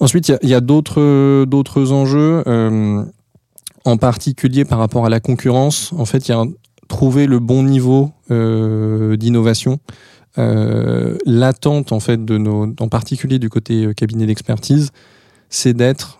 Ensuite, 0.00 0.28
il 0.42 0.48
y 0.48 0.54
a- 0.54 0.60
d'autres 0.60 1.92
enjeux. 1.92 2.42
euh, 2.46 3.04
en 3.86 3.96
particulier 3.96 4.66
par 4.66 4.78
rapport 4.78 5.06
à 5.06 5.08
la 5.08 5.20
concurrence, 5.20 5.92
en 5.96 6.04
fait, 6.04 6.28
il 6.28 6.32
y 6.32 6.34
a 6.34 6.44
trouver 6.88 7.26
le 7.26 7.38
bon 7.38 7.62
niveau 7.62 8.10
euh, 8.30 9.16
d'innovation. 9.16 9.78
Euh, 10.38 11.16
L'attente, 11.24 11.92
en 11.92 12.00
fait, 12.00 12.22
de 12.24 12.36
nos, 12.36 12.74
en 12.78 12.88
particulier 12.88 13.38
du 13.38 13.48
côté 13.48 13.88
cabinet 13.96 14.26
d'expertise, 14.26 14.90
c'est 15.48 15.72
d'être 15.72 16.19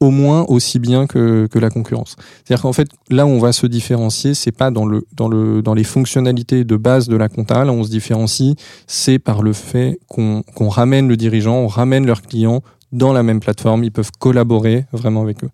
au 0.00 0.10
moins 0.10 0.44
aussi 0.48 0.78
bien 0.78 1.06
que, 1.06 1.48
la 1.54 1.70
concurrence. 1.70 2.16
C'est-à-dire 2.44 2.62
qu'en 2.62 2.72
fait, 2.72 2.88
là 3.10 3.26
où 3.26 3.30
on 3.30 3.38
va 3.38 3.52
se 3.52 3.66
différencier, 3.66 4.34
c'est 4.34 4.52
pas 4.52 4.70
dans 4.70 4.86
le 4.86 5.06
dans 5.12 5.28
le 5.28 5.62
dans 5.62 5.74
les 5.74 5.84
fonctionnalités 5.84 6.64
de 6.64 6.76
base 6.76 7.08
de 7.08 7.16
la 7.16 7.28
compta. 7.28 7.64
Là, 7.64 7.72
on 7.72 7.84
se 7.84 7.90
différencie, 7.90 8.54
c'est 8.86 9.18
par 9.18 9.42
le 9.42 9.52
fait 9.52 9.98
qu'on 10.08 10.68
ramène 10.68 11.08
le 11.08 11.16
dirigeant, 11.16 11.56
on 11.56 11.68
ramène 11.68 12.06
leurs 12.06 12.22
clients 12.22 12.62
dans 12.92 13.12
la 13.12 13.22
même 13.22 13.40
plateforme. 13.40 13.84
Ils 13.84 13.92
peuvent 13.92 14.12
collaborer 14.18 14.84
vraiment 14.92 15.22
avec 15.22 15.44
eux 15.44 15.50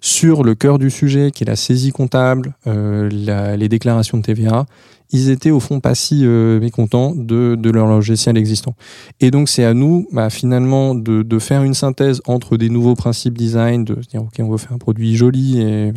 sur 0.00 0.44
le 0.44 0.54
cœur 0.54 0.78
du 0.78 0.90
sujet, 0.90 1.30
qui 1.30 1.44
est 1.44 1.46
la 1.46 1.56
saisie 1.56 1.90
comptable, 1.90 2.54
euh, 2.66 3.08
les 3.56 3.68
déclarations 3.68 4.18
de 4.18 4.22
TVA, 4.22 4.66
ils 5.10 5.30
étaient 5.30 5.50
au 5.50 5.60
fond 5.60 5.80
pas 5.80 5.94
si 5.94 6.26
euh, 6.26 6.60
mécontents 6.60 7.14
de, 7.14 7.56
de 7.58 7.70
leur 7.70 7.86
logiciel 7.86 8.36
existant. 8.36 8.74
Et 9.20 9.30
donc 9.30 9.48
c'est 9.48 9.64
à 9.64 9.74
nous 9.74 10.06
bah, 10.12 10.30
finalement 10.30 10.94
de, 10.94 11.22
de 11.22 11.38
faire 11.38 11.62
une 11.62 11.74
synthèse 11.74 12.20
entre 12.26 12.56
des 12.56 12.68
nouveaux 12.70 12.94
principes 12.94 13.36
design, 13.38 13.84
de 13.84 14.00
se 14.02 14.08
dire 14.08 14.22
ok 14.22 14.34
on 14.40 14.50
veut 14.50 14.58
faire 14.58 14.72
un 14.72 14.78
produit 14.78 15.16
joli, 15.16 15.60
et, 15.60 15.92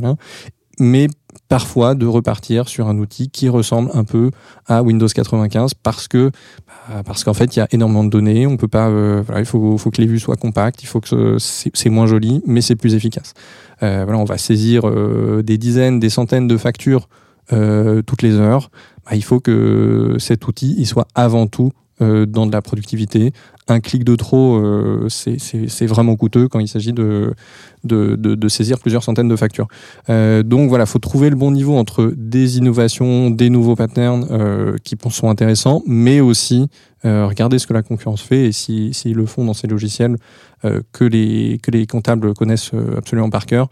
mais 0.80 1.08
parfois 1.48 1.96
de 1.96 2.06
repartir 2.06 2.68
sur 2.70 2.88
un 2.88 2.98
outil 2.98 3.30
qui 3.30 3.50
ressemble 3.50 3.90
un 3.94 4.04
peu 4.06 4.32
à 4.68 4.84
Windows 4.84 5.08
95 5.08 5.74
parce 5.76 6.08
que 6.08 6.32
bah, 6.90 7.04
parce 7.06 7.24
qu'en 7.24 7.34
fait 7.34 7.56
il 7.56 7.60
y 7.60 7.62
a 7.62 7.68
énormément 7.72 8.04
de 8.06 8.10
données 8.10 8.48
on 8.48 8.56
peut 8.58 8.68
pas 8.70 8.88
euh, 8.90 9.22
voilà, 9.26 9.42
il 9.42 9.46
faut, 9.46 9.78
faut 9.78 9.92
que 9.92 10.02
les 10.02 10.08
vues 10.08 10.20
soient 10.20 10.38
compactes 10.38 10.82
il 10.84 10.88
faut 10.88 11.02
que 11.02 11.10
ce- 11.10 11.38
c'est 11.40 11.72
c'est 11.74 11.90
moins 11.90 12.08
joli 12.08 12.42
mais 12.46 12.62
c'est 12.62 12.76
plus 12.76 12.96
efficace 12.96 13.34
Euh, 13.84 14.04
voilà 14.06 14.20
on 14.20 14.26
va 14.26 14.38
saisir 14.38 14.88
euh, 14.88 15.42
des 15.44 15.58
dizaines 15.58 16.00
des 16.00 16.10
centaines 16.10 16.48
de 16.48 16.58
factures 16.58 17.08
euh, 17.54 18.02
toutes 18.02 18.22
les 18.22 18.36
heures 18.36 18.70
Bah, 19.06 19.16
il 19.16 19.24
faut 19.24 19.40
que 19.40 20.16
cet 20.20 20.48
outil 20.48 20.76
il 20.78 20.86
soit 20.88 21.08
avant 21.16 21.48
tout 21.48 21.72
euh, 22.02 22.26
dans 22.26 22.48
de 22.48 22.52
la 22.52 22.62
productivité. 22.62 23.32
Un 23.68 23.80
clic 23.80 24.04
de 24.04 24.16
trop 24.16 24.56
euh, 24.58 25.08
c'est- 25.10 25.86
vraiment 25.86 26.16
coûteux 26.16 26.48
quand 26.48 26.60
il 26.60 26.68
s'agit 26.68 26.94
de, 26.94 27.34
de, 27.84 28.16
de, 28.16 28.34
de 28.36 28.48
saisir 28.50 28.80
plusieurs 28.80 29.04
centaines 29.04 29.28
de 29.30 29.36
factures. 29.36 29.68
Euh, 30.10 30.42
donc 30.44 30.68
voilà, 30.70 30.86
faut 30.88 31.00
trouver 31.00 31.30
le 31.30 31.36
bon 31.36 31.52
niveau 31.52 31.78
entre 31.78 32.12
des 32.18 32.58
innovations, 32.58 33.30
des 33.30 33.50
nouveaux 33.50 33.76
patterns 33.76 34.26
euh, 34.32 34.76
qui 34.84 34.98
sont 35.12 35.30
intéressants, 35.30 35.84
mais 35.86 36.22
aussi 36.22 36.68
euh, 37.06 37.28
regarder 37.28 37.60
ce 37.60 37.68
que 37.68 37.74
la 37.74 37.84
concurrence 37.84 38.22
fait 38.22 38.48
et 38.48 38.52
si- 38.52 38.94
s'ils 38.94 39.16
le 39.16 39.26
font 39.28 39.46
dans 39.46 39.54
ces 39.54 39.68
logiciels 39.68 40.18
que, 40.92 41.06
les, 41.06 41.60
que 41.64 41.72
les 41.72 41.88
comptables 41.88 42.34
connaissent 42.34 42.72
absolument 42.98 43.30
par 43.32 43.46
cœur, 43.48 43.68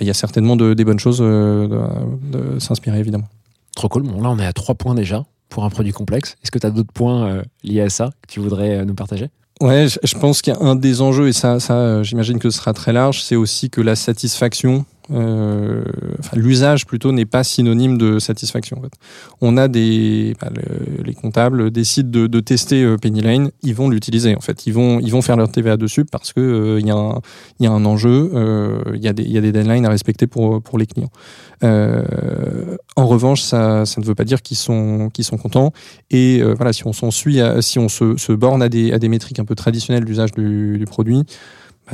il 0.00 0.06
y 0.06 0.10
a 0.10 0.14
certainement 0.14 0.56
de- 0.56 0.74
des 0.74 0.84
bonnes 0.84 0.98
choses 0.98 1.18
euh, 1.20 1.66
de, 1.68 2.38
de 2.54 2.58
s'inspirer 2.58 2.98
évidemment. 2.98 3.28
Trop 3.76 3.88
cool. 3.88 4.02
Bon, 4.02 4.20
là, 4.20 4.30
on 4.30 4.38
est 4.38 4.46
à 4.46 4.52
trois 4.52 4.74
points 4.74 4.94
déjà 4.94 5.24
pour 5.48 5.64
un 5.64 5.70
produit 5.70 5.92
complexe. 5.92 6.36
Est-ce 6.42 6.50
que 6.50 6.58
tu 6.58 6.66
as 6.66 6.70
d'autres 6.70 6.92
points 6.92 7.26
euh, 7.26 7.42
liés 7.64 7.80
à 7.82 7.90
ça 7.90 8.10
que 8.22 8.32
tu 8.32 8.40
voudrais 8.40 8.78
euh, 8.78 8.84
nous 8.84 8.94
partager? 8.94 9.28
Ouais, 9.60 9.88
je, 9.88 9.98
je 10.02 10.16
pense 10.16 10.40
qu'il 10.42 10.54
y 10.54 10.56
a 10.56 10.60
un 10.60 10.74
des 10.74 11.02
enjeux, 11.02 11.28
et 11.28 11.32
ça, 11.32 11.60
ça 11.60 12.02
j'imagine 12.02 12.38
que 12.38 12.48
ce 12.50 12.58
sera 12.58 12.72
très 12.72 12.92
large, 12.92 13.22
c'est 13.22 13.36
aussi 13.36 13.68
que 13.68 13.80
la 13.82 13.94
satisfaction, 13.94 14.86
euh, 15.12 15.82
l'usage 16.34 16.86
plutôt, 16.86 17.12
n'est 17.12 17.26
pas 17.26 17.44
synonyme 17.44 17.98
de 17.98 18.18
satisfaction. 18.18 18.80
On 19.40 19.56
a 19.56 19.68
des, 19.68 20.34
bah, 20.40 20.48
le- 20.54 21.02
les 21.02 21.14
comptables 21.14 21.70
décident 21.70 22.26
de, 22.26 22.40
tester 22.40 22.82
euh, 22.82 22.96
Penny 22.96 23.20
Lane, 23.20 23.50
ils 23.62 23.74
vont 23.74 23.88
l'utiliser. 23.88 24.36
En 24.36 24.40
fait, 24.40 24.66
ils 24.66 24.72
vont, 24.72 25.22
faire 25.22 25.36
leur 25.36 25.50
TVA 25.50 25.76
dessus 25.76 26.04
parce 26.04 26.32
que 26.32 26.40
euh, 26.40 26.80
il 26.80 26.86
y 26.86 26.90
a 26.90 26.96
un, 26.96 27.20
il 27.58 27.64
y 27.64 27.66
a 27.66 27.72
un 27.72 27.84
enjeu, 27.84 28.30
euh, 28.34 28.82
il 28.94 29.02
y 29.02 29.08
a 29.08 29.12
des, 29.12 29.52
deadlines 29.52 29.84
à 29.84 29.90
respecter 29.90 30.26
pour 30.26 30.78
les 30.78 30.86
clients. 30.86 31.10
Euh, 31.62 32.76
en 32.96 33.06
revanche, 33.06 33.42
ça, 33.42 33.84
ne 33.96 34.04
veut 34.04 34.14
pas 34.14 34.24
dire 34.24 34.42
qu'ils 34.42 34.56
sont, 34.56 35.10
contents. 35.42 35.72
Et 36.10 36.40
euh, 36.40 36.54
voilà, 36.54 36.72
si 36.72 36.86
on 36.86 36.92
s'en 36.92 37.10
suit, 37.10 37.40
si 37.60 37.78
on 37.78 37.88
se, 37.88 38.32
borne 38.32 38.62
à 38.62 38.68
des, 38.68 39.08
métriques 39.08 39.38
un 39.38 39.44
peu 39.44 39.54
traditionnelles 39.54 40.04
d'usage 40.04 40.32
du, 40.32 40.78
du 40.78 40.84
produit, 40.84 41.24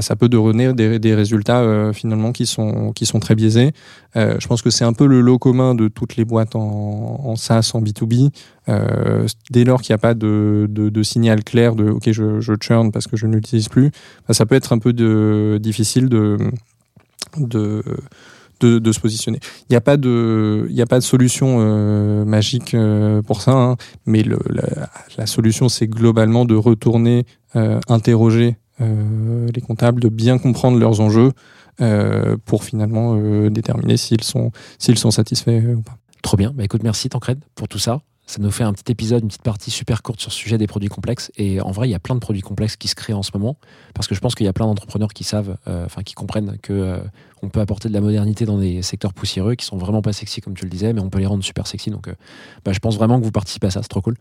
ça 0.01 0.17
peut 0.17 0.29
donner 0.29 0.73
des, 0.75 1.15
résultats 1.15 1.61
euh, 1.61 1.93
finalement 1.93 2.33
qui 2.33 2.47
sont, 2.47 2.93
qui 2.93 3.07
sont 3.07 3.21
très 3.21 3.35
biaisés. 3.35 3.73
Euh, 4.17 4.37
je 4.39 4.47
pense 4.47 4.63
que 4.63 4.71
c'est 4.71 4.85
un 4.85 4.93
peu 4.93 5.07
le 5.07 5.21
lot 5.21 5.39
commun 5.39 5.75
de 5.75 5.89
toutes 5.89 6.17
les 6.17 6.25
boîtes 6.25 6.57
en, 6.57 7.21
en 7.25 7.37
SaaS, 7.37 7.73
en 7.75 7.83
B2B. 7.83 8.31
Euh, 8.69 9.27
dès 9.51 9.65
lors 9.65 9.81
qu'il 9.81 9.93
n'y 9.93 9.97
a 9.97 9.99
pas 9.99 10.15
de, 10.15 10.67
de, 10.69 11.03
signal 11.03 11.45
clair 11.45 11.77
de 11.77 11.89
OK, 11.89 12.11
je, 12.11 12.55
churn 12.61 12.91
parce 12.91 13.07
que 13.07 13.17
je 13.17 13.27
ne 13.27 13.35
l'utilise 13.35 13.69
plus, 13.69 13.91
bah, 14.27 14.35
ça 14.35 14.45
peut 14.47 14.55
être 14.55 14.73
un 14.73 14.79
peu 14.79 14.93
difficile 15.59 16.09
de, 16.09 16.37
de, 17.39 17.83
de, 18.61 18.93
se 18.93 19.01
positionner. 19.01 19.39
Il 19.63 19.73
n'y 19.73 19.77
a 19.77 19.81
pas 19.81 19.97
de, 19.97 20.67
il 20.69 20.75
n'y 20.75 20.83
a 20.83 20.87
pas 20.87 20.99
de 20.99 21.05
solution 21.05 22.25
magique 22.25 22.77
pour 23.27 23.41
ça, 23.41 23.53
hein, 23.53 23.77
mais 24.05 24.25
la, 25.17 25.27
solution 25.27 25.69
c'est 25.69 25.87
globalement 25.87 26.45
de 26.45 26.57
retourner 26.57 27.25
interroger 27.89 28.57
les 28.79 29.61
comptables, 29.61 30.01
de 30.01 30.09
bien 30.09 30.39
comprendre 30.39 30.79
leurs 30.79 31.01
enjeux 31.01 31.33
euh, 31.81 32.37
pour 32.45 32.65
finalement 32.65 33.17
euh, 33.17 33.51
déterminer 33.51 33.97
s'ils 33.97 34.25
sont, 34.25 34.51
s'ils 34.79 34.99
sont 34.99 35.11
satisfaits 35.11 35.63
euh, 35.63 35.75
ou 35.75 35.83
pas. 35.83 35.99
Trop 36.23 36.37
bien. 36.37 36.53
Bah, 36.55 36.65
écoute, 36.65 36.83
merci 36.83 37.09
Tancred 37.09 37.39
pour 37.55 37.69
tout 37.69 37.79
ça. 37.79 38.01
Ça 38.29 38.39
nous 38.41 38.51
fait 38.51 38.65
un 38.65 38.73
petit 38.73 38.91
épisode, 38.91 39.23
une 39.23 39.29
petite 39.29 39.43
partie 39.43 39.71
super 39.71 40.03
courte 40.03 40.19
sur 40.19 40.31
le 40.31 40.35
sujet 40.35 40.59
des 40.59 40.67
produits 40.67 40.89
complexes. 40.89 41.31
Et 41.37 41.61
en 41.61 41.71
vrai, 41.71 41.87
il 41.87 41.93
y 41.93 41.95
a 41.95 42.01
plein 42.01 42.17
de 42.17 42.21
produits 42.21 42.43
complexes 42.43 42.77
qui 42.77 42.89
se 42.89 42.97
créent 42.97 43.13
en 43.13 43.23
ce 43.23 43.31
moment. 43.35 43.57
Parce 43.95 44.09
que 44.09 44.17
je 44.17 44.21
pense 44.21 44.35
qu'il 44.35 44.47
y 44.47 44.49
a 44.49 44.53
plein 44.53 44.67
d'entrepreneurs 44.67 45.13
qui 45.13 45.23
savent, 45.23 45.57
euh, 45.69 45.85
enfin, 45.85 46.03
qui 46.03 46.15
comprennent 46.15 46.59
que 46.61 46.73
euh, 46.73 46.99
on 47.43 47.49
peut 47.51 47.61
apporter 47.61 47.89
de 47.89 47.95
la 47.95 48.01
modernité 48.01 48.45
dans 48.45 48.59
des 48.59 48.83
secteurs 48.83 49.13
poussiéreux 49.15 49.55
qui 49.55 49.65
sont 49.65 49.77
vraiment 49.77 50.03
pas 50.03 50.13
sexy, 50.13 50.41
comme 50.41 50.55
tu 50.55 50.65
le 50.65 50.71
disais, 50.71 50.93
mais 50.93 51.01
on 51.01 51.09
peut 51.09 51.21
les 51.21 51.27
rendre 51.27 51.45
super 51.45 51.69
sexy. 51.69 51.91
Donc, 51.91 52.09
euh, 52.09 52.15
bah, 52.65 52.73
je 52.73 52.81
pense 52.81 52.97
vraiment 52.97 53.21
que 53.21 53.25
vous 53.25 53.31
participez 53.31 53.69
à 53.69 53.71
ça. 53.71 53.83
C'est 53.83 53.89
trop 53.89 54.01
cool. 54.01 54.17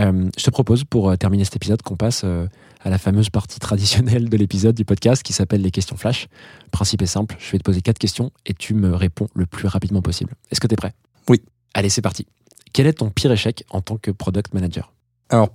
Euh, 0.00 0.30
je 0.38 0.44
te 0.44 0.50
propose, 0.50 0.84
pour 0.84 1.10
euh, 1.10 1.16
terminer 1.16 1.44
cet 1.44 1.56
épisode, 1.56 1.82
qu'on 1.82 1.96
passe 1.96 2.22
euh, 2.24 2.46
à 2.84 2.90
la 2.90 2.98
fameuse 2.98 3.30
partie 3.30 3.60
traditionnelle 3.60 4.28
de 4.28 4.36
l'épisode 4.36 4.74
du 4.74 4.84
podcast 4.84 5.22
qui 5.22 5.32
s'appelle 5.32 5.62
les 5.62 5.70
questions 5.70 5.96
flash. 5.96 6.28
Le 6.64 6.70
principe 6.70 7.02
est 7.02 7.06
simple. 7.06 7.36
Je 7.38 7.52
vais 7.52 7.58
te 7.58 7.62
poser 7.62 7.80
quatre 7.80 7.98
questions 7.98 8.30
et 8.46 8.54
tu 8.54 8.74
me 8.74 8.94
réponds 8.94 9.28
le 9.34 9.46
plus 9.46 9.68
rapidement 9.68 10.02
possible. 10.02 10.34
Est-ce 10.50 10.60
que 10.60 10.66
tu 10.66 10.74
es 10.74 10.76
prêt? 10.76 10.92
Oui. 11.28 11.42
Allez, 11.74 11.88
c'est 11.88 12.02
parti. 12.02 12.26
Quel 12.72 12.86
est 12.86 12.94
ton 12.94 13.10
pire 13.10 13.32
échec 13.32 13.64
en 13.70 13.80
tant 13.80 13.96
que 13.96 14.10
product 14.10 14.54
manager? 14.54 14.92
Alors, 15.28 15.50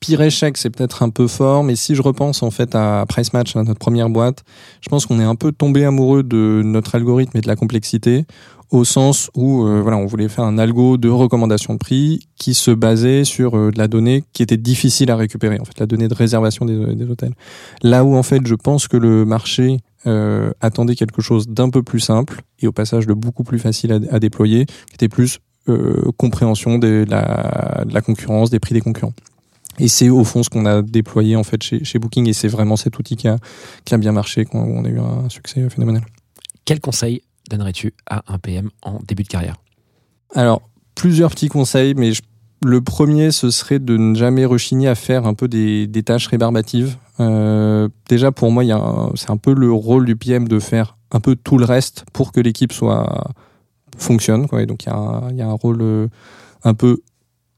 pire 0.00 0.20
échec, 0.20 0.56
c'est 0.56 0.70
peut-être 0.70 1.02
un 1.02 1.10
peu 1.10 1.28
fort, 1.28 1.64
mais 1.64 1.76
si 1.76 1.94
je 1.94 2.02
repense 2.02 2.42
en 2.42 2.50
fait 2.50 2.74
à 2.74 3.04
Price 3.08 3.32
Match, 3.32 3.54
à 3.56 3.62
notre 3.62 3.78
première 3.78 4.08
boîte, 4.08 4.44
je 4.80 4.88
pense 4.88 5.06
qu'on 5.06 5.20
est 5.20 5.24
un 5.24 5.36
peu 5.36 5.52
tombé 5.52 5.84
amoureux 5.84 6.22
de 6.22 6.62
notre 6.64 6.94
algorithme 6.94 7.36
et 7.38 7.40
de 7.40 7.46
la 7.46 7.56
complexité, 7.56 8.24
au 8.70 8.84
sens 8.84 9.30
où 9.34 9.64
euh, 9.64 9.80
voilà, 9.80 9.96
on 9.96 10.06
voulait 10.06 10.28
faire 10.28 10.44
un 10.44 10.58
algo 10.58 10.96
de 10.96 11.08
recommandation 11.08 11.74
de 11.74 11.78
prix 11.78 12.26
qui 12.36 12.54
se 12.54 12.70
basait 12.70 13.24
sur 13.24 13.56
euh, 13.56 13.70
de 13.70 13.78
la 13.78 13.88
donnée 13.88 14.24
qui 14.32 14.42
était 14.42 14.56
difficile 14.56 15.10
à 15.10 15.16
récupérer, 15.16 15.58
en 15.60 15.64
fait, 15.64 15.78
la 15.78 15.86
donnée 15.86 16.08
de 16.08 16.14
réservation 16.14 16.64
des, 16.64 16.94
des 16.94 17.04
hôtels. 17.08 17.34
Là 17.82 18.04
où 18.04 18.16
en 18.16 18.22
fait, 18.22 18.46
je 18.46 18.54
pense 18.54 18.88
que 18.88 18.96
le 18.96 19.24
marché 19.24 19.78
euh, 20.06 20.50
attendait 20.60 20.94
quelque 20.94 21.22
chose 21.22 21.48
d'un 21.48 21.70
peu 21.70 21.82
plus 21.82 22.00
simple 22.00 22.42
et 22.60 22.66
au 22.66 22.72
passage 22.72 23.06
de 23.06 23.14
beaucoup 23.14 23.44
plus 23.44 23.58
facile 23.58 23.92
à, 23.92 23.98
à 24.10 24.18
déployer, 24.18 24.66
qui 24.66 24.94
était 24.94 25.08
plus 25.08 25.38
compréhension 26.16 26.78
de 26.78 27.04
la, 27.08 27.82
la 27.90 28.00
concurrence, 28.00 28.50
des 28.50 28.60
prix 28.60 28.72
des 28.72 28.80
concurrents. 28.80 29.14
Et 29.80 29.88
c'est 29.88 30.08
au 30.08 30.22
fond 30.22 30.44
ce 30.44 30.48
qu'on 30.48 30.64
a 30.64 30.80
déployé 30.80 31.34
en 31.34 31.42
fait 31.42 31.60
chez, 31.60 31.82
chez 31.82 31.98
Booking 31.98 32.28
et 32.28 32.32
c'est 32.32 32.46
vraiment 32.46 32.76
cet 32.76 32.96
outil 33.00 33.16
qui 33.16 33.26
a, 33.26 33.36
qui 33.84 33.92
a 33.92 33.98
bien 33.98 34.12
marché, 34.12 34.44
quand 34.44 34.60
on 34.60 34.84
a 34.84 34.88
eu 34.88 35.00
un 35.00 35.28
succès 35.28 35.68
phénoménal. 35.68 36.04
Quel 36.64 36.80
conseil 36.80 37.22
donnerais-tu 37.48 37.94
à 38.08 38.22
un 38.32 38.38
PM 38.38 38.70
en 38.82 38.98
début 39.06 39.22
de 39.22 39.28
carrière? 39.28 39.56
Alors, 40.34 40.62
plusieurs 40.94 41.30
petits 41.30 41.48
conseils, 41.48 41.94
mais 41.94 42.12
le 42.64 42.80
premier, 42.80 43.30
ce 43.30 43.50
serait 43.50 43.78
de 43.78 43.96
ne 43.96 44.14
jamais 44.14 44.44
rechigner 44.44 44.88
à 44.88 44.94
faire 44.94 45.26
un 45.26 45.34
peu 45.34 45.48
des, 45.48 46.02
tâches 46.04 46.26
rébarbatives. 46.26 46.96
Euh, 47.20 47.88
déjà, 48.08 48.32
pour 48.32 48.50
moi, 48.50 48.64
c'est 49.14 49.30
un 49.30 49.36
peu 49.36 49.54
le 49.54 49.70
rôle 49.72 50.06
du 50.06 50.16
PM 50.16 50.48
de 50.48 50.58
faire 50.58 50.96
un 51.12 51.20
peu 51.20 51.36
tout 51.36 51.58
le 51.58 51.64
reste 51.64 52.04
pour 52.12 52.32
que 52.32 52.40
l'équipe 52.40 52.72
soit 52.72 53.30
fonctionne. 53.96 54.46
Donc, 54.46 54.84
il 54.84 55.36
y 55.36 55.42
a 55.42 55.46
un 55.46 55.52
rôle 55.52 55.78
euh, 55.80 56.08
un 56.64 56.74
peu 56.74 57.00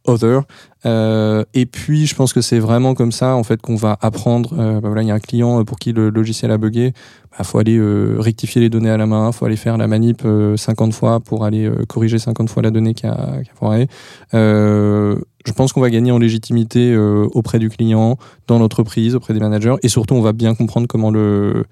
other. 0.07 0.43
Euh, 0.87 1.45
et 1.55 1.67
puis, 1.67 2.07
je 2.07 2.15
pense 2.15 2.33
que 2.33 2.41
c'est 2.41 2.59
vraiment 2.59 2.95
comme 2.95 3.13
ça 3.13 3.35
en 3.35 3.43
fait 3.43 3.61
qu'on 3.61 3.77
va 3.77 3.99
apprendre. 4.01 4.55
Euh, 4.59 4.81
bah 4.81 4.91
il 5.03 5.09
y 5.09 5.11
a 5.11 5.15
un 5.15 5.19
client 5.21 5.65
pour 5.65 5.79
qui 5.79 5.93
le 5.93 6.11
logiciel 6.11 6.51
a 6.51 6.59
bugué. 6.59 6.93
Il 7.39 7.45
faut 7.45 7.59
aller 7.59 7.77
euh, 7.77 8.17
rectifier 8.19 8.61
les 8.61 8.69
données 8.69 8.91
à 8.91 8.97
la 8.97 9.07
main. 9.07 9.31
faut 9.33 9.45
aller 9.45 9.57
faire 9.57 9.77
la 9.77 9.87
manip 9.87 10.23
euh, 10.25 10.57
50 10.57 10.93
fois 10.93 11.21
pour 11.21 11.45
aller 11.45 11.67
euh, 11.67 11.85
corriger 11.87 12.19
50 12.19 12.51
fois 12.51 12.63
la 12.63 12.71
donnée 12.71 12.95
qui 12.95 13.07
a, 13.07 13.43
qui 13.45 13.51
foiré. 13.55 13.89
Euh, 14.35 15.17
je 15.47 15.53
pense 15.53 15.73
qu'on 15.73 15.81
va 15.81 15.91
gagner 15.91 16.11
en 16.11 16.19
légitimité 16.19 16.93
euh, 16.93 17.29
auprès 17.33 17.59
du 17.59 17.71
client, 17.71 18.19
dans 18.49 18.59
l'entreprise, 18.59 19.15
auprès 19.15 19.35
des 19.35 19.41
managers, 19.41 19.77
et 19.83 19.89
surtout 19.89 20.15
on 20.15 20.21
va 20.21 20.33
bien 20.33 20.55
comprendre 20.55 20.89
comment 20.89 21.11
le 21.11 21.65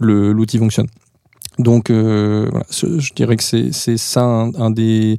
l'outil 0.00 0.58
fonctionne. 0.58 0.86
Donc 1.58 1.90
euh, 1.90 2.48
je 2.70 3.12
dirais 3.14 3.36
que 3.36 3.42
c'est 3.42 3.72
c'est 3.72 3.96
ça 3.96 4.22
un 4.22 4.70
des 4.70 5.18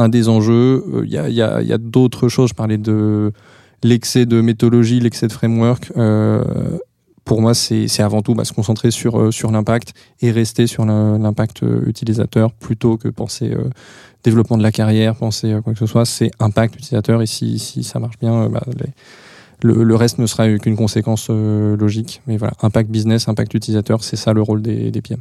un 0.00 0.08
des 0.08 0.28
enjeux. 0.28 0.84
Euh, 0.94 1.02
Il 1.04 1.10
y 1.12 1.18
a 1.18 1.24
a, 1.24 1.62
il 1.62 1.68
y 1.68 1.72
a 1.72 1.78
d'autres 1.78 2.28
choses. 2.28 2.50
Je 2.50 2.54
parlais 2.54 2.78
de 2.78 3.32
l'excès 3.82 4.26
de 4.26 4.40
méthodologie, 4.40 5.00
l'excès 5.00 5.26
de 5.28 5.32
framework. 5.32 5.92
Euh, 5.96 6.44
pour 7.24 7.40
moi, 7.40 7.54
c'est 7.54 7.86
avant 8.02 8.22
tout 8.22 8.34
bah, 8.34 8.44
se 8.44 8.52
concentrer 8.52 8.90
sur 8.90 9.20
euh, 9.20 9.30
sur 9.30 9.50
l'impact 9.52 9.92
et 10.20 10.30
rester 10.32 10.66
sur 10.66 10.84
l'impact 10.84 11.62
utilisateur 11.86 12.52
plutôt 12.52 12.96
que 12.96 13.08
penser 13.08 13.52
euh, 13.52 13.68
développement 14.24 14.58
de 14.58 14.62
la 14.62 14.72
carrière, 14.72 15.14
penser 15.14 15.56
quoi 15.62 15.72
que 15.74 15.78
ce 15.78 15.86
soit. 15.86 16.04
C'est 16.06 16.30
impact 16.40 16.74
utilisateur 16.76 17.22
et 17.22 17.26
si 17.26 17.58
si 17.58 17.84
ça 17.84 17.98
marche 18.00 18.18
bien, 18.18 18.48
bah, 18.48 18.62
les- 18.78 18.92
le, 19.62 19.84
le 19.84 19.94
reste 19.94 20.16
ne 20.18 20.24
sera 20.26 20.48
qu'une 20.58 20.74
conséquence 20.76 21.28
logique. 21.28 22.22
Mais 22.26 22.38
voilà, 22.38 22.54
impact 22.62 22.88
business, 22.90 23.28
impact 23.28 23.52
utilisateur, 23.52 24.02
c'est 24.02 24.16
ça 24.16 24.32
le 24.32 24.40
rôle 24.40 24.62
des, 24.62 24.90
des 24.90 25.02
PM. 25.02 25.20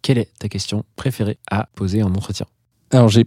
Quelle 0.00 0.16
est 0.16 0.30
ta 0.38 0.48
question 0.48 0.84
préférée 0.96 1.36
à 1.50 1.68
poser 1.74 2.02
en 2.02 2.08
entretien? 2.14 2.46
Alors, 2.92 3.08
j'ai 3.10 3.26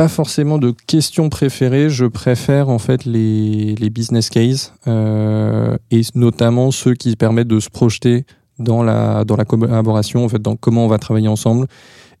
pas 0.00 0.08
forcément 0.08 0.56
de 0.56 0.72
questions 0.86 1.28
préférées. 1.28 1.90
Je 1.90 2.06
préfère 2.06 2.70
en 2.70 2.78
fait 2.78 3.04
les, 3.04 3.74
business 3.90 4.30
cases 4.30 4.72
euh, 4.86 5.76
et 5.90 6.00
notamment 6.14 6.70
ceux 6.70 6.94
qui 6.94 7.16
permettent 7.16 7.48
de 7.48 7.60
se 7.60 7.68
projeter 7.68 8.24
dans 8.58 8.82
la, 8.82 9.26
dans 9.26 9.36
la 9.36 9.44
collaboration, 9.44 10.24
en 10.24 10.28
fait, 10.30 10.40
dans 10.40 10.56
comment 10.56 10.86
on 10.86 10.88
va 10.88 10.96
travailler 10.96 11.28
ensemble. 11.28 11.66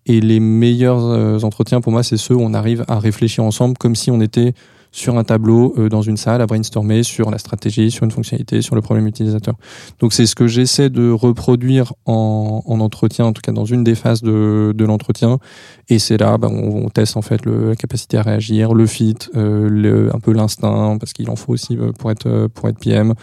Et 0.04 0.20
les 0.20 0.40
meilleurs 0.40 1.02
euh, 1.02 1.38
entretiens 1.40 1.80
pour 1.80 1.90
moi, 1.90 2.02
c'est 2.02 2.18
ceux 2.18 2.34
où 2.34 2.42
on 2.42 2.52
arrive 2.52 2.84
à 2.86 2.98
réfléchir 2.98 3.44
ensemble 3.44 3.78
comme 3.78 3.96
si 3.96 4.10
on 4.10 4.20
était 4.20 4.52
sur 4.92 5.16
un 5.16 5.24
tableau 5.24 5.74
euh, 5.78 5.88
dans 5.88 6.02
une 6.02 6.16
salle 6.16 6.40
à 6.40 6.46
brainstormer 6.46 7.02
sur 7.02 7.30
la 7.30 7.38
stratégie, 7.38 7.90
sur 7.90 8.04
une 8.04 8.10
fonctionnalité, 8.10 8.62
sur 8.62 8.74
le 8.74 8.82
problème 8.82 9.06
utilisateur. 9.06 9.54
Donc 9.98 10.12
c'est 10.12 10.26
ce 10.26 10.34
que 10.34 10.46
j'essaie 10.46 10.90
de 10.90 11.10
reproduire 11.10 11.92
en, 12.06 12.62
en, 12.66 12.80
entretien, 12.80 13.26
en 13.26 13.32
tout 13.32 13.42
cas 13.42 13.52
dans 13.52 13.64
une 13.64 13.84
des 13.84 13.94
phases 13.94 14.22
de, 14.22 14.72
de 14.74 14.84
l'entretien. 14.84 15.38
Et 15.88 15.98
c'est 15.98 16.18
là, 16.18 16.38
bah, 16.38 16.48
on, 16.50 16.84
on, 16.84 16.88
teste 16.88 17.16
en 17.16 17.22
fait 17.22 17.44
le, 17.44 17.70
la 17.70 17.76
capacité 17.76 18.16
à 18.16 18.22
réagir, 18.22 18.74
le 18.74 18.86
fit, 18.86 19.16
euh, 19.36 19.68
le, 19.68 20.14
un 20.14 20.20
peu 20.20 20.32
l'instinct, 20.32 20.96
parce 20.98 21.12
qu'il 21.12 21.30
en 21.30 21.36
faut 21.36 21.52
aussi 21.52 21.76
euh, 21.76 21.92
pour 21.92 22.10
être 22.10 22.48
pour 22.54 22.68
être 22.68 22.78
PM, 22.78 23.14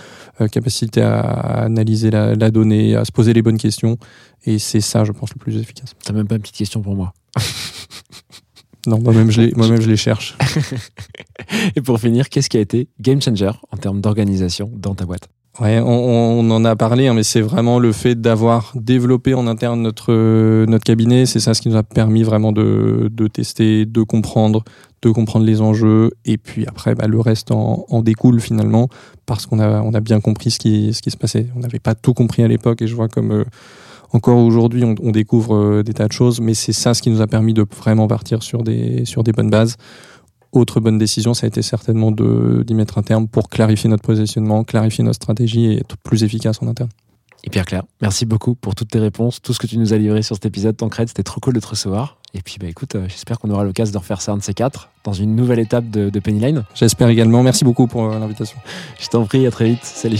euh, 0.41 0.47
capacité 0.47 1.01
à, 1.01 1.19
à 1.19 1.63
analyser 1.63 2.11
la, 2.11 2.35
la, 2.35 2.51
donnée, 2.51 2.95
à 2.95 3.05
se 3.05 3.11
poser 3.11 3.33
les 3.33 3.41
bonnes 3.41 3.57
questions. 3.57 3.97
Et 4.45 4.59
c'est 4.59 4.81
ça, 4.81 5.03
je 5.03 5.11
pense, 5.11 5.33
le 5.33 5.39
plus 5.39 5.57
efficace. 5.57 5.93
T'as 6.03 6.13
même 6.13 6.27
pas 6.27 6.35
une 6.35 6.41
petite 6.41 6.55
question 6.55 6.81
pour 6.81 6.95
moi 6.95 7.13
Non, 8.85 8.99
moi-même 8.99 9.31
je 9.31 9.41
les, 9.41 9.51
moi-même 9.55 9.81
je 9.81 9.89
les 9.89 9.97
cherche. 9.97 10.37
Et 11.75 11.81
pour 11.81 11.99
finir, 11.99 12.29
qu'est-ce 12.29 12.49
qui 12.49 12.57
a 12.57 12.61
été 12.61 12.87
game 12.99 13.21
changer 13.21 13.51
en 13.71 13.77
termes 13.77 14.01
d'organisation 14.01 14.69
dans 14.73 14.95
ta 14.95 15.05
boîte? 15.05 15.29
Ouais, 15.59 15.79
on, 15.79 16.39
on, 16.39 16.51
en 16.51 16.65
a 16.65 16.75
parlé, 16.75 17.07
hein, 17.07 17.15
mais 17.15 17.23
c'est 17.23 17.41
vraiment 17.41 17.79
le 17.79 17.91
fait 17.91 18.13
d'avoir 18.21 18.73
développé 18.75 19.33
en 19.33 19.47
interne 19.47 19.81
notre 19.81 20.13
notre 20.65 20.83
cabinet. 20.83 21.25
C'est 21.25 21.39
ça 21.39 21.55
ce 21.55 21.61
qui 21.61 21.69
nous 21.69 21.75
a 21.75 21.81
permis 21.81 22.21
vraiment 22.21 22.51
de, 22.51 23.09
de 23.11 23.27
tester, 23.27 23.85
de 23.87 24.03
comprendre, 24.03 24.63
de 25.01 25.09
comprendre 25.09 25.45
les 25.45 25.59
enjeux, 25.61 26.11
et 26.25 26.37
puis 26.37 26.67
après, 26.67 26.93
bah, 26.93 27.07
le 27.07 27.19
reste 27.19 27.49
en, 27.49 27.85
en, 27.89 28.01
découle 28.03 28.39
finalement 28.39 28.87
parce 29.25 29.47
qu'on 29.47 29.59
a 29.59 29.81
on 29.81 29.95
a 29.95 29.99
bien 29.99 30.19
compris 30.19 30.51
ce 30.51 30.59
qui 30.59 30.93
ce 30.93 31.01
qui 31.01 31.09
se 31.09 31.17
passait. 31.17 31.47
On 31.55 31.59
n'avait 31.61 31.79
pas 31.79 31.95
tout 31.95 32.13
compris 32.13 32.43
à 32.43 32.47
l'époque, 32.47 32.83
et 32.83 32.87
je 32.87 32.95
vois 32.95 33.07
comme 33.07 33.31
euh, 33.31 33.43
encore 34.13 34.37
aujourd'hui, 34.37 34.83
on, 34.83 34.95
on, 35.01 35.11
découvre 35.11 35.55
euh, 35.55 35.83
des 35.83 35.93
tas 35.93 36.07
de 36.07 36.13
choses, 36.13 36.39
mais 36.39 36.53
c'est 36.53 36.73
ça 36.73 36.93
ce 36.93 37.01
qui 37.01 37.09
nous 37.09 37.21
a 37.21 37.27
permis 37.27 37.53
de 37.53 37.65
vraiment 37.77 38.07
partir 38.07 38.43
sur 38.43 38.63
des 38.63 39.05
sur 39.05 39.23
des 39.23 39.31
bonnes 39.31 39.49
bases. 39.49 39.75
Autre 40.53 40.79
bonne 40.79 40.97
décision, 40.97 41.33
ça 41.33 41.45
a 41.45 41.47
été 41.47 41.61
certainement 41.61 42.11
d'y 42.11 42.73
mettre 42.73 42.97
un 42.97 43.03
terme 43.03 43.27
pour 43.27 43.49
clarifier 43.49 43.89
notre 43.89 44.03
positionnement, 44.03 44.63
clarifier 44.63 45.03
notre 45.03 45.17
stratégie 45.17 45.65
et 45.65 45.79
être 45.79 45.97
plus 45.97 46.23
efficace 46.23 46.61
en 46.61 46.67
interne. 46.67 46.89
Et 47.43 47.49
Pierre 47.49 47.65
Claire, 47.65 47.83
merci 48.01 48.25
beaucoup 48.25 48.55
pour 48.55 48.73
toutes 48.73 48.89
tes 48.89 48.99
réponses, 48.99 49.41
tout 49.41 49.53
ce 49.53 49.59
que 49.59 49.67
tu 49.67 49.77
nous 49.77 49.93
as 49.93 49.97
livré 49.97 50.21
sur 50.21 50.35
cet 50.35 50.45
épisode. 50.45 50.75
Tancred, 50.75 51.07
c'était 51.07 51.23
trop 51.23 51.39
cool 51.39 51.53
de 51.53 51.59
te 51.59 51.67
recevoir. 51.67 52.17
Et 52.33 52.41
puis, 52.41 52.57
bah, 52.59 52.67
écoute, 52.67 52.95
euh, 52.95 53.05
j'espère 53.07 53.39
qu'on 53.39 53.49
aura 53.49 53.63
l'occasion 53.63 53.93
de 53.93 53.97
refaire 53.97 54.21
ça 54.21 54.31
un 54.31 54.37
de 54.37 54.43
ces 54.43 54.53
quatre 54.53 54.89
dans 55.03 55.13
une 55.13 55.35
nouvelle 55.35 55.59
étape 55.59 55.89
de, 55.89 56.09
de 56.09 56.19
Penny 56.19 56.39
Line. 56.39 56.65
J'espère 56.75 57.07
également. 57.09 57.43
Merci 57.43 57.63
beaucoup 57.63 57.87
pour 57.87 58.05
euh, 58.05 58.19
l'invitation. 58.19 58.57
Je 58.99 59.07
t'en 59.07 59.25
prie, 59.25 59.45
à 59.47 59.51
très 59.51 59.65
vite. 59.69 59.83
Salut. 59.83 60.19